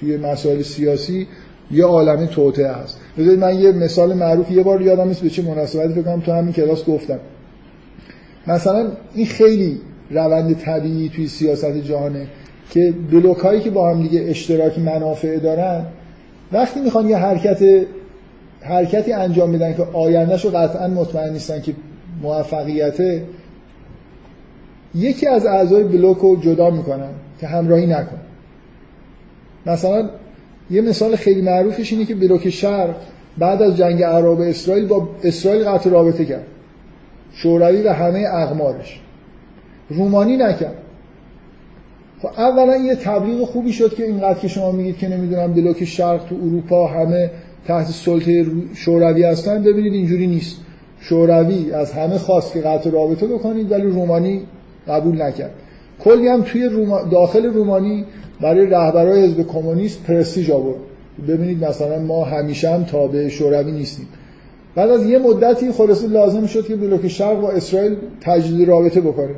توی 0.00 0.16
مسائل 0.16 0.62
سیاسی 0.62 1.26
یه 1.70 1.84
عالمه 1.84 2.26
توطئه 2.26 2.72
هست. 2.72 2.98
بذارید 3.18 3.40
من 3.40 3.54
یه 3.60 3.72
مثال 3.72 4.14
معروف 4.14 4.50
یه 4.50 4.62
بار 4.62 4.82
یادم 4.82 5.08
نیست 5.08 5.22
به 5.22 5.30
چه 5.30 5.42
مناسبتی 5.42 6.02
فکر 6.02 6.20
تو 6.20 6.32
همین 6.32 6.52
کلاس 6.52 6.84
گفتم. 6.84 7.18
مثلا 8.46 8.86
این 9.14 9.26
خیلی 9.26 9.80
روند 10.10 10.58
طبیعی 10.58 11.08
توی 11.08 11.28
سیاست 11.28 11.76
جهانه. 11.76 12.26
که 12.72 12.94
بلوک 13.10 13.38
هایی 13.38 13.60
که 13.60 13.70
با 13.70 13.90
هم 13.90 14.02
دیگه 14.02 14.20
اشتراک 14.20 14.78
منافع 14.78 15.38
دارن 15.38 15.86
وقتی 16.52 16.80
می‌خوان 16.80 17.08
یه 17.08 17.16
حرکت 17.16 17.86
حرکتی 18.60 19.12
انجام 19.12 19.52
بدن 19.52 19.74
که 19.74 19.82
آیندهش 19.92 20.44
رو 20.44 20.50
قطعا 20.50 20.88
مطمئن 20.88 21.32
نیستن 21.32 21.60
که 21.60 21.74
موفقیت 22.22 23.00
یکی 24.94 25.26
از 25.26 25.46
اعضای 25.46 25.84
بلوک 25.84 26.18
رو 26.18 26.36
جدا 26.36 26.70
می‌کنن 26.70 27.10
که 27.40 27.46
همراهی 27.46 27.86
نکنه 27.86 28.20
مثلا 29.66 30.10
یه 30.70 30.80
مثال 30.80 31.16
خیلی 31.16 31.42
معروفش 31.42 31.92
اینه 31.92 32.04
که 32.04 32.14
بلوک 32.14 32.50
شرق 32.50 32.94
بعد 33.38 33.62
از 33.62 33.76
جنگ 33.76 34.02
عرب 34.02 34.40
اسرائیل 34.40 34.86
با 34.86 35.08
اسرائیل 35.24 35.64
قطع 35.64 35.90
رابطه 35.90 36.24
کرد. 36.24 36.46
شوروی 37.34 37.82
و 37.82 37.92
همه 37.92 38.24
اقمارش. 38.32 39.00
رومانی 39.88 40.36
نکرد. 40.36 40.81
خب 42.22 42.28
اولا 42.36 42.76
یه 42.76 42.94
تبلیغ 42.94 43.44
خوبی 43.44 43.72
شد 43.72 43.94
که 43.94 44.04
اینقدر 44.04 44.38
که 44.38 44.48
شما 44.48 44.72
میگید 44.72 44.98
که 44.98 45.08
نمی‌دونم 45.08 45.52
بلوک 45.52 45.84
شرق 45.84 46.24
تو 46.24 46.34
اروپا 46.34 46.86
همه 46.86 47.30
تحت 47.66 47.86
سلطه 47.86 48.46
شوروی 48.74 49.24
هستن 49.24 49.62
ببینید 49.62 49.92
اینجوری 49.92 50.26
نیست. 50.26 50.56
شوروی 51.00 51.72
از 51.72 51.92
همه 51.92 52.18
خواست 52.18 52.52
که 52.52 52.60
قطع 52.60 52.90
رابطه 52.90 53.26
بکنید 53.26 53.72
ولی 53.72 53.82
رومانی 53.82 54.40
قبول 54.88 55.22
نکرد. 55.22 55.50
کلی 56.04 56.28
هم 56.28 56.42
توی 56.42 56.70
داخل 57.10 57.44
رومانی 57.44 58.04
برای 58.40 58.66
رهبرای 58.66 59.24
حزب 59.24 59.46
کمونیست 59.46 60.02
پرستیژ 60.02 60.50
آورد. 60.50 60.78
ببینید 61.28 61.64
مثلا 61.64 61.98
ما 61.98 62.24
همیشه 62.24 62.70
هم 62.70 62.84
تابع 62.84 63.28
شوروی 63.28 63.72
نیستیم. 63.72 64.08
بعد 64.74 64.90
از 64.90 65.06
یه 65.06 65.18
مدتی 65.18 65.72
خلاصه 65.72 66.06
لازم 66.06 66.46
شد 66.46 66.66
که 66.66 66.76
بلوک 66.76 67.08
شرق 67.08 67.40
با 67.40 67.50
اسرائیل 67.50 67.96
تجدید 68.20 68.68
رابطه 68.68 69.00
بکنه. 69.00 69.34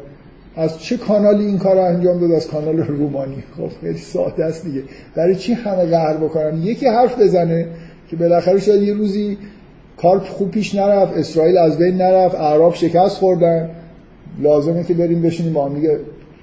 از 0.56 0.78
چه 0.78 0.96
کانالی 0.96 1.44
این 1.44 1.58
کار 1.58 1.78
انجام 1.78 2.20
داد؟ 2.20 2.32
از 2.32 2.46
کانال 2.46 2.78
رومانی. 2.78 3.42
خب 3.56 3.68
خیلی 3.80 3.98
ساده 3.98 4.44
است 4.44 4.64
دیگه. 4.64 4.82
برای 5.14 5.36
چی 5.36 5.52
همه 5.52 5.86
قهر 5.86 6.16
بکنن؟ 6.16 6.62
یکی 6.62 6.86
حرف 6.86 7.20
بزنه 7.20 7.66
که 8.08 8.16
بالاخره 8.16 8.60
شاید 8.60 8.82
یه 8.82 8.94
روزی 8.94 9.38
کار 9.96 10.18
خوب 10.18 10.50
پیش 10.50 10.74
نرفت 10.74 11.16
اسرائیل 11.16 11.58
از 11.58 11.78
بین 11.78 11.94
نرفت 11.96 12.34
اعراب 12.34 12.74
شکست 12.74 13.16
خوردن. 13.16 13.70
لازمه 14.40 14.84
که 14.84 14.94
بریم 14.94 15.22
بشینیم 15.22 15.52
با 15.52 15.68
هم 15.68 15.74
دیگه 15.74 15.98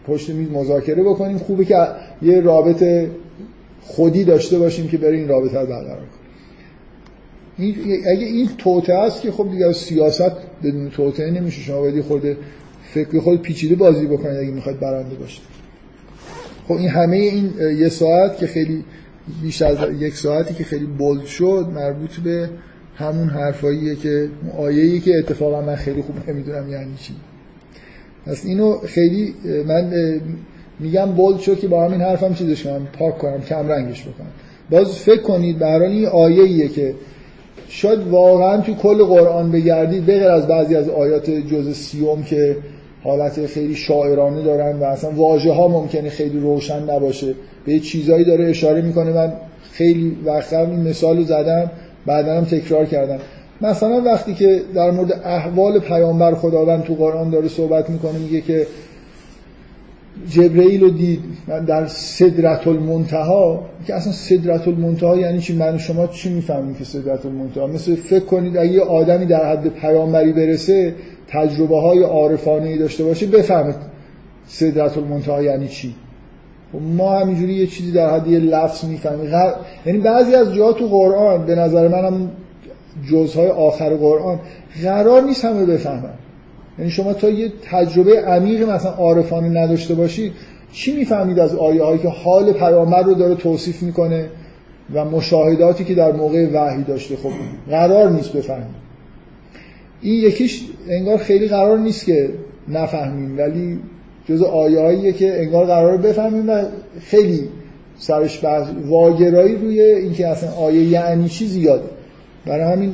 پشت 0.07 0.29
میز 0.29 0.51
مذاکره 0.51 1.03
بکنیم. 1.03 1.37
خوبه 1.37 1.65
که 1.65 1.75
یه 2.21 2.41
رابطه 2.41 3.09
خودی 3.81 4.23
داشته 4.23 4.59
باشیم 4.59 4.87
که 4.87 4.97
بریم 4.97 5.27
رابطه 5.27 5.59
رو 5.59 5.65
برقرار 5.65 5.97
کنیم. 5.97 6.21
اگه 8.15 8.25
این 8.25 8.49
توته 8.57 8.93
است 8.93 9.21
که 9.21 9.31
خب 9.31 9.51
دیگه 9.51 9.73
سیاست 9.73 10.31
بدون 10.63 10.89
توته 10.89 11.31
نمیشه. 11.31 11.61
شما 11.61 11.79
باید 11.79 12.01
خود 12.01 12.37
فکر 12.93 13.19
خود 13.19 13.41
پیچیده 13.41 13.75
بازی 13.75 14.05
بکنید 14.05 14.37
اگه 14.37 14.51
می‌خواید 14.51 14.79
برنده 14.79 15.15
باشید. 15.15 15.43
خب 16.67 16.73
این 16.73 16.89
همه 16.89 17.17
این 17.17 17.53
یه 17.79 17.89
ساعت 17.89 18.37
که 18.37 18.47
خیلی 18.47 18.83
بیش 19.41 19.61
از 19.61 19.77
یک 19.99 20.15
ساعتی 20.15 20.53
که 20.53 20.63
خیلی 20.63 20.85
بولد 20.85 21.25
شد 21.25 21.67
مربوط 21.75 22.15
به 22.15 22.49
همون 22.95 23.27
حرفاییه 23.27 23.95
که 23.95 24.29
آیه‌ای 24.57 24.99
که 24.99 25.17
اتفاقا 25.17 25.61
من 25.61 25.75
خیلی 25.75 26.01
خوب 26.01 26.29
نمی‌دونم 26.29 26.69
یعنی 26.71 26.95
چی. 26.99 27.13
پس 28.25 28.45
اینو 28.45 28.77
خیلی 28.77 29.33
من 29.67 29.93
میگم 30.79 31.05
بولد 31.05 31.39
شد 31.39 31.59
که 31.59 31.67
با 31.67 31.85
همین 31.85 32.01
حرفم 32.01 32.33
چیزش 32.33 32.63
کنم 32.63 32.87
پاک 32.99 33.17
کنم 33.17 33.41
کم 33.41 33.67
رنگش 33.67 34.01
بکنم. 34.01 34.31
باز 34.69 34.99
فکر 34.99 35.21
کنید 35.21 35.59
به 35.59 35.67
هر 35.67 35.81
این 35.81 36.05
آیه 36.05 36.67
که 36.67 36.95
شاید 37.67 38.07
واقعا 38.07 38.61
تو 38.61 38.73
کل 38.73 39.03
قرآن 39.03 39.51
بگردید 39.51 40.05
بغیر 40.05 40.27
از 40.27 40.47
بعضی 40.47 40.75
از 40.75 40.89
آیات 40.89 41.29
جز 41.29 41.75
سیوم 41.75 42.23
که 42.23 42.57
حالت 43.03 43.45
خیلی 43.45 43.75
شاعرانه 43.75 44.43
دارن 44.43 44.79
و 44.79 44.83
اصلا 44.83 45.11
واژه 45.11 45.51
ها 45.51 45.67
ممکنه 45.67 46.09
خیلی 46.09 46.39
روشن 46.39 46.89
نباشه. 46.89 47.33
به 47.65 47.79
چیزایی 47.79 48.25
داره 48.25 48.49
اشاره 48.49 48.81
می‌کنه. 48.81 49.11
من 49.11 49.33
خیلی 49.71 50.17
وقتا 50.25 50.59
این 50.59 50.81
مثال 50.81 51.17
رو 51.17 51.23
زدم 51.23 51.71
بعدا 52.05 52.37
هم 52.37 52.45
تکرار 52.45 52.85
کردم. 52.85 53.19
مثلا 53.61 54.01
وقتی 54.01 54.33
که 54.33 54.61
در 54.75 54.91
مورد 54.91 55.21
احوال 55.25 55.79
پیامبر 55.79 56.35
خداوند 56.35 56.83
تو 56.83 56.95
قرآن 56.95 57.29
داره 57.29 57.47
صحبت 57.47 57.89
می‌کنه 57.89 58.17
میگه 58.17 58.41
که 58.41 58.67
جبرئیل 60.29 60.81
رو 60.81 60.89
دید. 60.89 61.19
در 61.67 61.87
صدرت 61.87 62.67
المنتها 62.67 63.65
که 63.87 63.95
اصلا 63.95 64.13
صدرت 64.13 64.67
المنتها 64.67 65.17
یعنی 65.17 65.39
چی؟ 65.39 65.55
من 65.55 65.77
شما 65.77 66.07
چی 66.07 66.33
می‌فهمیم 66.33 66.75
که 66.75 66.83
صدرت 66.83 67.25
المنتها 67.25 67.67
مثل 67.67 67.95
فکر 67.95 68.25
کنید 68.25 68.57
اگه 68.57 68.71
یه 68.71 68.81
آدمی 68.81 69.25
در 69.25 69.51
حد 69.51 69.67
پیامبری 69.67 70.33
برسه 70.33 70.95
تجربه 71.27 71.81
های 71.81 72.03
عارفانه 72.03 72.69
ای 72.69 72.77
داشته 72.77 73.03
باشه 73.03 73.27
بفهمه 73.27 73.75
صدرت 74.47 74.97
المنتها 74.97 75.43
یعنی 75.43 75.67
چی. 75.67 75.95
خب 76.73 76.81
ما 76.81 77.19
همینجوری 77.19 77.53
یه 77.53 77.67
چیزی 77.67 77.91
در 77.91 78.13
حد 78.13 78.27
یه 78.27 78.39
لفظ 78.39 78.85
می‌فهمیم. 78.85 79.29
یعنی 79.85 79.99
بعضی 79.99 80.35
از 80.35 80.53
جاها 80.53 80.73
تو 80.73 80.87
قرآن 80.87 81.45
به 81.45 81.55
نظر 81.55 81.87
من 81.87 82.05
هم 82.05 82.31
جزهای 83.11 83.47
آخر 83.47 83.95
قرآن 83.95 84.39
قرار 84.83 85.21
نیست 85.21 85.45
همه 85.45 85.65
بفهمن. 85.65 86.13
یعنی 86.81 86.91
شما 86.91 87.13
تا 87.13 87.29
یه 87.29 87.51
تجربه 87.71 88.21
عمیق 88.21 88.69
مثلا 88.69 88.91
عارفانه 88.91 89.63
نداشته 89.63 89.93
باشید 89.95 90.33
چی 90.71 90.95
می‌فهمید 90.95 91.39
از 91.39 91.55
آیه 91.55 91.83
هایی 91.83 91.99
که 91.99 92.07
حال 92.07 92.53
پیامبر 92.53 93.03
رو 93.03 93.13
داره 93.13 93.35
توصیف 93.35 93.83
می‌کنه 93.83 94.29
و 94.93 95.05
مشاهداتی 95.05 95.83
که 95.83 95.95
در 95.95 96.11
موقع 96.11 96.47
وحی 96.53 96.83
داشته؟ 96.83 97.15
خب 97.15 97.29
قرار 97.69 98.09
نیست 98.09 98.33
بفهمید. 98.33 98.81
این 100.01 100.27
یکیش 100.27 100.63
انگار 100.89 101.17
خیلی 101.17 101.47
قرار 101.47 101.79
نیست 101.79 102.05
که 102.05 102.29
نفهمیم 102.67 103.37
ولی 103.37 103.79
جز 104.27 104.41
آیه 104.41 105.13
که 105.13 105.41
انگار 105.41 105.65
قرار 105.65 105.97
بفهمیم 105.97 106.49
و 106.49 106.63
خیلی 107.01 107.49
سرش 107.97 108.43
بحث 108.43 108.67
واگرایی 108.87 109.55
روی 109.55 109.81
اینکه 109.81 110.27
اصلا 110.27 110.51
آیه 110.51 110.83
یعنی 110.83 111.29
چی 111.29 111.47
زیاده. 111.47 111.89
برای 112.45 112.73
همین 112.73 112.93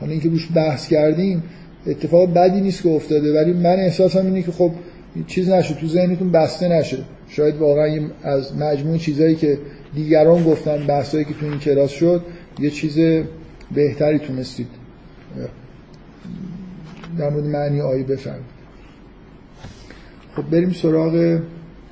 حالا 0.00 0.12
اینکه 0.12 0.28
روش 0.28 0.48
بحث 0.54 0.88
کردیم 0.88 1.42
اتفاق 1.86 2.34
بدی 2.34 2.60
نیست 2.60 2.82
که 2.82 2.88
افتاده 2.88 3.40
ولی 3.40 3.52
من 3.52 3.76
احساسم 3.76 4.26
اینه 4.26 4.42
که 4.42 4.52
خب 4.52 4.70
چیز 5.26 5.50
نشه 5.50 5.74
تو 5.74 5.86
ذهنتون 5.86 6.32
بسته 6.32 6.68
نشه 6.68 6.98
شاید 7.28 7.56
واقعا 7.56 8.00
از 8.22 8.56
مجموع 8.56 8.98
چیزایی 8.98 9.34
که 9.34 9.58
دیگران 9.94 10.44
گفتن 10.44 10.86
بحثایی 10.86 11.24
که 11.24 11.34
تو 11.34 11.46
این 11.46 11.58
کلاس 11.58 11.90
شد 11.90 12.22
یه 12.58 12.70
چیز 12.70 13.24
بهتری 13.74 14.18
تونستید. 14.18 14.68
در 17.18 17.30
مورد 17.30 17.44
معنی 17.44 17.80
آیه 17.80 18.04
بفهمید 18.04 18.56
خب 20.36 20.50
بریم 20.50 20.72
سراغ 20.72 21.40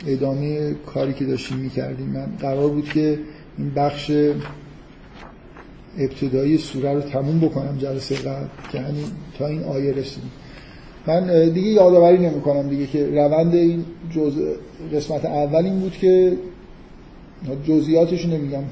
ادامه 0.07 0.75
کاری 0.87 1.13
که 1.13 1.25
داشتیم 1.25 1.59
می‌کردیم. 1.59 2.07
من 2.07 2.27
قرار 2.41 2.69
بود 2.69 2.89
که 2.89 3.19
این 3.59 3.71
بخش 3.77 4.11
ابتدایی 5.99 6.59
سوره 6.59 6.93
رو 6.93 7.01
تموم 7.01 7.41
بکنم 7.41 7.79
جلسه 7.79 8.15
قبل 8.15 8.47
که 8.73 8.81
همین 8.81 9.05
تا 9.39 9.47
این 9.47 9.63
آیه 9.63 9.93
رسیدیم. 9.93 10.31
من 11.07 11.49
دیگه 11.49 11.69
یادآوری 11.69 12.19
نمی 12.19 12.41
کنم 12.41 12.69
دیگه 12.69 12.87
که 12.87 13.07
روند 13.07 13.55
این 13.55 13.85
جز 14.17 14.33
قسمت 14.95 15.25
اول 15.25 15.65
این 15.65 15.81
بود 15.81 15.93
که 15.93 16.33
جزئیاتش 17.69 18.27
نمیگم. 18.27 18.63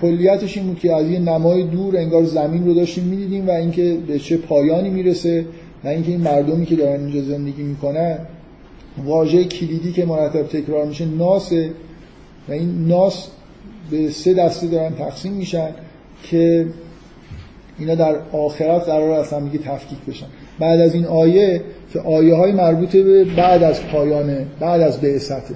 کلیتش 0.00 0.56
این 0.56 0.66
بود 0.66 0.78
که 0.78 0.94
از 0.94 1.10
یه 1.10 1.18
نمای 1.18 1.62
دور 1.62 1.96
انگار 1.96 2.24
زمین 2.24 2.66
رو 2.66 2.74
داشتیم 2.74 3.04
می‌دیدیم 3.04 3.48
و 3.48 3.50
اینکه 3.50 3.98
به 4.06 4.18
چه 4.18 4.36
پایانی 4.36 4.90
می‌رسه 4.90 5.44
و 5.84 5.88
اینکه 5.88 6.10
این 6.10 6.20
مردمی 6.20 6.66
که 6.66 6.76
دارن 6.76 7.00
اینجا 7.04 7.22
زندگی 7.22 7.62
می‌کنن 7.62 8.18
واژه 9.04 9.44
کلیدی 9.44 9.92
که 9.92 10.04
مرتب 10.04 10.42
تکرار 10.42 10.86
میشه 10.86 11.04
ناسه 11.04 11.70
و 12.48 12.52
این 12.52 12.86
ناس 12.86 13.28
به 13.90 14.10
سه 14.10 14.34
دسته 14.34 14.66
دارن 14.66 14.94
تقسیم 14.94 15.32
میشن. 15.32 15.68
که 16.22 16.66
اینا 17.78 17.94
در 17.94 18.16
آخرت 18.32 18.82
قرار 18.82 19.10
است 19.10 19.32
هم 19.32 19.48
تفکیک 19.48 19.98
بشن. 20.08 20.26
بعد 20.58 20.80
از 20.80 20.94
این 20.94 21.04
آیه 21.04 21.60
که 21.92 22.00
آیه 22.00 22.34
های 22.34 22.52
مربوط 22.52 22.96
به 22.96 23.24
بعد 23.24 23.62
از 23.62 23.86
پایان 23.86 24.36
بعد 24.60 24.80
از 24.80 25.00
بعثته 25.00 25.54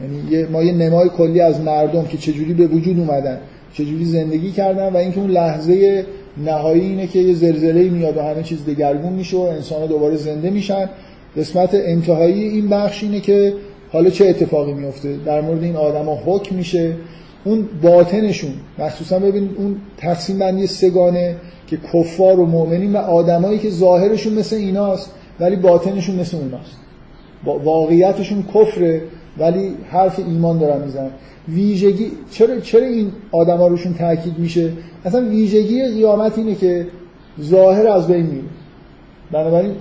یعنی 0.00 0.46
ما 0.52 0.62
یه 0.62 0.72
نمای 0.72 1.08
کلی 1.08 1.40
از 1.40 1.60
مردم 1.60 2.04
که 2.04 2.18
چجوری 2.18 2.54
به 2.54 2.66
وجود 2.66 2.98
اومدن 2.98 3.38
چجوری 3.74 4.04
زندگی 4.04 4.50
کردن 4.52 4.92
و 4.92 4.96
اینکه 4.96 5.20
اون 5.20 5.30
لحظه 5.30 6.04
نهایی 6.44 6.80
اینه 6.80 7.06
که 7.06 7.18
یه 7.18 7.34
زلزله 7.34 7.82
میاد 7.82 8.16
و 8.16 8.22
همه 8.22 8.42
چیز 8.42 8.64
دگرگون 8.64 9.12
میشه 9.12 9.36
و 9.36 9.40
انسان 9.40 9.86
دوباره 9.86 10.16
زنده 10.16 10.50
میشن. 10.50 10.90
قسمت 11.36 11.74
انتهایی 11.74 12.42
این 12.42 12.68
بخش 12.68 13.02
اینه 13.02 13.20
که 13.20 13.54
حالا 13.92 14.10
چه 14.10 14.28
اتفاقی 14.28 14.72
میفته؟ 14.72 15.16
در 15.26 15.40
مورد 15.40 15.62
این 15.62 15.76
آدما 15.76 16.18
حکم 16.26 16.56
میشه. 16.56 16.92
اون 17.44 17.68
باطنشون. 17.82 18.52
مخصوصا 18.78 19.18
ببینید 19.18 19.50
اون 19.56 19.76
تقسیم 19.96 20.38
بندی 20.38 20.66
سگانه 20.66 21.36
که 21.66 21.78
کفار 21.92 22.40
و 22.40 22.46
مؤمنین 22.46 22.92
و 22.92 22.96
آدمایی 22.96 23.58
که 23.58 23.70
ظاهرشون 23.70 24.32
مثل 24.32 24.56
ایناست 24.56 25.10
ولی 25.40 25.56
باطنشون 25.56 26.16
مثل 26.16 26.36
اوناست. 26.36 26.76
واقعیتشون 27.64 28.44
کفره 28.54 29.02
ولی 29.38 29.74
حرف 29.90 30.18
ایمان 30.18 30.58
دارن 30.58 30.84
می‌زنن. 30.84 31.10
ویژگی 31.48 32.12
چرا 32.30 32.60
چرا 32.60 32.86
این 32.86 33.12
آدما 33.32 33.66
روشون 33.66 33.94
تاکید 33.94 34.38
میشه؟ 34.38 34.72
اصلا 35.04 35.28
ویژگی 35.28 35.82
قیامت 35.82 36.38
اینه 36.38 36.54
که 36.54 36.86
ظاهر 37.40 37.86
از 37.86 38.06
بین 38.06 38.26
میره. 38.26 38.44
بنابراین 39.32 39.74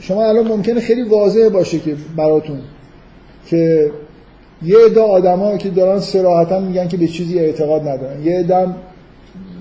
شما 0.00 0.24
الان 0.24 0.48
ممکنه 0.48 0.80
خیلی 0.80 1.02
واضح 1.02 1.48
باشه 1.48 1.78
که 1.78 1.96
براتون 2.16 2.58
که 3.46 3.90
یه 4.64 4.76
عده 4.86 5.00
آدما 5.00 5.56
که 5.56 5.68
دارن 5.70 6.00
صراحتا 6.00 6.60
میگن 6.60 6.88
که 6.88 6.96
به 6.96 7.06
چیزی 7.06 7.38
اعتقاد 7.38 7.88
ندارن. 7.88 8.22
یه 8.24 8.38
عده 8.38 8.66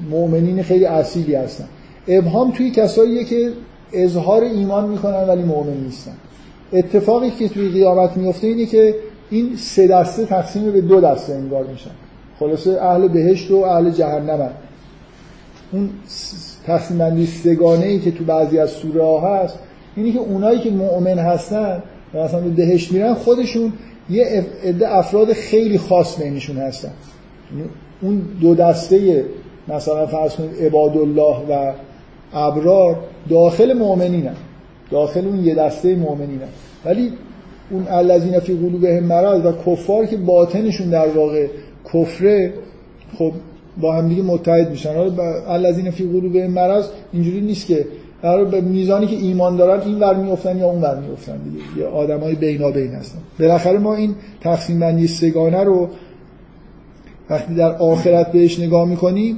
مؤمنین 0.09 0.63
خیلی 0.63 0.85
اصیلی 0.85 1.35
هستن. 1.35 1.65
ابهام 2.07 2.51
توی 2.51 2.71
کساییه 2.71 3.23
که 3.23 3.51
اظهار 3.93 4.43
ایمان 4.43 4.89
می‌کنن 4.89 5.23
ولی 5.27 5.43
مؤمن 5.43 5.77
نیستن. 5.83 6.13
اتفاقی 6.73 7.29
که 7.29 7.49
توی 7.49 7.69
قیامت 7.69 8.17
میفته 8.17 8.47
اینه 8.47 8.65
که 8.65 8.95
این 9.29 9.55
سه 9.57 9.87
دسته 9.87 10.25
تقسیم 10.25 10.71
به 10.71 10.81
دو 10.81 11.01
دسته 11.01 11.33
انگار 11.33 11.63
میشن. 11.63 11.91
خلاصه 12.39 12.81
اهل 12.81 13.07
بهشت 13.07 13.51
و 13.51 13.55
اهل 13.55 13.89
جهنم 13.89 14.49
اون 15.71 15.89
تقسیم 16.65 16.97
بندی 16.97 17.25
سگانه 17.25 17.85
ای 17.85 17.99
که 17.99 18.11
تو 18.11 18.23
بعضی 18.23 18.59
از 18.59 18.69
سوره 18.69 19.03
ها 19.03 19.19
هست 19.19 19.59
اینی 19.95 20.11
که 20.13 20.19
اونایی 20.19 20.59
که 20.59 20.71
مؤمن 20.71 21.19
هستن 21.19 21.83
و 22.13 22.17
اصلا 22.17 22.39
به 22.39 22.49
بهشت 22.49 22.91
میرن 22.91 23.13
خودشون 23.13 23.73
یه 24.09 24.45
عده 24.63 24.95
افراد 24.97 25.33
خیلی 25.33 25.77
خاص 25.77 26.21
بینشون 26.21 26.57
هستن. 26.57 26.91
یعنی 27.51 27.69
اون 28.01 28.21
دو 28.41 28.55
دسته 28.55 29.25
مثلا 29.67 30.07
فرض 30.07 30.35
کنید 30.35 30.65
عباد 30.65 30.97
الله 30.97 31.35
و 31.49 31.73
ابرار 32.33 32.99
داخل 33.29 33.73
مؤمنینن. 33.73 34.35
داخل 34.91 35.27
اون 35.27 35.45
یه 35.45 35.55
دسته 35.55 35.95
مؤمنینن. 35.95 36.47
ولی 36.85 37.11
اون 37.71 37.87
الذین 37.89 38.39
فی 38.39 38.53
قلوبهم 38.53 39.03
مرض 39.03 39.45
و 39.45 39.51
کفار 39.65 40.05
که 40.05 40.17
باطنشون 40.17 40.89
در 40.89 41.07
واقع 41.07 41.47
کفره 41.93 42.53
خب 43.17 43.31
با 43.81 43.95
هم 43.95 44.09
دیگه 44.09 44.23
متحد 44.23 44.69
میشن. 44.69 44.95
حالا 44.95 45.13
الذین 45.47 45.91
فی 45.91 46.03
قلوبهم 46.03 46.51
مرض 46.51 46.87
اینجوری 47.13 47.41
نیست 47.41 47.67
که 47.67 47.85
قرار 48.21 48.45
به 48.45 48.61
میزانی 48.61 49.07
که 49.07 49.15
ایمان 49.15 49.57
دارن 49.57 49.81
این 49.81 49.99
ور 49.99 50.15
میافتن 50.15 50.57
یا 50.57 50.65
اون 50.65 50.81
ور 50.81 50.99
میافتن 50.99 51.37
دیگه. 51.37 51.63
یا 51.77 51.91
آدمای 51.91 52.35
بینابین 52.35 52.91
هستن. 52.91 53.19
بالاخره 53.39 53.77
ما 53.79 53.95
این 53.95 54.15
تقسیم 54.41 54.79
بندی 54.79 55.07
سگانه 55.07 55.63
رو 55.63 55.89
وقتی 57.29 57.55
در 57.55 57.75
آخرت 57.75 58.31
بهش 58.31 58.59
نگاه 58.59 58.87
می‌کنیم 58.87 59.37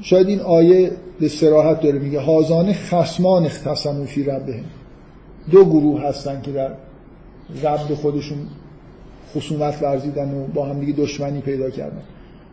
شاید 0.00 0.28
این 0.28 0.40
آیه 0.40 0.90
به 1.20 1.28
سراحت 1.28 1.80
داره 1.80 1.98
میگه 1.98 2.20
هازان 2.20 2.72
خسمان 2.72 3.44
اختصموا 3.44 4.04
فی 4.04 4.22
ربهم. 4.22 4.64
دو 5.50 5.64
گروه 5.64 6.02
هستن 6.02 6.40
که 6.42 6.50
در 6.50 6.68
رب 7.62 7.94
خودشون 7.94 8.38
خصومت 9.34 9.82
ورزیدن 9.82 10.34
و 10.34 10.46
با 10.54 10.66
هم 10.66 10.80
دیگه 10.80 10.92
دشمنی 10.92 11.40
پیدا 11.40 11.70
کردن. 11.70 12.02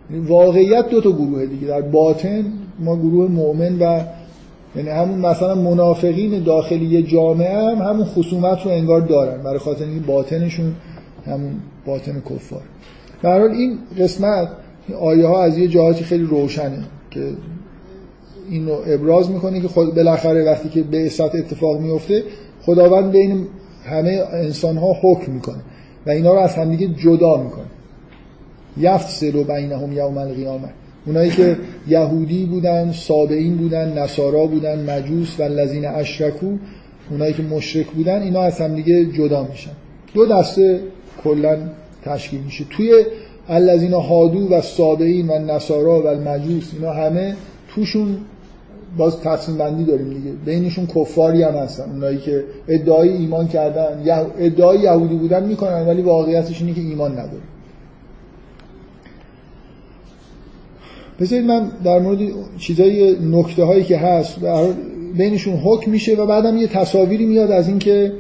واقعیت 0.10 0.90
دو 0.90 1.02
تا 1.02 1.12
گروه 1.12 1.46
دیگه. 1.46 1.68
در 1.68 1.82
باطن 1.82 2.46
ما 2.80 2.96
گروه 2.96 3.32
مؤمن 3.32 3.80
و 3.80 4.02
یعنی 4.76 4.90
همون 4.90 5.20
مثلا 5.20 5.56
منافقین 5.56 6.44
داخلی 6.44 7.04
جامعه 7.04 7.58
هم 7.58 7.78
همون 7.78 8.06
خصومت 8.06 8.66
رو 8.66 8.72
انگار 8.72 9.02
دارن. 9.02 9.44
برای 9.44 9.60
خاطر 9.60 9.86
اینکه 9.86 10.06
باطنشون 10.08 10.76
همون 11.26 11.54
باطن 11.86 12.22
کفار. 12.30 12.62
در 13.24 13.40
حال 13.40 13.52
این 13.52 13.78
قسمت 14.00 14.48
آیه 15.00 15.28
ها 15.28 15.44
از 15.44 15.58
یه 15.58 15.68
جهاتی 15.68 16.04
خیلی 16.04 16.24
روشنه 16.24 16.84
که 17.12 17.30
این 18.50 18.68
رو 18.68 18.78
ابراز 18.88 19.32
می‌کنه 19.32 19.62
که 19.62 19.68
خود 19.68 19.96
بالاخره 19.96 20.46
وقتی 20.46 20.70
که 20.70 20.84
به 20.84 21.06
اتفاق 21.20 21.80
میفته 21.80 22.24
خداوند 22.62 23.12
بین 23.12 23.48
همه 23.86 24.24
انسان 24.34 24.78
ها 24.78 24.96
حکم 25.02 25.32
می‌کنه 25.32 25.62
و 26.06 26.10
اینا 26.10 26.34
رو 26.34 26.40
از 26.40 26.56
همدیگه 26.56 26.88
جدا 26.88 27.38
می‌کنه. 27.44 27.66
یفصل 28.78 29.44
بینهم 29.44 29.92
یوم 29.94 30.18
القیامه 30.18 30.70
اونایی 31.06 31.32
که 31.32 31.58
یهودی 31.88 32.46
بودن 32.46 32.92
سابعین 32.92 33.58
بودن 33.58 33.98
نصارا 33.98 34.46
بودن 34.46 34.90
مجوس 34.90 35.40
و 35.40 35.44
لذین 35.44 35.86
اشرکو 35.86 36.58
اونایی 37.12 37.34
که 37.34 37.44
مشرک 37.44 37.88
بودن 37.88 38.22
اینا 38.22 38.42
از 38.42 38.62
هم 38.62 38.76
دیگه 38.76 39.06
جدا 39.06 39.48
میشن. 39.52 39.72
دو 40.14 40.26
دسته 40.26 40.80
کلا 41.24 41.58
تشکیل 42.06 42.42
میشه. 42.42 42.66
توی 42.70 43.06
الذین 43.50 43.94
هادو 43.94 44.48
و 44.50 44.62
سابعین 44.62 45.30
و 45.30 45.40
نصارا 45.40 46.02
و 46.02 46.08
المجوس 46.08 46.72
اینا 46.74 46.94
همه 46.94 47.36
توشون 47.76 48.18
باز 48.98 49.20
تقسیم 49.20 49.58
بندی 49.58 49.84
داریم 49.84 50.10
دیگه. 50.10 50.32
بینشون 50.46 50.88
کفاری 50.88 51.44
هم 51.44 51.54
هستن. 51.54 51.92
اونایی 51.92 52.18
که 52.18 52.44
ادعای 52.68 53.10
ایمان 53.10 53.48
کردن 53.48 54.04
ادعای 54.40 54.80
یهودی 54.80 55.16
بودن 55.16 55.44
می‌کنن 55.44 55.88
ولی 55.88 56.02
واقعیتش 56.02 56.62
اینه 56.62 56.74
که 56.74 56.82
ایمان 56.82 57.12
نداره 57.12 57.51
بذارید 61.22 61.46
من 61.46 61.72
در 61.84 62.00
مورد 62.00 62.20
چیزای 62.58 63.18
نکته 63.22 63.64
هایی 63.64 63.84
که 63.84 63.98
هست 63.98 64.36
بینشون 65.18 65.54
حکم 65.54 65.92
میشه 65.92 66.16
و 66.16 66.26
بعدم 66.26 66.58
یه 66.58 66.68
تصاویری 66.68 67.26
میاد 67.26 67.52
از 67.52 67.68
اینکه 67.68 68.12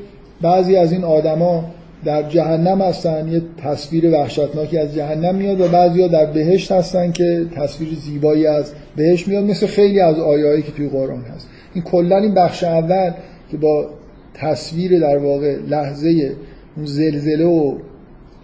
بعضی 0.41 0.75
از 0.75 0.91
این 0.91 1.03
آدما 1.03 1.65
در 2.05 2.23
جهنم 2.29 2.81
هستن 2.81 3.27
یه 3.31 3.41
تصویر 3.63 4.11
وحشتناکی 4.11 4.77
از 4.77 4.95
جهنم 4.95 5.35
میاد 5.35 5.61
و 5.61 5.67
بعضیا 5.67 6.07
در 6.07 6.25
بهشت 6.25 6.71
هستن 6.71 7.11
که 7.11 7.45
تصویر 7.55 7.89
زیبایی 7.93 8.47
از 8.47 8.71
بهشت 8.95 9.27
میاد 9.27 9.43
مثل 9.43 9.67
خیلی 9.67 9.99
از 9.99 10.19
آیایی 10.19 10.61
که 10.61 10.71
توی 10.71 10.89
قرآن 10.89 11.21
هست. 11.21 11.47
این 11.73 11.83
کلا 11.83 12.17
این 12.17 12.33
بخش 12.33 12.63
اول 12.63 13.11
که 13.51 13.57
با 13.57 13.85
تصویر 14.33 14.99
در 14.99 15.17
واقع 15.17 15.57
لحظه 15.69 16.31
اون 16.77 16.85
زلزله 16.85 17.45
و 17.45 17.75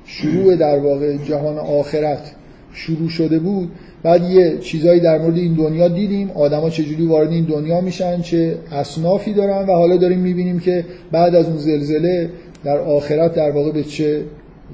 شروع 0.06 0.56
در 0.56 0.80
واقع 0.80 1.18
جهان 1.18 1.58
آخرت 1.58 2.32
شروع 2.74 3.10
شده 3.10 3.40
بود 3.40 3.72
بعد 4.04 4.30
یه 4.30 4.58
چیزایی 4.58 5.00
در 5.00 5.18
مورد 5.18 5.38
این 5.38 5.54
دنیا 5.54 5.88
دیدیم. 5.88 6.32
آدما 6.32 6.70
چجوری 6.70 7.06
وارد 7.06 7.32
این 7.32 7.44
دنیا 7.44 7.82
میشن 7.82 8.22
چه 8.22 8.58
اصنافی 8.72 9.34
دارن 9.34 9.70
و 9.70 9.72
حالا 9.72 9.98
داریم 9.98 10.20
می‌بینیم 10.20 10.60
که 10.60 10.86
بعد 11.12 11.36
از 11.36 11.46
اون 11.46 11.58
زلزله 11.58 12.30
در 12.64 12.78
آخرت 12.78 13.34
در 13.34 13.52
واقع 13.52 13.72
به 13.72 13.84
چه 13.84 14.24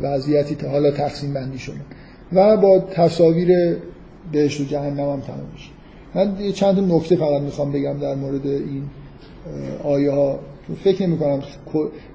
وضعیتی 0.02 0.56
تا 0.56 0.70
حالا 0.70 0.92
تقسیم 0.92 1.34
بندی 1.34 1.58
شده. 1.58 1.76
و 2.34 2.58
با 2.58 2.80
تصاویر 2.80 3.78
بهشت 4.32 4.62
و 4.62 4.64
جهنم 4.64 5.10
هم 5.10 5.20
تمام 5.20 5.48
میشه. 5.54 5.70
من 6.16 6.52
چند 6.52 6.94
نکته 6.94 7.16
فقط 7.16 7.42
می‌خوام 7.42 7.72
بگم 7.72 8.00
در 8.02 8.16
مورد 8.16 8.48
این 8.48 8.84
آیه 9.84 10.12
ها 10.12 10.40
فکر 10.84 11.08
نمی 11.08 11.18
کنم 11.18 11.42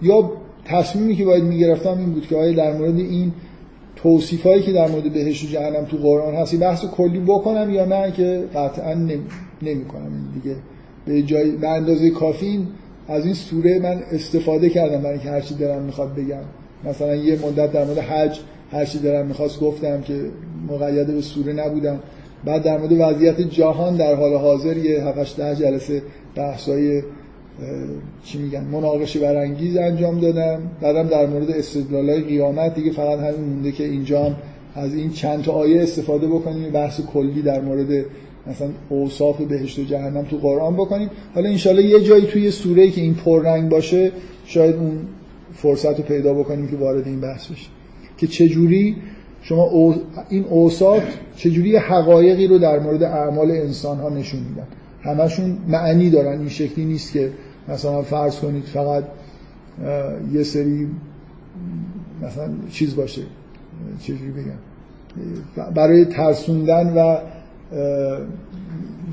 یا 0.03 0.33
تصمیمی 0.65 1.17
که 1.17 1.25
باید 1.25 1.45
می‌گرفتم 1.45 1.99
این 1.99 2.13
بود 2.13 2.27
که 2.27 2.37
آیه 2.37 2.57
در 2.57 2.73
مورد 2.73 2.99
این 2.99 3.33
توصیف 4.03 4.47
که 4.47 4.73
در 4.73 4.89
مورد 4.89 5.13
بهشت 5.13 5.45
و 5.45 5.47
جهنم 5.47 5.85
تو 5.85 5.97
قرآن 5.97 6.35
هست 6.35 6.57
بحث 6.57 6.85
کلی 6.85 7.19
بکنم 7.19 7.71
یا 7.71 7.85
نه؟ 7.85 8.13
که 8.13 8.45
قطعا 8.55 8.95
نمی 9.63 9.85
کنم 9.85 10.13
این 10.13 10.43
دیگه 10.43 10.57
به 11.07 11.23
جای 11.23 11.51
به 11.51 11.69
اندازه 11.69 12.11
کافی 12.11 12.67
از 13.09 13.25
این 13.25 13.35
سوره 13.35 13.79
من 13.79 14.03
استفاده 14.13 14.71
کردم 14.71 14.99
برای 14.99 15.13
اینکه 15.13 15.31
هرچی 15.31 15.55
دارم 15.55 15.83
می‌خواد 15.83 16.15
بگم. 16.15 16.43
مثلا 16.85 17.15
یه 17.15 17.39
مدت 17.47 17.73
در 17.73 17.85
مورد 17.85 17.99
حج 17.99 18.39
هرچی 18.73 18.99
دارم 18.99 19.27
می‌خواست 19.27 19.61
گفتم 19.61 20.01
که 20.01 20.21
مقید 20.69 21.07
به 21.07 21.21
سوره 21.21 21.53
نبودم. 21.53 22.01
بعد 22.45 22.63
در 22.63 22.79
مورد 22.79 22.93
وضعیت 22.93 23.41
جهان 23.41 23.97
در 23.97 24.15
حال 24.15 24.35
حاضر 24.35 24.77
یه 24.77 25.01
7 25.01 25.37
ده 25.37 25.57
جلسه 25.57 26.03
بحثای 26.35 27.03
چی 28.25 28.39
میگن 28.39 28.65
مناقشه 28.65 29.21
برانگیز 29.21 29.77
انجام 29.77 30.21
دادم. 30.21 30.63
بعدم 30.81 31.09
در 31.09 31.27
مورد 31.27 31.51
استدلالای 31.51 32.23
قیامت 32.23 32.75
دیگه 32.75 32.93
فقط 32.93 33.19
همین 33.19 33.49
مونده 33.49 33.73
که 33.73 33.85
اینجا 33.85 34.25
هم 34.25 34.37
از 34.75 34.95
این 34.95 35.11
چند 35.11 35.43
تا 35.43 35.53
آیه 35.53 35.83
استفاده 35.83 36.27
بکنیم 36.27 36.71
بحث 36.71 37.01
کلی 37.01 37.43
در 37.43 37.61
مورد 37.61 38.05
مثلا 38.47 38.69
اوصاف 38.89 39.41
بهشت 39.41 39.79
و 39.79 39.85
جهنم 39.85 40.25
تو 40.25 40.37
قرآن 40.37 40.75
بکنیم. 40.75 41.11
حالا 41.35 41.49
انشالله 41.49 41.83
یه 41.83 42.01
جایی 42.01 42.27
توی 42.27 42.51
سوره 42.51 42.91
که 42.91 43.01
این 43.01 43.15
پررنگ 43.15 43.69
باشه 43.69 44.13
شاید 44.45 44.77
اون 44.77 44.99
فرصت 45.55 45.99
رو 45.99 46.05
پیدا 46.05 46.35
بکنیم 46.35 46.69
که 46.69 46.77
وارد 46.77 47.07
این 47.07 47.21
بحث 47.21 47.47
بشه 47.47 47.67
که 48.19 48.27
چجوری 48.27 48.97
شما 49.43 49.95
این 50.29 50.45
اوصاف 50.45 51.03
چجوری 51.37 51.77
حقایقی 51.77 52.47
رو 52.47 52.59
در 52.59 52.79
مورد 52.79 53.03
اعمال 53.03 53.51
انسان 53.51 53.99
ها 53.99 54.09
نشون 54.09 54.41
میدن؟ 54.41 54.67
همشون 55.03 55.59
معنی 55.69 56.11
دارن 56.11 56.39
این 56.39 56.49
شکلی 56.49 56.85
نیست 56.85 57.13
که 57.13 57.31
مثلا 57.69 58.03
فرض 58.03 58.39
کنید 58.39 58.65
فقط 58.65 59.05
یه 60.33 60.43
سری 60.43 60.89
مثلا 62.23 62.49
چیز 62.71 62.97
باشه 62.97 63.23
چجوری 64.03 64.31
بگم 64.31 65.73
برای 65.75 66.05
ترسوندن 66.05 66.95
و 66.97 67.19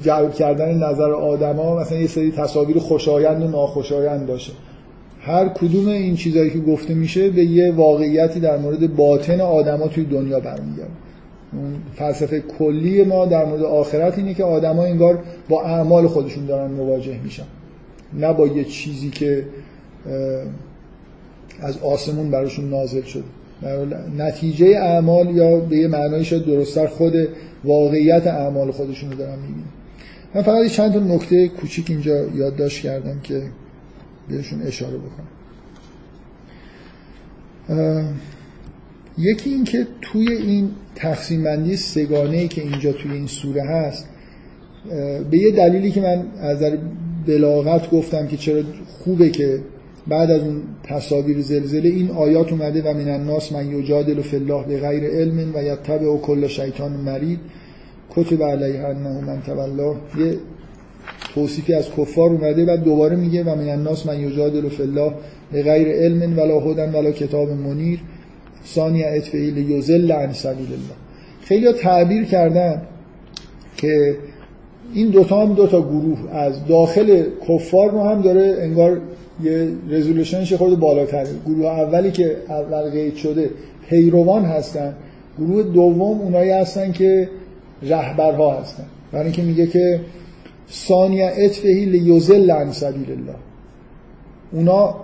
جلب 0.03 0.33
کردن 0.33 0.83
نظر 0.83 1.11
آدما 1.11 1.79
مثلا 1.79 1.97
یه 1.97 2.07
سری 2.07 2.31
تصاویر 2.31 2.79
خوشایند 2.79 3.43
و 3.43 3.47
ناخوشایند 3.47 4.27
باشه. 4.27 4.53
هر 5.21 5.47
کدوم 5.47 5.87
این 5.87 6.15
چیزهایی 6.15 6.49
که 6.49 6.59
گفته 6.59 6.93
میشه 6.93 7.29
به 7.29 7.45
یه 7.45 7.71
واقعیتی 7.71 8.39
در 8.39 8.57
مورد 8.57 8.95
باطن 8.95 9.41
آدما 9.41 9.87
توی 9.87 10.05
دنیا 10.05 10.39
برمیگرده. 10.39 10.91
فلسفه 11.95 12.39
کلی 12.39 13.03
ما 13.03 13.25
در 13.25 13.45
مورد 13.45 13.63
آخرت 13.63 14.17
اینه 14.17 14.33
که 14.33 14.43
آدما 14.43 14.83
انگار 14.83 15.19
با 15.49 15.63
اعمال 15.63 16.07
خودشون 16.07 16.45
دارن 16.45 16.71
مواجه 16.71 17.19
میشن. 17.23 17.43
نه 18.13 18.33
با 18.33 18.47
یه 18.47 18.63
چیزی 18.63 19.09
که 19.09 19.45
از 21.59 21.77
آسمون 21.77 22.31
براشون 22.31 22.69
نازل 22.69 23.01
شده 23.01 23.23
نتیجه 24.17 24.65
اعمال 24.65 25.35
یا 25.35 25.59
به 25.59 25.77
یه 25.77 25.87
معنای 25.87 26.25
شاید 26.25 26.45
درستتر 26.45 26.87
خود 26.87 27.13
واقعیت 27.63 28.27
اعمال 28.27 28.71
خودشون 28.71 29.11
رو 29.11 29.17
دارن 29.17 29.39
می‌بینن. 29.39 29.67
من 30.35 30.41
فقط 30.41 30.67
چند 30.67 30.93
تا 30.93 30.99
نکته 30.99 31.47
کوچیک 31.47 31.89
اینجا 31.89 32.25
یادداشت 32.27 32.83
کردم 32.83 33.19
که 33.23 33.41
بهشون 34.29 34.61
اشاره 34.61 34.97
بکنم. 34.97 35.27
یکی 39.17 39.49
این 39.49 39.63
که 39.63 39.87
توی 40.01 40.31
این 40.31 40.69
تقسیم 40.95 41.43
بندی 41.43 41.77
سگانه 41.77 42.47
که 42.47 42.61
اینجا 42.61 42.91
توی 42.91 43.11
این 43.11 43.27
سوره 43.27 43.63
هست 43.63 44.07
به 45.31 45.37
یه 45.37 45.51
دلیلی 45.51 45.91
که 45.91 46.01
من 46.01 46.25
از 46.39 46.63
بلاغت 47.27 47.91
گفتم 47.91 48.27
که 48.27 48.37
چرا 48.37 48.61
خوبه 49.03 49.29
که 49.29 49.59
بعد 50.07 50.31
از 50.31 50.41
اون 50.41 50.61
تصاویر 50.83 51.41
زلزله 51.41 51.89
این 51.89 52.11
آیات 52.11 52.51
اومده 52.51 52.81
و 52.81 52.93
من 52.93 53.09
الناس 53.09 53.51
من 53.51 53.79
یجادل 53.79 54.21
فی 54.21 54.35
الله 54.35 54.65
به 54.67 54.79
غیر 54.79 55.03
علم 55.03 55.51
و 55.55 55.63
یتبع 55.63 56.07
و 56.07 56.17
کل 56.17 56.47
شیطان 56.47 56.91
مرید. 56.91 57.39
کتب 58.09 58.43
علیه 58.43 58.79
انه 58.79 59.25
من 59.25 59.41
تولاه. 59.41 59.95
یه 60.19 60.37
توصیفی 61.33 61.73
از 61.73 61.91
کفار 61.97 62.29
اومده 62.29 62.73
و 62.73 62.77
دوباره 62.77 63.15
میگه 63.15 63.43
و 63.43 63.55
من 63.55 63.69
الناس 63.69 64.05
من 64.05 64.19
یجادل 64.19 64.69
فی 64.69 64.83
الله 64.83 65.13
به 65.51 65.63
غیر 65.63 65.87
علم 65.87 66.37
ولا 66.37 66.59
هدن 66.59 66.95
ولا 66.95 67.11
کتاب 67.11 67.49
منیر. 67.49 67.99
ثانی 68.67 69.03
اطفئی 69.03 69.51
لیزل 69.51 70.11
عن 70.11 70.33
سبیل 70.33 70.67
الله. 70.67 70.95
خیلی 71.41 71.73
تعبیر 71.73 72.23
کردن 72.23 72.81
که 73.77 74.15
این 74.95 75.09
دوتا 75.09 75.41
هم 75.41 75.53
دوتا 75.53 75.81
گروه 75.81 76.17
از 76.31 76.65
داخل 76.65 77.23
کفار 77.47 77.91
رو 77.91 78.03
هم 78.03 78.21
داره 78.21 78.57
انگار 78.59 79.01
یه 79.43 79.67
رزولوشنش 79.89 80.53
خود 80.53 80.79
بالاتره. 80.79 81.27
گروه 81.45 81.65
اولی 81.65 82.11
که 82.11 82.37
اول 82.49 82.89
قید 82.89 83.15
شده 83.15 83.49
پیروان 83.89 84.45
هستن. 84.45 84.93
گروه 85.39 85.63
دوم 85.63 86.21
اونایی 86.21 86.51
هستن 86.51 86.91
که 86.91 87.29
رهبرها 87.83 88.59
هستن. 88.59 88.83
برای 89.11 89.25
اینکه 89.25 89.41
میگه 89.41 89.67
که 89.67 89.99
ثانیه 90.71 91.31
اتفهی 91.37 91.85
لیوزل 91.85 92.51
عن 92.51 92.71
سبیل 92.71 93.11
الله 93.11 93.35
اونا 94.51 94.95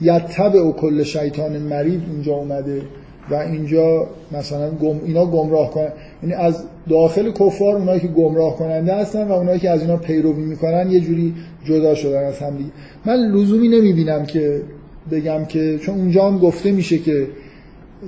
یتبع 0.00 0.60
و 0.60 0.72
کل 0.72 1.02
شیطان 1.02 1.58
مرید 1.58 2.02
اینجا 2.12 2.34
اومده 2.34 2.82
و 3.30 3.34
اینجا 3.34 4.06
مثلا 4.32 4.70
گم 4.70 5.00
اینا 5.04 5.26
گمراه 5.26 5.70
کنن 5.70 5.92
یعنی 6.22 6.34
از 6.34 6.64
داخل 6.88 7.30
کفار 7.30 7.76
اونایی 7.76 8.00
که 8.00 8.08
گمراه 8.08 8.56
کننده 8.56 8.94
هستن 8.94 9.28
و 9.28 9.32
اونایی 9.32 9.58
که 9.60 9.70
از 9.70 9.80
اینا 9.80 9.96
پیروی 9.96 10.42
می‌کنن 10.42 10.90
یه 10.90 11.00
جوری 11.00 11.34
جدا 11.64 11.94
شدن 11.94 12.24
از 12.24 12.38
هم 12.38 12.56
دیگه. 12.56 12.70
من 13.04 13.14
لزومی 13.14 13.68
نمی‌بینم 13.68 14.26
که 14.26 14.62
بگم 15.10 15.44
که 15.44 15.78
چون 15.78 15.94
اونجا 15.94 16.26
هم 16.26 16.38
گفته 16.38 16.72
میشه 16.72 16.98
که 16.98 17.26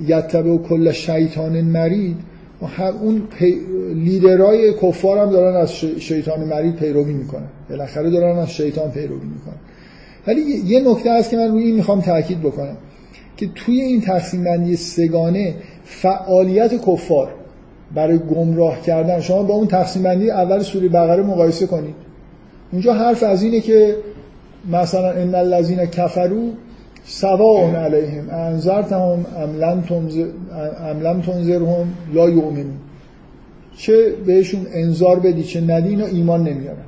یتبع 0.06 0.50
و 0.50 0.58
کل 0.58 0.92
شیطان 0.92 1.60
مرید 1.60 2.16
اون 3.02 3.22
پی... 3.38 3.54
لیدرای 3.94 4.72
کفار 4.72 5.18
هم 5.18 5.30
دارن 5.30 5.56
از 5.56 5.72
شیطان 5.98 6.44
مرید 6.44 6.76
پیروی 6.76 7.12
می‌کنن. 7.12 7.48
بالاخره 7.70 8.10
دارن 8.10 8.38
از 8.38 8.50
شیطان 8.50 8.90
پیروی 8.90 9.26
می‌کنن. 9.26 9.56
ولی 10.26 10.40
یه 10.40 10.80
نکته 10.80 11.12
هست 11.12 11.30
که 11.30 11.36
من 11.36 11.50
روی 11.50 11.64
این 11.64 11.74
می‌خوام 11.74 12.00
تاکید 12.00 12.40
بکنم 12.40 12.76
که 13.36 13.48
توی 13.54 13.80
این 13.80 14.00
تقسیم 14.00 14.44
بندی 14.44 14.76
سگانه 14.76 15.54
فعالیت 15.84 16.74
کفار 16.86 17.30
برای 17.94 18.19
گمراه 18.19 18.81
کردن. 18.81 19.20
شما 19.20 19.43
با 19.43 19.55
اون 19.55 19.66
تقسیم 19.66 20.02
بندی 20.02 20.31
اول 20.31 20.61
سوره 20.61 20.89
بقره 20.89 21.23
مقایسه 21.23 21.66
کنید. 21.66 21.94
اونجا 22.73 22.94
حرف 22.94 23.23
از 23.23 23.43
اینه 23.43 23.61
که 23.61 23.97
مثلا 24.73 25.11
ان 25.11 25.35
الذين 25.35 25.86
كفروا 25.86 26.48
سواء 27.05 27.74
علیهم 27.77 28.31
انذرتهم 28.31 29.27
ام 29.36 29.61
لم 31.06 31.20
تنذرهم 31.20 31.93
لا 32.15 32.31
یؤمنون. 32.31 32.77
چه 33.77 34.11
بهشون 34.27 34.66
انذار 34.73 35.20
بدی 35.20 35.43
چه 35.43 35.61
ندی 35.61 35.89
اینا 35.89 36.06
ایمان 36.06 36.43
نمیارن. 36.43 36.85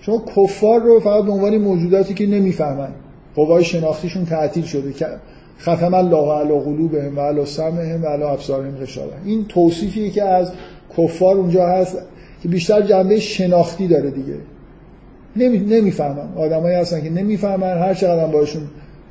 شما 0.00 0.22
کفار 0.36 0.80
رو 0.80 1.00
فقط 1.00 1.24
به 1.24 1.32
عنوان 1.32 1.58
موجوداتی 1.58 2.14
که 2.14 2.26
نمی‌فهمن. 2.26 2.88
قوای 3.34 3.64
شناختیشون 3.64 4.24
تعطیل 4.24 4.64
شده. 4.64 4.92
ختم 5.60 5.94
الله 5.94 6.32
علی 6.32 6.60
قلوبهم 6.60 7.18
و 7.18 7.20
علی 7.20 7.44
سمعهم 7.44 8.02
و 8.02 8.06
علی 8.06 8.22
ابصارهم 8.22 8.76
غشاوه. 8.76 9.12
این 9.24 9.44
توصیفیه 9.44 10.10
که 10.10 10.22
از 10.22 10.52
کفار 10.98 11.36
اونجا 11.36 11.66
هست 11.68 11.98
که 12.42 12.48
بیشتر 12.48 12.82
جنبه 12.82 13.20
شناختی 13.20 13.88
داره 13.88 14.10
دیگه. 14.10 14.34
نمی... 15.36 15.58
نمی‌فهمن. 15.58 16.28
آدمایی 16.36 16.76
هستن 16.76 17.02
که 17.02 17.10
نمی‌فهمن 17.10 17.78
هر 17.78 17.94
چقدر 17.94 18.26
باشون 18.26 18.62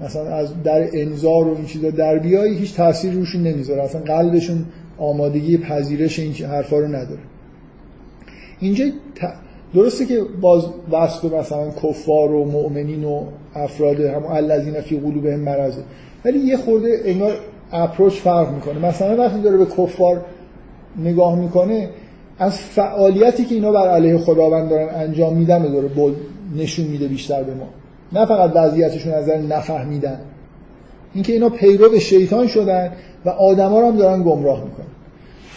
مثلا 0.01 0.35
از 0.35 0.63
در 0.63 0.87
انظار 0.93 1.47
و 1.47 1.55
این 1.55 1.65
چیزا 1.65 1.89
در 1.89 2.19
بیایی 2.19 2.57
هیچ 2.57 2.75
تاثیر 2.75 3.13
روشون 3.13 3.43
نمی‌ذاره. 3.43 3.83
اصلا 3.83 4.01
قلبشون 4.01 4.65
آمادگی 4.97 5.57
پذیرش 5.57 6.19
این 6.19 6.33
حرفا 6.33 6.79
رو 6.79 6.87
نداره. 6.87 7.21
اینجا 8.59 8.85
درسته 9.73 10.05
که 10.05 10.21
باز 10.41 10.65
وصف 10.91 11.25
مثلا 11.25 11.69
کفار 11.69 12.31
و 12.31 12.45
مؤمنین 12.45 13.03
و 13.03 13.23
افراد 13.55 14.01
هم 14.01 14.25
الذین 14.25 14.81
فی 14.81 14.99
قلوبهم 14.99 15.39
مرض 15.39 15.77
ولی 16.25 16.39
یه 16.39 16.57
خورده 16.57 17.01
انگار 17.05 17.33
اپروچ 17.71 18.13
فرق 18.13 18.53
می‌کنه. 18.53 18.79
مثلا 18.79 19.23
وقتی 19.23 19.41
داره 19.41 19.57
به 19.57 19.65
کفار 19.65 20.21
نگاه 20.97 21.39
می‌کنه 21.39 21.89
از 22.39 22.57
فعالیتی 22.57 23.45
که 23.45 23.55
اینا 23.55 23.71
بر 23.71 23.87
علیه 23.87 24.17
خداوند 24.17 24.69
دارن 24.69 24.95
انجام 24.95 25.33
میدن 25.33 25.71
داره 25.71 25.89
نشون 26.55 26.85
میده 26.85 27.07
بیشتر 27.07 27.43
به 27.43 27.53
ما. 27.53 27.67
نه 28.13 28.25
فقط 28.25 28.51
وضعیتشون 28.55 29.13
از 29.13 29.29
نفهمیدن. 29.29 30.19
اینکه 31.13 31.33
اینا 31.33 31.49
پیرو 31.49 31.99
شیطان 31.99 32.47
شدن 32.47 32.91
و 33.25 33.29
آدما 33.29 33.79
رو 33.79 33.87
هم 33.87 33.97
دارن 33.97 34.23
گمراه 34.23 34.63
می‌کنن. 34.63 34.85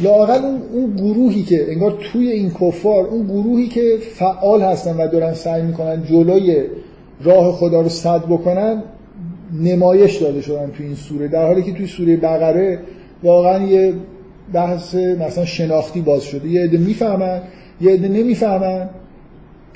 لاقل 0.00 0.44
اون, 0.44 0.62
اون 0.72 0.96
گروهی 0.96 1.42
که 1.42 1.72
انگار 1.72 1.98
توی 2.12 2.30
این 2.30 2.50
کفار 2.50 3.04
اون 3.04 3.26
گروهی 3.26 3.68
که 3.68 3.96
فعال 4.14 4.62
هستن 4.62 4.96
و 4.96 5.08
دارن 5.08 5.34
سعی 5.34 5.62
می‌کنن 5.62 6.04
جلوی 6.04 6.64
راه 7.22 7.52
خدا 7.52 7.80
رو 7.80 7.88
صد 7.88 8.24
بکنن 8.24 8.82
نمایش 9.52 10.16
داده 10.16 10.40
شدن 10.40 10.70
توی 10.70 10.86
این 10.86 10.94
سوره 10.94 11.28
در 11.28 11.46
حالی 11.46 11.62
که 11.62 11.72
توی 11.72 11.86
سوره 11.86 12.16
بقره 12.16 12.78
واقعا 13.22 13.66
یه 13.66 13.94
بحث 14.52 14.94
مثلا 14.94 15.44
شناختی 15.44 16.00
باز 16.00 16.22
شده. 16.22 16.48
یه 16.48 16.62
عده 16.62 16.78
می‌فهمن 16.78 17.40
یه 17.80 17.92
عده 17.92 18.08
نمی‌فهمن. 18.08 18.88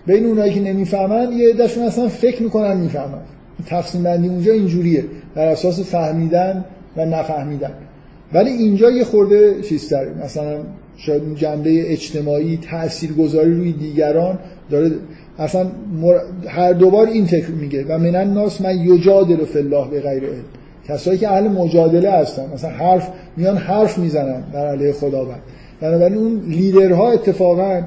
بین 0.06 0.26
اونایی 0.26 0.52
که 0.52 0.60
نمی‌فهمن 0.60 1.32
یه 1.32 1.48
عدهشون 1.48 1.82
اصلا 1.84 2.08
فکر 2.08 2.42
می‌کنن 2.42 2.76
می‌فهمن. 2.76 3.22
تقسیم 3.66 4.02
بندی 4.02 4.28
اونجا 4.28 4.52
اینجوریه 4.52 5.04
بر 5.34 5.46
اساس 5.46 5.80
فهمیدن 5.80 6.64
و 6.96 7.06
نفهمیدن. 7.06 7.72
ولی 8.32 8.50
اینجا 8.50 8.90
یه 8.90 9.04
خورده 9.04 9.62
چیز 9.62 9.92
مثلا 10.24 10.58
شاید 10.96 11.34
جنبه 11.34 11.92
اجتماعی 11.92 12.56
تاثیرگذاری 12.70 13.54
روی 13.54 13.72
دیگران 13.72 14.38
داره 14.70 14.90
اصلا 15.40 15.66
هر 16.48 16.72
دوبار 16.72 17.06
این 17.06 17.26
تکر 17.26 17.50
میگه 17.50 17.84
و 17.88 17.98
من 17.98 18.16
الناس 18.16 18.60
من 18.60 18.78
یجادل 18.78 19.44
فی 19.44 19.58
الله 19.58 19.88
به 19.90 20.00
غیر 20.00 20.24
علم. 20.24 20.44
کسایی 20.88 21.18
که 21.18 21.28
اهل 21.28 21.48
مجادله 21.48 22.10
هستن. 22.10 22.42
مثلا 22.54 22.70
حرف 22.70 23.08
میان 23.36 23.56
حرف 23.56 23.98
می‌زنن 23.98 24.42
در 24.52 24.66
علیه 24.66 24.92
خداوند. 24.92 25.40
بنابراین 25.80 26.18
اون 26.18 26.40
لیدرها 26.48 27.10
اتفاقا 27.10 27.82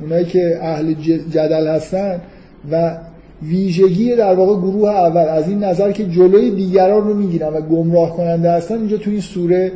اونایی 0.00 0.24
که 0.24 0.58
اهل 0.62 0.94
جدل 1.30 1.66
هستن 1.66 2.20
و 2.70 2.96
ویژگی 3.42 4.16
در 4.16 4.34
واقع 4.34 4.60
گروه 4.60 4.88
اول 4.88 5.28
از 5.28 5.48
این 5.48 5.64
نظر 5.64 5.92
که 5.92 6.04
جلوی 6.04 6.50
دیگران 6.50 7.08
رو 7.08 7.14
می‌گیرن 7.14 7.48
و 7.48 7.60
گمراه 7.60 8.16
کننده 8.16 8.50
هستن 8.50 8.74
اینجا 8.74 8.96
تو 8.96 9.10
این 9.10 9.20
سوره 9.20 9.72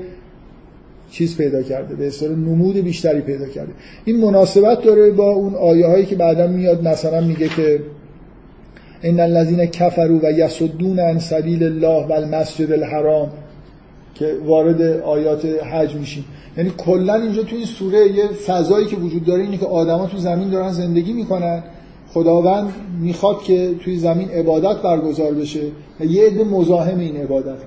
چیز 1.10 1.36
پیدا 1.36 1.62
کرده 1.62 1.94
به 1.94 2.06
اصطلاح 2.06 2.38
نمود 2.38 2.76
بیشتری 2.76 3.20
پیدا 3.20 3.46
کرده. 3.46 3.72
این 4.04 4.16
مناسبت 4.16 4.82
داره 4.82 5.10
با 5.10 5.30
اون 5.30 5.54
آیه 5.54 5.86
هایی 5.86 6.06
که 6.06 6.16
بعدا 6.16 6.46
میاد 6.46 6.88
مثلا 6.88 7.20
میگه 7.20 7.48
که 7.48 7.80
ان 9.02 9.20
الذين 9.20 9.66
كفروا 9.66 10.18
و 10.22 10.32
یصدون 10.32 10.98
عن 10.98 11.18
سبیل 11.18 11.62
الله 11.62 12.06
و 12.06 12.12
المسجد 12.12 12.72
الحرام 12.72 13.30
که 14.14 14.36
وارد 14.44 14.82
آیات 15.00 15.44
حج 15.44 15.94
میشیم. 15.94 16.24
یعنی 16.56 16.72
کلا 16.78 17.14
اینجا 17.14 17.42
تو 17.42 17.56
این 17.56 17.64
سوره 17.64 17.98
یه 17.98 18.26
فضایی 18.26 18.86
که 18.86 18.96
وجود 18.96 19.24
داره 19.24 19.42
اینه 19.42 19.56
که 19.56 19.66
آدما 19.66 20.06
تو 20.06 20.18
زمین 20.18 20.50
دارن 20.50 20.72
زندگی 20.72 21.12
می‌کنن. 21.12 21.62
خداوند 22.08 22.72
می‌خواد 23.00 23.42
که 23.42 23.70
توی 23.84 23.98
زمین 23.98 24.28
عبادت 24.28 24.82
برگزار 24.82 25.34
بشه. 25.34 25.60
و 26.00 26.04
یه 26.04 26.26
عده 26.26 26.44
مزاحم 26.44 26.98
این 26.98 27.16
عبادت 27.16 27.58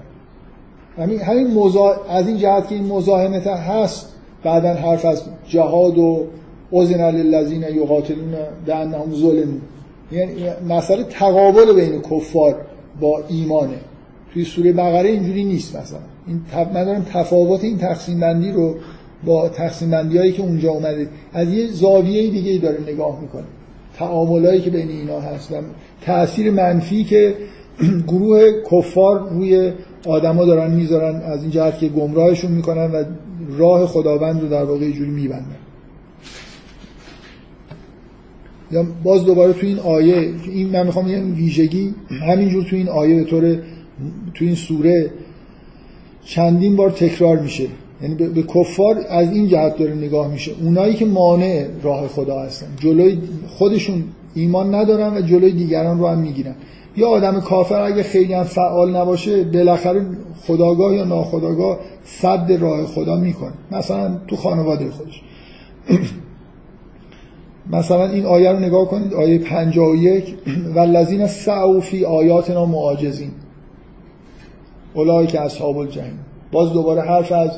همین 0.97 1.19
همین 1.19 1.53
مزا... 1.53 1.95
از 2.09 2.27
این 2.27 2.37
جهت 2.37 2.67
که 2.69 2.75
این 2.75 2.85
مزاحمت 2.85 3.47
هست 3.47 4.09
بعدا 4.43 4.73
حرف 4.73 5.05
از 5.05 5.23
جهاد 5.47 5.97
و 5.97 6.23
اذن 6.73 7.11
للذین 7.11 7.63
یقاتلون 7.75 8.35
بانهم 8.67 9.13
ظلمون. 9.13 9.61
یعنی 10.11 10.33
مسئله 10.69 11.03
تقابل 11.03 11.73
بین 11.73 12.01
کفار 12.01 12.55
با 13.01 13.23
ایمانه. 13.29 13.77
توی 14.33 14.43
سوره 14.43 14.73
بقره 14.73 15.09
اینجوری 15.09 15.43
نیست 15.43 15.75
مثلا. 15.75 15.99
این 16.27 16.41
من 16.73 16.83
دارم 16.83 17.05
تفاوت 17.13 17.63
این 17.63 17.77
تقسیم 17.77 18.19
بندی 18.19 18.51
رو 18.51 18.75
با 19.25 19.49
تقسیم 19.49 19.91
بندی 19.91 20.17
هایی 20.17 20.31
که 20.31 20.41
اونجا 20.41 20.71
اومده 20.71 21.09
از 21.33 21.53
یه 21.53 21.67
زاویه 21.67 22.29
دیگه 22.29 22.51
ای 22.51 22.59
داره 22.59 22.77
نگاه 22.87 23.21
می‌کنه. 23.21 23.43
تعاملایی 23.97 24.61
که 24.61 24.69
بین 24.69 24.89
اینا 24.89 25.19
هست 25.19 25.51
و 25.51 25.55
تأثیر 26.01 26.51
منفی 26.51 27.03
که 27.03 27.35
گروه 28.07 28.41
کفار 28.71 29.29
روی 29.29 29.71
آدما 30.05 30.45
دارن 30.45 30.71
می‌ذارن 30.71 31.21
از 31.21 31.41
این 31.41 31.51
جهت 31.51 31.79
که 31.79 31.87
گمراهشون 31.87 32.51
می‌کنن 32.51 32.91
و 32.91 33.03
راه 33.57 33.85
خداوند 33.85 34.41
رو 34.41 34.49
در 34.49 34.63
واقع 34.63 34.91
جوری 34.91 35.11
میبندن. 35.11 35.55
باز 39.03 39.25
دوباره 39.25 39.53
تو 39.53 39.67
این 39.67 39.79
آیه 39.79 40.33
این 40.45 40.69
من 40.69 40.85
می‌خوام 40.85 41.05
بگم 41.05 41.35
ویژگی 41.35 41.93
همینجور 42.27 42.63
تو 42.63 42.75
این 42.75 42.89
آیه 42.89 43.15
به 43.15 43.23
طور 43.23 43.55
تو 44.33 44.45
این 44.45 44.55
سوره 44.55 45.11
چندین 46.23 46.75
بار 46.75 46.89
تکرار 46.89 47.39
میشه. 47.39 47.67
یعنی 48.01 48.15
به 48.15 48.43
کفار 48.43 49.05
از 49.09 49.31
این 49.31 49.47
جهت 49.47 49.77
داره 49.77 49.93
نگاه 49.93 50.31
میشه. 50.31 50.51
اونایی 50.61 50.93
که 50.93 51.05
مانع 51.05 51.65
راه 51.83 52.07
خدا 52.07 52.39
هستن 52.39 52.67
جلوی 52.79 53.17
خودشون 53.47 54.03
ایمان 54.35 54.75
ندارن 54.75 55.17
و 55.17 55.21
جلوی 55.21 55.51
دیگران 55.51 55.99
رو 55.99 56.07
هم 56.07 56.19
می‌گیرن. 56.19 56.55
یا 56.97 57.09
آدم 57.09 57.39
کافر 57.39 57.81
اگه 57.81 58.03
خیلی 58.03 58.33
هم 58.33 58.43
فعال 58.43 58.95
نباشه 58.95 59.43
بالاخره 59.43 60.05
خداگاه 60.47 60.95
یا 60.95 61.03
ناخداگاه 61.03 61.79
صد 62.03 62.51
راه 62.51 62.85
خدا 62.85 63.15
می‌کنه. 63.15 63.53
مثلا 63.71 64.17
تو 64.27 64.35
خانواده 64.35 64.91
خودش. 64.91 65.21
مثلا 67.71 68.07
این 68.07 68.25
آیه 68.25 68.51
رو 68.51 68.59
نگاه 68.59 68.87
کنید 68.87 69.13
آیه 69.13 69.37
51 69.37 70.35
والذین 70.75 71.27
سعوا 71.27 71.79
فی 71.79 72.05
آیاتنا 72.05 72.65
معاجزین. 72.65 73.31
اولای 74.93 75.27
که 75.27 75.41
اصحاب 75.41 75.77
الجحیم. 75.77 76.19
باز 76.51 76.73
دوباره 76.73 77.01
حرف 77.01 77.31
از 77.31 77.51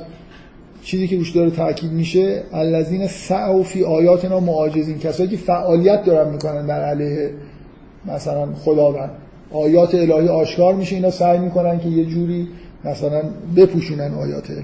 چیزی 0.85 1.07
که 1.07 1.17
روش 1.17 1.31
داره 1.31 1.51
تاکید 1.51 1.91
میشه 1.91 2.43
الذین 2.53 3.07
سعوا 3.07 3.63
فی 3.63 3.83
آیاتنا 3.83 4.39
معاجزین 4.39 4.99
کسایی 4.99 5.29
که 5.29 5.37
فعالیت 5.37 6.03
دارن 6.03 6.31
می‌کنن 6.31 6.65
در 6.65 6.81
علیه 6.81 7.31
مثلا 8.05 8.53
خداوند. 8.55 9.09
آیات 9.51 9.95
الهی 9.95 10.27
آشکار 10.27 10.75
میشه 10.75 10.95
اینا 10.95 11.11
سعی 11.11 11.39
می‌کنن 11.39 11.79
که 11.79 11.89
یه 11.89 12.05
جوری 12.05 12.47
مثلا 12.85 13.21
بپوشونن 13.55 14.13
آیات 14.13 14.49
الهی. 14.49 14.63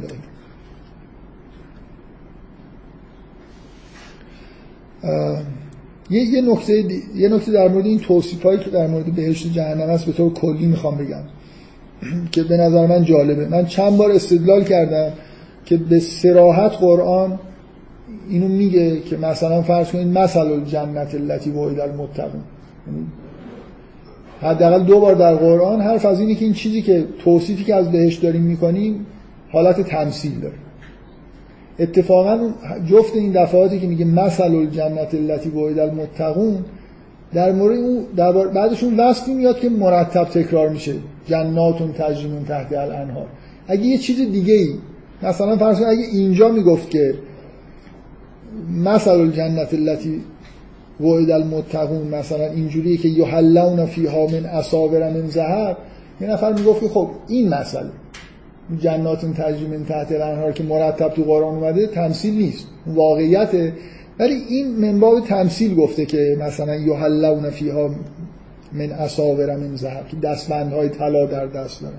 یه 6.10 6.22
یه 6.22 6.42
نکته 6.42 6.84
یه 7.16 7.30
نکته 7.30 7.52
در 7.52 7.68
مورد 7.68 7.86
این 7.86 8.00
توصیفایی 8.00 8.60
که 8.60 8.70
در 8.70 8.88
مورد 8.88 9.06
بهشت 9.06 9.54
جهنم 9.54 9.90
است 9.90 10.06
به 10.06 10.12
طور 10.12 10.34
کلی 10.34 10.66
می‌خوام 10.66 10.98
بگم 10.98 11.24
که 12.32 12.44
به 12.44 12.58
نظر 12.58 12.88
من 12.88 13.04
جالبه. 13.04 13.48
من 13.48 13.66
چند 13.66 13.98
بار 13.98 14.12
استدلال 14.12 14.64
کردم 14.64 15.14
که 15.66 15.78
به 15.78 16.00
سراحت 16.00 16.72
قرآن 16.72 17.40
اینو 18.30 18.48
میگه 18.48 19.00
که 19.00 19.18
مثلا 19.18 19.62
فرض 19.62 19.92
کنید 19.92 20.18
مثل 20.18 20.40
الجنت 20.40 21.16
التي 21.16 21.52
وعد 21.52 21.80
المتقون. 21.80 22.42
یعنی 22.88 23.08
حداقل 24.42 24.84
دو 24.84 25.00
بار 25.00 25.16
در 25.16 25.36
قرآن 25.36 25.82
حرف 25.82 26.06
از 26.06 26.20
اینه 26.20 26.36
که 26.36 26.46
این 26.46 26.54
چیزی 26.54 26.82
که 26.82 27.06
توصیفی 27.24 27.64
که 27.64 27.76
از 27.76 27.92
بهش 27.92 28.16
داریم 28.16 28.42
می‌کنیم 28.42 29.06
حالت 29.52 29.82
تمثیل 29.82 30.40
داره. 30.40 30.56
اتفاقا 31.80 32.50
جفت 32.86 33.16
این 33.16 33.32
دفعاتی 33.32 33.80
که 33.80 33.88
میگه 33.88 34.06
مثل 34.06 34.44
الجنت 34.44 35.14
التي 35.14 35.50
وعد 35.50 35.80
المتقون 35.80 36.66
در 37.34 37.52
مورد 37.52 37.78
اون 37.78 38.06
در 38.16 38.32
بعدشون 38.32 39.00
وصفی 39.00 39.34
میاد 39.34 39.60
که 39.60 39.70
مرتب 39.70 40.24
تکرار 40.24 40.70
میشه. 40.70 40.94
جناتون 41.28 41.94
تجری 41.94 42.28
من 42.28 42.46
تحت 42.46 42.74
الانهار. 42.74 43.26
اگه 43.68 43.86
یه 43.86 43.98
چیز 43.98 44.32
دیگه 44.32 44.54
ای 44.54 44.74
مثلا 45.24 45.58
فرض 45.58 45.82
اگه 45.82 46.04
اینجا 46.12 46.50
می‌گفت 46.50 46.90
که 46.90 47.14
مثل 48.70 49.10
الجنت 49.10 49.74
التي 49.74 50.22
وعد 51.00 51.32
المتقون 51.32 52.08
مثلا 52.08 52.46
اینجوریه 52.46 52.98
که 52.98 53.08
یحلون 53.08 53.86
فیها 53.86 54.28
من 54.28 54.46
اساور 54.46 55.10
من 55.10 55.28
ذهب 55.28 55.78
یه 56.22 56.28
نفر 56.28 56.54
می‌گفت 56.54 56.88
خب 56.88 57.10
این 57.28 57.50
مسئله 57.50 57.90
جنات 58.80 59.26
تجری 59.26 59.68
من 59.68 59.86
تحت 59.86 60.12
الانهار 60.12 60.52
که 60.52 60.64
مرتب 60.64 61.10
تو 61.10 61.24
قرآن 61.24 61.56
اومده 61.56 61.88
تمثیل 61.88 62.34
نیست 62.34 62.68
واقعیته. 62.88 63.74
ولی 64.20 64.36
این 64.50 64.68
منباب 64.68 65.20
تمثیل 65.20 65.76
گفته 65.76 66.06
که 66.06 66.38
مثلا 66.40 66.76
یحلون 66.76 67.50
فیها 67.50 67.90
من 68.74 68.92
اساور 68.92 69.56
من 69.56 69.76
ذهب 69.76 70.08
که 70.08 70.18
دستبندهای 70.18 70.90
طلا 70.90 71.26
در 71.26 71.46
دست 71.46 71.82
دارن 71.82 71.94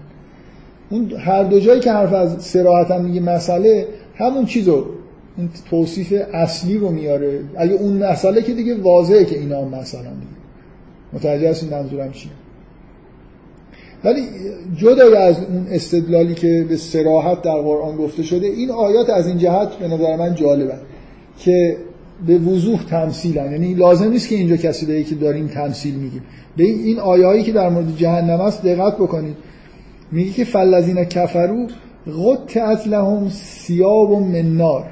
اون 0.93 1.12
هر 1.19 1.43
دو 1.43 1.60
جایی 1.60 1.81
که 1.81 1.93
حرف 1.93 2.12
از 2.12 2.43
سراحت 2.43 2.90
میگه 2.90 3.20
مسئله 3.20 3.86
همون 4.14 4.44
چیزو 4.44 4.85
این 5.39 5.48
توصیف 5.70 6.14
اصلی 6.32 6.78
رو 6.78 6.90
میاره. 6.90 7.40
اگه 7.56 7.73
اون 7.73 8.10
مسئله 8.10 8.43
که 8.43 8.55
دیگه 8.55 8.81
واضحه 8.81 9.24
که 9.24 9.39
اینا 9.39 9.62
هم 9.62 9.69
مثلا 9.69 10.01
دیگه 10.01 10.43
متوجه 11.12 11.51
هستین 11.51 11.70
منظورم 11.70 12.12
چیه؟ 12.12 12.32
ولی 14.05 14.23
جدای 14.77 15.16
از 15.16 15.36
اون 15.39 15.66
استدلالی 15.70 16.35
که 16.35 16.66
به 16.69 16.77
سراحت 16.77 17.43
در 17.43 17.55
قرآن 17.56 17.97
گفته 17.97 18.23
شده 18.23 18.47
این 18.47 18.70
آیات 18.70 19.10
از 19.10 19.27
این 19.27 19.39
جهت 19.39 19.69
به 19.69 19.89
نظر 19.89 20.16
من 20.16 20.35
جالبه 20.35 20.74
که 21.39 21.77
به 22.27 22.39
وضوح 22.39 22.85
تمثیلن. 22.85 23.52
یعنی 23.52 23.74
لازم 23.74 24.10
نیست 24.10 24.28
که 24.28 24.35
اینجا 24.35 24.56
کسی 24.56 24.86
بگه 24.86 25.05
که 25.05 25.14
داریم 25.14 25.47
تمثیل 25.47 25.94
میگیم. 25.94 26.23
به 26.56 26.64
این 26.64 26.98
آیهایی 26.98 27.43
که 27.43 27.52
در 27.52 27.69
مورد 27.69 27.97
جهنم 27.97 28.40
است 28.40 28.62
دقت 28.62 28.94
بکنید. 28.94 29.36
میگه 30.13 30.33
که 30.33 30.45
فلذین 30.45 31.05
کفرو 31.05 31.67
قطعت 32.07 32.87
لهم 32.87 33.29
سیاب 33.29 34.13
من 34.13 34.57
نار. 34.57 34.87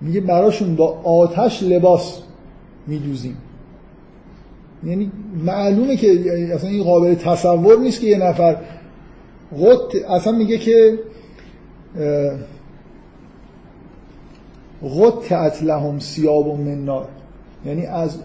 میگه 0.00 0.20
براشون 0.20 0.76
با 0.76 1.00
آتش 1.04 1.62
لباس 1.62 2.22
میدوزیم. 2.86 3.36
یعنی 4.84 5.12
معلومه 5.44 5.96
که 5.96 6.34
اصلا 6.54 6.70
این 6.70 6.84
قابل 6.84 7.14
تصور 7.14 7.78
نیست 7.78 8.00
که 8.00 8.06
یه 8.06 8.18
نفر 8.18 8.56
قط 9.52 9.96
اصلا 10.08 10.32
میگه 10.32 10.58
که 10.58 10.98
قطعت 15.00 15.62
لهم 15.62 15.98
سیاب 15.98 16.60
من 16.60 16.84
نار. 16.84 17.08
یعنی 17.66 17.86
از 17.86 18.18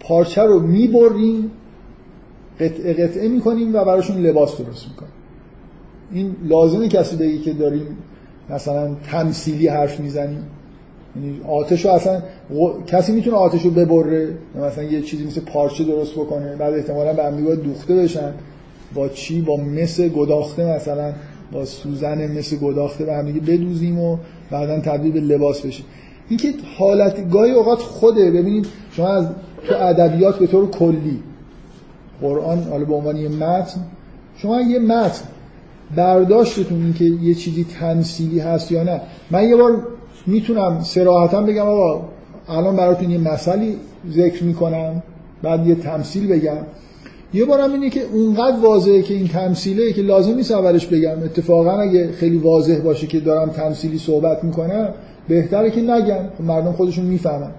پارچه 0.00 0.42
رو 0.42 0.60
می‌بریم 0.60 1.50
قطعه 2.60 2.92
قطعه 2.92 3.28
می‌کنیم 3.28 3.74
و 3.74 3.84
براشون 3.84 4.16
لباس 4.16 4.58
درست 4.58 4.86
می‌کنیم. 4.88 5.12
این 6.12 6.36
لازمه 6.48 6.88
کسی 6.88 7.38
که 7.38 7.52
داریم 7.52 7.86
مثلا 8.50 8.94
تمثیلی 9.10 9.68
حرف 9.68 10.00
می‌زنیم. 10.00 10.42
یعنی 11.16 11.40
آتش 11.48 11.84
رو 11.84 11.90
اصلا 11.90 12.22
کسی 12.86 13.12
می‌تونه 13.12 13.36
آتش 13.36 13.62
رو 13.62 13.70
ببره 13.70 14.28
مثلا 14.66 14.84
یه 14.84 15.02
چیزی 15.02 15.24
مثل 15.24 15.40
پارچه 15.40 15.84
درست 15.84 16.12
بکنه 16.12 16.56
بعد 16.56 16.74
احتمالا 16.74 17.12
به 17.12 17.24
هم 17.24 17.54
دوخته 17.54 17.96
بشن. 17.96 18.32
با 18.94 19.08
چی؟ 19.08 19.40
با 19.40 19.56
مس 19.56 20.00
گداخته 20.00 20.76
مثلا 20.76 21.12
با 21.52 21.64
سوزن 21.64 22.38
مس 22.38 22.54
گداخته 22.54 23.04
به 23.04 23.14
هم 23.14 23.32
بدوزیم 23.32 23.98
و 23.98 24.16
بعدا 24.50 24.80
تبدیل 24.80 25.12
به 25.12 25.20
لباس 25.20 25.66
بشه 25.66 25.84
این 26.28 26.38
که 26.38 26.52
حالت 26.78 27.30
گاهی 27.30 27.52
اوقات 27.52 27.78
خوده. 27.78 28.30
ببینید 28.30 28.66
شما 28.90 29.08
از 29.08 29.26
تو 29.68 29.74
ادبیات 29.74 30.38
به 30.38 30.46
طور 30.46 30.70
کلی 30.70 31.20
قرآن 32.22 32.62
حالا 32.70 32.84
به 32.84 32.94
عنوان 32.94 33.16
یه 33.16 33.28
متن 33.28 33.80
شما 34.36 34.60
یه 34.60 34.78
متن 34.78 35.24
برداشتتون 35.96 36.82
این 36.82 36.94
که 36.94 37.04
یه 37.04 37.34
چیزی 37.34 37.66
تمثیلی 37.80 38.40
هست 38.40 38.72
یا 38.72 38.82
نه. 38.82 39.00
من 39.30 39.48
یه 39.48 39.56
بار 39.56 39.86
می‌تونم 40.26 40.80
سراحتا 40.82 41.42
بگم 41.42 41.66
آقا 41.66 42.02
الان 42.48 42.76
براتون 42.76 43.10
یه 43.10 43.18
مسئله 43.18 43.74
ذکر 44.10 44.44
می‌کنم 44.44 45.02
بعد 45.42 45.66
یه 45.66 45.74
تمثیل 45.74 46.28
بگم. 46.28 46.56
یه 47.34 47.44
بارم 47.44 47.72
اینه 47.72 47.90
که 47.90 48.00
اونقدر 48.12 48.56
واضحه 48.60 49.02
که 49.02 49.14
این 49.14 49.28
تمثیله 49.28 49.92
که 49.92 50.02
لازم 50.02 50.34
نیست 50.34 50.52
اولش 50.52 50.86
بگم. 50.86 51.22
اتفاقا 51.24 51.70
اگه 51.70 52.12
خیلی 52.12 52.38
واضح 52.38 52.78
باشه 52.78 53.06
که 53.06 53.20
دارم 53.20 53.50
تمثیلی 53.50 53.98
صحبت 53.98 54.44
می‌کنم 54.44 54.88
بهتره 55.28 55.70
که 55.70 55.80
نگم. 55.80 56.28
خب 56.38 56.44
مردم 56.44 56.72
خودشون 56.72 57.04
می‌فهمن. 57.04 57.50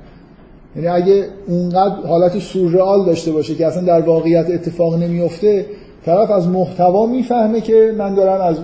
یعنی 0.76 0.88
اگه 0.88 1.28
اونقدر 1.48 2.08
حالت 2.08 2.40
سورئال 2.40 3.06
داشته 3.06 3.32
باشه 3.32 3.56
که 3.56 3.68
اصلا 3.68 3.84
در 3.84 4.02
واقعیت 4.02 4.50
اتفاق 4.50 4.96
نمیفته 4.96 5.66
طرف 6.06 6.32
از 6.32 6.48
محتوا 6.48 7.06
می‌فهمه 7.06 7.62
که 7.62 7.96
من 7.98 8.16
دارم 8.16 8.42
از 8.42 8.58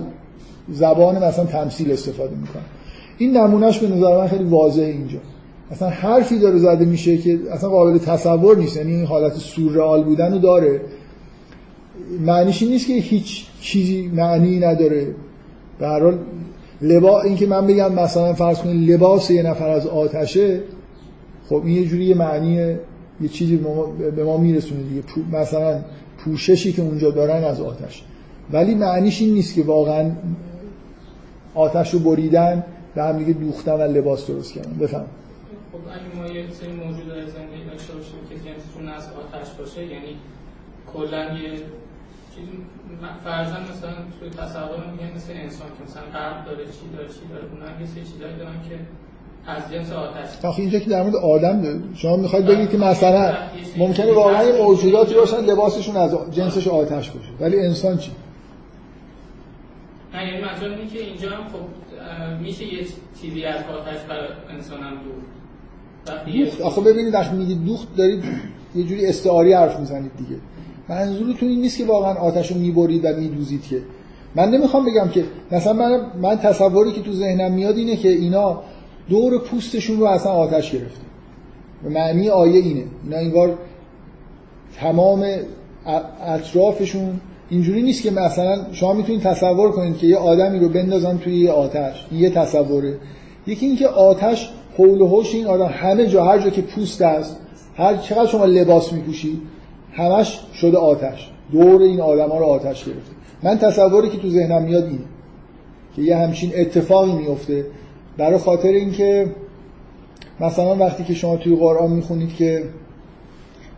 زبان 0.72 1.24
مثلا 1.24 1.44
تمثیل 1.44 1.92
استفاده 1.92 2.36
می‌کنم. 2.36 2.62
این 3.18 3.36
نمونهش 3.36 3.78
به 3.78 3.88
نظر 3.88 4.18
من 4.18 4.28
خیلی 4.28 4.44
واضحه 4.44 4.86
اینجا. 4.86 5.18
اصلا 5.70 5.88
حرفی 5.88 6.38
داره 6.38 6.58
زده 6.58 6.84
میشه 6.84 7.16
که 7.16 7.38
اصلا 7.50 7.70
قابل 7.70 7.98
تصور 7.98 8.56
نیست 8.56 8.76
یعنی 8.76 8.94
این 8.94 9.04
حالت 9.04 9.34
سورئال 9.34 10.04
بودن 10.04 10.32
رو 10.32 10.38
داره. 10.38 10.80
معنیش 12.20 12.62
این 12.62 12.70
نیست 12.70 12.86
که 12.86 12.92
هیچ 12.92 13.46
چیزی 13.60 14.10
معنی 14.14 14.58
نداره. 14.58 15.06
به 15.78 15.86
هر 15.86 16.00
حال 16.00 16.18
لبا 16.82 17.22
این 17.22 17.36
که 17.36 17.46
من 17.46 17.66
بگم 17.66 17.94
مثلا 17.94 18.32
فرض 18.32 18.58
کنید 18.58 18.90
لباس 18.90 19.30
یه 19.30 19.42
نفر 19.42 19.68
از 19.68 19.86
آتشه 19.86 20.60
خب 21.52 21.66
این 21.66 21.76
یه 21.82 21.88
جوری 21.88 22.04
یه 22.04 22.14
معنی 22.14 22.76
یه 23.20 23.28
چیزی 23.32 23.56
به 24.16 24.24
ما 24.24 24.36
میرسونه 24.36 24.82
دیگه. 24.82 25.02
مثلا 25.32 25.80
پوششی 26.18 26.72
که 26.72 26.82
اونجا 26.82 27.10
دارن 27.10 27.44
از 27.44 27.60
آتش. 27.60 28.02
ولی 28.52 28.74
معنیش 28.74 29.20
این 29.20 29.34
نیست 29.34 29.54
که 29.54 29.62
واقعا 29.62 30.10
آتش 31.54 31.94
رو 31.94 32.00
بریدن 32.00 32.64
به 32.94 33.02
هم 33.02 33.18
دیگه 33.18 33.32
دوختن 33.32 33.72
و 33.72 33.82
لباس 33.82 34.26
درست 34.26 34.54
کردن. 34.54 34.72
بفهم. 34.72 35.04
خب 35.72 35.78
اگه 35.78 36.22
ما 36.22 36.34
یه 36.34 36.50
سری 36.50 36.72
موجود 36.72 37.08
زندگی 37.08 37.64
داشته 37.70 37.92
باشیم 37.92 38.20
که 38.28 38.34
جنسشون 38.34 38.88
از 38.88 39.04
آتش 39.22 39.50
باشه 39.58 39.86
یعنی 39.86 40.16
کلا 40.92 41.22
یه 41.38 41.50
چیز 42.34 42.44
فرضاً 43.24 43.58
مثلا 43.70 43.94
توی 44.20 44.30
تصور 44.30 44.80
میگن 44.92 45.10
مثل 45.16 45.32
انسان 45.32 45.68
که 45.76 45.80
مثلا 45.86 46.02
قلب 46.16 46.44
داره 46.46 46.64
چی 46.64 46.86
داره 46.96 47.08
چی 47.08 47.24
داره 47.32 47.44
اونا 47.52 47.66
هم 47.66 47.80
یه 47.80 47.86
سری 47.86 48.04
چیزایی 48.12 48.36
دارن 48.36 48.58
که 48.68 48.76
از 49.46 49.72
جنس 49.72 49.92
آتش. 49.92 50.58
اینجا 50.58 50.78
که 50.78 50.90
در 50.90 51.02
مورد 51.02 51.16
آدم 51.16 51.60
داره 51.60 51.80
شما 51.94 52.16
می‌خواید 52.16 52.46
بگید 52.46 52.70
که 52.70 52.78
مثلا 52.78 53.34
ممکنه 53.76 54.12
واقعا 54.12 54.64
موجوداتی 54.64 55.14
باشن 55.14 55.40
لباسشون 55.40 55.96
از 55.96 56.16
جنسش 56.30 56.68
آتش 56.68 57.10
باشه. 57.10 57.28
ولی 57.40 57.60
انسان 57.60 57.98
چی؟ 57.98 58.10
نه 60.14 60.26
یعنی 60.26 60.36
اینه 60.36 60.90
که 60.92 61.02
اینجا 61.02 61.30
هم 61.30 61.44
خب 61.48 61.58
میشه 62.42 62.64
یه 62.64 62.86
چیزی 63.22 63.44
از 63.44 63.54
آتش 63.54 64.00
برای 64.08 64.28
انسان 64.50 64.80
هم 64.80 64.94
دوخت. 64.94 66.60
آخه 66.60 66.80
ببینید 66.80 67.14
وقتی 67.14 67.36
میگید 67.36 67.64
دوخت 67.64 67.96
دارید 67.96 68.24
یه 68.74 68.84
جوری 68.84 69.06
استعاری 69.06 69.52
حرف 69.52 69.80
می‌زنید 69.80 70.10
دیگه. 70.18 70.40
منظورتون 70.88 71.48
این 71.48 71.60
نیست 71.60 71.78
که 71.78 71.84
واقعا 71.84 72.14
آتش 72.14 72.52
رو 72.52 72.58
می‌برید 72.58 73.04
و 73.04 73.08
میدوزید 73.08 73.62
که. 73.62 73.82
من 74.34 74.50
نمی‌خوام 74.50 74.84
بگم 74.84 75.08
که 75.08 75.24
مثلا 75.50 75.72
من, 75.72 76.00
من 76.22 76.38
تصوری 76.38 76.92
که 76.92 77.00
تو 77.00 77.12
ذهنم 77.12 77.52
میاد 77.52 77.76
اینه 77.76 77.96
که 77.96 78.08
اینا 78.08 78.62
دور 79.08 79.38
پوستشون 79.38 79.98
رو 79.98 80.06
اصلا 80.06 80.32
آتش 80.32 80.72
گرفته 80.72 81.04
و 81.84 81.90
معنی 81.90 82.28
آیه 82.28 82.60
اینه. 82.60 82.84
اینا 83.04 83.16
انگار 83.16 83.58
تمام 84.80 85.26
اطرافشون 86.26 87.20
اینجوری 87.50 87.82
نیست 87.82 88.02
که 88.02 88.10
مثلا 88.10 88.72
شما 88.72 88.92
می‌تونید 88.92 89.22
تصور 89.22 89.72
کنید 89.72 89.98
که 89.98 90.06
یه 90.06 90.16
آدمی 90.16 90.58
رو 90.58 90.68
بندازن 90.68 91.18
توی 91.18 91.36
یه 91.36 91.50
آتش. 91.50 92.06
یه 92.12 92.30
تصوره. 92.30 92.96
یکی 93.46 93.66
اینکه 93.66 93.88
آتش 93.88 94.50
حول 94.78 95.00
و 95.00 95.06
حوش 95.06 95.34
این 95.34 95.46
آدم 95.46 95.66
همه 95.66 96.06
جا 96.06 96.24
هر 96.24 96.38
جا 96.38 96.50
که 96.50 96.62
پوست 96.62 97.02
است 97.02 97.36
هر 97.76 97.96
چقدر 97.96 98.26
شما 98.26 98.44
لباس 98.44 98.92
میپوشید 98.92 99.40
همش 99.92 100.40
شده 100.54 100.78
آتش. 100.78 101.30
دور 101.52 101.82
این 101.82 102.00
آدم 102.00 102.28
ها 102.28 102.38
رو 102.38 102.44
آتش 102.44 102.84
گرفته. 102.84 103.12
من 103.42 103.58
تصوری 103.58 104.08
که 104.08 104.18
تو 104.18 104.30
ذهنم 104.30 104.62
میاد 104.62 104.84
اینه 104.84 105.04
که 105.96 106.02
یه 106.02 106.16
همچین 106.16 106.52
اتفاقی 106.56 107.12
میفته 107.12 107.64
برای 108.16 108.38
خاطر 108.38 108.68
اینکه 108.68 109.34
مثلا 110.40 110.76
وقتی 110.76 111.04
که 111.04 111.14
شما 111.14 111.36
توی 111.36 111.56
قرآن 111.56 111.90
می‌خونید 111.90 112.34
که 112.34 112.64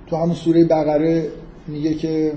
تو 0.06 0.16
همون 0.16 0.34
سوره 0.34 0.64
بقره 0.64 1.28
میگه 1.66 1.94
که 1.94 2.32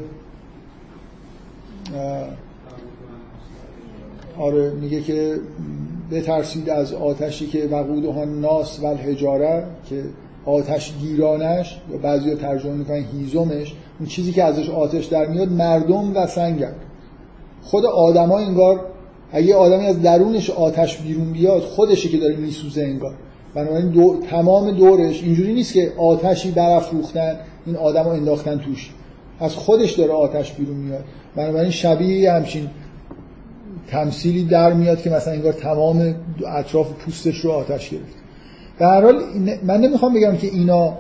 آره 4.40 4.70
میگه 4.72 5.02
که 5.02 5.40
بترسید 6.12 6.70
از 6.70 6.94
آتشی 6.94 7.48
که 7.48 7.68
وقودها 7.72 8.26
ناس 8.26 8.80
و 8.80 8.86
الحجاره 8.86 9.64
که 9.90 10.04
آتش 10.46 10.94
گیرانش 10.98 11.82
یا 11.92 11.98
بعضی 11.98 12.36
ترجمه 12.36 12.74
می‌کنن 12.74 13.06
هیزمش 13.14 13.76
اون 14.00 14.10
چیزی 14.10 14.32
که 14.32 14.44
ازش 14.44 14.70
آتش 14.70 15.06
در 15.06 15.26
میاد 15.26 15.52
مردم 15.52 16.18
و 16.18 16.28
سنگن. 16.28 16.74
خود 17.62 17.86
آدما 17.86 18.38
انگار 18.38 18.86
اگه 19.32 19.56
آدمی 19.56 19.86
از 19.86 20.02
درونش 20.02 20.50
آتش 20.50 20.98
بیرون 20.98 21.32
بیاد 21.32 21.62
خودشه 21.62 22.10
که 22.10 22.18
داره 22.18 22.36
میسوزه 22.36 22.82
انگار. 22.82 23.14
بنابراین 23.56 23.90
دو... 23.90 24.20
تمام 24.30 24.72
دورش 24.72 25.24
اینجوری 25.24 25.54
نیست 25.54 25.74
که 25.74 25.94
آتشی 25.98 26.52
برافروختن 26.52 27.36
این 27.66 27.76
آدم 27.76 28.08
انداختن 28.08 28.58
توش. 28.58 28.90
از 29.40 29.56
خودش 29.56 29.92
داره 29.92 30.12
آتش 30.12 30.54
بیرون 30.54 30.78
میاد. 30.78 31.04
بنابراین 31.36 31.72
شبیه 31.72 32.32
همچین 32.32 32.70
تمثیلی 33.88 34.44
در 34.44 34.74
میاد 34.74 35.02
که 35.02 35.10
مثلا 35.10 35.34
انگار 35.34 35.54
تمام 35.54 36.16
اطراف 36.48 36.92
پوستش 36.92 37.38
رو 37.38 37.52
آتش 37.52 37.90
گرفت. 37.90 38.16
به 38.80 38.86
هر 38.86 39.02
حال 39.02 39.22
من 39.64 39.82
نمی‌خوام 39.82 40.14
بگم 40.14 40.38
که 40.38 40.48
اینا 40.48 40.94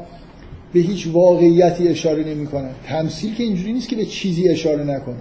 به 0.74 0.80
هیچ 0.80 1.08
واقعیتی 1.14 1.88
اشاره 1.88 2.24
نمی‌کنن. 2.24 2.70
تمثیل 2.88 3.36
که 3.36 3.44
اینجوری 3.44 3.74
نیست 3.74 3.90
که 3.90 3.96
به 3.96 4.06
چیزی 4.06 4.50
اشاره 4.50 4.84
نکنه. 4.84 5.16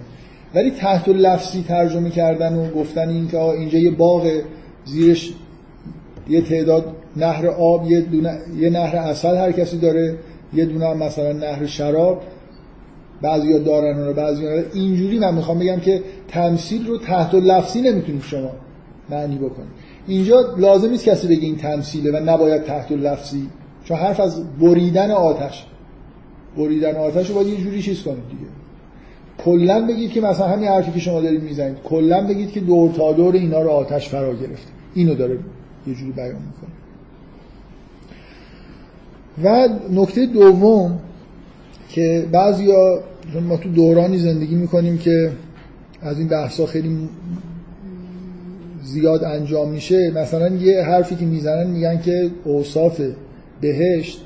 ولی 0.55 0.71
تحت 0.71 1.09
لفظی 1.09 1.63
ترجمه 1.67 2.09
کردن 2.09 2.55
و 2.55 2.69
گفتن 2.69 3.09
این 3.09 3.27
که 3.27 3.39
اینجا 3.39 3.79
یه 3.79 3.91
باغ 3.91 4.41
زیرش 4.85 5.33
یه 6.29 6.41
تعداد 6.41 6.85
نهر 7.15 7.47
آب 7.47 7.91
یه, 7.91 8.01
دونه، 8.01 8.39
یه 8.59 8.69
نهر 8.69 8.95
اصل 8.95 9.35
هر 9.35 9.51
کسی 9.51 9.77
داره 9.77 10.17
یه 10.53 10.65
دونه 10.65 10.93
مثلا 10.93 11.31
نهر 11.31 11.65
شراب 11.65 12.21
بعضی 13.21 13.59
دارن 13.59 14.05
رو 14.05 14.13
بعضی 14.13 14.47
اینجوری 14.73 15.19
من 15.19 15.33
می‌خوام 15.33 15.59
بگم 15.59 15.79
که 15.79 16.03
تمثیل 16.27 16.87
رو 16.87 16.97
تحت 16.97 17.35
لفظی 17.35 17.81
نمی‌تونید 17.81 18.21
شما 18.21 18.51
معنی 19.09 19.35
بکنید 19.35 19.69
اینجا 20.07 20.55
لازم 20.57 20.89
نیست 20.89 21.05
کسی 21.05 21.27
بگه 21.27 21.41
این 21.41 21.57
تمثیله 21.57 22.11
و 22.11 22.23
نباید 22.23 22.63
تحت 22.63 22.91
لفظی 22.91 23.49
چون 23.83 23.97
حرف 23.97 24.19
از 24.19 24.57
بریدن 24.59 25.11
آتش 25.11 25.65
بریدن 26.57 26.95
آتش 26.95 27.29
رو 27.29 27.35
باید 27.35 27.47
یه 27.47 27.57
جوری 27.57 27.81
چیز 27.81 28.03
کنید 28.03 28.27
دیگه. 28.29 28.56
کلا 29.45 29.87
بگید 29.87 30.11
که 30.11 30.21
مثلا 30.21 30.47
همین 30.47 30.67
حرفی 30.67 30.91
که 30.91 30.99
شما 30.99 31.21
دارید 31.21 31.43
می‌زنید. 31.43 31.77
کلا 31.83 32.27
بگید 32.27 32.51
که 32.51 32.59
دور 32.59 32.91
تا 32.91 33.13
دور 33.13 33.33
اینا 33.33 33.61
رو 33.61 33.69
آتش 33.69 34.09
فرا 34.09 34.33
گرفته 34.33 34.71
اینو 34.93 35.15
داره 35.15 35.39
یه 35.87 35.93
جوری 35.93 36.11
بیان 36.11 36.35
می‌کنه. 36.35 36.69
و 39.43 39.69
نکته 39.91 40.25
دوم 40.25 40.99
که 41.89 42.25
بعضیا 42.31 42.99
ما 43.47 43.57
تو 43.57 43.69
دورانی 43.69 44.17
زندگی 44.17 44.55
می‌کنیم 44.55 44.97
که 44.97 45.31
از 46.01 46.19
این 46.19 46.27
بحثا 46.27 46.65
خیلی 46.65 47.09
زیاد 48.83 49.23
انجام 49.23 49.69
میشه 49.69 50.11
مثلا 50.15 50.55
یه 50.55 50.83
حرفی 50.83 51.15
که 51.15 51.25
می‌زنن 51.25 51.67
میگن 51.67 52.01
که 52.01 52.31
اوصاف 52.43 53.01
بهشت 53.61 54.21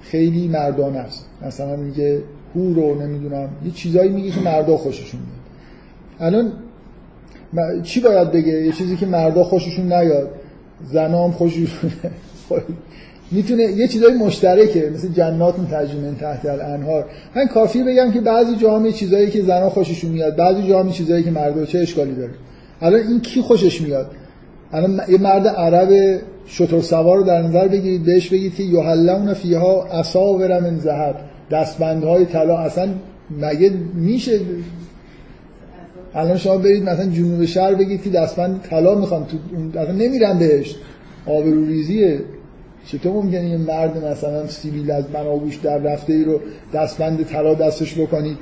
خیلی 0.00 0.48
مردانه 0.48 0.98
است. 0.98 1.26
مثلا 1.46 1.76
میگه 1.76 2.22
هو 2.54 2.74
رو 2.74 3.02
نمی‌دونم 3.02 3.48
یه 3.64 3.70
چیزایی 3.70 4.10
میگه 4.10 4.30
که 4.30 4.40
مردا 4.40 4.76
خوششون 4.76 5.20
میاد. 5.20 5.42
الان 6.20 6.52
چی 7.82 8.00
باید 8.00 8.30
بگه؟ 8.30 8.52
یه 8.52 8.72
چیزی 8.72 8.96
که 8.96 9.06
مردا 9.06 9.44
خوششون 9.44 9.92
نیاد 9.92 10.30
زنام 10.84 11.32
خوششون 11.32 11.92
می‌تونه 13.32 13.62
یه 13.62 13.88
چیزای 13.88 14.14
مشترکه 14.14 14.90
مثل 14.94 15.08
جنات 15.08 15.54
تجربه 15.70 16.14
تحت 16.20 16.46
الانهار. 16.46 17.04
من 17.36 17.46
کافی 17.46 17.82
بگم 17.82 18.10
که 18.10 18.20
بعضی 18.20 18.56
جاها 18.56 18.90
چیزایی 18.90 19.30
که 19.30 19.42
زنا 19.42 19.70
خوششون 19.70 20.10
میاد 20.10 20.36
بعضی 20.36 20.68
جاها 20.68 20.90
چیزایی 20.90 21.24
که 21.24 21.30
مردا 21.30 21.64
چه 21.64 21.78
اشکالی 21.78 22.14
داره؟ 22.14 22.32
الان 22.80 23.00
این 23.00 23.20
کی 23.20 23.40
خوشش 23.40 23.80
میاد؟ 23.80 24.10
الان 24.72 25.00
یه 25.08 25.18
مرد 25.18 25.46
عرب 25.46 26.20
شتر 26.46 26.80
سوار 26.80 27.16
رو 27.16 27.24
در 27.24 27.42
نظر 27.42 27.68
بگیرید 27.68 28.04
بهش 28.04 28.28
بگید 28.28 28.54
که 28.54 28.62
یحلون 28.62 29.34
فیها 29.34 29.84
اساور 29.84 30.60
من 30.60 30.78
ذهب. 30.78 31.16
دستبندهای 31.52 32.24
طلا 32.24 32.58
اصلا 32.58 32.88
مگه 33.40 33.72
میشه؟ 33.94 34.40
الان 36.14 36.36
شما 36.36 36.56
برید 36.56 36.82
مثلا 36.82 37.06
جنوب 37.06 37.44
شهر 37.44 37.74
بگید 37.74 38.02
که 38.02 38.10
دستبند 38.10 38.62
طلا 38.62 38.94
می‌خوام 38.94 39.24
تو 39.24 39.36
اصلا 39.78 39.92
نمیرن 39.92 40.38
بهش. 40.38 40.76
آبروریزیه. 41.26 42.20
چطور 42.86 43.12
ممکنه 43.12 43.48
یه 43.48 43.56
مرد 43.56 44.04
مثلا 44.04 44.46
سیویل 44.46 44.90
از 44.90 45.04
بناگوش 45.04 45.56
در 45.56 45.78
رفته 45.78 46.12
ای 46.12 46.24
رو 46.24 46.40
دستبند 46.74 47.22
طلا 47.22 47.54
دستش 47.54 47.98
بکنید 47.98 48.36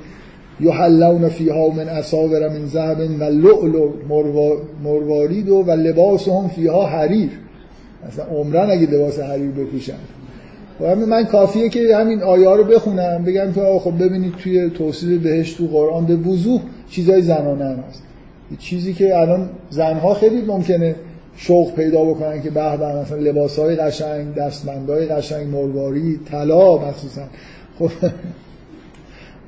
یحلون 0.59 1.29
فیها 1.29 1.69
من 1.69 1.89
اساور 1.89 2.49
من 2.49 2.65
ذهب 2.65 2.97
و 3.19 3.23
لؤلؤ 3.23 3.89
مروارید 4.83 5.49
و, 5.49 5.71
لباسهم 5.71 6.47
فیها 6.47 6.85
حریر. 6.85 7.29
مثلا 8.07 8.25
عمرن 8.25 8.71
اگه 8.71 8.91
لباس 8.91 9.19
حریر 9.19 9.51
بپوشن. 9.51 9.93
و 10.81 10.95
من 10.95 11.25
کافیه 11.25 11.69
که 11.69 11.95
همین 11.95 12.23
آیه 12.23 12.49
رو 12.49 12.63
بخونم 12.63 13.23
بگم 13.23 13.53
که 13.53 13.61
خب 13.79 14.03
ببینید 14.03 14.35
توی 14.35 14.69
توصیف 14.69 15.21
بهش 15.21 15.53
تو 15.53 15.67
قرآن 15.67 16.05
به 16.05 16.15
وضوح 16.15 16.61
چیزای 16.89 17.21
زنانه 17.21 17.65
هم 17.65 17.83
هست. 17.89 18.03
چیزی 18.59 18.93
که 18.93 19.17
الان 19.17 19.49
زنها 19.69 20.13
خیلی 20.13 20.41
ممکنه 20.41 20.95
شوق 21.35 21.73
پیدا 21.73 22.03
بکنن 22.03 22.41
که 22.41 22.49
به 22.49 22.77
به 22.77 22.95
مثلا 23.01 23.17
لباسای 23.17 23.75
قشنگ 23.75 24.35
دستمندای 24.35 25.05
قشنگ 25.05 25.47
مرواری 25.47 26.19
طلا 26.31 26.77
مخصوصا. 26.77 27.21
خب 27.79 27.89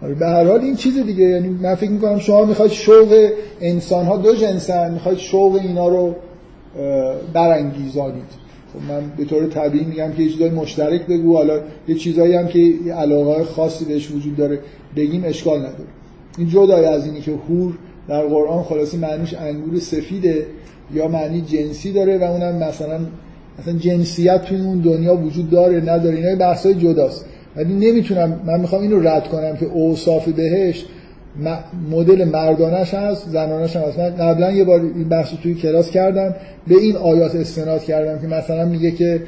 آره، 0.03 0.13
به 0.13 0.27
هر 0.27 0.47
حال 0.47 0.61
این 0.61 0.75
چیز 0.75 0.97
دیگه. 0.97 1.23
یعنی 1.23 1.49
من 1.49 1.75
فکر 1.75 1.91
می‌کنم 1.91 2.19
شما 2.19 2.45
می‌خواید 2.45 2.71
شوق 2.71 3.29
انسان 3.61 4.05
ها 4.05 4.17
دو 4.17 4.35
جنسن 4.35 4.93
می‌خواید 4.93 5.17
شوق 5.17 5.59
اینا 5.63 5.87
رو 5.87 6.15
برانگیزانید. 7.33 8.42
من 8.89 9.01
به 9.17 9.25
طور 9.25 9.47
طبیعی 9.47 9.85
میگم 9.85 10.11
که 10.11 10.23
یه 10.23 10.29
چیزای 10.29 10.49
مشترک 10.49 11.07
بگو 11.07 11.35
حالا 11.35 11.59
یه 11.87 11.95
چیزایی 11.95 12.33
هم 12.33 12.47
که 12.47 12.73
علاقه 12.97 13.43
خاصی 13.43 13.85
بهش 13.85 14.11
وجود 14.11 14.35
داره 14.35 14.59
بگیم 14.95 15.23
اشکال 15.25 15.59
نداره. 15.59 15.89
این 16.37 16.49
جدای 16.49 16.85
از 16.85 17.05
اینی 17.05 17.21
که 17.21 17.31
هور 17.49 17.73
در 18.07 18.21
قرآن 18.25 18.63
خلاصی 18.63 18.97
معنیش 18.97 19.33
انگور 19.33 19.79
سفیده 19.79 20.45
یا 20.93 21.07
معنی 21.07 21.41
جنسی 21.41 21.91
داره 21.91 22.17
و 22.17 22.23
اونم 22.23 22.55
مثلا 22.55 22.99
مثلا 23.59 23.73
جنسیت 23.73 24.45
توی 24.45 24.57
اون 24.57 24.79
دنیا 24.79 25.15
وجود 25.15 25.49
داره 25.49 25.81
نداره 25.81 26.15
اینا 26.15 26.35
بحثای 26.35 26.73
جداست. 26.75 27.25
ولی 27.55 27.73
نمی‌تونم 27.73 28.41
من 28.45 28.59
می‌خوام 28.59 28.81
اینو 28.81 28.99
رد 28.99 29.27
کنم 29.27 29.57
که 29.57 29.65
اوصاف 29.65 30.29
بهش 30.29 30.85
مدل 31.91 32.23
مردانش 32.23 32.93
هست 32.93 33.29
زنانش 33.29 33.75
هست. 33.75 33.99
من 33.99 34.09
قبلا 34.09 34.51
یه 34.51 34.63
بار 34.63 34.79
این 34.79 35.09
بحث 35.09 35.33
توی 35.43 35.53
کلاس 35.53 35.91
کردم 35.91 36.35
به 36.67 36.75
این 36.75 36.95
آیات 36.95 37.35
استناد 37.35 37.83
کردم 37.83 38.21
که 38.21 38.27
مثلا 38.27 38.65
میگه 38.65 38.91
که 38.91 39.21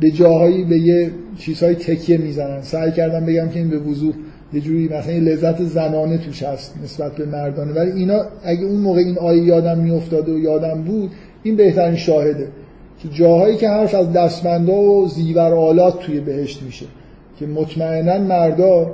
به 0.00 0.10
جاهایی 0.10 0.64
به 0.64 0.78
یه 0.78 1.10
چیزهای 1.38 1.74
تکیه 1.74 2.18
می‌زنن. 2.18 2.62
سعی 2.62 2.92
کردم 2.92 3.26
بگم 3.26 3.48
که 3.48 3.58
این 3.58 3.70
به 3.70 3.78
وضوح 3.78 4.14
یه 4.52 4.60
جوری 4.60 4.88
مثلا 4.88 5.12
یه 5.12 5.20
لذت 5.20 5.62
زنانه 5.62 6.18
توش 6.18 6.42
هست 6.42 6.74
نسبت 6.84 7.16
به 7.16 7.26
مردانه. 7.26 7.72
ولی 7.72 7.90
اینا 7.90 8.22
اگه 8.44 8.64
اون 8.64 8.80
موقع 8.80 8.98
این 9.00 9.18
آیه 9.18 9.42
یادم 9.42 9.78
میافتاد 9.78 10.28
و 10.28 10.38
یادم 10.38 10.82
بود 10.82 11.10
این 11.42 11.56
بهترین 11.56 11.96
شاهده 11.96 12.48
که 13.02 13.08
جاهایی 13.08 13.56
که 13.56 13.68
حرف 13.68 13.94
از 13.94 14.12
دستمندا 14.12 14.72
و 14.72 15.08
زیور 15.08 15.54
آلات 15.54 16.00
توی 16.00 16.20
بهشت 16.20 16.62
میشه 16.62 16.86
که 17.38 17.46
مطمئنا 17.46 18.18
مردا 18.18 18.92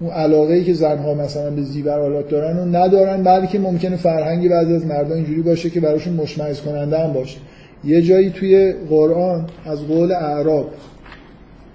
اون 0.00 0.10
علاقه 0.10 0.54
ای 0.54 0.64
که 0.64 0.74
زنها 0.74 1.14
مثلا 1.14 1.50
به 1.50 1.62
زیور 1.62 2.00
آلات 2.00 2.28
دارن 2.28 2.58
و 2.58 2.64
ندارن 2.64 3.22
بعدی 3.22 3.46
که 3.46 3.58
ممکنه 3.58 3.96
فرهنگی 3.96 4.48
بعضی 4.48 4.74
از 4.74 4.86
مردان 4.86 5.12
اینجوری 5.12 5.42
باشه 5.42 5.70
که 5.70 5.80
براشون 5.80 6.14
مشمئز 6.14 6.60
کننده 6.60 6.98
هم 6.98 7.12
باشه. 7.12 7.38
یه 7.84 8.02
جایی 8.02 8.30
توی 8.30 8.72
قرآن 8.72 9.46
از 9.64 9.86
قول 9.86 10.12
اعراب 10.12 10.70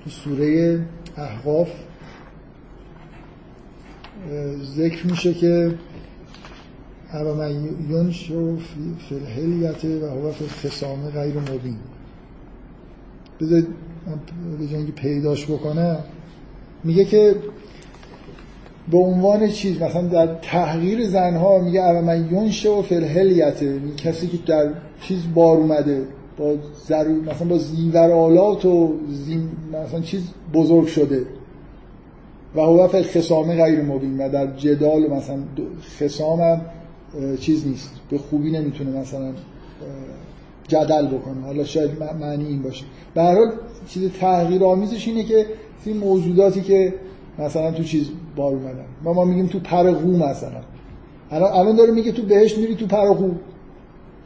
تو 0.04 0.10
سوره 0.10 0.80
احقاف 1.18 1.70
ذکر 4.76 5.08
میشه 5.08 5.34
که 5.34 5.72
اما 7.14 7.34
من 7.34 7.52
ینشو 7.90 8.58
فی 8.58 9.16
الهلیت 9.16 9.86
و 9.86 10.06
هو 10.06 10.32
فی 10.32 10.68
خسامه 10.68 11.10
غیر 11.10 11.34
مبین. 11.36 11.78
بذارید 13.42 13.68
به 14.60 14.68
جنگی 14.68 14.92
پیداش 14.92 15.46
بکنم 15.46 15.98
میگه 16.84 17.06
که 17.06 17.36
به 18.92 18.98
عنوان 18.98 19.50
چیز 19.50 19.82
مثلا 19.82 20.02
در 20.02 20.36
تحقیر 20.42 21.08
زنها 21.08 21.60
میگه 21.60 21.82
اما 21.82 22.02
من 22.02 22.30
ینشه 22.32 22.70
و 22.70 22.82
فلهلیت 22.82 23.64
کسی 23.98 24.28
که 24.28 24.38
در 24.48 24.70
چیز 25.02 25.20
بار 25.36 25.58
اومده 25.58 26.02
با 26.38 26.54
ضرور 26.88 27.24
مثلا 27.24 27.48
با 27.48 27.58
زیورالات 27.58 28.66
و 28.66 28.94
زین 29.10 29.50
مثلا 29.86 30.00
چیز 30.00 30.22
بزرگ 30.54 30.88
شده. 30.88 31.26
و 32.56 32.62
هو 32.62 32.88
فل 32.88 33.04
خسامه 33.04 33.64
غیر 33.64 33.82
مبین 33.82 34.18
و 34.18 34.30
در 34.30 34.48
جدال 34.58 35.08
مثلا 35.08 35.38
خسام 36.00 36.42
هم 36.42 36.62
چیز 37.40 37.68
نیست. 37.68 37.92
به 38.10 38.18
خوبی 38.18 38.52
نمی‌تونه 38.52 39.00
مثلا 39.00 39.32
جدل 40.68 41.08
بکنه. 41.08 41.42
حالا 41.46 41.64
شاید 41.64 41.92
معنی 42.20 42.46
این 42.46 42.62
باشه. 42.62 42.86
به 43.14 43.22
هر 43.22 43.36
حال 43.36 43.52
چیز 43.88 44.12
تحقیر 44.20 44.64
آمیزش 44.64 45.08
اینه 45.08 45.24
که 45.24 45.46
این 45.86 45.98
موجوداتی 45.98 46.62
که 46.62 46.94
مثلا 47.40 47.72
تو 47.72 47.84
چیز 47.84 48.10
بار 48.36 48.54
اومدن. 48.54 48.86
ما 49.04 49.14
ما 49.14 49.26
میگیم 49.26 49.48
تو 49.48 49.60
پر 49.60 49.92
قو 49.92 50.18
مثلا. 50.18 50.62
الان 51.32 51.54
الان 51.54 51.76
داره 51.76 51.92
میگه 51.92 52.12
تو 52.12 52.22
بهش 52.22 52.58
میری 52.58 52.76
تو 52.76 52.88
پر 52.88 53.14
قو 53.14 53.32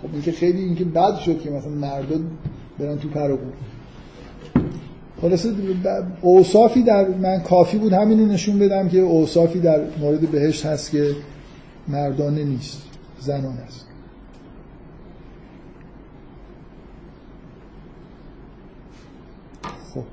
خب 0.02 0.10
این 0.14 0.22
که 0.22 0.32
خیلی 0.32 0.62
این 0.62 0.76
که 0.76 0.86
بد 0.86 1.16
شد 1.16 1.42
که 1.42 1.50
مثلا 1.50 1.72
مردم 1.72 2.22
برن 2.80 2.98
تو 2.98 3.10
پر 3.10 3.28
قو 3.28 3.48
خلاصه 5.22 5.50
اوصافی 6.22 6.84
در 6.84 7.08
من 7.08 7.40
کافی 7.40 7.78
بود 7.78 7.94
همینو 7.94 8.26
نشون 8.26 8.60
بدم 8.60 8.90
که 8.90 9.00
اوصافی 9.00 9.60
در 9.60 9.82
مورد 10.00 10.20
بهشت 10.20 10.66
هست 10.66 10.92
که 10.92 11.16
مردانه 11.88 12.44
نیست. 12.44 12.88
زنان 13.20 13.58
است 13.58 13.86
خب 19.94 20.04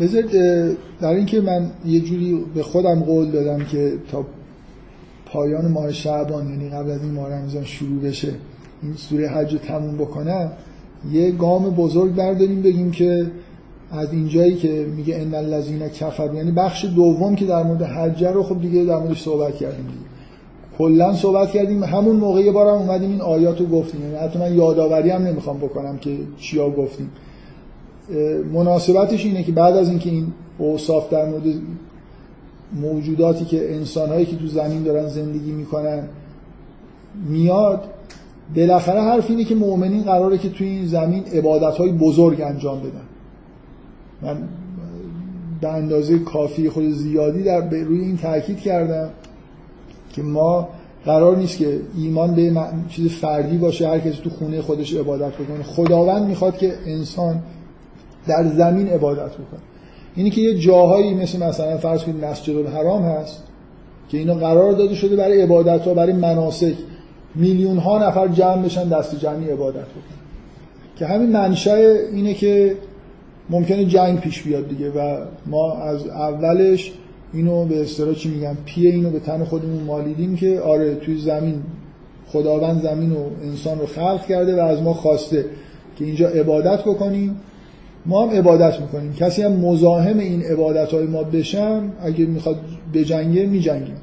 بذارید 0.00 0.30
در 1.00 1.08
اینکه 1.08 1.40
من 1.40 1.70
یه 1.86 2.00
جوری 2.00 2.44
به 2.54 2.62
خودم 2.62 3.00
قول 3.00 3.30
دادم 3.30 3.64
که 3.64 3.92
تا 4.10 4.24
پایان 5.26 5.68
ماه 5.68 5.92
شعبان 5.92 6.48
یعنی 6.48 6.68
قبل 6.68 6.90
از 6.90 7.02
این 7.02 7.12
ماه 7.12 7.32
رمضان 7.32 7.64
شروع 7.64 8.00
بشه 8.00 8.32
این 8.82 8.94
سوره 8.94 9.28
حج 9.28 9.52
رو 9.52 9.58
تموم 9.58 9.96
بکنم 9.96 10.52
یه 11.12 11.30
گام 11.30 11.70
بزرگ 11.70 12.14
برداریم 12.14 12.62
بگیم 12.62 12.90
که 12.90 13.26
از 13.92 14.12
اینجایی 14.12 14.54
که 14.54 14.86
میگه 14.96 15.16
ان 15.16 15.34
الذین 15.34 15.88
کفر 15.88 16.34
یعنی 16.34 16.50
بخش 16.50 16.84
دوم 16.84 17.36
که 17.36 17.44
در 17.44 17.62
مورد 17.62 17.82
حج 17.82 18.24
رو 18.24 18.42
خب 18.42 18.60
دیگه 18.60 18.84
در 18.84 18.98
موردش 18.98 19.22
صحبت 19.22 19.56
کردیم 19.56 19.86
دیگه. 19.86 20.10
کلا 20.78 21.14
صحبت 21.14 21.50
کردیم 21.50 21.84
همون 21.84 22.16
موقع 22.16 22.40
یه 22.40 22.52
بارم 22.52 22.78
اومدیم 22.78 23.10
این 23.10 23.20
آیات 23.20 23.60
رو 23.60 23.66
گفتیم. 23.66 24.02
یعنی 24.02 24.14
حتی 24.14 24.38
من 24.38 24.54
یادآوری 24.54 25.10
هم 25.10 25.22
نمی‌خوام 25.22 25.58
بکنم 25.58 25.98
که 25.98 26.16
چیا 26.38 26.70
گفتیم. 26.70 27.10
مناسبتش 28.52 29.24
اینه 29.24 29.42
که 29.42 29.52
بعد 29.52 29.76
از 29.76 29.88
اینکه 29.88 30.10
این 30.10 30.26
اوصاف 30.58 31.10
در 31.10 31.28
مورد 31.28 31.42
موجوداتی 32.72 33.44
که 33.44 33.74
انسانهایی 33.74 34.26
که 34.26 34.36
تو 34.36 34.46
زمین 34.46 34.82
دارن 34.82 35.08
زندگی 35.08 35.52
می‌کنن 35.52 36.02
میاد 37.28 37.84
بالاخره 38.56 39.00
حرف 39.00 39.30
اینه 39.30 39.44
که 39.44 39.54
مؤمنین 39.54 40.02
قراره 40.02 40.38
که 40.38 40.48
توی 40.48 40.66
این 40.66 40.86
زمین 40.86 41.24
عبادت 41.24 41.76
های 41.76 41.92
بزرگ 41.92 42.40
انجام 42.40 42.80
بدن. 42.80 43.06
من 44.22 44.48
به 45.60 45.68
اندازه 45.68 46.18
کافی 46.18 46.68
خود 46.68 46.90
زیادی 46.90 47.42
در 47.42 47.70
روی 47.70 48.00
این 48.00 48.16
تاکید 48.16 48.58
کردم 48.58 49.08
که 50.12 50.22
ما 50.22 50.68
قرار 51.04 51.36
نیست 51.36 51.58
که 51.58 51.80
ایمان 51.96 52.34
به 52.34 52.52
چیز 52.88 53.08
فردی 53.08 53.58
باشه 53.58 53.88
هر 53.88 53.98
کسی 53.98 54.18
تو 54.24 54.30
خونه 54.30 54.62
خودش 54.62 54.94
عبادت 54.94 55.32
بکنه. 55.32 55.62
خداوند 55.62 56.26
می‌خواد 56.28 56.58
که 56.58 56.74
انسان 56.86 57.42
در 58.26 58.46
زمین 58.46 58.88
عبادت 58.88 59.32
بکنه. 59.32 59.60
اینی 60.14 60.30
که 60.30 60.40
یه 60.40 60.58
جاهایی 60.58 61.14
مثل 61.14 61.42
مثلا 61.42 61.76
فرض 61.76 62.02
کنید 62.02 62.24
مسجد 62.24 62.56
الحرام 62.56 63.02
هست 63.02 63.42
که 64.08 64.18
اینا 64.18 64.34
قرار 64.34 64.72
داده 64.72 64.94
شده 64.94 65.16
برای 65.16 65.42
عبادت 65.42 65.86
و 65.86 65.94
برای 65.94 66.12
مناسک. 66.12 66.74
میلیون 67.34 67.78
ها 67.78 68.08
نفر 68.08 68.28
جمع 68.28 68.62
بشن 68.62 68.88
دست 68.88 69.20
جمعی 69.20 69.50
عبادت 69.50 69.76
بکنن. 69.76 70.20
که 70.96 71.06
همین 71.06 71.32
منشأ 71.32 71.76
اینه 72.12 72.34
که 72.34 72.76
ممکنه 73.50 73.84
جنگ 73.84 74.20
پیش 74.20 74.42
بیاد 74.42 74.68
دیگه 74.68 74.90
و 74.90 75.24
ما 75.46 75.76
از 75.76 76.06
اولش 76.06 76.92
اینو 77.32 77.64
به 77.64 77.80
اصطلاح 77.80 78.14
چی 78.14 78.28
میگم 78.28 78.56
پیه 78.64 78.90
اینو 78.90 79.10
به 79.10 79.20
تن 79.20 79.44
خودمون 79.44 79.82
مالیدیم 79.82 80.36
که 80.36 80.60
آره 80.60 80.94
توی 80.94 81.18
زمین 81.18 81.62
خداوند 82.26 82.82
زمین 82.82 83.12
و 83.12 83.24
انسان 83.42 83.78
رو 83.78 83.86
خلق 83.86 84.26
کرده 84.26 84.62
و 84.62 84.64
از 84.64 84.82
ما 84.82 84.94
خواسته 84.94 85.44
که 85.96 86.04
اینجا 86.04 86.28
عبادت 86.28 86.80
بکنیم. 86.80 87.40
ما 88.06 88.22
هم 88.22 88.30
عبادت 88.30 88.80
می‌کنیم. 88.80 89.12
کسی 89.12 89.42
هم 89.42 89.52
مزاحم 89.52 90.18
این 90.18 90.42
عبادت 90.42 90.92
های 90.92 91.06
ما 91.06 91.22
بشم 91.22 91.92
اگه 92.02 92.26
می‌خواد 92.26 92.56
به 92.92 93.04
جنگه 93.04 93.46
میجنگیم 93.46 93.96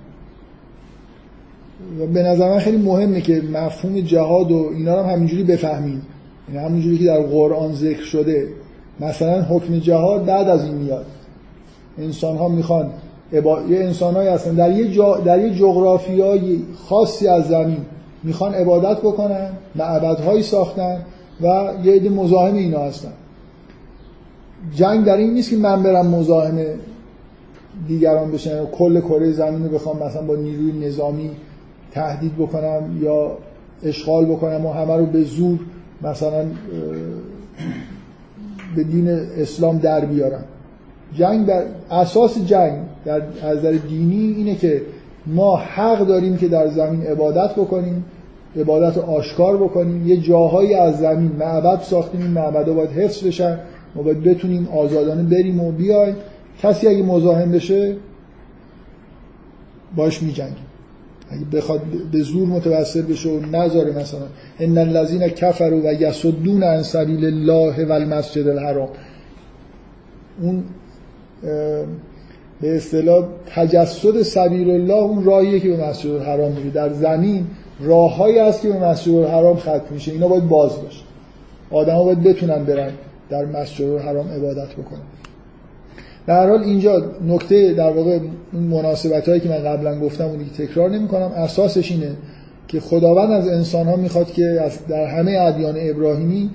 و 2.00 2.06
به 2.06 2.24
نظر 2.24 2.50
من 2.50 2.60
خیلی 2.60 2.78
مهمه 2.78 3.22
که 3.22 3.42
مفهوم 3.54 4.00
جهاد 4.00 4.52
و 4.52 4.70
اینا 4.76 4.96
رو 4.96 5.04
هم 5.04 5.14
همینجوری 5.14 5.44
بفهمیم. 5.44 6.02
یعنی 6.54 6.66
همونجوری 6.66 6.98
که 6.98 7.06
در 7.06 7.22
قرآن 7.22 7.74
ذکر 7.74 8.04
شده. 8.04 8.48
مثلا 9.00 9.42
حکم 9.42 9.80
جهاد 9.80 10.26
بعد 10.26 10.48
از 10.48 10.64
این 10.64 10.74
میاد. 10.74 11.06
انسان 11.98 12.38
ها 12.38 12.48
می‌خوان 12.48 12.90
عبا... 13.34 13.62
یه 13.70 13.80
انسان 13.80 14.14
های 14.14 14.28
هستن. 14.28 14.54
در 14.54 14.72
یه, 14.72 14.92
جا... 14.92 15.18
در 15.18 15.40
یه 15.40 15.56
جغرافیای 15.56 16.60
خاصی 16.76 17.28
از 17.28 17.48
زمین 17.48 17.86
می‌خوان 18.24 18.54
عبادت 18.54 18.98
بکنن 18.98 19.50
معبدهایی 19.76 20.44
ساختن 20.44 21.02
و 21.42 21.74
یه 21.84 21.94
عده 21.94 22.10
مزاحم 22.10 22.56
اینا 22.56 22.80
هستن. 22.80 23.14
جنگ 24.76 25.06
در 25.06 25.18
این 25.18 25.34
نیست 25.34 25.50
که 25.50 25.58
من 25.58 25.84
برم 25.84 26.08
مزاحم 26.08 26.58
دیگران 27.88 28.32
بشن 28.32 28.66
کل 28.66 29.02
کره 29.02 29.32
زمین 29.32 29.64
رو 29.64 29.70
بخوام 29.70 30.04
مثلا 30.04 30.22
با 30.22 30.36
نیروی 30.36 30.88
نظامی 30.88 31.32
تهدید 31.92 32.36
بکنم 32.36 33.00
یا 33.02 33.38
اشغال 33.84 34.26
بکنم 34.26 34.66
و 34.66 34.74
همه 34.74 34.98
رو 34.98 35.06
به 35.06 35.24
زور 35.24 35.60
مثلا 36.02 36.46
به 38.76 38.84
دین 38.84 39.10
اسلام 39.10 39.78
در 39.78 40.06
بیارم. 40.06 40.44
جنگ 41.14 41.46
در 41.46 41.64
اساس 41.92 42.46
جنگ 42.46 42.80
در 43.06 43.22
از 43.44 43.58
نظر 43.58 43.72
دینی 43.72 44.34
اینه 44.38 44.56
که 44.56 44.82
ما 45.26 45.58
حق 45.58 46.08
داریم 46.08 46.38
که 46.38 46.48
در 46.48 46.68
زمین 46.68 47.04
عبادت 47.04 47.52
بکنیم 47.56 48.06
عبادت 48.60 48.98
آشکار 48.98 49.58
بکنیم. 49.58 50.08
یه 50.08 50.18
جاهایی 50.18 50.74
از 50.74 51.00
زمین 51.00 51.32
معبد 51.40 51.82
ساختیم 51.82 52.22
این 52.22 52.32
معبدها 52.32 52.74
باید 52.74 52.90
حفظ 52.90 53.24
بشن. 53.24 53.60
ما 53.98 54.04
باید 54.04 54.24
بتونیم 54.24 54.68
آزادانه 54.68 55.24
بریم 55.24 55.60
و 55.60 55.72
بیایم. 55.72 56.16
کسی 56.64 56.88
اگه 56.88 57.04
مزاحم 57.04 57.52
بشه 57.52 57.96
باش 59.96 60.24
میجنگیم. 60.24 60.66
اگه 61.30 61.46
بخواد 61.46 61.82
به 62.12 62.22
زور 62.22 62.48
متوسل 62.48 63.02
بشه 63.02 63.30
و 63.30 63.40
نذاره 63.40 64.00
مثلا. 64.00 64.28
ان 64.60 64.78
الذين 64.78 65.28
كفروا 65.28 65.80
و 65.80 65.94
یصدون 65.94 66.64
عن 66.64 66.84
سبیل 66.84 67.26
الله 67.26 67.86
و 67.86 67.92
المسجد 67.92 68.48
الحرام. 68.48 68.90
اون 70.42 70.64
به 72.62 72.76
اصطلاح 72.76 73.26
تجسد 73.56 74.22
سبیل 74.22 74.70
الله 74.70 74.94
اون 74.94 75.24
راهیه 75.24 75.60
که 75.60 75.70
به 75.70 75.90
مسجد 75.90 76.12
الحرام 76.12 76.52
میره. 76.52 76.70
در 76.70 76.94
زمین 76.94 77.48
راههایی 77.80 78.40
هست 78.40 78.62
که 78.62 78.70
به 78.70 78.80
مسجد 78.80 79.14
الحرام 79.14 79.58
ختم 79.58 79.82
میشه. 79.92 80.12
اینا 80.12 80.28
باید 80.28 80.48
باز 80.48 80.72
باشه. 80.84 81.04
آدما 81.72 82.04
باید 82.04 82.24
بتونن 82.24 82.64
برن. 82.64 82.92
در 83.30 83.46
مسجد 83.46 83.86
الحرام 83.86 84.28
عبادت 84.28 84.74
بکنن 84.74 85.02
در 86.28 86.50
حال 86.50 86.64
اینجا 86.64 87.12
نکته 87.28 87.74
در 87.74 87.92
واقع 87.92 88.20
مناسبت 88.54 89.30
هایی 89.30 89.42
که 89.42 89.50
من 89.50 89.64
قبلا 89.64 90.00
گفتم 90.00 90.26
اونی 90.26 90.46
که 90.46 90.68
تکرار 90.68 90.90
نمی 90.90 91.08
کنم 91.08 91.32
اساسش 91.36 91.92
اینه 91.92 92.12
که 92.68 92.80
خداوند 92.80 93.32
از 93.32 93.48
انسان 93.48 93.88
ها 93.88 93.96
می‌خواد 93.96 94.32
که 94.32 94.62
در 94.90 95.06
همه 95.06 95.32
ادیان 95.32 95.76
ابراهیمی 95.80 96.50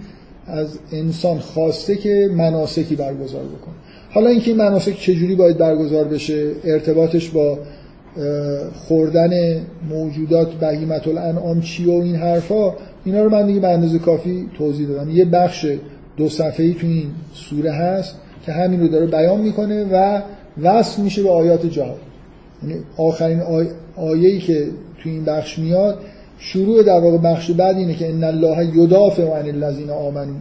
از 0.47 0.78
انسان 0.93 1.39
خواسته 1.39 1.97
که 1.97 2.31
مناسکی 2.36 2.97
برگزار 2.97 3.43
بکنه. 3.43 3.74
حالا 4.11 4.31
اینکه 4.31 4.51
این 4.51 4.57
مناسک 4.57 4.99
چجوری 4.99 5.35
باید 5.35 5.59
برگزار 5.59 6.05
بشه 6.05 6.51
ارتباطش 6.65 7.31
با 7.31 7.59
خوردن 8.74 9.31
موجودات 9.89 10.53
بهیمت 10.53 11.09
الانعام 11.09 11.61
چی 11.61 11.85
و 11.85 11.90
این 11.90 12.16
حرفا 12.16 12.74
اینا 13.05 13.23
رو 13.23 13.31
من 13.31 13.47
دیگه 13.47 13.61
به 13.61 13.69
اندازه 13.69 13.99
کافی 13.99 14.49
توضیح 14.59 14.89
دادم. 14.89 15.11
یه 15.11 15.24
بخش 15.24 15.66
دو 16.17 16.29
صفحه‌ای 16.29 16.75
تو 16.75 16.87
این 16.87 17.07
سوره 17.35 17.73
هست 17.73 18.15
که 18.47 18.53
همین 18.53 18.81
رو 18.81 18.89
داره 18.89 19.07
بیان 19.07 19.41
می‌کنه 19.41 19.85
و 19.85 20.21
وصل 20.63 21.03
میشه 21.03 21.23
به 21.23 21.31
آیات 21.31 21.67
جهاد 21.67 22.01
یعنی 22.63 22.81
آخرین 22.97 23.41
آی... 23.41 23.67
آیه‌ای 23.97 24.39
که 24.39 24.67
تو 25.03 25.09
این 25.09 25.25
بخش 25.25 25.59
میاد 25.59 25.99
شروع 26.39 26.83
در 26.83 27.01
واقع 27.01 27.19
بخش 27.19 27.51
بعد 27.51 27.77
اینه 27.77 27.95
که 27.95 28.09
ان 28.09 28.25
الله 28.25 28.77
یدافع 28.77 29.23
عن 29.23 29.49
الذین 29.49 29.91
آمنوا 29.91 30.37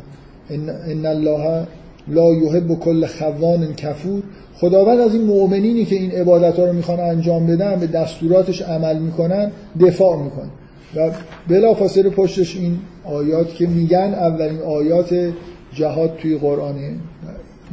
ان, 0.50 1.06
الله 1.06 1.68
لا 2.08 2.34
یحب 2.34 2.80
کل 2.80 3.06
خوان 3.06 3.74
کفور 3.74 4.24
خداوند 4.56 5.00
از 5.00 5.14
این 5.14 5.24
مؤمنینی 5.24 5.86
که 5.86 5.96
این 5.96 6.12
عبادت 6.12 6.60
ها 6.60 6.66
رو 6.66 6.74
می‌خوان 6.74 7.00
انجام 7.00 7.48
بدن 7.48 7.80
به 7.80 7.88
دستوراتش 7.88 8.62
عمل 8.62 8.98
می‌کنن 8.98 9.52
دفاع 9.82 10.24
می‌کنه 10.24 10.50
و 10.96 11.12
بلافاصله 11.48 12.10
پشتش 12.10 12.56
این 12.56 12.80
آیات 13.04 13.56
که 13.56 13.68
میگن 13.68 14.14
اولین 14.14 14.60
آیات 14.60 15.32
جهاد 15.74 16.18
توی 16.18 16.38
قرآنه 16.38 16.96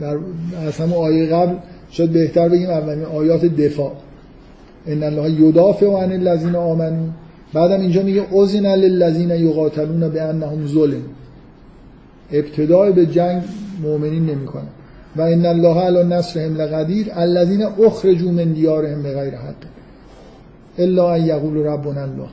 در 0.01 0.19
از 0.66 0.77
همون 0.77 0.99
آیه 0.99 1.27
قبل 1.27 1.55
شاید 1.91 2.12
بهتر 2.12 2.49
بگیم 2.49 2.70
اولین 2.70 3.05
آیات 3.05 3.45
دفاع. 3.45 3.93
ان 4.87 5.03
الله 5.03 5.31
یدافع 5.31 5.87
عن 5.87 6.12
الذین 6.12 6.55
آمنوا. 6.57 7.07
بعدم 7.53 7.81
اینجا 7.81 8.03
میگه 8.03 8.27
اذن 8.35 8.75
للذین 8.75 9.31
یقاتلون 9.31 10.09
بانهم 10.09 10.66
ظلم. 10.66 11.03
ابتدای 12.33 12.93
به 12.93 13.07
جنگ 13.07 13.43
مؤمنین 13.83 14.27
نمی‌کنه. 14.27 14.69
و 15.16 15.20
ان 15.20 15.47
الله 15.47 15.81
علی 15.81 16.03
نصرهم 16.03 16.57
لقدیر. 16.57 17.07
الذین 17.12 17.62
اخرجوا 17.62 18.33
من 18.33 18.53
دیارهم 18.53 19.03
بغیر 19.03 19.35
حق. 19.35 19.55
الا 20.79 21.15
ان 21.15 21.27
یقولوا 21.27 21.75
ربنا 21.75 22.03
الله. 22.03 22.29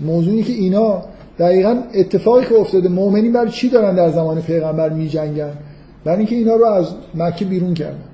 موضوعی 0.00 0.42
که 0.42 0.52
اینا 0.52 1.02
دقیقا 1.40 1.82
اتفاقی 1.94 2.46
که 2.46 2.54
افتاده 2.54 2.88
مؤمنین 2.88 3.32
برای 3.32 3.50
چی 3.50 3.68
دارن 3.68 3.94
در 3.94 4.10
زمان 4.10 4.40
پیغمبر 4.40 4.88
میجنگن؟ 4.88 5.52
برای 6.04 6.18
اینکه 6.18 6.36
اینا 6.36 6.54
رو 6.54 6.64
از 6.64 6.86
مکه 7.14 7.44
بیرون 7.44 7.74
کردن. 7.74 8.04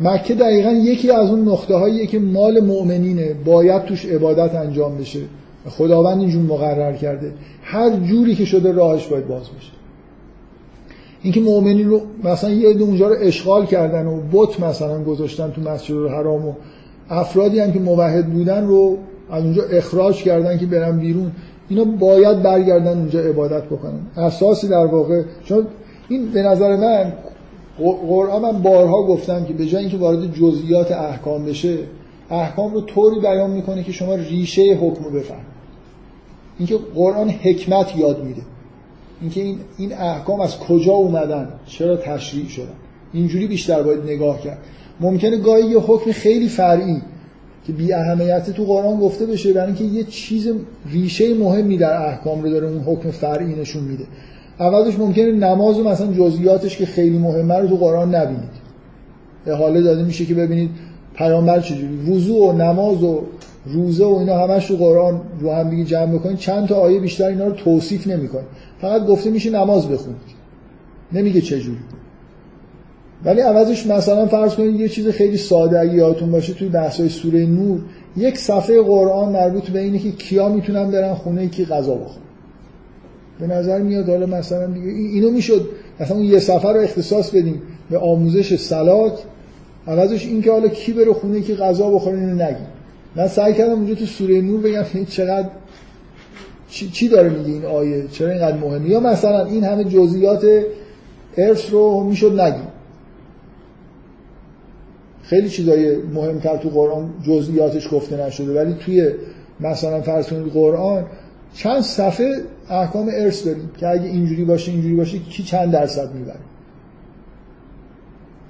مکه 0.00 0.34
دقیقا 0.34 0.70
یکی 0.70 1.10
از 1.10 1.30
اون 1.30 1.48
نقطه 1.48 1.74
هایی 1.74 2.06
که 2.06 2.18
مال 2.18 2.60
مؤمنینه. 2.60 3.34
باید 3.44 3.84
توش 3.84 4.04
عبادت 4.04 4.54
انجام 4.54 4.98
بشه. 4.98 5.20
خداوند 5.68 6.20
اینجور 6.20 6.42
مقرر 6.42 6.92
کرده. 6.92 7.32
هر 7.62 7.90
جوری 7.90 8.34
که 8.34 8.44
شده 8.44 8.72
راهش 8.72 9.06
باید 9.06 9.28
باز 9.28 9.42
بشه. 9.42 9.72
اینکه 11.22 11.40
مؤمنین 11.40 11.88
رو 11.88 12.00
مثلا 12.24 12.50
یه 12.50 12.68
عده 12.68 12.84
اونجا 12.84 13.08
رو 13.08 13.16
اشغال 13.20 13.66
کردن 13.66 14.06
و 14.06 14.20
بت 14.32 14.60
مثلا 14.60 15.04
گذاشتن 15.04 15.50
تو 15.50 15.60
مسجد 15.60 15.94
الحرام 15.94 16.48
و 16.48 16.52
افرادی 17.10 17.60
هم 17.60 17.72
که 17.72 17.78
موحد 17.78 18.26
بودن 18.26 18.66
رو 18.66 18.98
از 19.30 19.44
اونجا 19.44 19.62
اخراج 19.62 20.22
کردن 20.22 20.58
که 20.58 20.66
برن 20.66 20.98
بیرون. 20.98 21.32
اینا 21.68 21.84
باید 21.84 22.42
برگردن 22.42 22.98
اونجا 22.98 23.20
عبادت 23.20 23.64
بکنن. 23.64 24.00
اساسی 24.16 24.68
در 24.68 24.86
واقع 24.86 25.22
چون 25.44 25.66
این 26.08 26.30
به 26.30 26.42
نظر 26.42 26.76
من 26.76 27.12
قرآن 28.08 28.42
من 28.42 28.62
بارها 28.62 29.02
گفتم 29.02 29.44
که 29.44 29.52
به 29.52 29.66
جای 29.66 29.82
اینکه 29.82 29.96
وارد 29.96 30.34
جزئیات 30.34 30.92
احکام 30.92 31.44
بشه 31.44 31.78
احکام 32.30 32.74
رو 32.74 32.80
طوری 32.80 33.20
بیان 33.20 33.50
می‌کنه 33.50 33.82
که 33.82 33.92
شما 33.92 34.14
ریشه 34.14 34.62
حکم 34.62 35.04
رو 35.04 35.10
بفهمید. 35.10 35.56
اینکه 36.58 36.78
قرآن 36.94 37.30
حکمت 37.30 37.96
یاد 37.96 38.24
میده. 38.24 38.42
اینکه 39.20 39.40
این 39.40 39.58
این 39.78 39.92
احکام 39.92 40.40
از 40.40 40.58
کجا 40.58 40.92
اومدن؟ 40.92 41.48
چرا 41.66 41.96
تشریع 41.96 42.48
شدن؟ 42.48 42.74
اینجوری 43.12 43.46
بیشتر 43.46 43.82
باید 43.82 44.04
نگاه 44.04 44.40
کرد. 44.40 44.58
ممکنه 45.00 45.36
گاهی 45.36 45.64
یه 45.64 45.78
حکم 45.78 46.12
خیلی 46.12 46.48
فرعی 46.48 47.02
که 47.66 47.72
بی 47.72 47.92
اهمیت 47.92 48.50
تو 48.50 48.64
قرآن 48.64 49.00
گفته 49.00 49.26
بشه 49.26 49.52
برای 49.52 49.66
اینکه 49.66 49.84
یه 49.84 50.04
چیز 50.04 50.48
ریشه 50.92 51.34
مهمی 51.34 51.76
در 51.76 52.06
احکام 52.06 52.42
رو 52.42 52.50
داره 52.50 52.66
اون 52.66 52.80
حکم 52.80 53.10
فرعی 53.10 53.54
نشون 53.54 53.84
میده. 53.84 54.04
اولش 54.60 54.98
ممکنه 54.98 55.32
نماز 55.32 55.78
و 55.78 55.84
مثلا 55.84 56.12
جزئیاتش 56.12 56.76
که 56.76 56.86
خیلی 56.86 57.18
مهمه 57.18 57.54
رو 57.54 57.68
تو 57.68 57.76
قرآن 57.76 58.14
نبینید. 58.14 58.66
حاله 59.58 59.82
داده 59.82 60.02
میشه 60.02 60.24
که 60.24 60.34
ببینید 60.34 60.70
پیامبر 61.14 61.60
چجوری. 61.60 61.96
وضوع 62.10 62.48
و 62.48 62.52
نماز 62.52 63.02
و 63.02 63.20
روزه 63.66 64.04
و 64.04 64.14
اینا 64.14 64.38
همش 64.38 64.66
تو 64.66 64.76
قرآن 64.76 65.20
رو 65.40 65.52
هم 65.52 65.70
دیگه 65.70 65.84
جمع 65.84 66.18
بکنید 66.18 66.38
چند 66.38 66.68
تا 66.68 66.74
آیه 66.74 67.00
بیشتر 67.00 67.24
اینا 67.24 67.46
رو 67.46 67.52
توصیف 67.52 68.06
نمی‌کنه 68.06 68.44
فقط 68.80 69.06
گفته 69.06 69.30
میشه 69.30 69.50
نماز 69.50 69.88
بخونید. 69.88 70.36
نمیگه 71.12 71.40
چجوری. 71.40 71.78
ولی 73.24 73.40
عوضش 73.40 73.86
مثلا 73.86 74.26
فرض 74.26 74.54
کنید 74.54 74.80
یه 74.80 74.88
چیز 74.88 75.08
خیلی 75.08 75.36
ساده 75.36 75.80
اگه 75.80 75.94
یادتون 75.94 76.30
باشه 76.30 76.52
توی 76.52 76.68
بحث‌های 76.68 77.08
سوره 77.08 77.46
نور 77.46 77.80
یک 78.16 78.38
صفحه 78.38 78.82
قرآن 78.82 79.32
مربوط 79.32 79.70
به 79.70 79.78
اینه 79.78 79.98
که 79.98 80.10
کیا 80.10 80.48
می‌تونن 80.48 80.90
برن 80.90 81.14
خونه 81.14 81.48
کی 81.48 81.64
غذا 81.64 81.94
بخورن. 81.94 82.22
به 83.40 83.46
نظر 83.46 83.78
میاد 83.78 84.08
حالا 84.08 84.26
مثلا 84.26 84.66
دیگه 84.66 84.88
اینو 84.88 85.30
می‌شد 85.30 85.68
مثلا 86.00 86.16
اون 86.16 86.26
یه 86.26 86.38
سفر 86.38 86.72
رو 86.72 86.80
اختصاص 86.80 87.30
بدیم 87.30 87.62
به 87.90 87.98
آموزش 87.98 88.56
سلات. 88.56 89.22
عوضش 89.86 90.26
این 90.26 90.42
که 90.42 90.50
حالا 90.50 90.68
کی 90.68 90.92
بره 90.92 91.12
خونه 91.12 91.40
که 91.40 91.54
غذا 91.54 91.90
بخوره 91.90 92.18
اینو 92.18 92.34
نگیم. 92.34 92.66
من 93.16 93.28
سعی 93.28 93.54
کردم 93.54 93.72
اونجا 93.72 93.94
تو 93.94 94.04
سوره 94.04 94.40
نور 94.40 94.60
بگم 94.60 95.04
چقدر 95.08 95.48
چی, 96.68 96.88
چی 96.88 97.08
داره 97.08 97.28
میگه 97.28 97.52
این 97.52 97.64
آیه؟ 97.64 98.04
چرا 98.12 98.30
اینقدر 98.30 98.56
مهمه؟ 98.56 98.88
یا 98.88 99.00
مثلا 99.00 99.44
این 99.44 99.64
همه 99.64 99.84
جزئیات 99.84 100.46
ارث 101.36 101.70
رو 101.70 102.04
می‌شد 102.04 102.40
نگیم. 102.40 102.68
خیلی 105.26 105.48
چیزای 105.48 105.96
مهمتر 105.96 106.56
تو 106.56 106.68
قرآن 106.68 107.10
جزئیاتش 107.26 107.88
گفته 107.92 108.26
نشده 108.26 108.60
ولی 108.60 108.74
توی 108.74 109.10
مثلا 109.60 110.00
فرض 110.00 110.26
قرآن 110.26 111.04
چند 111.54 111.80
صفحه 111.80 112.34
احکام 112.70 113.08
ارث 113.12 113.46
داریم 113.46 113.70
که 113.76 113.88
اگه 113.88 114.04
اینجوری 114.04 114.44
باشه 114.44 114.72
اینجوری 114.72 114.94
باشه 114.94 115.18
کی 115.18 115.42
چند 115.42 115.72
درصد 115.72 116.14
می‌بره؟ 116.14 116.38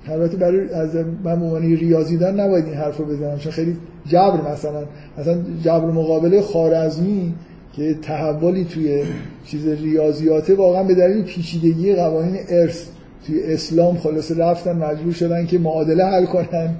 البته 0.09 0.36
برای 0.36 0.69
از 0.69 0.94
من 1.24 1.43
عنوان 1.43 1.62
ریاضی 1.62 2.16
نباید 2.16 2.65
این 2.65 2.74
حرف 2.74 2.97
رو 2.97 3.05
بزنم 3.05 3.39
چون 3.39 3.53
خیلی 3.53 3.77
جبر 4.07 4.53
مثلا 4.53 4.85
مثلا 5.19 5.39
جبر 5.65 5.90
مقابله 5.90 6.43
خارزمی 6.43 7.35
که 7.73 7.94
تحولی 7.94 8.65
توی 8.65 9.03
چیز 9.44 9.69
ریاضیاته 9.69 10.55
واقعا 10.55 10.82
به 10.82 10.94
دلیل 10.94 11.23
پیچیدگی 11.23 11.94
قوانین 11.94 12.40
ارث 12.48 12.86
توی 13.27 13.43
اسلام 13.43 13.98
خلاصه 13.98 14.35
رفتن 14.35 14.77
مجبور 14.77 15.12
شدن 15.12 15.47
که 15.47 15.59
معادله 15.59 16.05
حل 16.05 16.24
کنن. 16.24 16.74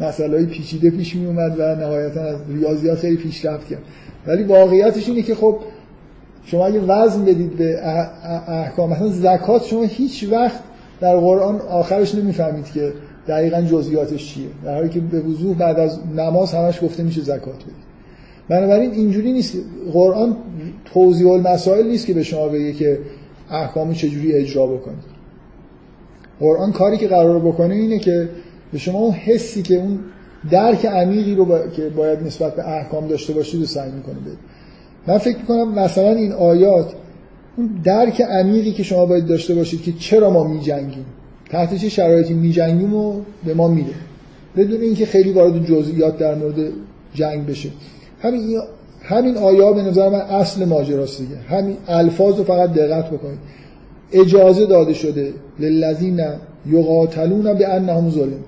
مسئله 0.00 0.36
های 0.36 0.46
پیچیده 0.46 0.90
پیش 0.90 1.16
می 1.16 1.26
اومد 1.26 1.54
و 1.58 1.74
نهایتا 1.74 2.20
از 2.20 2.36
ریاضیات 2.48 2.98
خیلی 2.98 3.16
پیشرفت 3.16 3.68
کرد. 3.68 3.82
ولی 4.26 4.42
واقعیتش 4.42 5.08
اینه 5.08 5.22
که 5.22 5.34
خب 5.34 5.58
شما 6.44 6.66
اگه 6.66 6.80
وزن 6.80 7.24
بدید 7.24 7.56
به 7.56 7.78
احکام 8.48 8.90
مثلا 8.90 9.08
زکات 9.08 9.64
شما 9.64 9.82
هیچ 9.82 10.28
وقت 10.30 10.60
در 11.00 11.16
قرآن 11.16 11.60
آخرش 11.60 12.14
نمی‌فهمید 12.14 12.64
که 12.64 12.92
دقیقا 13.28 13.62
جزئیاتش 13.62 14.34
چیه. 14.34 14.46
در 14.64 14.74
حالی 14.74 14.88
که 14.88 15.00
به 15.00 15.20
وضوح 15.20 15.56
بعد 15.56 15.78
از 15.78 15.98
نماز 16.16 16.54
همش 16.54 16.82
گفته 16.82 17.02
میشه 17.02 17.20
زکات 17.20 17.54
بدید. 17.54 17.90
بنابراین 18.48 18.90
اینجوری 18.90 19.32
نیست. 19.32 19.56
قرآن 19.92 20.36
توضیح 20.84 21.28
المسائل 21.28 21.86
نیست 21.86 22.06
که 22.06 22.14
به 22.14 22.22
شما 22.22 22.48
بگه 22.48 22.72
که 22.72 22.98
احکام 23.50 23.92
چجوری 23.92 24.32
اجرا 24.32 24.66
بکنید. 24.66 25.09
قرآن 26.40 26.72
کاری 26.72 26.96
که 26.96 27.08
قرار 27.08 27.38
بکنه 27.38 27.74
اینه 27.74 27.98
که 27.98 28.28
به 28.72 28.78
شما 28.78 28.98
اون 28.98 29.12
حسی 29.12 29.62
که 29.62 29.74
اون 29.74 29.98
درک 30.50 30.86
عمیقی 30.86 31.34
رو 31.34 31.68
که 31.76 31.88
باید 31.88 32.22
نسبت 32.22 32.56
به 32.56 32.68
احکام 32.68 33.08
داشته 33.08 33.32
باشید 33.32 33.60
رو 33.60 33.66
سعی 33.66 33.90
می‌کنه 33.90 34.14
بده. 34.14 34.36
من 35.06 35.18
فکر 35.18 35.38
می‌کنم 35.38 35.74
مثلا 35.74 36.10
این 36.10 36.32
آیات 36.32 36.92
اون 37.56 37.70
درک 37.84 38.20
عمیقی 38.20 38.72
که 38.72 38.82
شما 38.82 39.06
باید 39.06 39.26
داشته 39.26 39.54
باشید 39.54 39.82
که 39.82 39.92
چرا 39.92 40.30
ما 40.30 40.44
میجنگیم؟ 40.44 41.04
تحت 41.50 41.74
چه 41.74 41.88
شرایطی 41.88 42.34
میجنگیم 42.34 42.94
و 42.94 43.20
به 43.44 43.54
ما 43.54 43.68
میده؟ 43.68 43.94
بدون 44.56 44.80
اینکه 44.80 45.06
خیلی 45.06 45.32
وارد 45.32 45.66
جزئیات 45.66 46.18
در 46.18 46.34
مورد 46.34 46.54
جنگ 47.14 47.46
بشه. 47.46 47.68
همین 48.22 48.60
همین 49.02 49.36
آیا 49.36 49.72
به 49.72 49.82
نظر 49.82 50.08
من 50.08 50.20
اصل 50.20 50.64
ماجراست 50.64 51.18
دیگه. 51.18 51.36
همین 51.36 51.76
الفاظ 51.88 52.38
رو 52.38 52.44
فقط 52.44 52.72
دقت 52.72 53.10
بکنید. 53.10 53.38
اجازه 54.12 54.66
داده 54.66 54.94
شده 54.94 55.32
للذین 55.58 56.20
یقاتلون 56.66 57.54
به 57.54 57.68
انهم 57.68 58.10
ظلم. 58.10 58.44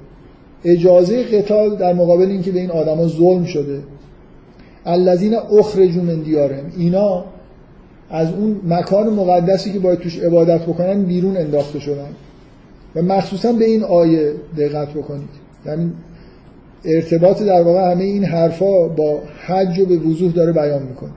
اجازه 0.64 1.22
قتال 1.22 1.76
در 1.76 1.93
مقابل 1.93 2.26
اینکه 2.30 2.51
به 2.51 2.60
این 2.60 2.70
آدما 2.70 3.06
ظلم 3.06 3.44
شده. 3.44 3.80
الذین 4.86 5.34
اخرجوا 5.34 6.02
من 6.02 6.20
دیارهم. 6.20 6.72
اینا 6.78 7.24
از 8.10 8.28
اون 8.32 8.60
مکان 8.68 9.09
مقدسی 9.09 9.72
که 9.72 9.78
باید 9.78 9.98
توش 9.98 10.18
عبادت 10.18 10.62
بکنن 10.62 11.02
بیرون 11.02 11.36
انداخته 11.36 11.78
شدن. 11.78 12.09
و 12.97 13.02
مخصوصا 13.02 13.52
به 13.52 13.64
این 13.64 13.84
آیه 13.84 14.32
دقت 14.59 14.89
بکنید. 14.89 15.28
یعنی 15.66 15.93
ارتباط 16.84 17.43
در 17.43 17.62
واقع 17.62 17.93
همه 17.93 18.05
این 18.05 18.24
حرفا 18.24 18.89
با 18.89 19.20
حج 19.47 19.78
و 19.78 19.86
به 19.86 19.97
وضوح 19.97 20.32
داره 20.32 20.52
بیان 20.52 20.82
می‌کنه. 20.82 21.10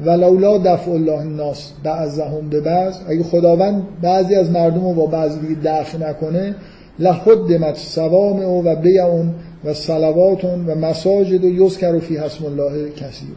ولولا 0.00 0.58
دفع 0.58 0.90
الله 0.90 1.18
الناس 1.20 1.72
بعضهم 1.84 2.48
به 2.48 2.60
بعض 2.60 2.94
اگه 3.08 3.22
خداوند 3.22 3.82
بعضی 4.02 4.34
از 4.34 4.50
مردم 4.50 4.84
رو 4.84 4.94
با 4.94 5.06
بعضی 5.06 5.40
دیگه 5.40 5.60
دفع 5.64 5.98
نکنه 5.98 6.54
لحدمت 6.98 7.76
سوام 7.76 8.66
و 8.66 8.76
بیعون 8.76 9.34
و 9.64 9.74
صلواتون 9.74 10.66
و 10.66 10.74
مساجد 10.74 11.44
و 11.44 11.48
یذکر 11.48 11.98
فی 11.98 12.16
حسم 12.16 12.46
الله 12.46 12.90
کثیر 12.90 13.28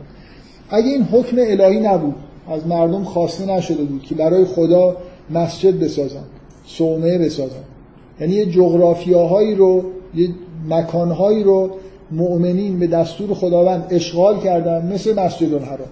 اگه 0.70 0.88
این 0.88 1.04
حکم 1.04 1.38
الهی 1.40 1.80
نبود 1.80 2.16
از 2.52 2.68
مردم 2.68 3.04
خواسته 3.04 3.46
نشده 3.46 3.84
بود 3.84 4.04
که 4.04 4.16
برای 4.16 4.46
خدا 4.46 4.98
مسجد 5.30 5.80
بسازن 5.80 6.24
صومعه 6.66 7.18
بسازن 7.18 7.64
یعنی 8.20 8.34
یه 8.34 8.46
جغرافیاهایی 8.46 9.56
رو 9.56 9.84
یه 10.16 10.30
مکانهایی 10.70 11.44
رو 11.44 11.70
مؤمنین 12.12 12.80
به 12.80 12.88
دستور 12.88 13.34
خداوند 13.34 13.88
اشغال 13.90 14.40
کردن 14.40 14.94
مثل 14.94 15.20
مسجد 15.20 15.54
الحرام. 15.54 15.88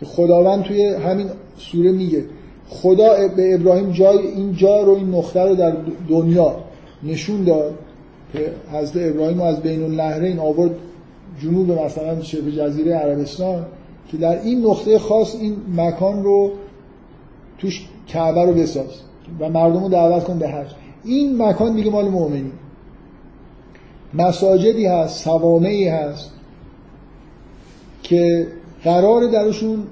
که 0.00 0.06
خداوند 0.06 0.62
توی 0.62 0.86
همین 0.94 1.26
سوره 1.56 1.92
میگه 1.92 2.24
خدا 2.68 3.28
به 3.36 3.54
ابراهیم 3.54 3.90
جای 3.90 4.18
این 4.18 4.52
جا 4.52 4.82
رو 4.82 4.94
این 4.94 5.14
نقطه 5.14 5.42
رو 5.42 5.54
در 5.54 5.76
دنیا 6.08 6.56
نشون 7.02 7.44
داد 7.44 7.74
که 8.32 8.52
حضرت 8.72 9.14
ابراهیم 9.14 9.40
از 9.40 9.60
بین 9.62 9.82
النهرین 9.82 10.38
آورد 10.38 10.70
جنوب 11.42 11.70
مثلا 11.70 12.22
شبه 12.22 12.52
جزیره 12.52 12.94
عربستان 12.94 13.66
که 14.10 14.16
در 14.16 14.42
این 14.42 14.66
نقطه 14.66 14.98
خاص 14.98 15.34
این 15.34 15.56
مکان 15.76 16.24
رو 16.24 16.52
توش 17.58 17.88
کعبه 18.08 18.44
رو 18.44 18.52
بساز 18.52 19.00
و 19.40 19.48
مردم 19.48 19.82
رو 19.82 19.88
دعوت 19.88 20.24
کن 20.24 20.38
به 20.38 20.48
حج. 20.48 20.66
این 21.04 21.42
مکان 21.42 21.74
دیگه 21.74 21.90
مال 21.90 22.08
مؤمنین 22.08 22.52
مساجدی 24.14 24.86
هست 24.86 25.24
سوامعی 25.24 25.88
هست 25.88 26.30
که 28.02 28.46
قرار 28.84 29.26
درشون 29.26 29.82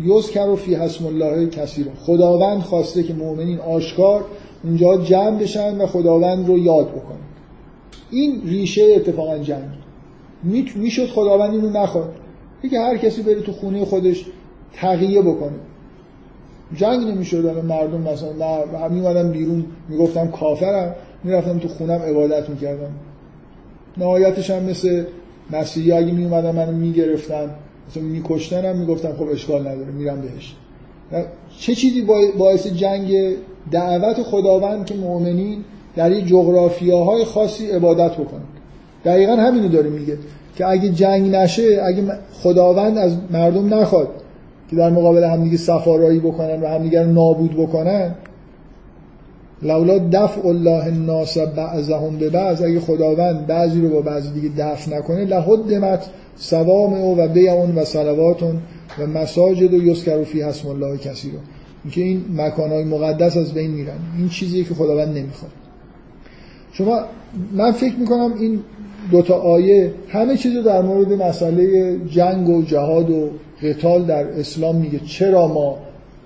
یذکر 0.00 0.48
و 0.48 0.56
فی 0.56 0.74
حسم 0.74 1.06
الله 1.06 1.48
کثیر 1.48 1.86
خداوند 2.00 2.60
خواسته 2.60 3.02
که 3.02 3.14
مؤمنین 3.14 3.58
آشکار 3.58 4.24
اونجا 4.64 4.98
جمع 4.98 5.38
بشن 5.38 5.78
و 5.78 5.86
خداوند 5.86 6.48
رو 6.48 6.58
یاد 6.58 6.88
بکنن. 6.88 7.18
این 8.10 8.42
ریشه 8.46 8.92
اتفاقا 8.96 9.38
جنگ. 9.38 9.68
می‌شد 10.76 11.06
خداوند 11.06 11.54
اینو 11.54 11.70
نخواد. 11.70 12.14
که 12.70 12.80
هر 12.80 12.96
کسی 12.96 13.22
بره 13.22 13.40
تو 13.40 13.52
خونه 13.52 13.84
خودش 13.84 14.24
تقیه 14.72 15.22
بکنه. 15.22 15.56
جنگ 16.76 17.08
نمی‌شد 17.08 17.46
الان 17.46 17.66
مردم 17.66 18.00
مثلا 18.00 18.64
من 18.72 18.92
میومدم 18.92 19.30
بیرون 19.30 19.64
می‌گفتم 19.88 20.26
کافرم 20.26 20.94
می‌رفتم 21.24 21.58
تو 21.58 21.68
خونم 21.68 22.00
عبادت 22.02 22.50
می‌کردم. 22.50 22.90
نهایتش 23.96 24.50
هم 24.50 24.62
مثل 24.62 25.04
مسیحی 25.50 25.92
اگه 25.92 26.12
میومدن 26.12 26.50
منو 26.50 26.72
می‌گرفتن. 26.72 27.50
مثلا 27.90 28.02
میکشتن 28.02 28.64
هم 28.64 28.76
می‌گفتم 28.76 29.12
خب 29.12 29.28
اشکال 29.32 29.60
نداره 29.60 29.90
میرم 29.90 30.20
بهش. 30.20 30.54
چه 31.58 31.74
چیزی 31.74 32.06
باعث 32.38 32.66
جنگ 32.66 33.36
دعوت 33.70 34.22
خداوند 34.22 34.86
که 34.86 34.94
مؤمنین 34.94 35.64
در 35.96 36.12
یه 36.12 36.22
جغرافیاهای 36.22 37.24
خاصی 37.24 37.70
عبادت 37.70 38.12
بکنن؟ 38.12 38.44
دقیقا 39.04 39.36
همینو 39.36 39.68
داره 39.68 39.90
میگه 39.90 40.18
که 40.56 40.68
اگه 40.68 40.88
جنگ 40.88 41.34
نشه 41.34 41.82
اگه 41.84 42.02
خداوند 42.32 42.98
از 42.98 43.16
مردم 43.30 43.74
نخواد 43.74 44.08
که 44.70 44.76
در 44.76 44.90
مقابل 44.90 45.24
همدیگه 45.24 45.56
سفارایی 45.56 46.20
بکنن 46.20 46.60
و 46.60 46.66
همدیگه 46.66 47.02
رو 47.02 47.12
نابود 47.12 47.56
بکنن 47.56 48.14
لولا 49.62 49.98
دفع 50.12 50.46
الله 50.46 50.84
الناس 50.84 51.38
بعضهم 51.38 52.18
به 52.18 52.30
بعض 52.30 52.62
اگه 52.62 52.80
خداوند 52.80 53.46
بعضی 53.46 53.80
رو 53.80 53.88
با 53.88 54.00
بعضی 54.00 54.30
دیگه 54.30 54.50
دفع 54.58 54.96
نکنه 54.96 55.24
لهدمت 55.24 56.10
سوام 56.36 56.94
او 56.94 57.18
و 57.18 57.28
بیعون 57.28 57.74
و 57.74 57.84
صلواتون 57.84 58.60
و 58.98 59.06
مساجد 59.06 59.74
و 59.74 59.84
یسکر 59.84 60.24
فی 60.24 60.42
حسم 60.42 60.68
الله 60.68 60.98
کسی 60.98 61.30
رو 61.30 61.38
اینکه 61.84 62.00
این 62.00 62.24
مکانهای 62.36 62.84
مقدس 62.84 63.36
از 63.36 63.54
بین 63.54 63.70
میرن. 63.70 63.98
این 64.18 64.28
چیزیه 64.28 64.64
که 64.64 64.74
خداوند 64.74 65.18
نمی‌خواد. 65.18 65.52
شما 66.72 67.00
من 67.52 67.72
فکر 67.72 67.96
می‌کنم 67.96 68.34
این 68.40 68.60
دوتا 69.10 69.34
آیه 69.34 69.94
همه 70.08 70.36
چیز 70.36 70.56
در 70.56 70.82
مورد 70.82 71.12
مسئله 71.12 71.96
جنگ 72.06 72.48
و 72.48 72.62
جهاد 72.62 73.10
و 73.10 73.30
قتال 73.62 74.04
در 74.04 74.26
اسلام 74.26 74.76
میگه. 74.76 74.98
چرا 74.98 75.48
ما 75.48 75.78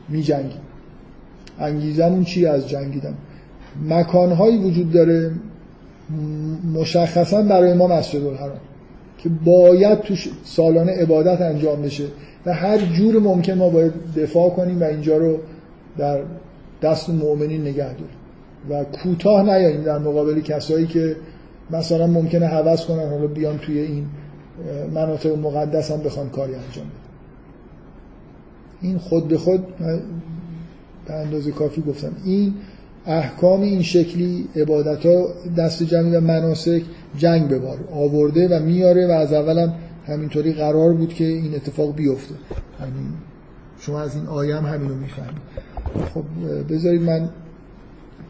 میجنگیم؟ 0.08 0.60
انگیزمون 1.58 2.24
چی 2.24 2.46
از 2.46 2.68
جنگیدن؟ 2.68 3.14
مکانهایی 3.88 4.58
وجود 4.58 4.92
داره 4.92 5.30
مشخصا 6.74 7.42
برای 7.42 7.72
ما 7.72 7.86
مسجد 7.86 8.26
الحرام. 8.26 8.60
که 9.18 9.28
باید 9.44 10.00
توش 10.00 10.28
سالانه 10.44 10.92
عبادت 10.92 11.40
انجام 11.40 11.82
بشه 11.82 12.04
و 12.46 12.52
هر 12.54 12.78
جور 12.78 13.18
ممکن 13.18 13.52
ما 13.52 13.68
باید 13.68 13.92
دفاع 14.16 14.50
کنیم 14.50 14.80
و 14.80 14.84
اینجا 14.84 15.16
رو 15.16 15.38
در 15.98 16.20
دست 16.82 17.10
مؤمنین 17.10 17.60
نگه 17.60 17.92
داریم. 17.92 18.18
و 18.70 18.84
کوتاه 18.84 19.42
نیاییم 19.42 19.82
در 19.82 19.98
مقابل 19.98 20.40
کسایی 20.40 20.86
که 20.86 21.16
مثلا 21.70 22.06
ممکنه 22.06 22.46
حوض 22.46 22.84
کنن 22.84 23.08
حالا 23.10 23.26
بیان 23.26 23.58
توی 23.58 23.78
این 23.78 24.06
مناطق 24.94 25.38
مقدس 25.38 25.90
هم 25.90 26.02
بخوان 26.02 26.28
کاری 26.28 26.54
انجام 26.54 26.84
بدن. 26.84 27.08
این 28.82 28.98
خود 28.98 29.28
به 29.28 29.38
خود 29.38 29.66
به 31.06 31.14
اندازه 31.14 31.50
کافی 31.50 31.82
گفتم. 31.82 32.12
این 32.24 32.54
احکام 33.06 33.60
این 33.60 33.82
شکلی 33.82 34.48
عبادت 34.56 35.06
ها 35.06 35.28
دست 35.56 35.82
جمعی 35.82 36.16
و 36.16 36.20
مناسک 36.20 36.82
جنگ 37.16 37.48
به 37.48 37.58
بار 37.58 37.78
آورده 37.92 38.48
و 38.48 38.62
میاره 38.62 39.06
و 39.06 39.10
از 39.10 39.32
اولم 39.32 39.74
همینطوری 40.06 40.52
قرار 40.52 40.92
بود 40.92 41.14
که 41.14 41.24
این 41.24 41.54
اتفاق 41.54 41.94
بیفته. 41.94 42.34
همین 42.80 43.12
شما 43.80 44.00
از 44.00 44.16
این 44.16 44.26
آیه 44.26 44.56
هم 44.56 44.64
همینو 44.64 44.94
می‌فهمید. 44.94 45.42
خب 46.14 46.24
بذارید 46.70 47.02
من 47.02 47.28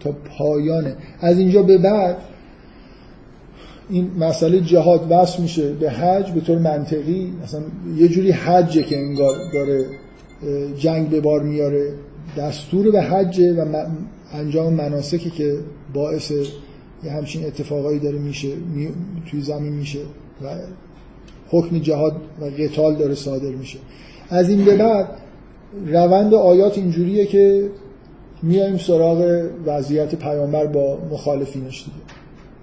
تا 0.01 0.13
پایانه 0.13 0.97
از 1.21 1.39
اینجا 1.39 1.63
به 1.63 1.79
بعد 1.79 2.17
این 3.91 4.11
مسئله 4.19 4.61
جهاد 4.61 5.07
وصل 5.11 5.43
میشه 5.43 5.73
به 5.73 5.91
حج 5.91 6.31
به 6.33 6.41
طور 6.41 6.59
منطقی. 6.59 7.33
مثلا 7.43 7.63
یه 7.97 8.09
جوری 8.09 8.31
حجه 8.31 8.83
که 8.83 8.99
انگار 8.99 9.37
داره 9.53 9.85
جنگ 10.79 11.09
به 11.09 11.21
بار 11.21 11.43
میاره 11.43 11.93
دستور 12.37 12.91
به 12.91 13.03
حجه 13.03 13.53
و 13.53 13.87
انجام 14.33 14.75
مناسکی 14.75 15.31
که 15.31 15.59
باعث 15.95 16.33
یه 17.05 17.12
همچین 17.12 17.47
اتفاقایی 17.47 17.99
داره 17.99 18.19
میشه 18.19 18.49
می... 18.75 18.89
توی 19.31 19.41
زمین 19.41 19.73
میشه 19.73 20.01
و 20.43 20.57
حکم 21.49 21.79
جهاد 21.79 22.16
و 22.41 22.45
قتال 22.45 22.97
داره 22.97 23.15
صادر 23.15 23.51
میشه. 23.51 23.79
از 24.31 24.51
این 24.51 24.65
به 24.65 24.77
بعد 24.77 25.09
روند 25.87 26.35
آیات 26.35 26.79
اینجوریه 26.79 27.27
که 27.27 27.70
میایم 28.43 28.77
سراغ 28.77 29.49
وضعیت 29.66 30.15
پیامبر 30.15 30.66
با 30.66 30.99
مخالفینش 31.11 31.85
دیگه 31.85 31.97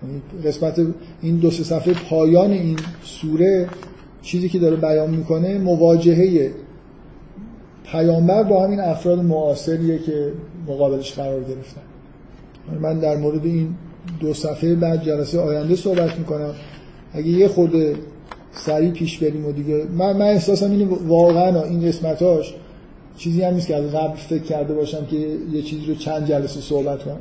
یعنی 0.03 0.22
قسمت 0.45 0.88
این 1.22 1.38
دو 1.38 1.52
صفحه 1.52 1.94
پایان 2.10 2.52
این 2.52 2.78
سوره 3.03 3.70
چیزی 4.22 4.49
که 4.49 4.60
داره 4.60 4.76
بیان 4.76 5.10
می‌کنه 5.10 5.57
مواجهه 5.57 6.52
پیامبر 7.86 8.44
با 8.44 8.64
همین 8.64 8.80
افراد 8.80 9.20
معاصریه 9.20 9.99
که 9.99 10.32
مقابلش 10.68 11.14
قرار 11.14 11.44
گرفتن. 11.44 11.82
من 12.82 12.99
در 12.99 13.18
مورد 13.18 13.45
این 13.45 13.76
دو 14.19 14.34
صفحه 14.34 14.76
بعد 14.76 15.03
جلسه 15.03 15.40
آینده 15.40 15.76
صحبت 15.76 16.19
می‌کنم. 16.19 16.53
اگه 17.14 17.27
یه 17.27 17.48
خورده 17.48 17.95
سریع 18.52 18.91
پیش 18.91 19.18
بریم 19.18 19.45
و 19.45 19.52
دیگه 19.52 19.84
من, 19.98 20.14
من 20.18 20.26
احساسم 20.26 20.72
اینه 20.72 20.86
واقعا 21.07 21.64
این 21.64 21.88
قسمتاش 21.88 22.53
چیزی 23.18 23.41
هم 23.41 23.53
نیست 23.53 23.68
که 23.68 23.76
از 23.76 23.91
قبل 23.91 24.15
فکر 24.15 24.44
کرده 24.44 24.73
باشم 24.73 25.06
که 25.06 25.18
یه 25.53 25.61
چیزی 25.61 25.86
رو 25.86 25.95
چند 25.95 26.27
جلسه 26.27 26.61
صحبت 26.61 27.03
کنم. 27.03 27.19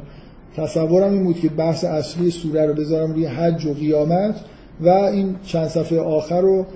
تصورم 0.57 1.13
این 1.13 1.25
بود 1.25 1.41
که 1.41 1.49
بحث 1.49 1.85
اصلی 1.85 2.31
سوره 2.31 2.67
رو 2.67 2.75
بذارم 2.75 3.13
روی 3.13 3.27
حج 3.27 3.67
و 3.67 3.75
قیامت 3.75 4.41
و 4.81 4.89
این 4.89 5.37
چند 5.45 5.69
صفحه 5.69 6.01
آخر 6.01 6.41
رو 6.41 6.67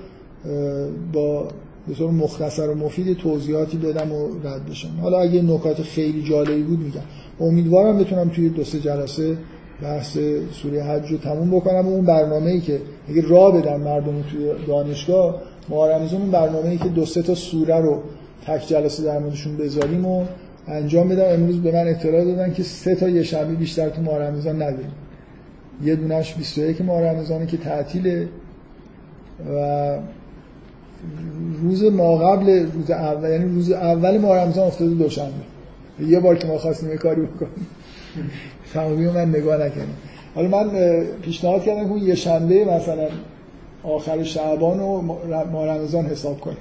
با 1.12 1.48
به 1.88 1.94
طور 1.94 2.10
مختصر 2.10 2.68
و 2.68 2.74
مفید 2.74 3.16
توضیحاتی 3.16 3.76
بدم 3.76 4.12
و 4.12 4.28
رد 4.44 4.66
بشم. 4.70 4.88
حالا 5.02 5.18
اگه 5.18 5.42
نکات 5.42 5.82
خیلی 5.82 6.22
جالبی 6.22 6.62
بود 6.62 6.78
میگم. 6.78 7.00
امیدوارم 7.40 7.98
بتونم 7.98 8.28
توی 8.28 8.48
دو 8.48 8.64
سه 8.64 8.80
جلسه 8.80 9.36
بحث 9.82 10.18
سوره 10.52 10.82
حج 10.82 11.10
رو 11.10 11.18
تموم 11.18 11.50
بکنم 11.50 11.88
و 11.88 11.90
اون 11.90 12.04
برنامه 12.04 12.50
ای 12.50 12.60
که 12.60 12.80
اگه 13.08 13.28
راه 13.28 13.60
بدن 13.60 13.76
مردم 13.76 14.22
توی 14.22 14.66
دانشگاه 14.66 15.42
مهارمزون 15.68 16.20
اون 16.20 16.30
برنامه 16.30 16.68
ای 16.68 16.78
که 16.78 16.88
دو 16.88 17.06
سه 17.06 17.22
تا 17.22 17.34
سوره 17.34 17.80
رو 17.80 18.02
تک 18.46 18.68
جلسه 18.68 19.02
در 19.02 19.18
موردشون 19.18 19.56
بذاریم 19.56 20.06
و 20.06 20.24
انجام 20.68 21.08
بدم 21.08 21.24
امروز 21.24 21.62
به 21.62 21.72
من 21.72 21.88
اطلاع 21.88 22.24
دادن 22.24 22.52
که 22.52 22.62
سه 22.62 22.94
تا 22.94 23.08
یه 23.08 23.22
شبی 23.22 23.54
بیشتر 23.54 23.88
تو 23.88 24.02
ماه 24.02 24.18
نداریم. 24.62 24.92
یه 25.82 25.96
دونش 25.96 26.34
21 26.34 26.80
ماه 26.80 27.46
که 27.46 27.56
تعطیله 27.56 28.28
و 29.54 29.98
روز 31.62 31.84
ما 31.84 32.16
قبل 32.16 32.66
روز 32.72 32.90
اول 32.90 33.30
یعنی 33.30 33.44
روز 33.44 33.70
اول 33.72 34.18
ماه 34.18 34.38
رمضان 34.38 34.66
افتاده 34.66 34.94
دوشنبه. 34.94 35.32
یه 36.00 36.20
بار 36.20 36.36
که 36.36 36.46
ما 36.46 36.58
خواستیم 36.58 36.90
یه 36.90 36.96
کاری 36.96 37.20
بکنیم. 37.20 37.66
تمامی 38.74 39.06
من 39.06 39.28
نگاه 39.28 39.56
نکنیم 39.56 39.96
حالا 40.34 40.48
من 40.48 40.70
پیشنهاد 41.22 41.64
کردم 41.64 41.98
که 41.98 42.04
یه 42.04 42.14
شنبه 42.14 42.64
مثلا 42.64 43.08
آخر 43.82 44.22
شعبان 44.22 44.80
و 44.80 45.00
ماه 45.52 45.66
رمضان 45.66 46.06
حساب 46.06 46.40
کنیم 46.40 46.58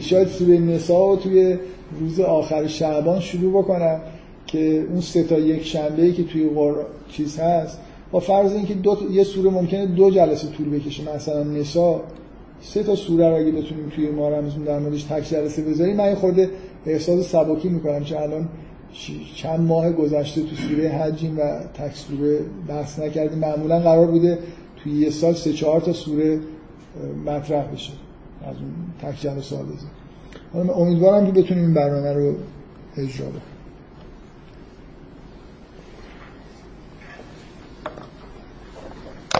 شاید 0.00 0.28
سوره 0.28 0.58
نسا 0.58 1.16
توی 1.16 1.58
روز 2.00 2.20
آخر 2.20 2.66
شعبان 2.66 3.20
شروع 3.20 3.62
بکنم 3.62 4.00
که 4.46 4.86
اون 4.90 5.00
سه 5.00 5.22
تا 5.22 5.38
یک 5.38 5.66
شنبه 5.66 6.12
که 6.12 6.24
توی 6.24 6.48
قر... 6.48 6.74
چیز 7.10 7.38
هست 7.38 7.78
با 8.12 8.20
فرض 8.20 8.52
اینکه 8.52 8.74
دو 8.74 8.96
یه 9.10 9.24
سوره 9.24 9.50
ممکنه 9.50 9.86
دو 9.86 10.10
جلسه 10.10 10.48
طول 10.48 10.70
بکشه 10.70 11.14
مثلا 11.14 11.42
نسا 11.42 12.00
سه 12.60 12.82
تا 12.82 12.94
سوره 12.94 13.28
رو 13.28 13.34
اگه 13.34 13.50
بتونیم 13.50 13.92
توی 13.96 14.10
ما 14.10 14.28
رمزون 14.28 14.64
در 14.64 14.78
موردش 14.78 15.02
تک 15.02 15.30
جلسه 15.30 15.62
بذاریم 15.62 15.96
من 15.96 16.14
خورده 16.14 16.50
احساس 16.86 17.28
سبکی 17.28 17.68
می‌کنم 17.68 18.04
چون 18.04 18.18
الان 18.18 18.48
چند 19.34 19.60
ماه 19.60 19.92
گذشته 19.92 20.42
تو 20.42 20.56
سوره 20.56 20.88
حجیم 20.88 21.38
و 21.38 21.60
تک 21.74 21.96
سوره 21.96 22.38
بحث 22.68 22.98
نکردیم. 22.98 23.38
معمولا 23.38 23.80
قرار 23.80 24.06
بوده 24.06 24.38
توی 24.76 24.92
یه 24.92 25.10
سال 25.10 25.34
سه 25.34 25.52
چهار 25.52 25.80
تا 25.80 25.92
سوره 25.92 26.40
مطرح 27.26 27.72
بشه. 27.72 27.92
از 28.42 28.56
اون 28.56 29.12
تک 29.12 29.26
ها 29.26 29.62
بزن. 29.62 30.70
امیدوارم 30.74 31.26
که 31.26 31.32
بتونیم 31.32 31.64
این 31.64 31.74
برنامه 31.74 32.12
رو 32.12 32.34
اجرا 32.96 33.26